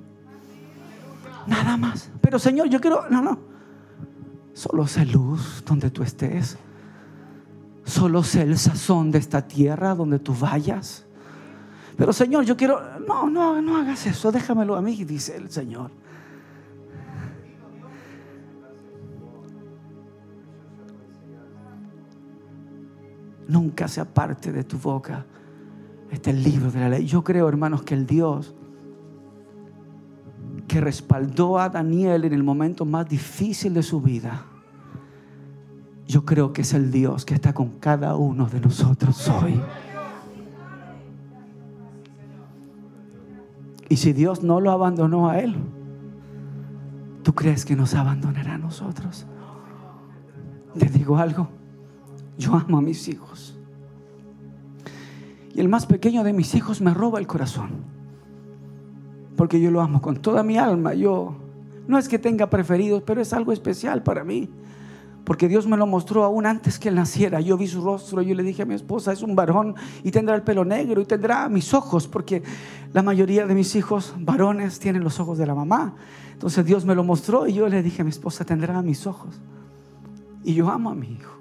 Nada 1.47 1.79
más. 1.79 2.11
Pero 2.21 2.39
Señor, 2.39 2.69
yo 2.69 2.79
quiero, 2.79 3.09
no, 3.09 3.23
no. 3.23 3.54
Solo 4.55 4.87
sé 4.87 5.05
luz 5.05 5.63
donde 5.67 5.91
tú 5.91 6.03
estés. 6.03 6.57
Solo 7.85 8.23
sé 8.23 8.43
el 8.43 8.57
sazón 8.57 9.11
de 9.11 9.19
esta 9.19 9.47
tierra 9.47 9.95
donde 9.95 10.19
tú 10.19 10.35
vayas. 10.35 11.05
Pero 11.97 12.13
Señor, 12.13 12.45
yo 12.45 12.57
quiero, 12.57 12.81
no, 13.01 13.29
no, 13.29 13.61
no 13.61 13.77
hagas 13.77 14.07
eso, 14.07 14.33
déjamelo 14.33 14.77
a 14.77 14.81
mí, 14.81 15.05
dice 15.05 15.37
el 15.37 15.51
Señor. 15.51 15.91
Nunca 23.47 23.87
se 23.89 24.01
aparte 24.01 24.51
de 24.53 24.65
tu 24.65 24.79
boca 24.79 25.27
este 26.11 26.33
libro 26.33 26.71
de 26.71 26.81
la 26.81 26.89
ley. 26.89 27.07
Yo 27.07 27.23
creo, 27.23 27.49
hermanos, 27.49 27.83
que 27.83 27.95
el 27.95 28.07
Dios 28.07 28.55
que 30.67 30.81
respaldó 30.81 31.59
a 31.59 31.69
Daniel 31.69 32.25
en 32.25 32.33
el 32.33 32.43
momento 32.43 32.85
más 32.85 33.09
difícil 33.09 33.75
de 33.75 33.83
su 33.83 34.01
vida, 34.01 34.47
yo 36.07 36.25
creo 36.25 36.53
que 36.53 36.63
es 36.63 36.75
el 36.75 36.91
Dios 36.91 37.25
que 37.25 37.35
está 37.35 37.53
con 37.53 37.79
cada 37.81 38.17
uno 38.17 38.47
de 38.47 38.61
nosotros 38.61 39.29
hoy. 39.29 39.61
Y 43.89 43.97
si 43.97 44.13
Dios 44.13 44.43
no 44.43 44.61
lo 44.61 44.71
abandonó 44.71 45.29
a 45.29 45.39
él, 45.39 45.55
¿tú 47.23 47.35
crees 47.35 47.65
que 47.65 47.77
nos 47.77 47.95
abandonará 47.95 48.55
a 48.55 48.59
nosotros? 48.59 49.27
Te 50.79 50.87
digo 50.87 51.17
algo, 51.17 51.49
yo 52.39 52.55
amo 52.55 52.79
a 52.79 52.83
mis 52.83 53.09
hijos. 53.09 53.57
Y 55.55 55.61
el 55.61 55.69
más 55.69 55.87
pequeño 55.87 56.25
de 56.25 56.33
mis 56.33 56.55
hijos 56.55 56.81
me 56.81 56.93
roba 56.93 57.21
el 57.21 57.27
corazón. 57.27 57.94
Porque 59.37 59.61
yo 59.61 59.71
lo 59.71 59.81
amo 59.81 60.01
con 60.01 60.17
toda 60.17 60.43
mi 60.43 60.59
alma. 60.59 60.95
Yo 60.95 61.35
no 61.87 61.99
es 61.99 62.09
que 62.09 62.19
tenga 62.19 62.49
preferidos, 62.49 63.03
pero 63.05 63.21
es 63.21 63.33
algo 63.33 63.53
especial 63.53 64.03
para 64.03 64.25
mí. 64.25 64.49
Porque 65.25 65.49
Dios 65.49 65.67
me 65.67 65.77
lo 65.77 65.87
mostró 65.87 66.23
aún 66.25 66.45
antes 66.45 66.79
que 66.79 66.91
él 66.91 66.97
naciera. 66.97 67.41
Yo 67.41 67.57
vi 67.57 67.67
su 67.67 67.83
rostro, 67.83 68.21
yo 68.21 68.35
le 68.35 68.43
dije 68.43 68.63
a 68.63 68.67
mi 68.67 68.75
esposa, 68.75 69.13
es 69.13 69.23
un 69.23 69.35
varón 69.35 69.75
y 70.03 70.11
tendrá 70.11 70.35
el 70.35 70.43
pelo 70.43 70.65
negro 70.65 71.01
y 71.01 71.07
tendrá 71.07 71.49
mis 71.49 71.73
ojos, 71.73 72.07
porque 72.07 72.43
la 72.93 73.03
mayoría 73.03 73.47
de 73.47 73.55
mis 73.55 73.75
hijos 73.75 74.15
varones 74.19 74.79
tienen 74.79 75.03
los 75.03 75.19
ojos 75.21 75.39
de 75.39 75.47
la 75.47 75.55
mamá. 75.55 75.95
Entonces 76.35 76.65
Dios 76.67 76.85
me 76.85 76.95
lo 76.95 77.05
mostró 77.05 77.47
y 77.47 77.55
yo 77.55 77.69
le 77.69 77.83
dije 77.83 78.03
a 78.03 78.05
mi 78.05 78.11
esposa, 78.11 78.45
tendrá 78.45 78.83
mis 78.83 79.07
ojos. 79.07 79.41
Y 80.45 80.53
yo 80.53 80.69
amo 80.69 80.91
a 80.91 80.95
mi 80.95 81.07
hijo. 81.13 81.33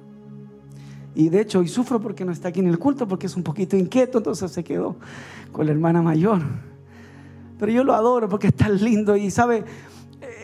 Y 1.13 1.29
de 1.29 1.41
hecho, 1.41 1.61
y 1.61 1.67
sufro 1.67 1.99
porque 1.99 2.23
no 2.23 2.31
está 2.31 2.47
aquí 2.47 2.61
en 2.61 2.67
el 2.67 2.79
culto, 2.79 3.07
porque 3.07 3.27
es 3.27 3.35
un 3.35 3.43
poquito 3.43 3.75
inquieto, 3.75 4.19
entonces 4.19 4.49
se 4.51 4.63
quedó 4.63 4.95
con 5.51 5.65
la 5.65 5.73
hermana 5.73 6.01
mayor. 6.01 6.41
Pero 7.63 7.71
yo 7.71 7.85
lo 7.85 7.95
adoro 7.95 8.27
porque 8.27 8.47
es 8.47 8.53
tan 8.53 8.75
lindo 8.83 9.15
y 9.15 9.31
sabe, 9.31 9.63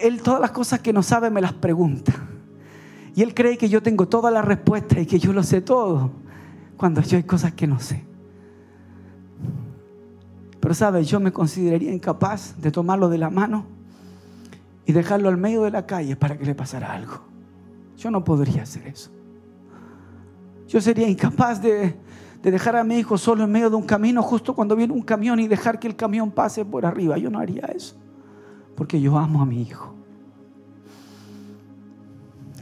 él 0.01 0.21
todas 0.21 0.39
las 0.39 0.51
cosas 0.51 0.79
que 0.79 0.93
no 0.93 1.03
sabe 1.03 1.29
me 1.29 1.41
las 1.41 1.51
pregunta. 1.51 2.13
Y 3.13 3.21
él 3.21 3.33
cree 3.33 3.57
que 3.57 3.67
yo 3.67 3.83
tengo 3.83 4.07
todas 4.07 4.31
las 4.31 4.45
respuestas 4.45 4.99
y 4.99 5.05
que 5.05 5.19
yo 5.19 5.33
lo 5.33 5.43
sé 5.43 5.59
todo, 5.59 6.11
cuando 6.77 7.01
yo 7.01 7.17
hay 7.17 7.23
cosas 7.23 7.51
que 7.55 7.67
no 7.67 7.77
sé. 7.77 8.05
Pero 10.61 10.73
sabe, 10.73 11.03
yo 11.03 11.19
me 11.19 11.33
consideraría 11.33 11.91
incapaz 11.91 12.55
de 12.57 12.71
tomarlo 12.71 13.09
de 13.09 13.17
la 13.17 13.29
mano 13.29 13.65
y 14.85 14.93
dejarlo 14.93 15.27
al 15.27 15.35
medio 15.35 15.63
de 15.63 15.71
la 15.71 15.85
calle 15.85 16.15
para 16.15 16.37
que 16.37 16.45
le 16.45 16.55
pasara 16.55 16.93
algo. 16.93 17.19
Yo 17.97 18.09
no 18.11 18.23
podría 18.23 18.63
hacer 18.63 18.87
eso. 18.87 19.09
Yo 20.69 20.79
sería 20.79 21.09
incapaz 21.09 21.61
de, 21.61 21.97
dejar 22.41 22.75
a 22.75 22.83
mi 22.83 22.97
hijo 22.97 23.17
solo 23.17 23.43
en 23.43 23.51
medio 23.51 23.69
de 23.69 23.75
un 23.75 23.85
camino 23.85 24.23
justo 24.23 24.55
cuando 24.55 24.75
viene 24.75 24.93
un 24.93 25.01
camión 25.01 25.39
y 25.39 25.47
dejar 25.47 25.79
que 25.79 25.87
el 25.87 25.95
camión 25.95 26.31
pase 26.31 26.63
por 26.63 26.85
arriba. 26.85 27.17
Yo 27.17 27.29
no 27.29 27.39
haría 27.39 27.65
eso. 27.65 27.95
Porque 28.75 29.01
yo 29.01 29.17
amo 29.17 29.41
a 29.41 29.45
mi 29.45 29.61
hijo. 29.61 29.93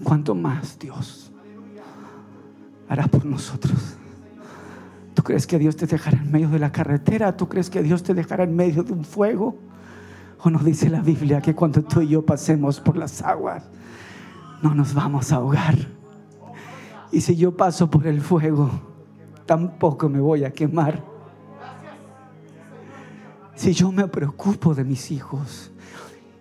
¿Cuánto 0.03 0.35
más 0.35 0.77
Dios 0.79 1.31
hará 2.89 3.07
por 3.07 3.25
nosotros? 3.25 3.97
¿Tú 5.13 5.23
crees 5.23 5.47
que 5.47 5.57
Dios 5.57 5.75
te 5.75 5.87
dejará 5.87 6.17
en 6.17 6.31
medio 6.31 6.49
de 6.49 6.59
la 6.59 6.71
carretera? 6.71 7.35
¿Tú 7.35 7.47
crees 7.47 7.69
que 7.69 7.81
Dios 7.81 8.03
te 8.03 8.13
dejará 8.13 8.43
en 8.43 8.55
medio 8.55 8.83
de 8.83 8.93
un 8.93 9.03
fuego? 9.03 9.57
¿O 10.39 10.49
nos 10.49 10.63
dice 10.63 10.89
la 10.89 11.01
Biblia 11.01 11.41
que 11.41 11.55
cuando 11.55 11.83
tú 11.83 12.01
y 12.01 12.09
yo 12.09 12.25
pasemos 12.25 12.79
por 12.79 12.97
las 12.97 13.21
aguas, 13.23 13.63
no 14.61 14.75
nos 14.75 14.93
vamos 14.93 15.31
a 15.31 15.37
ahogar? 15.37 15.75
Y 17.11 17.21
si 17.21 17.35
yo 17.35 17.57
paso 17.57 17.89
por 17.89 18.05
el 18.05 18.21
fuego, 18.21 18.69
tampoco 19.47 20.07
me 20.07 20.19
voy 20.19 20.43
a 20.43 20.51
quemar. 20.51 21.03
Si 23.55 23.73
yo 23.73 23.91
me 23.91 24.07
preocupo 24.07 24.75
de 24.75 24.83
mis 24.83 25.09
hijos, 25.09 25.71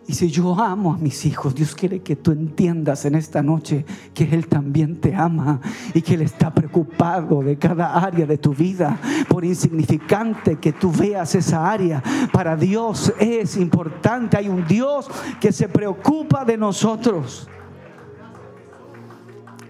y 0.08 0.12
si 0.12 0.30
yo 0.30 0.54
amo 0.60 0.92
a 0.94 0.98
mis 0.98 1.24
hijos, 1.26 1.54
Dios 1.54 1.74
quiere 1.74 2.00
que 2.00 2.14
tú 2.14 2.30
entiendas 2.30 3.04
en 3.06 3.16
esta 3.16 3.42
noche 3.42 3.84
que 4.14 4.24
Él 4.24 4.46
también 4.46 5.00
te 5.00 5.14
ama 5.14 5.60
y 5.94 6.02
que 6.02 6.14
Él 6.14 6.22
está 6.22 6.54
preocupado 6.54 7.42
de 7.42 7.56
cada 7.58 7.94
área 7.94 8.24
de 8.24 8.38
tu 8.38 8.54
vida. 8.54 9.00
Por 9.28 9.44
insignificante 9.44 10.56
que 10.56 10.72
tú 10.72 10.92
veas 10.92 11.34
esa 11.34 11.68
área, 11.68 12.02
para 12.32 12.56
Dios 12.56 13.12
es 13.18 13.56
importante. 13.56 14.36
Hay 14.36 14.48
un 14.48 14.64
Dios 14.66 15.08
que 15.40 15.50
se 15.50 15.68
preocupa 15.68 16.44
de 16.44 16.56
nosotros. 16.56 17.48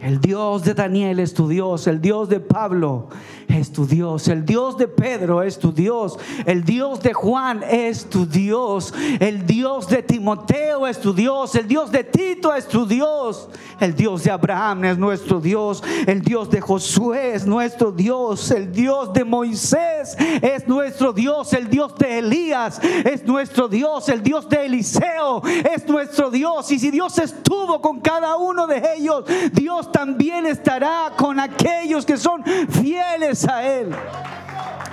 El 0.06 0.20
Dios 0.20 0.62
de 0.62 0.72
Daniel 0.72 1.18
es 1.18 1.34
tu 1.34 1.48
Dios, 1.48 1.88
el 1.88 2.00
Dios 2.00 2.28
de 2.28 2.38
Pablo 2.38 3.08
es 3.48 3.72
tu 3.72 3.86
Dios, 3.86 4.28
el 4.28 4.44
Dios 4.44 4.76
de 4.76 4.88
Pedro 4.88 5.42
es 5.42 5.58
tu 5.58 5.72
Dios, 5.72 6.18
el 6.44 6.64
Dios 6.64 7.00
de 7.00 7.12
Juan 7.12 7.62
es 7.68 8.06
tu 8.06 8.26
Dios, 8.26 8.92
el 9.20 9.46
Dios 9.46 9.88
de 9.88 10.02
Timoteo 10.02 10.86
es 10.86 11.00
tu 11.00 11.12
Dios, 11.12 11.54
el 11.54 11.68
Dios 11.68 11.90
de 11.90 12.04
Tito 12.04 12.54
es 12.54 12.66
tu 12.66 12.86
Dios, 12.86 13.48
el 13.80 13.94
Dios 13.94 14.24
de 14.24 14.30
Abraham 14.30 14.84
es 14.84 14.98
nuestro 14.98 15.40
Dios, 15.40 15.82
el 16.06 16.22
Dios 16.22 16.50
de 16.50 16.60
Josué 16.60 17.34
es 17.34 17.46
nuestro 17.46 17.92
Dios, 17.92 18.50
el 18.50 18.72
Dios 18.72 19.12
de 19.12 19.24
Moisés 19.24 20.16
es 20.42 20.66
nuestro 20.66 21.12
Dios, 21.12 21.52
el 21.52 21.68
Dios 21.68 21.94
de 21.96 22.18
Elías 22.18 22.80
es 22.82 23.24
nuestro 23.24 23.68
Dios, 23.68 24.08
el 24.08 24.22
Dios 24.22 24.48
de 24.48 24.66
Eliseo 24.66 25.42
es 25.46 25.86
nuestro 25.86 26.30
Dios. 26.30 26.70
Y 26.72 26.78
si 26.78 26.90
Dios 26.90 27.18
estuvo 27.18 27.80
con 27.80 28.00
cada 28.00 28.36
uno 28.36 28.66
de 28.66 28.82
ellos, 28.96 29.24
Dios 29.52 29.90
también 29.92 30.46
estará 30.46 31.12
con 31.16 31.38
aquellos 31.40 32.04
que 32.04 32.16
son 32.16 32.42
fieles 32.44 33.35
a 33.44 33.66
Él. 33.66 33.90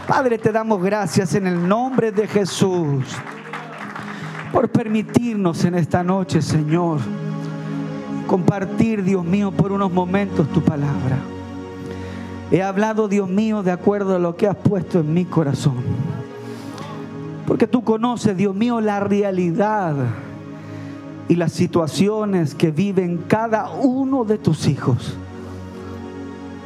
Padre, 0.08 0.38
te 0.38 0.52
damos 0.52 0.82
gracias 0.84 1.34
en 1.36 1.48
el 1.48 1.68
nombre 1.68 2.12
de 2.12 2.28
Jesús 2.28 3.06
por 4.52 4.70
permitirnos 4.70 5.64
en 5.64 5.76
esta 5.76 6.04
noche, 6.04 6.42
Señor, 6.42 7.00
compartir, 8.28 9.04
Dios 9.04 9.24
mío, 9.24 9.52
por 9.52 9.72
unos 9.72 9.92
momentos 9.92 10.48
tu 10.50 10.62
palabra. 10.62 11.18
He 12.52 12.62
hablado, 12.62 13.08
Dios 13.08 13.30
mío, 13.30 13.64
de 13.64 13.72
acuerdo 13.72 14.16
a 14.16 14.20
lo 14.20 14.36
que 14.36 14.48
has 14.48 14.56
puesto 14.56 15.00
en 15.00 15.14
mi 15.14 15.26
corazón. 15.26 15.78
Porque 17.48 17.66
tú 17.66 17.84
conoces, 17.84 18.38
Dios 18.38 18.54
mío, 18.54 18.80
la 18.82 19.00
realidad 19.00 19.96
y 21.28 21.36
las 21.36 21.54
situaciones 21.54 22.54
que 22.54 22.72
viven 22.72 23.24
cada 23.28 23.72
uno 23.72 24.24
de 24.24 24.38
tus 24.38 24.68
hijos. 24.68 25.18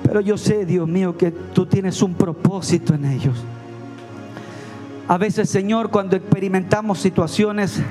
Pero 0.08 0.22
yo 0.22 0.38
sé, 0.38 0.66
Dios 0.66 0.88
mío, 0.88 1.18
que 1.18 1.32
tú 1.32 1.66
tienes 1.66 2.02
un 2.02 2.14
propósito 2.14 2.94
en 2.94 3.04
ellos. 3.06 3.36
A 5.08 5.18
veces, 5.18 5.50
Señor, 5.50 5.90
cuando 5.90 6.16
experimentamos 6.16 7.00
situaciones, 7.00 7.82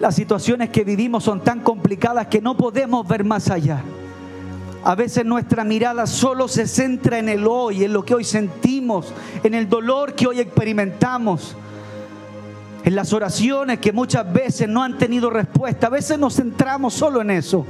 las 0.00 0.14
situaciones 0.14 0.70
que 0.70 0.84
vivimos 0.84 1.24
son 1.24 1.40
tan 1.40 1.60
complicadas 1.60 2.28
que 2.28 2.40
no 2.40 2.56
podemos 2.56 3.06
ver 3.08 3.24
más 3.24 3.50
allá. 3.50 3.82
A 4.84 4.94
veces 4.94 5.24
nuestra 5.24 5.64
mirada 5.64 6.06
solo 6.06 6.46
se 6.46 6.68
centra 6.68 7.18
en 7.18 7.28
el 7.28 7.46
hoy, 7.46 7.84
en 7.84 7.92
lo 7.92 8.04
que 8.04 8.14
hoy 8.14 8.24
sentimos, 8.24 9.12
en 9.42 9.54
el 9.54 9.68
dolor 9.68 10.14
que 10.14 10.28
hoy 10.28 10.40
experimentamos 10.40 11.56
en 12.84 12.94
las 12.94 13.12
oraciones 13.14 13.78
que 13.78 13.92
muchas 13.92 14.30
veces 14.30 14.68
no 14.68 14.82
han 14.82 14.98
tenido 14.98 15.30
respuesta. 15.30 15.86
A 15.86 15.90
veces 15.90 16.18
nos 16.18 16.36
centramos 16.36 16.92
solo 16.92 17.22
en 17.22 17.30
eso. 17.30 17.66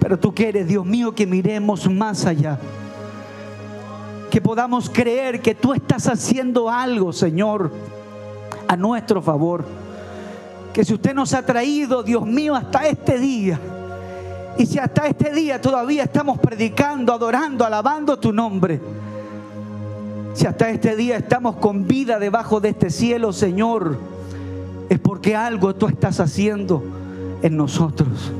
Pero 0.00 0.18
tú 0.18 0.34
quieres, 0.34 0.66
Dios 0.66 0.84
mío, 0.84 1.14
que 1.14 1.26
miremos 1.26 1.90
más 1.90 2.24
allá. 2.26 2.58
Que 4.30 4.40
podamos 4.40 4.88
creer 4.90 5.40
que 5.40 5.54
tú 5.54 5.72
estás 5.72 6.06
haciendo 6.06 6.70
algo, 6.70 7.12
Señor, 7.12 7.72
a 8.66 8.76
nuestro 8.76 9.22
favor. 9.22 9.64
Que 10.72 10.84
si 10.84 10.94
usted 10.94 11.14
nos 11.14 11.34
ha 11.34 11.44
traído, 11.44 12.02
Dios 12.02 12.26
mío, 12.26 12.54
hasta 12.54 12.86
este 12.86 13.18
día, 13.18 13.58
y 14.58 14.66
si 14.66 14.78
hasta 14.78 15.06
este 15.06 15.32
día 15.32 15.60
todavía 15.60 16.04
estamos 16.04 16.38
predicando, 16.38 17.12
adorando, 17.12 17.64
alabando 17.64 18.18
tu 18.18 18.32
nombre, 18.32 18.80
si 20.34 20.46
hasta 20.46 20.68
este 20.70 20.94
día 20.94 21.16
estamos 21.16 21.56
con 21.56 21.86
vida 21.88 22.18
debajo 22.18 22.60
de 22.60 22.68
este 22.70 22.90
cielo, 22.90 23.32
Señor, 23.32 23.98
es 24.88 24.98
porque 24.98 25.34
algo 25.34 25.74
tú 25.74 25.88
estás 25.88 26.20
haciendo 26.20 26.82
en 27.42 27.56
nosotros. 27.56 28.32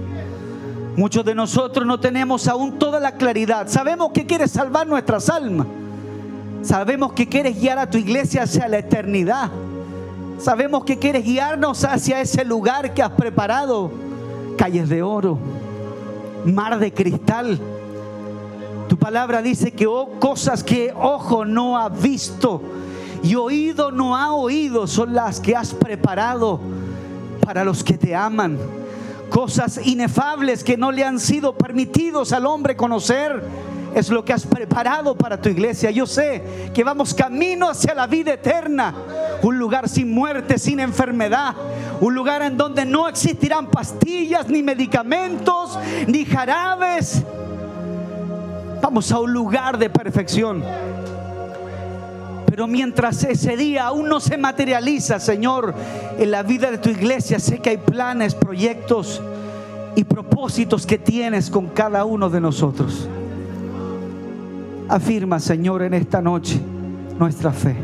Muchos 0.99 1.25
de 1.25 1.35
nosotros 1.35 1.87
no 1.87 2.01
tenemos 2.01 2.49
aún 2.49 2.79
toda 2.79 2.99
la 2.99 3.13
claridad. 3.13 3.69
Sabemos 3.69 4.11
que 4.13 4.27
quieres 4.27 4.51
salvar 4.51 4.87
nuestras 4.87 5.31
almas. 5.31 5.69
Sabemos 6.63 7.13
que 7.13 7.29
quieres 7.29 7.59
guiar 7.59 7.79
a 7.79 7.89
tu 7.89 7.99
iglesia 7.99 8.43
hacia 8.43 8.67
la 8.67 8.79
eternidad. 8.79 9.49
Sabemos 10.39 10.85
que 10.85 10.99
quieres 10.99 11.25
guiarnos 11.25 11.85
hacia 11.85 12.21
ese 12.21 12.45
lugar 12.45 12.95
que 12.95 13.03
has 13.03 13.13
preparado. 13.13 13.93
Calles 14.57 14.89
de 14.89 15.03
oro, 15.03 15.39
mar 16.45 16.79
de 16.81 16.93
cristal 16.93 17.61
tu 18.89 18.97
palabra 18.97 19.43
dice 19.43 19.73
que 19.73 19.87
oh, 19.87 20.19
cosas 20.19 20.65
que 20.65 20.95
ojo 20.97 21.45
no 21.45 21.77
ha 21.77 21.91
visto 21.91 22.63
y 23.23 23.35
oído 23.35 23.93
no 23.93 24.17
ha 24.17 24.33
oído 24.33 24.87
son 24.87 25.13
las 25.13 25.41
que 25.41 25.55
has 25.55 25.75
preparado 25.75 26.59
para 27.45 27.65
los 27.65 27.85
que 27.85 27.99
te 27.99 28.17
aman. 28.17 28.59
Cosas 29.31 29.81
inefables 29.85 30.65
que 30.65 30.77
no 30.77 30.91
le 30.91 31.05
han 31.05 31.21
sido 31.21 31.57
permitidos 31.57 32.33
al 32.33 32.47
hombre 32.47 32.77
conocer 32.77 33.43
es 33.95 34.11
lo 34.11 34.25
que 34.25 34.33
has 34.33 34.47
preparado 34.47 35.15
para 35.17 35.41
tu 35.41 35.49
iglesia. 35.49 35.91
Yo 35.91 36.07
sé 36.07 36.71
que 36.75 36.85
vamos 36.85 37.15
camino 37.15 37.69
hacia 37.69 37.95
la 37.95 38.07
vida 38.07 38.33
eterna, 38.33 38.95
un 39.43 39.59
lugar 39.59 39.89
sin 39.89 40.13
muerte, 40.13 40.59
sin 40.59 40.81
enfermedad, 40.81 41.55
un 42.01 42.15
lugar 42.15 42.43
en 42.43 42.57
donde 42.57 42.85
no 42.85 43.09
existirán 43.09 43.71
pastillas, 43.71 44.49
ni 44.49 44.63
medicamentos, 44.63 45.79
ni 46.07 46.25
jarabes. 46.25 47.23
Vamos 48.81 49.11
a 49.13 49.19
un 49.19 49.33
lugar 49.33 49.79
de 49.79 49.91
perfección. 49.91 50.63
Pero 52.59 52.67
mientras 52.67 53.23
ese 53.23 53.57
día 53.57 53.87
aún 53.87 54.09
no 54.09 54.19
se 54.19 54.37
materializa, 54.37 55.21
Señor, 55.21 55.73
en 56.19 56.29
la 56.33 56.43
vida 56.43 56.73
de 56.73 56.79
tu 56.79 56.89
iglesia, 56.89 57.39
sé 57.39 57.61
que 57.61 57.71
hay 57.71 57.77
planes, 57.77 58.35
proyectos 58.35 59.23
y 59.95 60.03
propósitos 60.03 60.85
que 60.85 60.99
tienes 60.99 61.51
con 61.51 61.69
cada 61.69 62.05
uno 62.05 62.29
de 62.29 62.41
nosotros. 62.41 63.09
Afirma, 64.89 65.39
Señor, 65.39 65.83
en 65.83 65.95
esta 65.95 66.21
noche 66.21 66.61
nuestra 67.17 67.53
fe. 67.53 67.77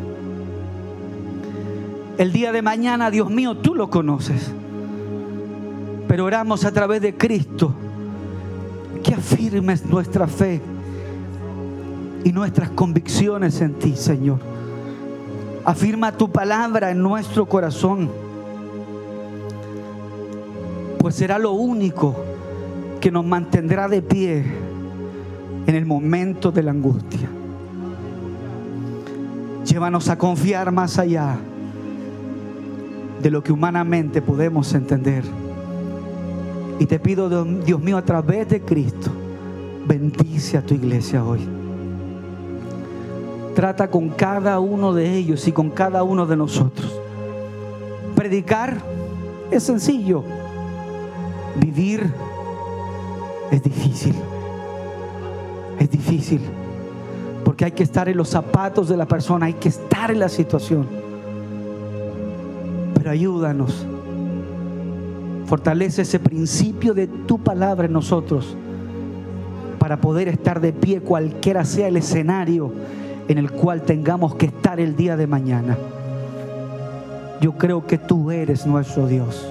El 2.19 2.33
día 2.33 2.51
de 2.51 2.61
mañana, 2.61 3.13
Dios 3.13 3.31
mío, 3.31 3.57
tú 3.57 3.77
lo 3.77 3.89
conoces. 3.91 4.51
Pero 6.09 6.25
oramos 6.25 6.65
a 6.65 6.73
través 6.73 7.01
de 7.01 7.15
Cristo 7.17 7.73
que 9.05 9.15
afirmes 9.15 9.87
nuestra 9.87 10.27
fe 10.27 10.61
y 12.25 12.33
nuestras 12.33 12.71
convicciones 12.71 13.61
en 13.61 13.75
ti, 13.75 13.95
Señor. 13.95 14.54
Afirma 15.65 16.13
tu 16.13 16.31
palabra 16.31 16.91
en 16.91 17.03
nuestro 17.03 17.47
corazón, 17.47 18.11
pues 20.99 21.15
será 21.15 21.39
lo 21.39 21.53
único 21.53 22.15
que 23.01 23.11
nos 23.11 23.25
mantendrá 23.25 23.89
de 23.89 24.03
pie 24.03 24.45
en 25.67 25.75
el 25.75 25.87
momento 25.87 26.53
de 26.53 26.63
la 26.63 26.71
angustia. 26.71 27.29
Llévanos 29.65 30.11
a 30.11 30.19
confiar 30.19 30.71
más 30.71 30.99
allá 30.99 31.39
de 33.23 33.31
lo 33.31 33.43
que 33.43 33.53
humanamente 33.53 34.21
podemos 34.21 34.75
entender. 34.75 35.25
Y 36.79 36.85
te 36.85 36.99
pido, 36.99 37.45
Dios 37.45 37.81
mío, 37.81 37.97
a 37.97 38.05
través 38.05 38.49
de 38.51 38.61
Cristo, 38.61 39.11
bendice 39.87 40.59
a 40.59 40.63
tu 40.63 40.75
iglesia 40.75 41.25
hoy. 41.25 41.64
Trata 43.55 43.89
con 43.89 44.09
cada 44.09 44.59
uno 44.59 44.93
de 44.93 45.15
ellos 45.15 45.47
y 45.47 45.53
con 45.53 45.71
cada 45.71 46.03
uno 46.03 46.27
de 46.27 46.37
nosotros. 46.37 47.01
Predicar 48.17 48.79
es 49.51 49.63
sencillo. 49.63 50.25
Vivir 51.57 52.13
es 53.53 53.63
difícil. 53.63 54.15
Es 55.79 55.89
difícil. 55.89 56.41
Porque 57.45 57.67
hay 57.67 57.73
que 57.73 57.85
estar 57.85 58.09
en 58.09 58.17
los 58.17 58.29
zapatos 58.29 58.89
de 58.89 58.97
la 58.97 59.07
persona, 59.07 59.47
hay 59.47 59.55
que 59.55 59.69
estar 59.69 60.11
en 60.11 60.19
la 60.19 60.29
situación. 60.29 60.89
Pero 62.95 63.11
ayúdanos. 63.11 63.87
Fortalece 65.47 66.03
ese 66.03 66.19
principio 66.19 66.95
de 66.95 67.07
tu 67.07 67.39
palabra 67.39 67.87
en 67.87 67.93
nosotros 67.93 68.57
para 69.79 70.01
poder 70.01 70.29
estar 70.29 70.61
de 70.61 70.73
pie 70.73 71.01
cualquiera 71.01 71.65
sea 71.65 71.89
el 71.89 71.99
escenario 71.99 72.73
en 73.29 73.39
el 73.39 73.51
cual 73.51 73.83
tengamos 73.83 74.35
que 74.35 74.47
estar 74.47 74.81
el 74.81 74.97
día 74.97 75.17
de 75.17 75.27
mañana. 75.27 75.77
Yo 77.41 77.53
creo 77.53 77.87
que 77.87 77.99
tú 77.99 78.31
eres 78.31 78.67
nuestro 78.67 79.07
Dios. 79.07 79.47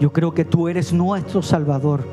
Yo 0.00 0.12
creo 0.12 0.34
que 0.34 0.44
tú 0.44 0.68
eres 0.68 0.92
nuestro 0.92 1.42
Salvador. 1.42 2.04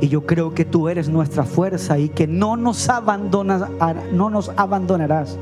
Y 0.00 0.08
yo 0.08 0.26
creo 0.26 0.54
que 0.54 0.64
tú 0.64 0.88
eres 0.88 1.08
nuestra 1.08 1.44
fuerza 1.44 1.98
y 1.98 2.10
que 2.10 2.26
no 2.26 2.56
nos, 2.56 2.88
abandonas, 2.88 3.68
no 4.12 4.28
nos 4.28 4.50
abandonarás 4.56 5.38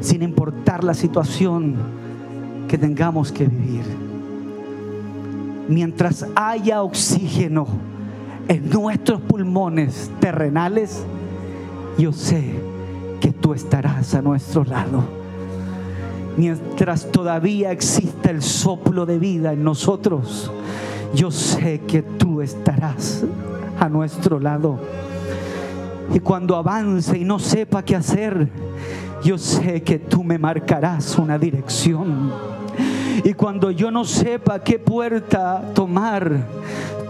sin 0.00 0.22
importar 0.22 0.82
la 0.82 0.94
situación 0.94 1.76
que 2.68 2.76
tengamos 2.76 3.30
que 3.30 3.46
vivir. 3.46 3.84
Mientras 5.68 6.26
haya 6.34 6.82
oxígeno 6.82 7.66
en 8.48 8.68
nuestros 8.70 9.20
pulmones 9.20 10.10
terrenales, 10.20 11.04
yo 11.98 12.12
sé 12.12 12.60
que 13.20 13.32
tú 13.32 13.54
estarás 13.54 14.14
a 14.14 14.22
nuestro 14.22 14.64
lado. 14.64 15.04
Mientras 16.36 17.10
todavía 17.10 17.72
exista 17.72 18.30
el 18.30 18.42
soplo 18.42 19.06
de 19.06 19.18
vida 19.18 19.52
en 19.52 19.64
nosotros, 19.64 20.50
yo 21.14 21.30
sé 21.30 21.80
que 21.86 22.02
tú 22.02 22.42
estarás 22.42 23.24
a 23.80 23.88
nuestro 23.88 24.38
lado. 24.38 24.78
Y 26.12 26.20
cuando 26.20 26.56
avance 26.56 27.16
y 27.16 27.24
no 27.24 27.38
sepa 27.38 27.82
qué 27.82 27.96
hacer, 27.96 28.48
yo 29.24 29.38
sé 29.38 29.82
que 29.82 29.98
tú 29.98 30.22
me 30.22 30.38
marcarás 30.38 31.18
una 31.18 31.38
dirección. 31.38 32.30
Y 33.24 33.32
cuando 33.32 33.70
yo 33.70 33.90
no 33.90 34.04
sepa 34.04 34.62
qué 34.62 34.78
puerta 34.78 35.72
tomar, 35.74 36.46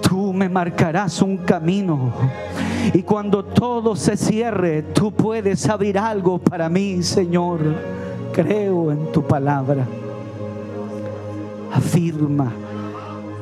tú 0.09 0.33
me 0.33 0.49
marcarás 0.49 1.21
un 1.23 1.39
camino. 1.39 2.13
Y 2.95 3.03
cuando 3.03 3.45
todo 3.45 3.97
se 3.97 4.17
cierre, 4.17 4.83
tú 4.83 5.13
puedes 5.13 5.69
abrir 5.69 5.99
algo 5.99 6.39
para 6.39 6.69
mí, 6.69 7.03
Señor. 7.03 7.61
Creo 8.33 8.93
en 8.93 9.11
tu 9.13 9.23
palabra. 9.23 9.87
Afirma 11.73 12.53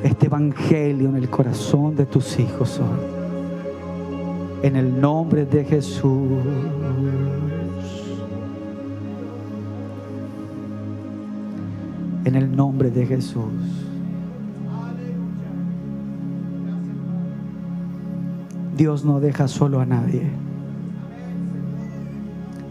este 0.02 0.26
evangelio 0.26 1.08
en 1.08 1.16
el 1.16 1.28
corazón 1.28 1.94
de 1.96 2.06
tus 2.06 2.38
hijos. 2.38 2.80
En 4.62 4.76
el 4.76 5.00
nombre 5.00 5.44
de 5.44 5.64
Jesús. 5.64 6.30
En 12.24 12.34
el 12.34 12.56
nombre 12.56 12.90
de 12.90 13.06
Jesús. 13.06 13.83
Dios 18.76 19.04
no 19.04 19.20
deja 19.20 19.46
solo 19.46 19.80
a 19.80 19.86
nadie. 19.86 20.30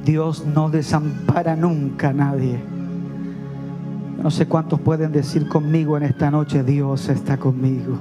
Dios 0.04 0.46
no 0.46 0.70
desampara 0.70 1.56
nunca 1.56 2.10
a 2.10 2.14
nadie. 2.14 2.60
No 4.22 4.30
sé 4.32 4.48
cuántos 4.48 4.80
pueden 4.82 5.12
decir 5.12 5.48
conmigo 5.48 5.96
en 5.98 6.04
esta 6.04 6.30
noche, 6.30 6.64
Dios 6.64 7.08
está 7.08 7.38
conmigo. 7.38 7.98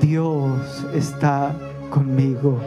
Dios 0.00 0.86
está 0.92 1.54
conmigo. 1.90 2.58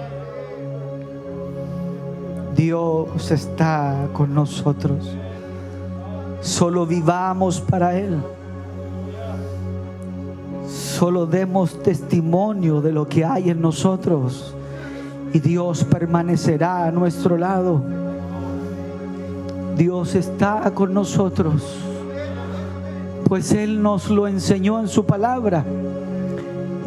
Dios 2.56 3.32
está 3.32 4.08
con 4.14 4.34
nosotros. 4.34 5.14
Solo 6.40 6.86
vivamos 6.86 7.60
para 7.60 7.98
Él 7.98 8.18
solo 10.96 11.26
demos 11.26 11.84
testimonio 11.84 12.80
de 12.80 12.94
lo 12.94 13.06
que 13.10 13.26
hay 13.26 13.50
en 13.50 13.60
nosotros 13.60 14.56
y 15.34 15.40
Dios 15.40 15.84
permanecerá 15.84 16.86
a 16.86 16.92
nuestro 16.92 17.38
lado. 17.38 17.84
Dios 19.76 20.16
está 20.16 20.72
con 20.74 20.94
nosotros, 20.94 21.62
pues 23.28 23.52
Él 23.52 23.82
nos 23.82 24.10
lo 24.10 24.26
enseñó 24.26 24.80
en 24.80 24.88
su 24.88 25.06
palabra 25.06 25.66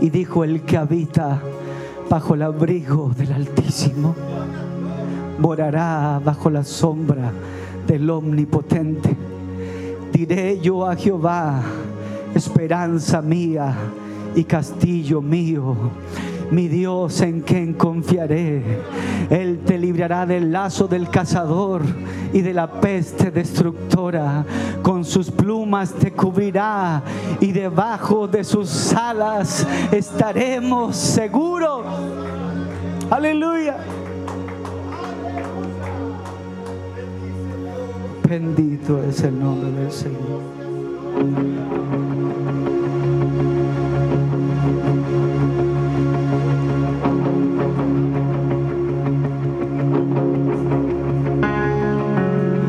y 0.01 0.09
dijo 0.09 0.43
el 0.43 0.63
que 0.63 0.79
habita 0.79 1.43
bajo 2.09 2.33
el 2.33 2.43
abrigo 2.43 3.13
del 3.15 3.35
Altísimo 3.35 4.15
morará 5.39 6.19
bajo 6.25 6.49
la 6.49 6.65
sombra 6.65 7.31
del 7.87 8.09
Omnipotente. 8.09 9.15
Diré 10.15 10.59
yo 10.61 10.87
a 10.87 10.97
Jehová, 10.97 11.61
esperanza 12.35 13.23
mía 13.23 13.75
y 14.35 14.45
castillo 14.45 15.21
mío. 15.21 15.77
Mi 16.51 16.67
Dios 16.67 17.21
en 17.21 17.41
quien 17.43 17.75
confiaré. 17.75 18.63
Él 19.29 19.61
te 19.67 19.77
librará 19.77 20.25
del 20.25 20.51
lazo 20.51 20.89
del 20.89 21.11
cazador 21.11 21.83
y 22.33 22.41
de 22.41 22.55
la 22.55 22.81
peste 22.81 23.31
destructora. 23.31 24.47
Con 24.83 25.05
sus 25.05 25.31
plumas 25.31 25.93
te 25.93 26.13
cubrirá 26.13 27.03
y 27.41 27.53
debajo 27.53 28.27
de 28.27 28.45
sus 28.45 28.95
alas 28.95 29.67
estaremos 29.93 30.97
seguros. 30.97 31.85
Aleluya. 33.11 33.77
Bendito 38.29 39.03
es 39.03 39.23
el 39.23 39.39
nombre 39.39 39.71
del 39.71 39.91
Señor. 39.91 40.58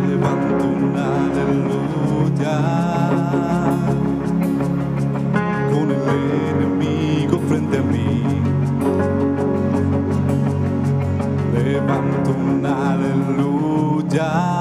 Levanto 0.08 0.66
una 0.66 1.06
aleluya 1.26 2.56
con 5.72 5.92
el 5.92 6.06
enemigo 6.50 7.40
frente 7.48 7.78
a 7.78 7.82
mí. 7.82 8.24
Levanto 11.54 12.30
una 12.32 12.72
aleluya. 12.94 14.59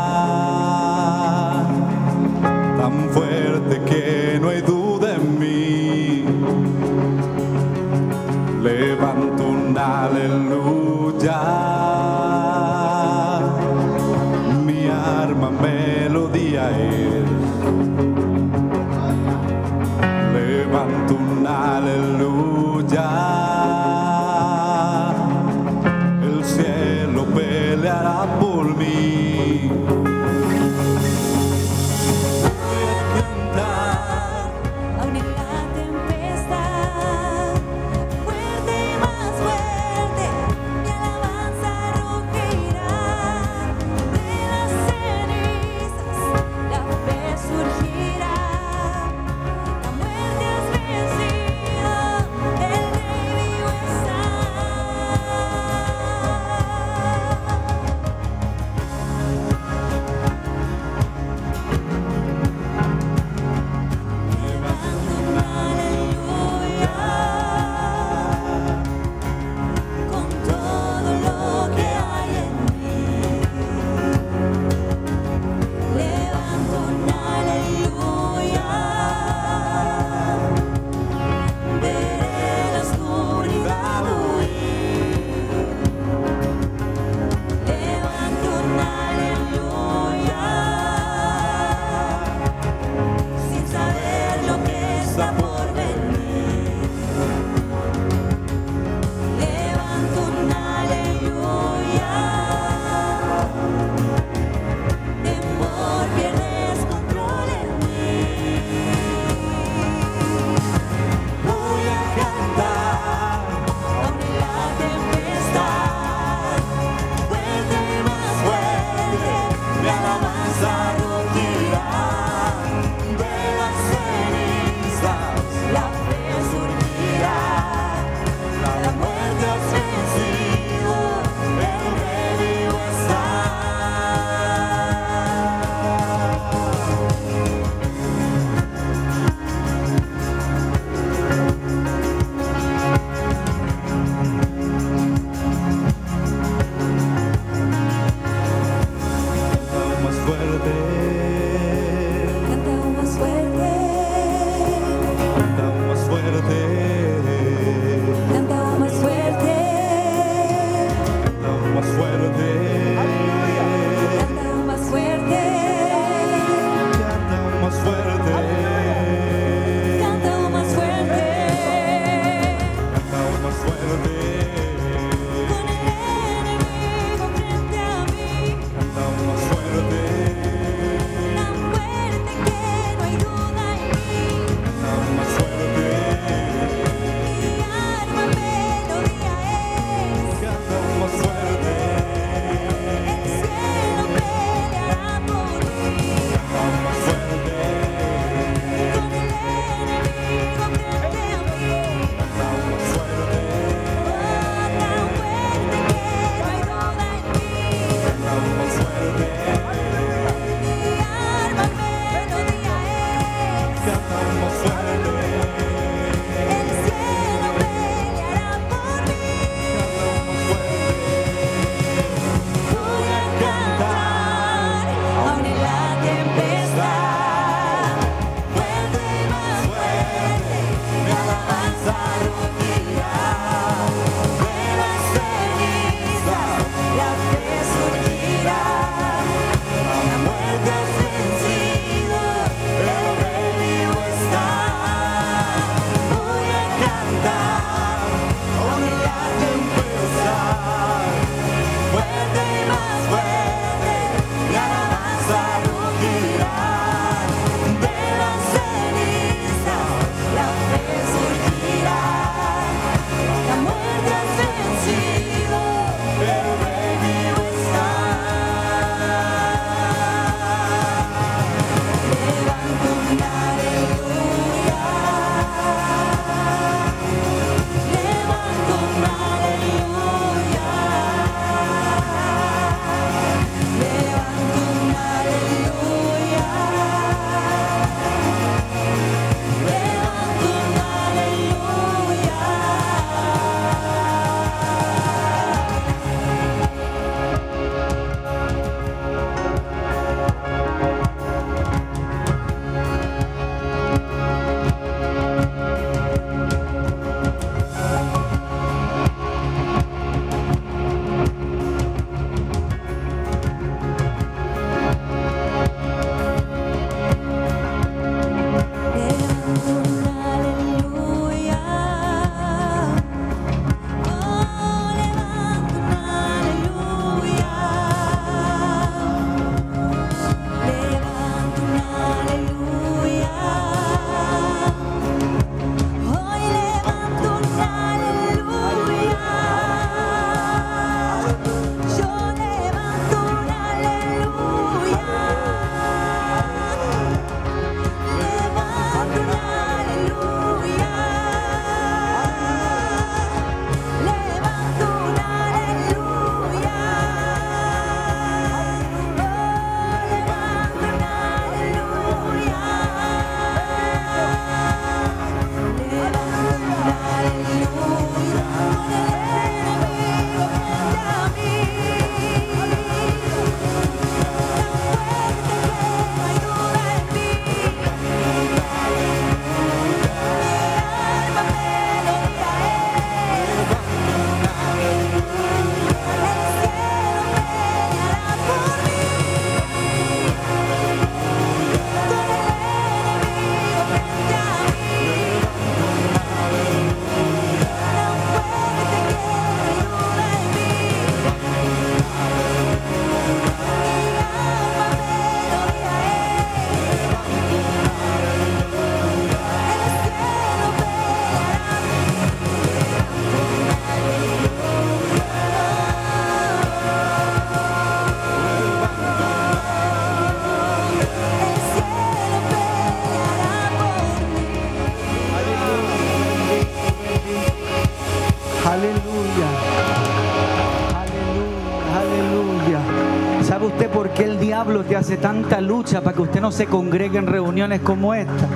Diablo 434.58 434.82
te 434.82 434.96
hace 434.96 435.16
tanta 435.16 435.60
lucha 435.60 436.00
para 436.00 436.16
que 436.16 436.22
usted 436.22 436.40
no 436.40 436.50
se 436.50 436.66
congregue 436.66 437.16
en 437.16 437.28
reuniones 437.28 437.80
como 437.80 438.12
esta? 438.12 438.48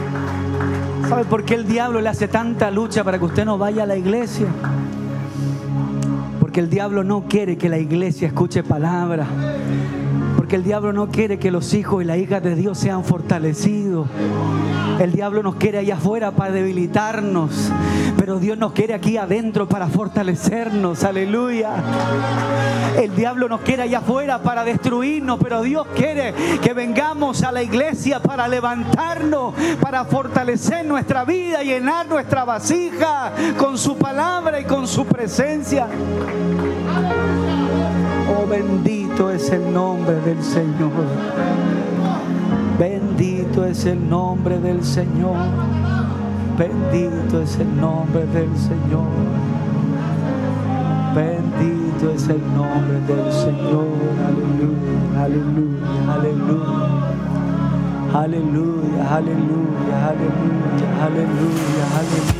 ¿Sabe 1.09 1.25
por 1.25 1.45
qué 1.45 1.55
el 1.55 1.65
diablo 1.65 2.01
le 2.01 2.09
hace 2.09 2.27
tanta 2.27 2.73
lucha 2.73 3.05
para 3.05 3.21
que 3.21 3.25
usted 3.25 3.45
no 3.45 3.57
vaya 3.57 3.85
a 3.85 3.87
la 3.87 3.95
iglesia? 3.95 4.49
Porque 6.41 6.59
el 6.59 6.69
diablo 6.69 7.05
no 7.05 7.27
quiere 7.29 7.57
que 7.57 7.69
la 7.69 7.79
iglesia 7.79 8.27
escuche 8.27 8.65
palabra. 8.65 9.29
Porque 10.37 10.57
el 10.57 10.65
diablo 10.65 10.93
no 10.93 11.07
quiere 11.09 11.39
que 11.39 11.53
los 11.53 11.73
hijos 11.73 12.03
y 12.03 12.05
las 12.05 12.19
hijas 12.19 12.43
de 12.43 12.57
Dios 12.57 12.79
sean 12.79 13.05
fortalecidos. 13.05 14.09
El 14.99 15.13
diablo 15.13 15.45
nos 15.45 15.55
quiere 15.55 15.79
allá 15.79 15.95
afuera 15.95 16.33
para 16.33 16.51
debilitarnos, 16.51 17.71
Dios 18.41 18.59
nos 18.59 18.73
quiere 18.73 18.95
aquí 18.95 19.17
adentro 19.17 19.69
para 19.69 19.89
fortalecernos. 19.89 21.05
Aleluya. 21.05 21.71
El 23.01 23.15
diablo 23.17 23.49
nos 23.49 23.63
quiere 23.63 23.83
allá 23.83 23.99
afuera 23.99 24.43
para 24.43 24.65
destruirnos, 24.65 25.39
pero 25.43 25.63
Dios 25.63 25.87
quiere 25.95 26.35
que 26.63 26.73
vengamos 26.73 27.43
a 27.43 27.53
la 27.53 27.63
iglesia 27.63 28.21
para 28.21 28.47
levantarnos, 28.49 29.55
para 29.81 30.05
fortalecer 30.05 30.85
nuestra 30.85 31.25
vida, 31.25 31.63
llenar 31.63 32.07
nuestra 32.07 32.45
vasija 32.45 33.33
con 33.59 33.79
su 33.79 33.97
palabra 33.97 34.61
y 34.61 34.65
con 34.65 34.87
su 34.87 35.05
presencia. 35.07 35.87
Oh, 38.29 38.47
bendito 38.47 39.31
es 39.31 39.51
el 39.51 39.73
nombre 39.73 40.17
del 40.21 40.43
Señor. 40.43 40.91
Bendito 42.79 43.65
es 43.65 43.85
el 43.87 44.09
nombre 44.09 44.59
del 44.59 44.85
Señor. 44.85 45.37
Bendito 46.59 47.43
es 47.43 47.59
el 47.59 47.81
nombre 47.81 48.27
del 48.27 48.57
Señor. 48.57 49.09
Bendito 51.15 52.11
es 52.15 52.29
el 52.29 52.43
nombre 52.55 53.01
del 53.07 53.33
Señor. 53.33 53.87
Aleluya, 54.27 55.25
aleluya, 55.25 56.13
aleluya. 56.15 56.93
Aleluya, 58.13 59.17
aleluya, 59.17 60.09
aleluya, 60.11 61.05
aleluya, 61.05 61.87
aleluya, 61.97 62.32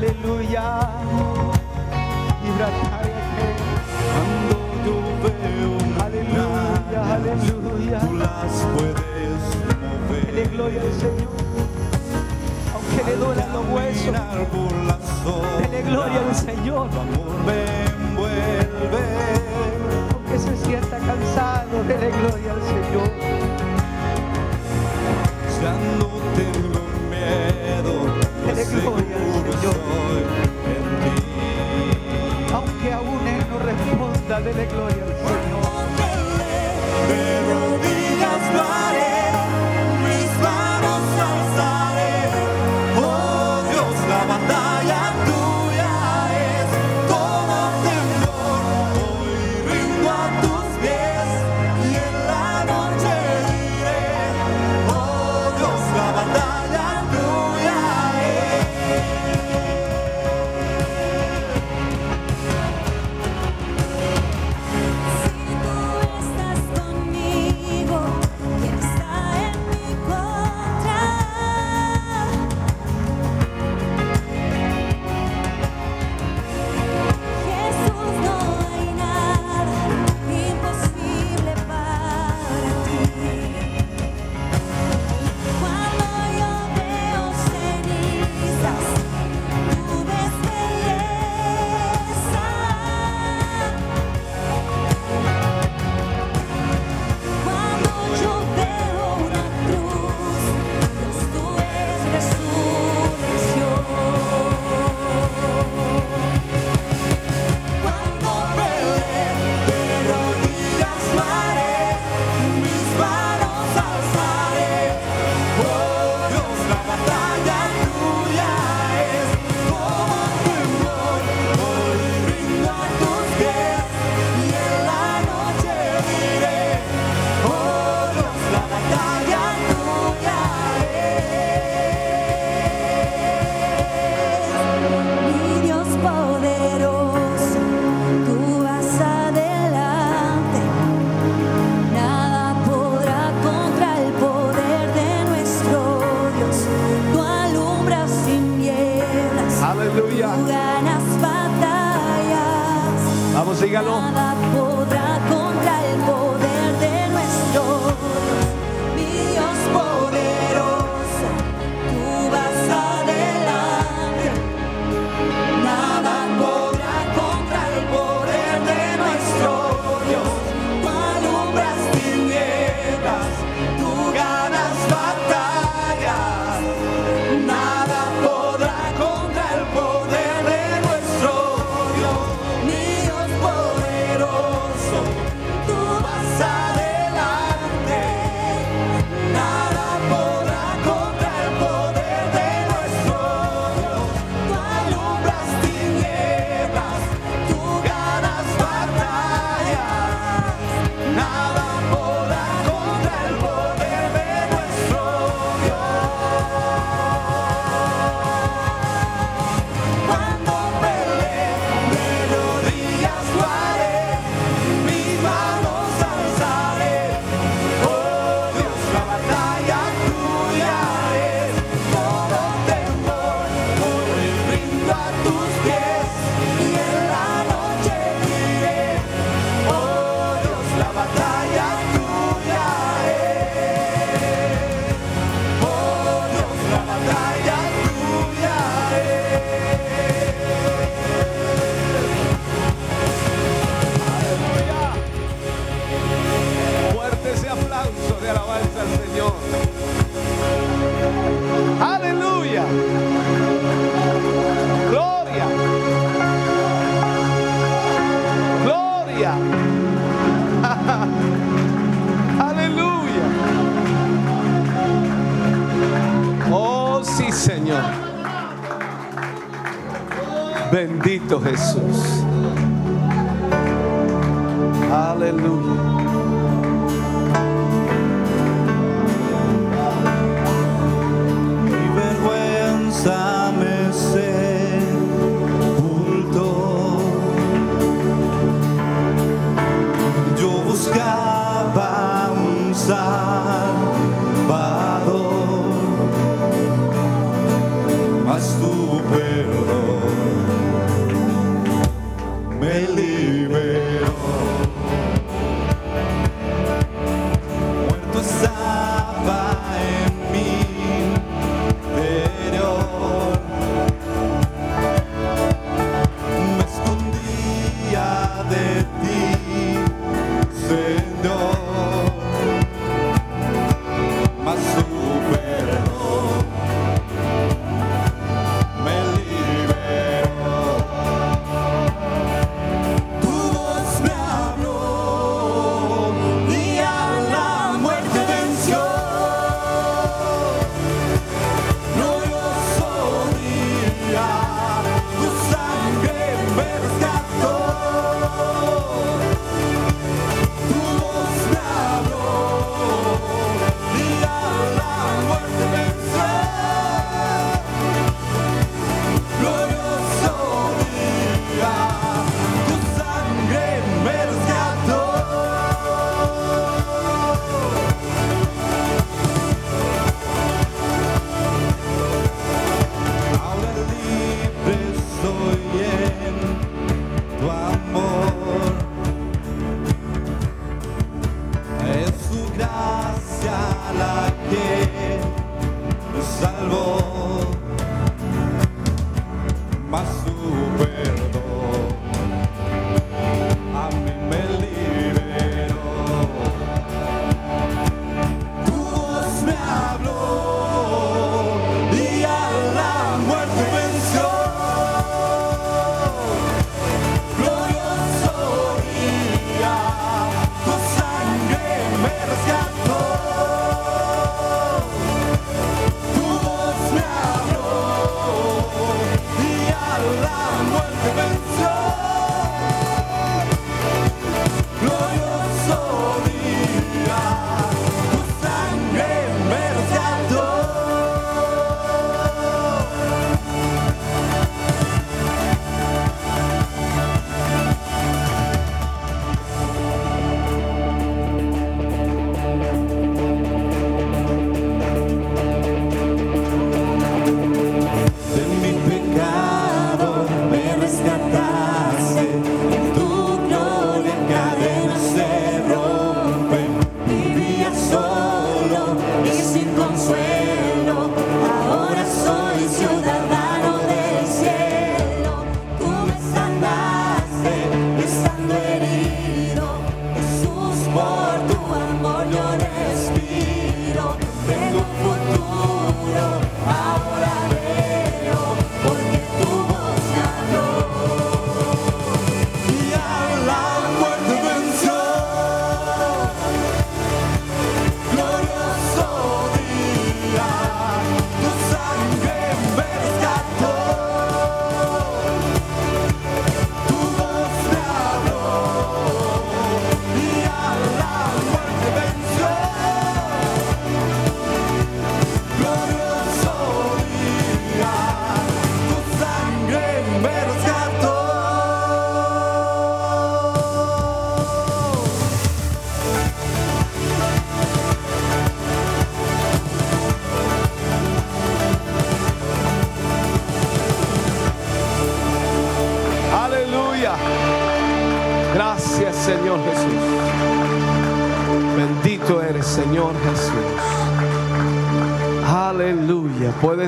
Aleluya. 0.00 0.80
Y 2.42 2.48
Cuando 4.08 4.56
yo 4.86 4.96
veo 5.22 5.72
Aleluya, 6.02 7.00
aleluya. 7.16 7.98
tú 8.00 8.14
las 8.14 8.54
puedes 8.74 9.42
Dele 10.24 10.44
mover. 10.44 10.48
gloria 10.54 10.80
al 10.80 10.92
Señor. 10.94 11.28
Aunque 12.72 13.00
le 13.10 13.16
duelan 13.16 13.52
los 13.52 13.64
huesos, 13.68 14.16
dele 15.60 15.82
gloria 15.82 16.20
al 16.26 16.34
Señor. 16.34 16.88
Amor 16.88 17.30
me 17.44 17.60
envuelve. 17.84 19.02
Aunque 20.14 20.38
se 20.38 20.56
sienta 20.64 20.96
cansado, 20.96 21.84
dele 21.86 22.10
gloria 22.10 22.52
al 22.54 22.62
Señor. 22.62 23.10
Ya 25.60 25.72
no 25.98 26.08
tengo 26.36 26.80
miedo, 27.10 27.92
Dele 28.46 28.64
gloria 28.64 29.09
Aunque 32.92 33.08
aún 33.08 33.28
Él 33.28 33.46
no 33.50 33.58
responda, 33.58 34.40
dele 34.40 34.66
gloria 34.66 35.04
al 35.04 35.16
Señor. 35.16 35.86
De 37.08 37.40
rodillas 37.52 38.54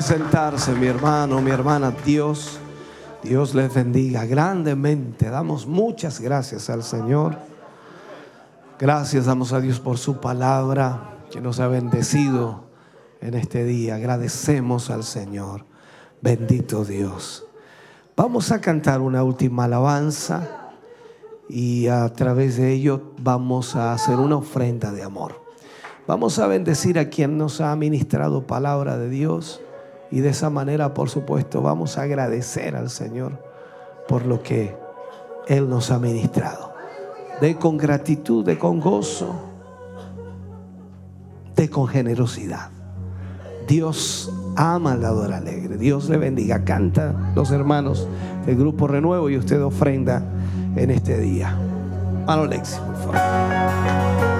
Sentarse, 0.02 0.74
mi 0.74 0.88
hermano, 0.88 1.40
mi 1.40 1.52
hermana. 1.52 1.94
Dios, 2.04 2.58
Dios 3.22 3.54
les 3.54 3.72
bendiga 3.72 4.26
grandemente. 4.26 5.30
Damos 5.30 5.64
muchas 5.64 6.20
gracias 6.20 6.68
al 6.70 6.82
Señor. 6.82 7.36
Gracias 8.80 9.26
damos 9.26 9.52
a 9.52 9.60
Dios 9.60 9.78
por 9.78 9.98
su 9.98 10.20
palabra 10.20 11.18
que 11.30 11.40
nos 11.40 11.60
ha 11.60 11.68
bendecido 11.68 12.64
en 13.20 13.34
este 13.34 13.64
día. 13.64 13.94
Agradecemos 13.94 14.90
al 14.90 15.04
Señor. 15.04 15.64
Bendito 16.20 16.84
Dios. 16.84 17.46
Vamos 18.16 18.50
a 18.50 18.60
cantar 18.60 19.00
una 19.00 19.22
última 19.22 19.64
alabanza 19.64 20.72
y 21.48 21.86
a 21.86 22.12
través 22.12 22.56
de 22.56 22.72
ello 22.72 23.12
vamos 23.18 23.76
a 23.76 23.92
hacer 23.92 24.16
una 24.16 24.36
ofrenda 24.36 24.90
de 24.90 25.04
amor. 25.04 25.40
Vamos 26.08 26.40
a 26.40 26.48
bendecir 26.48 26.98
a 26.98 27.08
quien 27.08 27.38
nos 27.38 27.60
ha 27.60 27.74
ministrado 27.76 28.48
palabra 28.48 28.98
de 28.98 29.08
Dios. 29.08 29.61
Y 30.12 30.20
de 30.20 30.28
esa 30.28 30.50
manera, 30.50 30.92
por 30.92 31.08
supuesto, 31.08 31.62
vamos 31.62 31.96
a 31.96 32.02
agradecer 32.02 32.76
al 32.76 32.90
Señor 32.90 33.42
por 34.06 34.26
lo 34.26 34.42
que 34.42 34.76
Él 35.48 35.70
nos 35.70 35.90
ha 35.90 35.98
ministrado. 35.98 36.74
De 37.40 37.56
con 37.56 37.78
gratitud, 37.78 38.44
de 38.44 38.58
con 38.58 38.78
gozo, 38.78 39.34
de 41.56 41.70
con 41.70 41.88
generosidad. 41.88 42.68
Dios 43.66 44.30
ama 44.54 44.92
al 44.92 45.00
dador 45.00 45.32
alegre. 45.32 45.78
Dios 45.78 46.10
le 46.10 46.18
bendiga. 46.18 46.62
Canta 46.62 47.32
los 47.34 47.50
hermanos 47.50 48.06
del 48.44 48.56
Grupo 48.56 48.86
Renuevo 48.86 49.30
y 49.30 49.38
usted 49.38 49.62
ofrenda 49.62 50.22
en 50.76 50.90
este 50.90 51.18
día. 51.18 51.56
Mano 52.26 52.48
por 52.50 53.14
favor. 53.14 54.31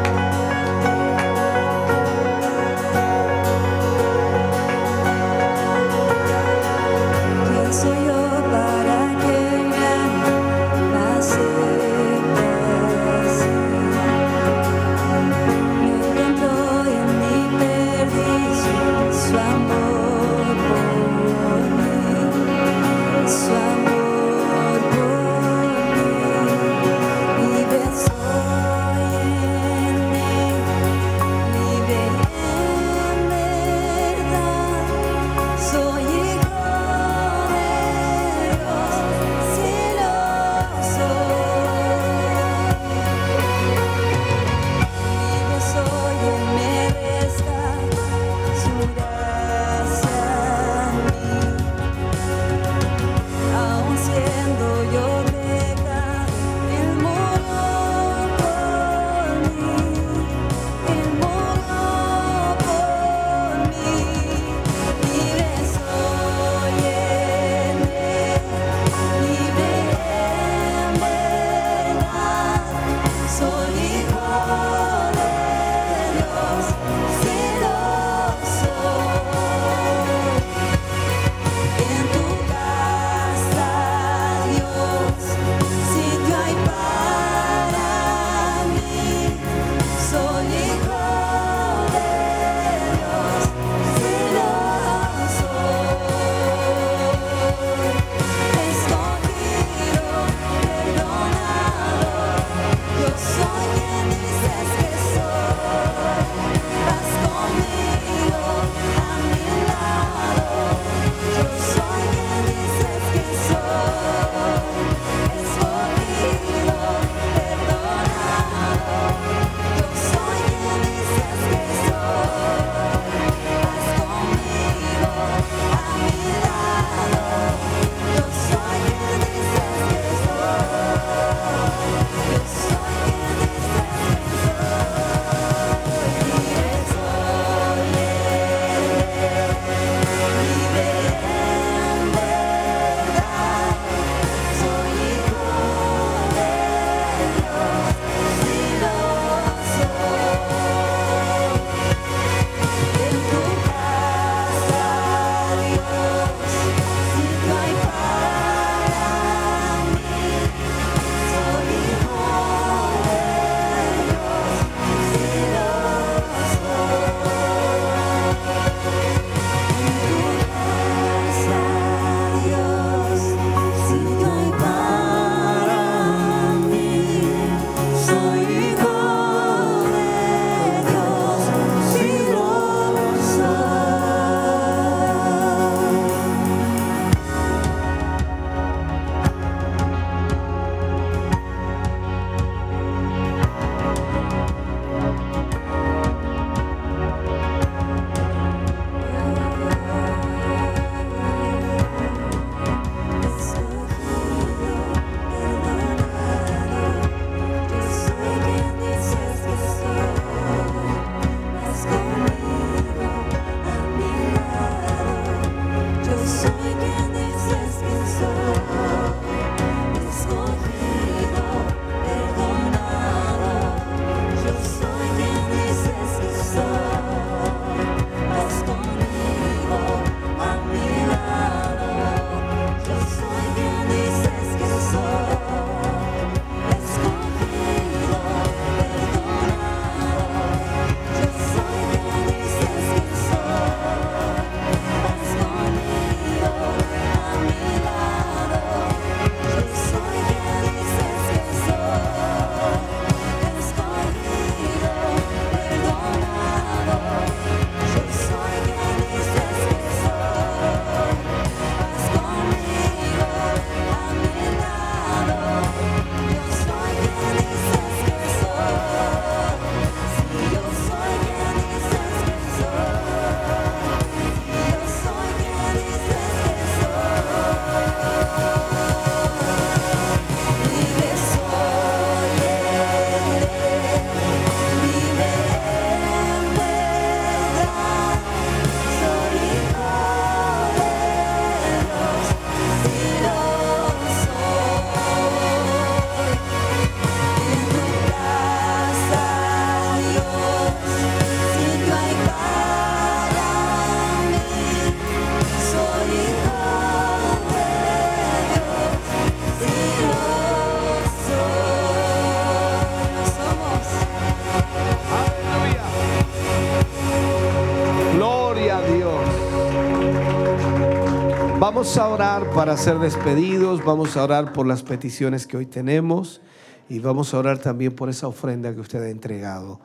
Vamos 321.74 321.96
a 321.96 322.06
orar 322.06 322.50
para 322.50 322.76
ser 322.76 322.98
despedidos, 322.98 323.82
vamos 323.82 324.18
a 324.18 324.24
orar 324.24 324.52
por 324.52 324.66
las 324.66 324.82
peticiones 324.82 325.46
que 325.46 325.56
hoy 325.56 325.64
tenemos 325.64 326.42
y 326.90 326.98
vamos 326.98 327.32
a 327.32 327.38
orar 327.38 327.56
también 327.56 327.94
por 327.94 328.10
esa 328.10 328.28
ofrenda 328.28 328.74
que 328.74 328.80
usted 328.80 329.02
ha 329.02 329.08
entregado. 329.08 329.80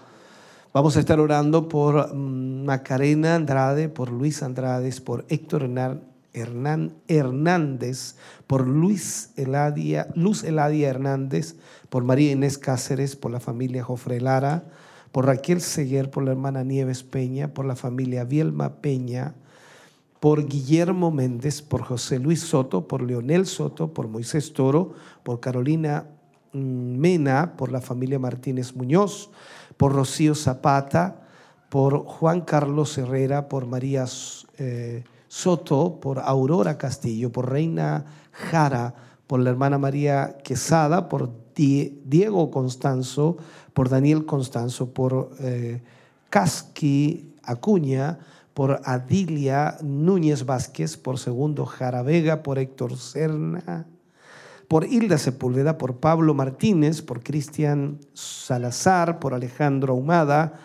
Vamos 0.73 0.97
a 0.97 0.99
estar 0.99 1.17
orando 1.21 1.69
por 1.69 2.13
mm, 2.13 2.65
Macarena 2.65 3.35
Andrade, 3.35 3.87
por 3.87 4.11
Luis 4.11 4.43
Andrade, 4.43 4.91
por 4.99 5.23
Héctor 5.29 5.71
Hernán 6.33 6.93
Hernández, 7.07 8.15
por 8.47 8.67
Luis 8.67 9.31
Eladia, 9.37 10.09
Luz 10.13 10.43
Eladia 10.43 10.89
Hernández, 10.89 11.55
por 11.87 12.03
María 12.03 12.33
Inés 12.33 12.57
Cáceres, 12.57 13.15
por 13.15 13.31
la 13.31 13.39
familia 13.39 13.85
Jofre 13.85 14.19
Lara, 14.19 14.65
por 15.13 15.25
Raquel 15.25 15.61
Seguer, 15.61 16.11
por 16.11 16.25
la 16.25 16.31
hermana 16.31 16.65
Nieves 16.65 17.03
Peña, 17.03 17.53
por 17.53 17.63
la 17.63 17.77
familia 17.77 18.25
Vielma 18.25 18.81
Peña, 18.81 19.35
por 20.19 20.45
Guillermo 20.47 21.11
Méndez, 21.11 21.61
por 21.61 21.83
José 21.83 22.19
Luis 22.19 22.41
Soto, 22.41 22.87
por 22.87 23.01
Leonel 23.01 23.45
Soto, 23.45 23.93
por 23.93 24.07
Moisés 24.07 24.53
Toro, 24.53 24.93
por 25.23 25.39
Carolina 25.39 26.05
mm, 26.53 26.59
Mena, 26.97 27.53
por 27.55 27.71
la 27.71 27.81
familia 27.81 28.17
Martínez 28.19 28.75
Muñoz, 28.75 29.29
por 29.77 29.93
Rocío 29.93 30.33
Zapata, 30.33 31.21
por 31.69 32.05
Juan 32.05 32.41
Carlos 32.41 32.97
Herrera, 32.97 33.47
por 33.49 33.67
María 33.67 34.05
eh, 34.57 35.03
Soto, 35.27 35.99
por 36.01 36.19
Aurora 36.19 36.77
Castillo, 36.77 37.31
por 37.31 37.51
Reina 37.51 38.05
Jara, 38.31 38.95
por 39.27 39.41
la 39.41 39.49
hermana 39.49 39.77
María 39.77 40.37
Quesada, 40.43 41.09
por 41.09 41.29
Die- 41.55 42.01
Diego 42.05 42.49
Constanzo, 42.49 43.37
por 43.73 43.89
Daniel 43.89 44.25
Constanzo, 44.25 44.93
por 44.93 45.31
eh, 45.41 45.81
Casqui 46.29 47.33
Acuña, 47.43 48.19
por 48.57 48.81
Adilia 48.85 49.77
Núñez 49.83 50.43
Vázquez, 50.47 50.97
por 50.97 51.19
Segundo 51.19 51.67
Jara 51.67 52.01
Vega, 52.01 52.41
por 52.41 52.57
Héctor 52.57 52.97
Serna, 52.97 53.85
por 54.67 54.83
Hilda 54.83 55.19
Sepúlveda, 55.19 55.77
por 55.77 55.97
Pablo 55.97 56.33
Martínez, 56.33 57.03
por 57.03 57.21
Cristian 57.21 57.99
Salazar, 58.15 59.19
por 59.19 59.35
Alejandro 59.35 59.93
Ahumada, 59.93 60.59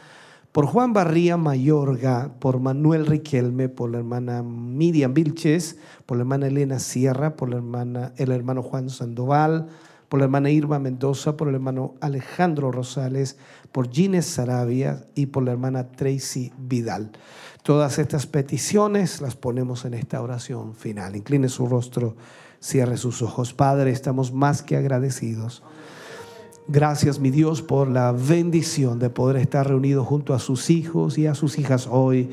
por 0.53 0.65
Juan 0.65 0.95
Barría 0.95 1.37
Mayorga, 1.37 2.31
por 2.39 2.61
Manuel 2.61 3.05
Riquelme, 3.05 3.69
por 3.69 3.91
la 3.91 3.99
hermana 3.99 4.43
Miriam 4.43 5.12
Vilches, 5.12 5.77
por 6.07 6.17
la 6.17 6.23
hermana 6.23 6.47
Elena 6.47 6.79
Sierra, 6.79 7.37
por 7.37 7.51
el 7.51 8.33
hermano 8.33 8.62
Juan 8.62 8.89
Sandoval, 8.89 9.69
por 10.09 10.19
la 10.19 10.25
hermana 10.25 10.49
Irma 10.49 10.79
Mendoza, 10.79 11.37
por 11.37 11.49
el 11.49 11.57
hermano 11.57 11.95
Alejandro 12.01 12.73
Rosales, 12.73 13.37
por 13.71 13.91
Ginés 13.91 14.25
Sarabia 14.25 15.05
y 15.15 15.27
por 15.27 15.43
la 15.43 15.53
hermana 15.53 15.89
Tracy 15.93 16.53
Vidal. 16.59 17.12
Todas 17.62 18.00
estas 18.00 18.26
peticiones 18.26 19.20
las 19.20 19.36
ponemos 19.36 19.84
en 19.84 19.94
esta 19.94 20.20
oración 20.20 20.74
final. 20.74 21.15
Incline 21.15 21.49
su 21.49 21.66
rostro, 21.66 22.16
cierre 22.60 22.97
sus 22.97 23.23
ojos. 23.23 23.52
Padre, 23.52 23.92
estamos 23.92 24.32
más 24.32 24.62
que 24.62 24.76
agradecidos. 24.76 25.62
Gracias, 26.66 27.20
mi 27.20 27.31
Dios, 27.31 27.62
por 27.62 27.89
la 27.89 28.10
bendición 28.10 28.99
de 28.99 29.10
poder 29.10 29.36
estar 29.36 29.68
reunidos 29.68 30.07
junto 30.08 30.34
a 30.34 30.41
sus 30.41 30.70
hijos 30.70 31.18
y 31.18 31.26
a 31.26 31.36
sus 31.36 31.57
hijas 31.57 31.89
hoy, 31.89 32.31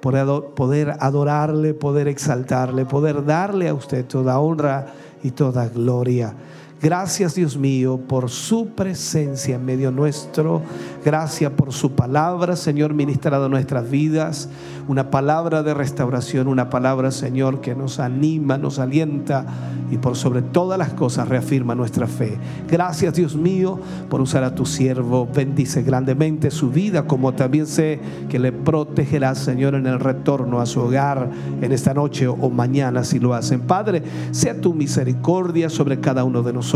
por 0.00 0.54
poder 0.54 0.96
adorarle, 0.98 1.74
poder 1.74 2.08
exaltarle, 2.08 2.84
poder 2.84 3.24
darle 3.24 3.68
a 3.68 3.74
usted 3.74 4.04
toda 4.04 4.40
honra 4.40 4.94
y 5.22 5.30
toda 5.30 5.68
gloria. 5.68 6.34
Gracias, 6.82 7.36
Dios 7.36 7.56
mío, 7.56 8.00
por 8.08 8.28
su 8.28 8.70
presencia 8.70 9.54
en 9.54 9.64
medio 9.64 9.92
nuestro. 9.92 10.62
Gracias 11.04 11.52
por 11.52 11.72
su 11.72 11.92
palabra, 11.92 12.56
Señor, 12.56 12.92
ministrado 12.92 13.44
en 13.46 13.52
nuestras 13.52 13.88
vidas. 13.88 14.48
Una 14.88 15.08
palabra 15.08 15.62
de 15.62 15.74
restauración, 15.74 16.48
una 16.48 16.70
palabra, 16.70 17.12
Señor, 17.12 17.60
que 17.60 17.76
nos 17.76 18.00
anima, 18.00 18.58
nos 18.58 18.80
alienta 18.80 19.46
y 19.92 19.98
por 19.98 20.16
sobre 20.16 20.42
todas 20.42 20.76
las 20.76 20.92
cosas 20.94 21.28
reafirma 21.28 21.76
nuestra 21.76 22.08
fe. 22.08 22.36
Gracias, 22.68 23.14
Dios 23.14 23.36
mío, 23.36 23.78
por 24.10 24.20
usar 24.20 24.42
a 24.42 24.52
tu 24.52 24.66
siervo. 24.66 25.28
Bendice 25.32 25.82
grandemente 25.84 26.50
su 26.50 26.70
vida, 26.70 27.06
como 27.06 27.32
también 27.32 27.68
sé 27.68 28.00
que 28.28 28.40
le 28.40 28.50
protegerá, 28.50 29.36
Señor, 29.36 29.76
en 29.76 29.86
el 29.86 30.00
retorno 30.00 30.60
a 30.60 30.66
su 30.66 30.80
hogar 30.80 31.30
en 31.60 31.70
esta 31.70 31.94
noche 31.94 32.26
o 32.26 32.50
mañana 32.50 33.04
si 33.04 33.20
lo 33.20 33.34
hacen. 33.34 33.60
Padre, 33.60 34.02
sea 34.32 34.60
tu 34.60 34.74
misericordia 34.74 35.70
sobre 35.70 36.00
cada 36.00 36.24
uno 36.24 36.42
de 36.42 36.52
nosotros. 36.52 36.71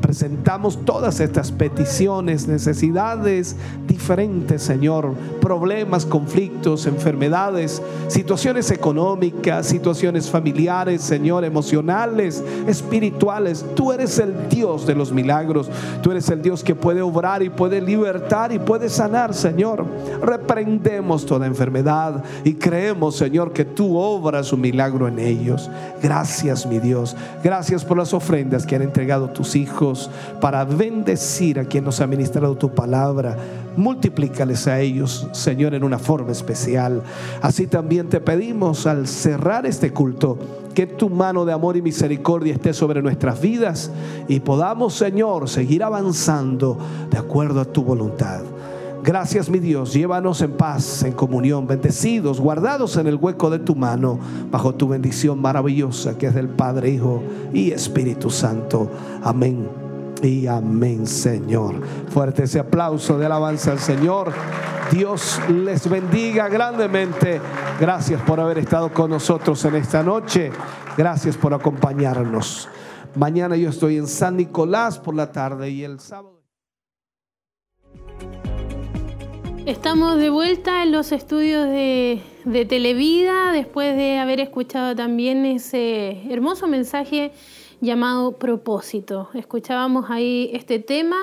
Presentamos 0.00 0.84
todas 0.84 1.20
estas 1.20 1.52
peticiones, 1.52 2.48
necesidades 2.48 3.54
diferentes, 3.86 4.62
Señor, 4.62 5.14
problemas, 5.40 6.04
conflictos, 6.04 6.86
enfermedades, 6.86 7.80
situaciones 8.08 8.72
económicas, 8.72 9.66
situaciones 9.66 10.28
familiares, 10.28 11.02
Señor, 11.02 11.44
emocionales, 11.44 12.42
espirituales. 12.66 13.64
Tú 13.76 13.92
eres 13.92 14.18
el 14.18 14.48
Dios 14.48 14.84
de 14.86 14.96
los 14.96 15.12
milagros. 15.12 15.70
Tú 16.02 16.10
eres 16.10 16.28
el 16.30 16.42
Dios 16.42 16.64
que 16.64 16.74
puede 16.74 17.02
obrar 17.02 17.42
y 17.42 17.50
puede 17.50 17.80
libertar 17.80 18.52
y 18.52 18.58
puede 18.58 18.88
sanar, 18.88 19.32
Señor. 19.32 19.86
Reprendemos 20.22 21.24
toda 21.24 21.46
enfermedad 21.46 22.24
y 22.42 22.54
creemos, 22.54 23.16
Señor, 23.16 23.52
que 23.52 23.64
tú 23.64 23.96
obras 23.96 24.52
un 24.52 24.60
milagro 24.60 25.06
en 25.06 25.18
ellos. 25.20 25.70
Gracias, 26.02 26.66
mi 26.66 26.80
Dios. 26.80 27.16
Gracias 27.44 27.84
por 27.84 27.96
las 27.96 28.12
ofrendas 28.12 28.66
que 28.66 28.74
han 28.74 28.82
entregado 28.82 29.19
tus 29.28 29.56
hijos 29.56 30.10
para 30.40 30.64
bendecir 30.64 31.58
a 31.58 31.64
quien 31.64 31.84
nos 31.84 32.00
ha 32.00 32.06
ministrado 32.06 32.56
tu 32.56 32.74
palabra. 32.74 33.36
Multiplícales 33.76 34.66
a 34.66 34.80
ellos, 34.80 35.28
Señor, 35.32 35.74
en 35.74 35.84
una 35.84 35.98
forma 35.98 36.32
especial. 36.32 37.02
Así 37.42 37.66
también 37.66 38.08
te 38.08 38.20
pedimos 38.20 38.86
al 38.86 39.06
cerrar 39.06 39.66
este 39.66 39.92
culto 39.92 40.38
que 40.74 40.86
tu 40.86 41.10
mano 41.10 41.44
de 41.44 41.52
amor 41.52 41.76
y 41.76 41.82
misericordia 41.82 42.54
esté 42.54 42.72
sobre 42.72 43.02
nuestras 43.02 43.40
vidas 43.40 43.90
y 44.28 44.40
podamos, 44.40 44.94
Señor, 44.94 45.48
seguir 45.48 45.82
avanzando 45.82 46.78
de 47.10 47.18
acuerdo 47.18 47.60
a 47.60 47.64
tu 47.64 47.82
voluntad. 47.82 48.42
Gracias, 49.02 49.48
mi 49.48 49.58
Dios. 49.58 49.94
Llévanos 49.94 50.42
en 50.42 50.52
paz, 50.52 51.02
en 51.02 51.12
comunión, 51.12 51.66
bendecidos, 51.66 52.40
guardados 52.40 52.96
en 52.96 53.06
el 53.06 53.16
hueco 53.16 53.48
de 53.48 53.58
tu 53.58 53.74
mano, 53.74 54.18
bajo 54.50 54.74
tu 54.74 54.88
bendición 54.88 55.40
maravillosa 55.40 56.18
que 56.18 56.26
es 56.26 56.34
del 56.34 56.48
Padre, 56.48 56.90
Hijo 56.90 57.22
y 57.52 57.70
Espíritu 57.70 58.30
Santo. 58.30 58.90
Amén. 59.22 59.68
Y 60.22 60.46
amén, 60.46 61.06
Señor. 61.06 61.76
Fuerte 62.10 62.44
ese 62.44 62.58
aplauso 62.60 63.18
de 63.18 63.24
alabanza 63.26 63.72
al 63.72 63.78
Señor. 63.78 64.32
Dios 64.90 65.40
les 65.48 65.88
bendiga 65.88 66.48
grandemente. 66.48 67.40
Gracias 67.80 68.20
por 68.22 68.38
haber 68.38 68.58
estado 68.58 68.92
con 68.92 69.10
nosotros 69.10 69.64
en 69.64 69.76
esta 69.76 70.02
noche. 70.02 70.52
Gracias 70.96 71.36
por 71.38 71.54
acompañarnos. 71.54 72.68
Mañana 73.14 73.56
yo 73.56 73.70
estoy 73.70 73.96
en 73.96 74.06
San 74.06 74.36
Nicolás 74.36 74.98
por 74.98 75.14
la 75.14 75.32
tarde 75.32 75.70
y 75.70 75.84
el 75.84 76.00
sábado. 76.00 76.39
Estamos 79.66 80.18
de 80.18 80.30
vuelta 80.30 80.82
en 80.82 80.90
los 80.90 81.12
estudios 81.12 81.66
de, 81.66 82.22
Televida 82.68 83.52
después 83.52 83.94
de 83.94 84.18
haber 84.18 84.40
escuchado 84.40 84.96
también 84.96 85.44
ese 85.44 86.22
hermoso 86.30 86.66
mensaje 86.66 87.32
llamado 87.80 88.38
propósito. 88.38 89.28
Escuchábamos 89.34 90.06
ahí 90.10 90.50
este 90.54 90.78
tema. 90.78 91.16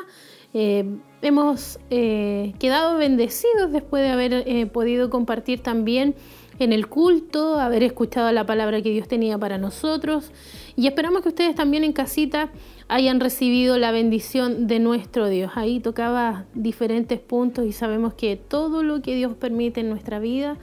eh, 0.53 0.85
hemos 1.21 1.79
eh, 1.89 2.53
quedado 2.59 2.97
bendecidos 2.97 3.71
después 3.71 4.03
de 4.03 4.09
haber 4.09 4.33
eh, 4.33 4.67
podido 4.67 5.09
compartir 5.09 5.61
también 5.61 6.15
en 6.59 6.73
el 6.73 6.87
culto, 6.87 7.59
haber 7.59 7.83
escuchado 7.83 8.31
la 8.31 8.45
palabra 8.45 8.81
que 8.81 8.91
Dios 8.91 9.07
tenía 9.07 9.37
para 9.37 9.57
nosotros 9.57 10.31
y 10.77 10.85
esperamos 10.85 11.23
que 11.23 11.29
ustedes 11.29 11.55
también 11.55 11.83
en 11.83 11.91
casita 11.91 12.51
hayan 12.87 13.19
recibido 13.19 13.79
la 13.79 13.91
bendición 13.91 14.67
de 14.67 14.77
nuestro 14.77 15.27
Dios. 15.27 15.53
Ahí 15.55 15.79
tocaba 15.79 16.45
diferentes 16.53 17.19
puntos 17.19 17.65
y 17.65 17.73
sabemos 17.73 18.13
que 18.13 18.35
todo 18.35 18.83
lo 18.83 19.01
que 19.01 19.15
Dios 19.15 19.33
permite 19.33 19.81
en 19.81 19.89
nuestra 19.89 20.19
vida, 20.19 20.57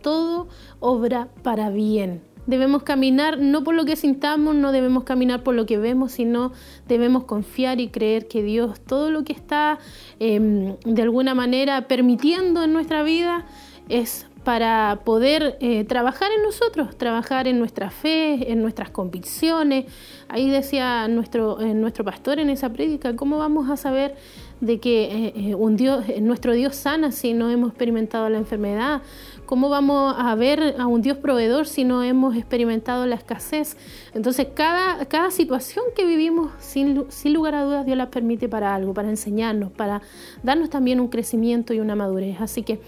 todo 0.00 0.48
obra 0.80 1.28
para 1.42 1.68
bien. 1.68 2.22
Debemos 2.46 2.84
caminar 2.84 3.38
no 3.38 3.62
por 3.62 3.74
lo 3.74 3.84
que 3.84 3.96
sintamos, 3.96 4.54
no 4.54 4.72
debemos 4.72 5.04
caminar 5.04 5.42
por 5.42 5.54
lo 5.54 5.66
que 5.66 5.76
vemos, 5.76 6.12
sino 6.12 6.52
debemos 6.88 7.24
confiar 7.24 7.82
y 7.82 7.88
creer 7.88 8.28
que 8.28 8.42
Dios 8.42 8.80
todo 8.80 9.10
lo 9.10 9.24
que 9.24 9.34
está 9.34 9.78
eh, 10.20 10.74
de 10.86 11.02
alguna 11.02 11.34
manera 11.34 11.86
permitiendo 11.86 12.64
en 12.64 12.72
nuestra 12.72 13.02
vida 13.02 13.44
es 13.90 14.26
para 14.44 15.00
poder 15.04 15.58
eh, 15.60 15.84
trabajar 15.84 16.30
en 16.34 16.42
nosotros, 16.42 16.96
trabajar 16.96 17.46
en 17.46 17.58
nuestra 17.58 17.90
fe, 17.90 18.50
en 18.50 18.62
nuestras 18.62 18.90
convicciones. 18.90 19.84
Ahí 20.28 20.48
decía 20.48 21.08
nuestro, 21.08 21.60
eh, 21.60 21.74
nuestro 21.74 22.04
pastor 22.04 22.38
en 22.38 22.48
esa 22.48 22.70
prédica, 22.70 23.14
¿cómo 23.16 23.38
vamos 23.38 23.68
a 23.68 23.76
saber 23.76 24.14
de 24.60 24.78
que 24.78 25.32
eh, 25.34 25.54
un 25.54 25.76
Dios, 25.76 26.04
nuestro 26.20 26.52
Dios 26.52 26.76
sana 26.76 27.12
si 27.12 27.32
no 27.34 27.50
hemos 27.50 27.70
experimentado 27.70 28.28
la 28.30 28.38
enfermedad? 28.38 29.02
¿Cómo 29.44 29.68
vamos 29.68 30.14
a 30.16 30.34
ver 30.36 30.76
a 30.78 30.86
un 30.86 31.02
Dios 31.02 31.18
proveedor 31.18 31.66
si 31.66 31.82
no 31.82 32.02
hemos 32.04 32.36
experimentado 32.36 33.04
la 33.06 33.16
escasez? 33.16 33.76
Entonces, 34.14 34.46
cada, 34.54 35.04
cada 35.06 35.32
situación 35.32 35.84
que 35.96 36.06
vivimos, 36.06 36.52
sin, 36.60 37.04
sin 37.10 37.34
lugar 37.34 37.56
a 37.56 37.64
dudas, 37.64 37.84
Dios 37.84 37.98
la 37.98 38.10
permite 38.10 38.48
para 38.48 38.74
algo, 38.74 38.94
para 38.94 39.10
enseñarnos, 39.10 39.72
para 39.72 40.02
darnos 40.44 40.70
también 40.70 41.00
un 41.00 41.08
crecimiento 41.08 41.74
y 41.74 41.80
una 41.80 41.96
madurez. 41.96 42.40
Así 42.40 42.62
que 42.62 42.80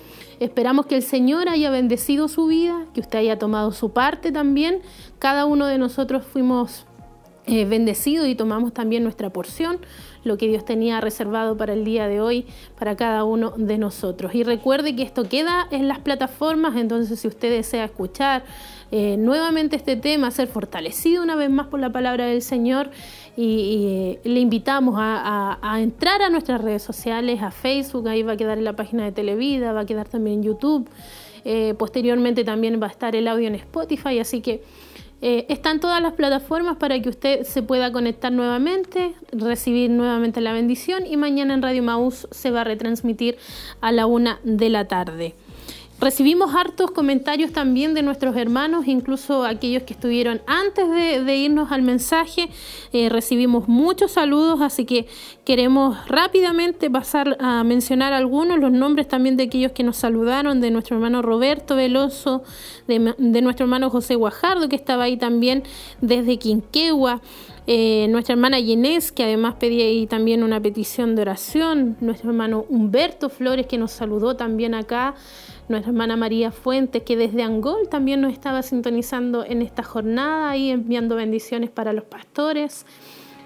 esperamos 0.45 0.87
que 0.87 0.97
el 0.97 1.03
Señor 1.03 1.49
haya 1.49 1.71
bendecido 1.71 2.29
su 2.29 2.47
vida, 2.47 2.87
que 2.95 3.01
usted 3.01 3.21
haya 3.21 3.39
tomado 3.39 3.73
su 3.73 3.93
parte 3.93 4.33
también. 4.33 4.81
Cada 5.19 5.45
uno 5.45 5.67
de 5.67 5.79
nosotros 5.79 6.25
fuimos 6.25 6.87
eh, 7.47 7.65
bendecidos 7.65 8.29
y 8.29 8.35
tomamos 8.35 8.73
también 8.73 9.03
nuestra 9.03 9.31
porción, 9.31 9.79
lo 10.25 10.39
que 10.39 10.49
Dios 10.49 10.65
tenía 10.65 11.01
reservado 11.01 11.57
para 11.57 11.73
el 11.73 11.85
día 11.85 12.09
de 12.09 12.21
hoy, 12.21 12.47
para 12.79 12.97
cada 12.97 13.25
uno 13.25 13.53
de 13.57 13.79
nosotros. 13.79 14.35
Y 14.35 14.45
recuerde 14.45 14.95
que 14.97 15.03
esto 15.03 15.29
queda 15.29 15.67
en 15.71 15.89
las 15.89 15.99
plataformas, 15.99 16.77
entonces 16.77 17.21
si 17.21 17.29
usted 17.29 17.51
desea 17.51 17.85
escuchar 17.85 18.45
eh, 18.91 19.17
nuevamente 19.17 19.77
este 19.77 19.97
tema, 19.97 20.31
ser 20.31 20.49
fortalecido 20.49 21.23
una 21.23 21.37
vez 21.37 21.51
más 21.51 21.67
por 21.69 21.81
la 21.81 21.91
palabra 21.91 22.27
del 22.27 22.43
Señor, 22.43 22.91
y, 23.37 23.87
eh, 23.87 24.21
le 24.25 24.41
invitamos 24.41 24.97
a 24.99 25.79
entrar 25.81 26.21
a 26.21 26.29
nuestras 26.29 26.61
redes 26.61 26.83
sociales, 26.83 27.41
a 27.43 27.51
Facebook, 27.51 28.07
ahí 28.09 28.23
va 28.23 28.33
a 28.33 28.37
quedar 28.37 28.59
en 28.59 28.65
la 28.65 28.75
página 28.75 29.05
de 29.05 29.13
Televida, 29.13 29.73
va 29.73 29.81
a 29.81 29.87
quedar 29.87 30.09
también 30.09 30.39
en 30.39 30.43
YouTube. 30.43 30.89
Eh, 31.45 31.75
posteriormente 31.77 32.45
también 32.45 32.81
va 32.81 32.87
a 32.87 32.91
estar 32.91 33.17
el 33.17 33.27
audio 33.27 33.49
en 33.49 33.57
Spotify, 33.57 34.21
así 34.21 34.41
que 34.41 34.63
eh, 35.25 35.47
están 35.49 35.79
todas 35.79 36.03
las 36.03 36.15
plataformas 36.15 36.79
para 36.79 37.01
que 37.01 37.09
usted 37.09 37.45
se 37.45 37.63
pueda 37.63 37.93
conectar 37.93 38.33
nuevamente, 38.33 39.15
recibir 39.31 39.89
nuevamente 39.89 40.41
la 40.41 40.53
bendición 40.53 41.07
y 41.07 41.17
mañana 41.17 41.55
en 41.55 41.63
Radio 41.63 41.85
Maús 41.85 42.27
se 42.33 42.51
va 42.51 42.63
a 42.63 42.65
retransmitir 42.65 43.39
a 43.81 43.93
la 43.93 44.07
una 44.07 44.41
de 44.43 44.69
la 44.69 44.89
tarde. 44.89 45.37
Recibimos 46.03 46.53
hartos 46.57 46.91
comentarios 46.91 47.53
también 47.53 47.95
de 47.95 48.03
nuestros 48.03 48.37
hermanos, 48.37 48.89
incluso 48.89 49.45
aquellos 49.45 49.85
que 49.85 49.93
estuvieron 49.93 50.43
antes 50.49 50.91
de, 50.91 51.37
irnos 51.37 51.71
al 51.71 51.83
mensaje. 51.83 52.49
Eh, 52.93 53.09
recibimos 53.09 53.69
muchos 53.69 54.11
saludos, 54.11 54.63
así 54.63 54.85
que 54.85 55.07
queremos 55.45 55.97
rápidamente 56.09 56.91
pasar 56.91 57.37
a 57.39 57.63
mencionar 57.63 58.13
algunos, 58.15 58.59
los 58.59 58.73
nombres 58.73 59.07
también 59.07 59.37
de 59.37 59.45
aquellos 59.45 59.71
que 59.71 59.85
nos 59.85 59.97
saludaron, 59.97 60.61
de 60.61 60.73
nuestro 60.73 60.97
hermano 60.97 61.23
Roberto 61.23 61.77
Veloso, 61.77 62.43
de, 62.89 63.15
de 63.17 63.41
nuestro 63.41 63.67
hermano 63.67 63.89
José 63.89 64.17
Guajardo, 64.17 64.69
que 64.69 64.75
estaba 64.75 65.05
ahí 65.05 65.17
también 65.17 65.63
desde 66.01 66.37
Quinquegua. 66.37 67.23
Eh, 67.69 68.09
nuestra 68.11 68.33
hermana 68.33 68.57
Ginés, 68.57 69.13
que 69.13 69.23
además 69.23 69.55
pedía 69.55 69.85
ahí 69.85 70.09
también 70.09 70.43
una 70.43 70.61
petición 70.61 71.15
de 71.15 71.23
oración, 71.23 71.97
nuestro 72.01 72.31
hermano 72.31 72.67
Humberto 72.69 73.29
Flores, 73.29 73.69
que 73.69 73.79
nos 73.79 73.93
saludó 73.93 74.35
también 74.35 74.75
acá, 74.75 75.15
nuestra 75.69 75.91
hermana 75.91 76.17
María 76.17 76.51
Fuentes, 76.51 77.03
que 77.03 77.17
desde 77.17 77.43
Angol 77.43 77.89
también 77.89 78.21
nos 78.21 78.33
estaba 78.33 78.63
sintonizando 78.63 79.45
en 79.45 79.63
esta 79.63 79.83
jornada 79.83 80.57
y 80.57 80.71
enviando 80.71 81.17
bendiciones 81.17 81.71
para 81.71 81.93
los 81.93 82.05
pastores. 82.05 82.85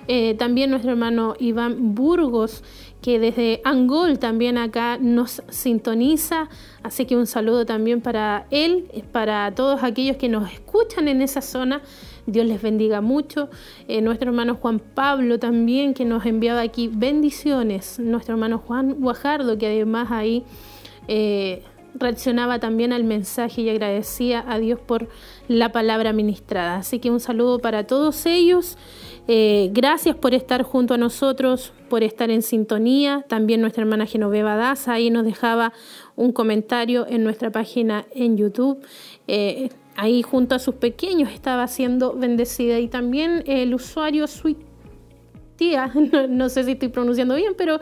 Eh, 0.08 0.34
también 0.38 0.70
nuestro 0.70 0.92
hermano 0.92 1.34
Iván 1.38 1.94
Burgos, 1.94 2.62
que 3.02 3.18
desde 3.18 3.60
Angol 3.64 4.18
también 4.18 4.56
acá 4.56 4.98
nos 5.00 5.42
sintoniza. 5.48 6.48
Así 6.82 7.06
que 7.06 7.16
un 7.16 7.26
saludo 7.26 7.66
también 7.66 8.00
para 8.00 8.46
él, 8.50 8.88
eh, 8.92 9.02
para 9.10 9.52
todos 9.54 9.82
aquellos 9.82 10.16
que 10.16 10.28
nos 10.28 10.52
escuchan 10.52 11.08
en 11.08 11.22
esa 11.22 11.42
zona. 11.42 11.82
Dios 12.26 12.46
les 12.46 12.62
bendiga 12.62 13.00
mucho. 13.00 13.48
Eh, 13.88 14.00
nuestro 14.00 14.30
hermano 14.30 14.56
Juan 14.56 14.78
Pablo 14.78 15.38
también, 15.38 15.92
que 15.92 16.04
nos 16.04 16.24
enviaba 16.24 16.60
aquí 16.60 16.88
bendiciones. 16.88 17.98
Nuestro 17.98 18.34
hermano 18.34 18.58
Juan 18.58 18.94
Guajardo, 19.00 19.58
que 19.58 19.66
además 19.66 20.10
ahí 20.10 20.44
reaccionaba 21.98 22.58
también 22.58 22.92
al 22.92 23.04
mensaje 23.04 23.62
y 23.62 23.70
agradecía 23.70 24.44
a 24.46 24.58
Dios 24.58 24.80
por 24.80 25.08
la 25.48 25.72
palabra 25.72 26.12
ministrada. 26.12 26.76
Así 26.76 26.98
que 26.98 27.10
un 27.10 27.20
saludo 27.20 27.58
para 27.58 27.86
todos 27.86 28.26
ellos. 28.26 28.76
Eh, 29.28 29.70
gracias 29.72 30.14
por 30.14 30.34
estar 30.34 30.62
junto 30.62 30.94
a 30.94 30.98
nosotros, 30.98 31.72
por 31.88 32.02
estar 32.02 32.30
en 32.30 32.42
sintonía. 32.42 33.24
También 33.28 33.60
nuestra 33.60 33.82
hermana 33.82 34.06
Genoveva 34.06 34.56
Daza 34.56 34.94
ahí 34.94 35.10
nos 35.10 35.24
dejaba 35.24 35.72
un 36.14 36.32
comentario 36.32 37.06
en 37.08 37.24
nuestra 37.24 37.50
página 37.50 38.06
en 38.14 38.36
YouTube. 38.36 38.78
Eh, 39.26 39.70
ahí 39.96 40.22
junto 40.22 40.54
a 40.54 40.58
sus 40.58 40.76
pequeños 40.76 41.32
estaba 41.32 41.66
siendo 41.66 42.12
bendecida. 42.14 42.78
Y 42.78 42.88
también 42.88 43.42
el 43.46 43.74
usuario 43.74 44.26
Sweet 44.26 44.65
no, 46.28 46.48
sé 46.48 46.64
si 46.64 46.72
estoy 46.72 46.88
pronunciando 46.88 47.34
bien, 47.34 47.54
pero 47.56 47.80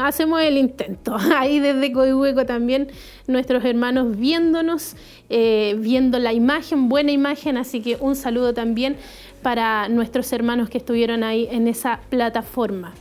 hacemos 0.00 0.40
el 0.42 0.58
intento. 0.58 1.16
Ahí 1.36 1.60
desde 1.60 1.92
Coihueco 1.92 2.44
también 2.46 2.88
nuestros 3.26 3.64
hermanos 3.64 4.16
viéndonos, 4.18 4.96
eh, 5.30 5.76
viendo 5.78 6.18
la 6.18 6.32
imagen, 6.32 6.88
buena 6.88 7.12
imagen, 7.12 7.56
así 7.56 7.80
que 7.80 7.96
un 8.00 8.16
saludo 8.16 8.54
también 8.54 8.96
para 9.42 9.88
nuestros 9.88 10.32
hermanos 10.32 10.70
que 10.70 10.78
estuvieron 10.78 11.22
ahí 11.22 11.46
en 11.50 11.68
esa 11.68 12.00
plataforma. 12.08 12.94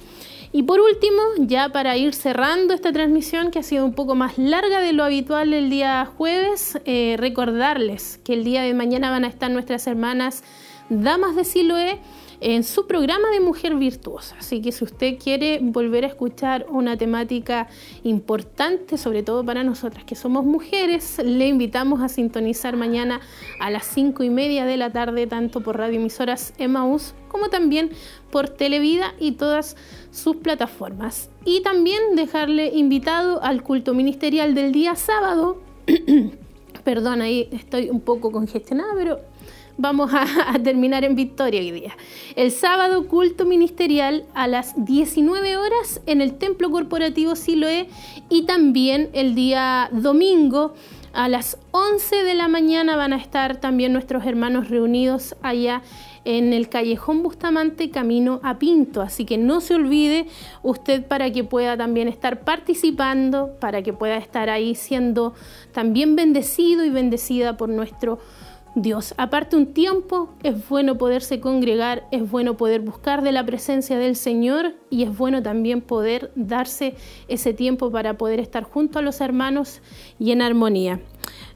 Y 0.55 0.63
por 0.63 0.79
último, 0.81 1.19
ya 1.39 1.69
para 1.69 1.97
ir 1.97 2.13
cerrando 2.13 2.75
esta 2.75 2.91
transmisión 2.91 3.49
que 3.49 3.57
ha 3.57 3.63
sido 3.63 3.85
un 3.85 3.93
poco 3.93 4.13
más 4.13 4.37
larga 4.37 4.81
de 4.81 4.93
lo 4.93 5.03
habitual 5.03 5.51
el 5.51 5.71
día 5.71 6.05
jueves, 6.05 6.77
eh, 6.85 7.15
recordarles 7.17 8.19
que 8.23 8.33
el 8.33 8.43
día 8.43 8.61
de 8.61 8.75
mañana 8.75 9.09
van 9.09 9.25
a 9.25 9.29
estar 9.29 9.49
nuestras 9.49 9.87
hermanas 9.87 10.43
Damas 10.89 11.35
de 11.35 11.43
Siloé 11.43 11.99
en 12.43 12.63
su 12.63 12.87
programa 12.87 13.29
de 13.31 13.39
Mujer 13.39 13.75
Virtuosa. 13.75 14.35
Así 14.37 14.61
que 14.61 14.73
si 14.73 14.83
usted 14.83 15.17
quiere 15.17 15.59
volver 15.61 16.03
a 16.03 16.07
escuchar 16.07 16.65
una 16.69 16.97
temática 16.97 17.69
importante, 18.03 18.97
sobre 18.97 19.23
todo 19.23 19.45
para 19.45 19.63
nosotras 19.63 20.03
que 20.03 20.15
somos 20.15 20.43
mujeres, 20.43 21.21
le 21.23 21.47
invitamos 21.47 22.01
a 22.01 22.09
sintonizar 22.09 22.75
mañana 22.75 23.21
a 23.61 23.71
las 23.71 23.85
cinco 23.85 24.23
y 24.23 24.29
media 24.29 24.65
de 24.65 24.75
la 24.75 24.91
tarde, 24.91 25.25
tanto 25.25 25.61
por 25.61 25.77
radioemisoras 25.77 26.53
Emaús 26.57 27.13
como 27.29 27.49
también 27.49 27.91
por 28.29 28.49
Televida 28.49 29.13
y 29.19 29.33
todas 29.33 29.77
sus 30.11 30.35
plataformas. 30.35 31.29
Y 31.45 31.61
también 31.61 32.15
dejarle 32.15 32.67
invitado 32.75 33.41
al 33.41 33.63
culto 33.63 33.93
ministerial 33.93 34.53
del 34.53 34.73
día 34.73 34.95
sábado. 34.95 35.61
Perdón, 36.83 37.21
ahí 37.21 37.47
estoy 37.53 37.89
un 37.89 38.01
poco 38.01 38.31
congestionada, 38.31 38.93
pero 38.95 39.21
vamos 39.77 40.11
a, 40.13 40.25
terminar 40.63 41.03
en 41.03 41.15
victoria 41.15 41.61
hoy 41.61 41.71
día. 41.71 41.97
El 42.35 42.51
sábado, 42.51 43.07
culto 43.07 43.45
ministerial 43.45 44.25
a 44.33 44.47
las 44.47 44.73
19 44.85 45.57
horas 45.57 46.01
en 46.05 46.21
el 46.21 46.35
Templo 46.35 46.71
Corporativo 46.71 47.35
Siloé 47.35 47.87
y 48.29 48.43
también 48.43 49.09
el 49.13 49.35
día 49.35 49.89
domingo 49.91 50.73
a 51.13 51.29
las 51.29 51.57
11 51.71 52.23
de 52.23 52.33
la 52.33 52.47
mañana 52.47 52.95
van 52.95 53.13
a 53.13 53.17
estar 53.17 53.57
también 53.57 53.93
nuestros 53.93 54.25
hermanos 54.25 54.69
reunidos 54.69 55.35
allá 55.43 55.83
en 56.25 56.53
el 56.53 56.69
callejón 56.69 57.21
Bustamante 57.21 57.89
camino 57.89 58.39
a 58.43 58.57
Pinto. 58.57 59.01
Así 59.01 59.25
que 59.25 59.37
no 59.37 59.61
se 59.61 59.75
olvide 59.75 60.27
usted 60.63 61.05
para 61.05 61.31
que 61.31 61.43
pueda 61.43 61.77
también 61.77 62.07
estar 62.07 62.41
participando, 62.41 63.55
para 63.59 63.81
que 63.83 63.93
pueda 63.93 64.17
estar 64.17 64.49
ahí 64.49 64.73
siendo 64.75 65.33
también 65.71 66.15
bendecido 66.15 66.85
y 66.85 66.89
bendecida 66.89 67.57
por 67.57 67.69
nuestro 67.69 68.19
Dios. 68.75 69.13
Aparte 69.17 69.55
un 69.55 69.73
tiempo, 69.73 70.33
es 70.41 70.67
bueno 70.67 70.97
poderse 70.97 71.39
congregar, 71.39 72.07
es 72.11 72.29
bueno 72.29 72.57
poder 72.57 72.81
buscar 72.81 73.21
de 73.21 73.31
la 73.31 73.45
presencia 73.45 73.97
del 73.97 74.15
Señor 74.15 74.73
y 74.89 75.03
es 75.03 75.15
bueno 75.15 75.43
también 75.43 75.81
poder 75.81 76.31
darse 76.35 76.95
ese 77.27 77.53
tiempo 77.53 77.91
para 77.91 78.17
poder 78.17 78.39
estar 78.39 78.63
junto 78.63 78.99
a 78.99 79.01
los 79.01 79.21
hermanos 79.21 79.81
y 80.17 80.31
en 80.31 80.41
armonía. 80.41 80.99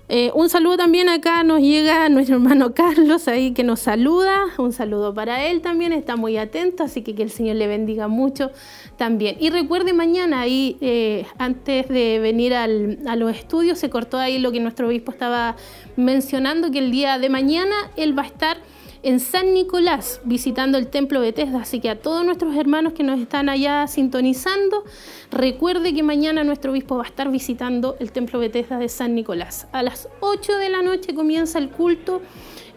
Eh, 0.10 0.32
un 0.34 0.48
saludo 0.48 0.78
también 0.78 1.10
acá 1.10 1.44
nos 1.44 1.60
llega 1.60 2.08
nuestro 2.08 2.38
hermano 2.38 2.74
Carlos 2.76 3.28
ahí 3.28 3.52
que 3.52 3.64
nos 3.64 3.82
saluda. 3.82 4.46
Un 4.58 4.72
saludo 4.72 5.14
para 5.14 5.46
él 5.48 5.62
también, 5.62 5.92
está 5.92 6.16
muy 6.16 6.38
atento, 6.38 6.84
así 6.84 7.02
que 7.02 7.14
que 7.14 7.24
el 7.24 7.30
Señor 7.30 7.58
le 7.58 7.68
bendiga 7.68 8.08
mucho 8.08 8.52
también. 8.96 9.36
Y 9.40 9.50
recuerde 9.50 9.92
mañana 9.92 10.40
ahí, 10.42 10.78
eh, 10.80 11.26
antes 11.40 11.90
de 11.90 12.20
venir 12.20 12.54
al, 12.54 13.00
a 13.06 13.18
los 13.18 13.36
estudios, 13.36 13.80
se 13.80 13.90
cortó 13.90 14.18
ahí 14.18 14.40
lo 14.40 14.52
que 14.54 14.62
nuestro 14.62 14.88
obispo 14.88 15.12
estaba 15.12 15.58
mencionando, 15.98 16.72
que 16.72 16.80
el 16.80 16.92
día 16.92 17.20
de 17.20 17.30
mañana 17.30 17.76
él 17.98 18.18
va 18.18 18.24
a 18.24 18.28
estar 18.28 18.58
en 19.04 19.20
San 19.20 19.54
Nicolás 19.54 20.22
visitando 20.24 20.78
el 20.78 20.88
templo 20.88 21.22
Bethesda. 21.22 21.62
Así 21.62 21.80
que 21.80 21.90
a 21.90 22.00
todos 22.00 22.26
nuestros 22.26 22.56
hermanos 22.56 22.94
que 22.94 23.04
nos 23.04 23.20
están 23.20 23.50
allá 23.50 23.88
sintonizando, 23.88 24.84
recuerde 25.32 25.94
que 25.94 26.04
mañana 26.04 26.44
nuestro 26.44 26.72
obispo 26.72 26.98
va 26.98 27.04
a 27.04 27.08
estar 27.08 27.30
visitando 27.30 27.96
el 28.00 28.12
templo 28.12 28.40
Bethesda 28.40 28.78
de 28.78 28.90
San 28.90 29.16
Nicolás. 29.16 29.68
A 29.72 29.84
las 29.84 30.10
8 30.20 30.58
de 30.58 30.70
la 30.70 30.82
noche 30.82 31.14
comienza 31.14 31.60
el 31.60 31.70
culto. 31.70 32.22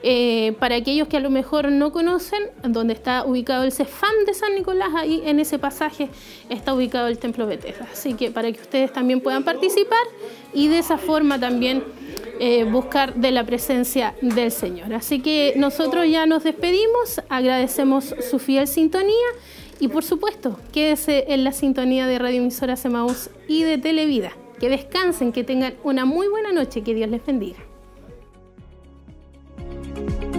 Eh, 0.02 0.56
para 0.58 0.76
aquellos 0.76 1.08
que 1.08 1.18
a 1.18 1.20
lo 1.20 1.28
mejor 1.28 1.70
no 1.70 1.92
conocen, 1.92 2.42
donde 2.62 2.94
está 2.94 3.24
ubicado 3.24 3.64
el 3.64 3.72
Cefam 3.72 4.24
de 4.26 4.32
San 4.32 4.54
Nicolás, 4.54 4.88
ahí 4.96 5.22
en 5.26 5.40
ese 5.40 5.58
pasaje 5.58 6.08
está 6.48 6.72
ubicado 6.74 7.08
el 7.08 7.18
templo 7.18 7.46
Bethesda. 7.46 7.86
Así 7.92 8.14
que 8.14 8.30
para 8.30 8.50
que 8.50 8.60
ustedes 8.60 8.92
también 8.92 9.20
puedan 9.20 9.44
participar 9.44 9.98
y 10.54 10.68
de 10.68 10.78
esa 10.78 10.96
forma 10.96 11.38
también 11.38 11.84
eh, 12.38 12.64
buscar 12.64 13.14
de 13.14 13.30
la 13.30 13.44
presencia 13.44 14.14
del 14.22 14.50
Señor. 14.50 14.94
Así 14.94 15.20
que 15.20 15.52
nosotros 15.56 16.06
ya 16.08 16.24
nos 16.24 16.44
despedimos, 16.44 17.20
agradecemos 17.28 18.14
su 18.30 18.38
fiel 18.38 18.66
sintonía 18.66 19.14
y 19.80 19.88
por 19.88 20.04
supuesto, 20.04 20.58
quédese 20.72 21.26
en 21.28 21.44
la 21.44 21.52
sintonía 21.52 22.06
de 22.06 22.18
Radio 22.18 22.40
Emisora 22.40 22.76
Semaús 22.76 23.30
y 23.48 23.62
de 23.62 23.78
Televida. 23.78 24.32
que 24.58 24.68
descansen, 24.68 25.32
que 25.32 25.42
tengan 25.42 25.72
una 25.84 26.04
muy 26.04 26.28
buena 26.28 26.52
noche, 26.52 26.82
que 26.82 26.92
Dios 26.92 27.08
les 27.08 27.24
bendiga. 27.24 27.69
Bye. 30.06 30.30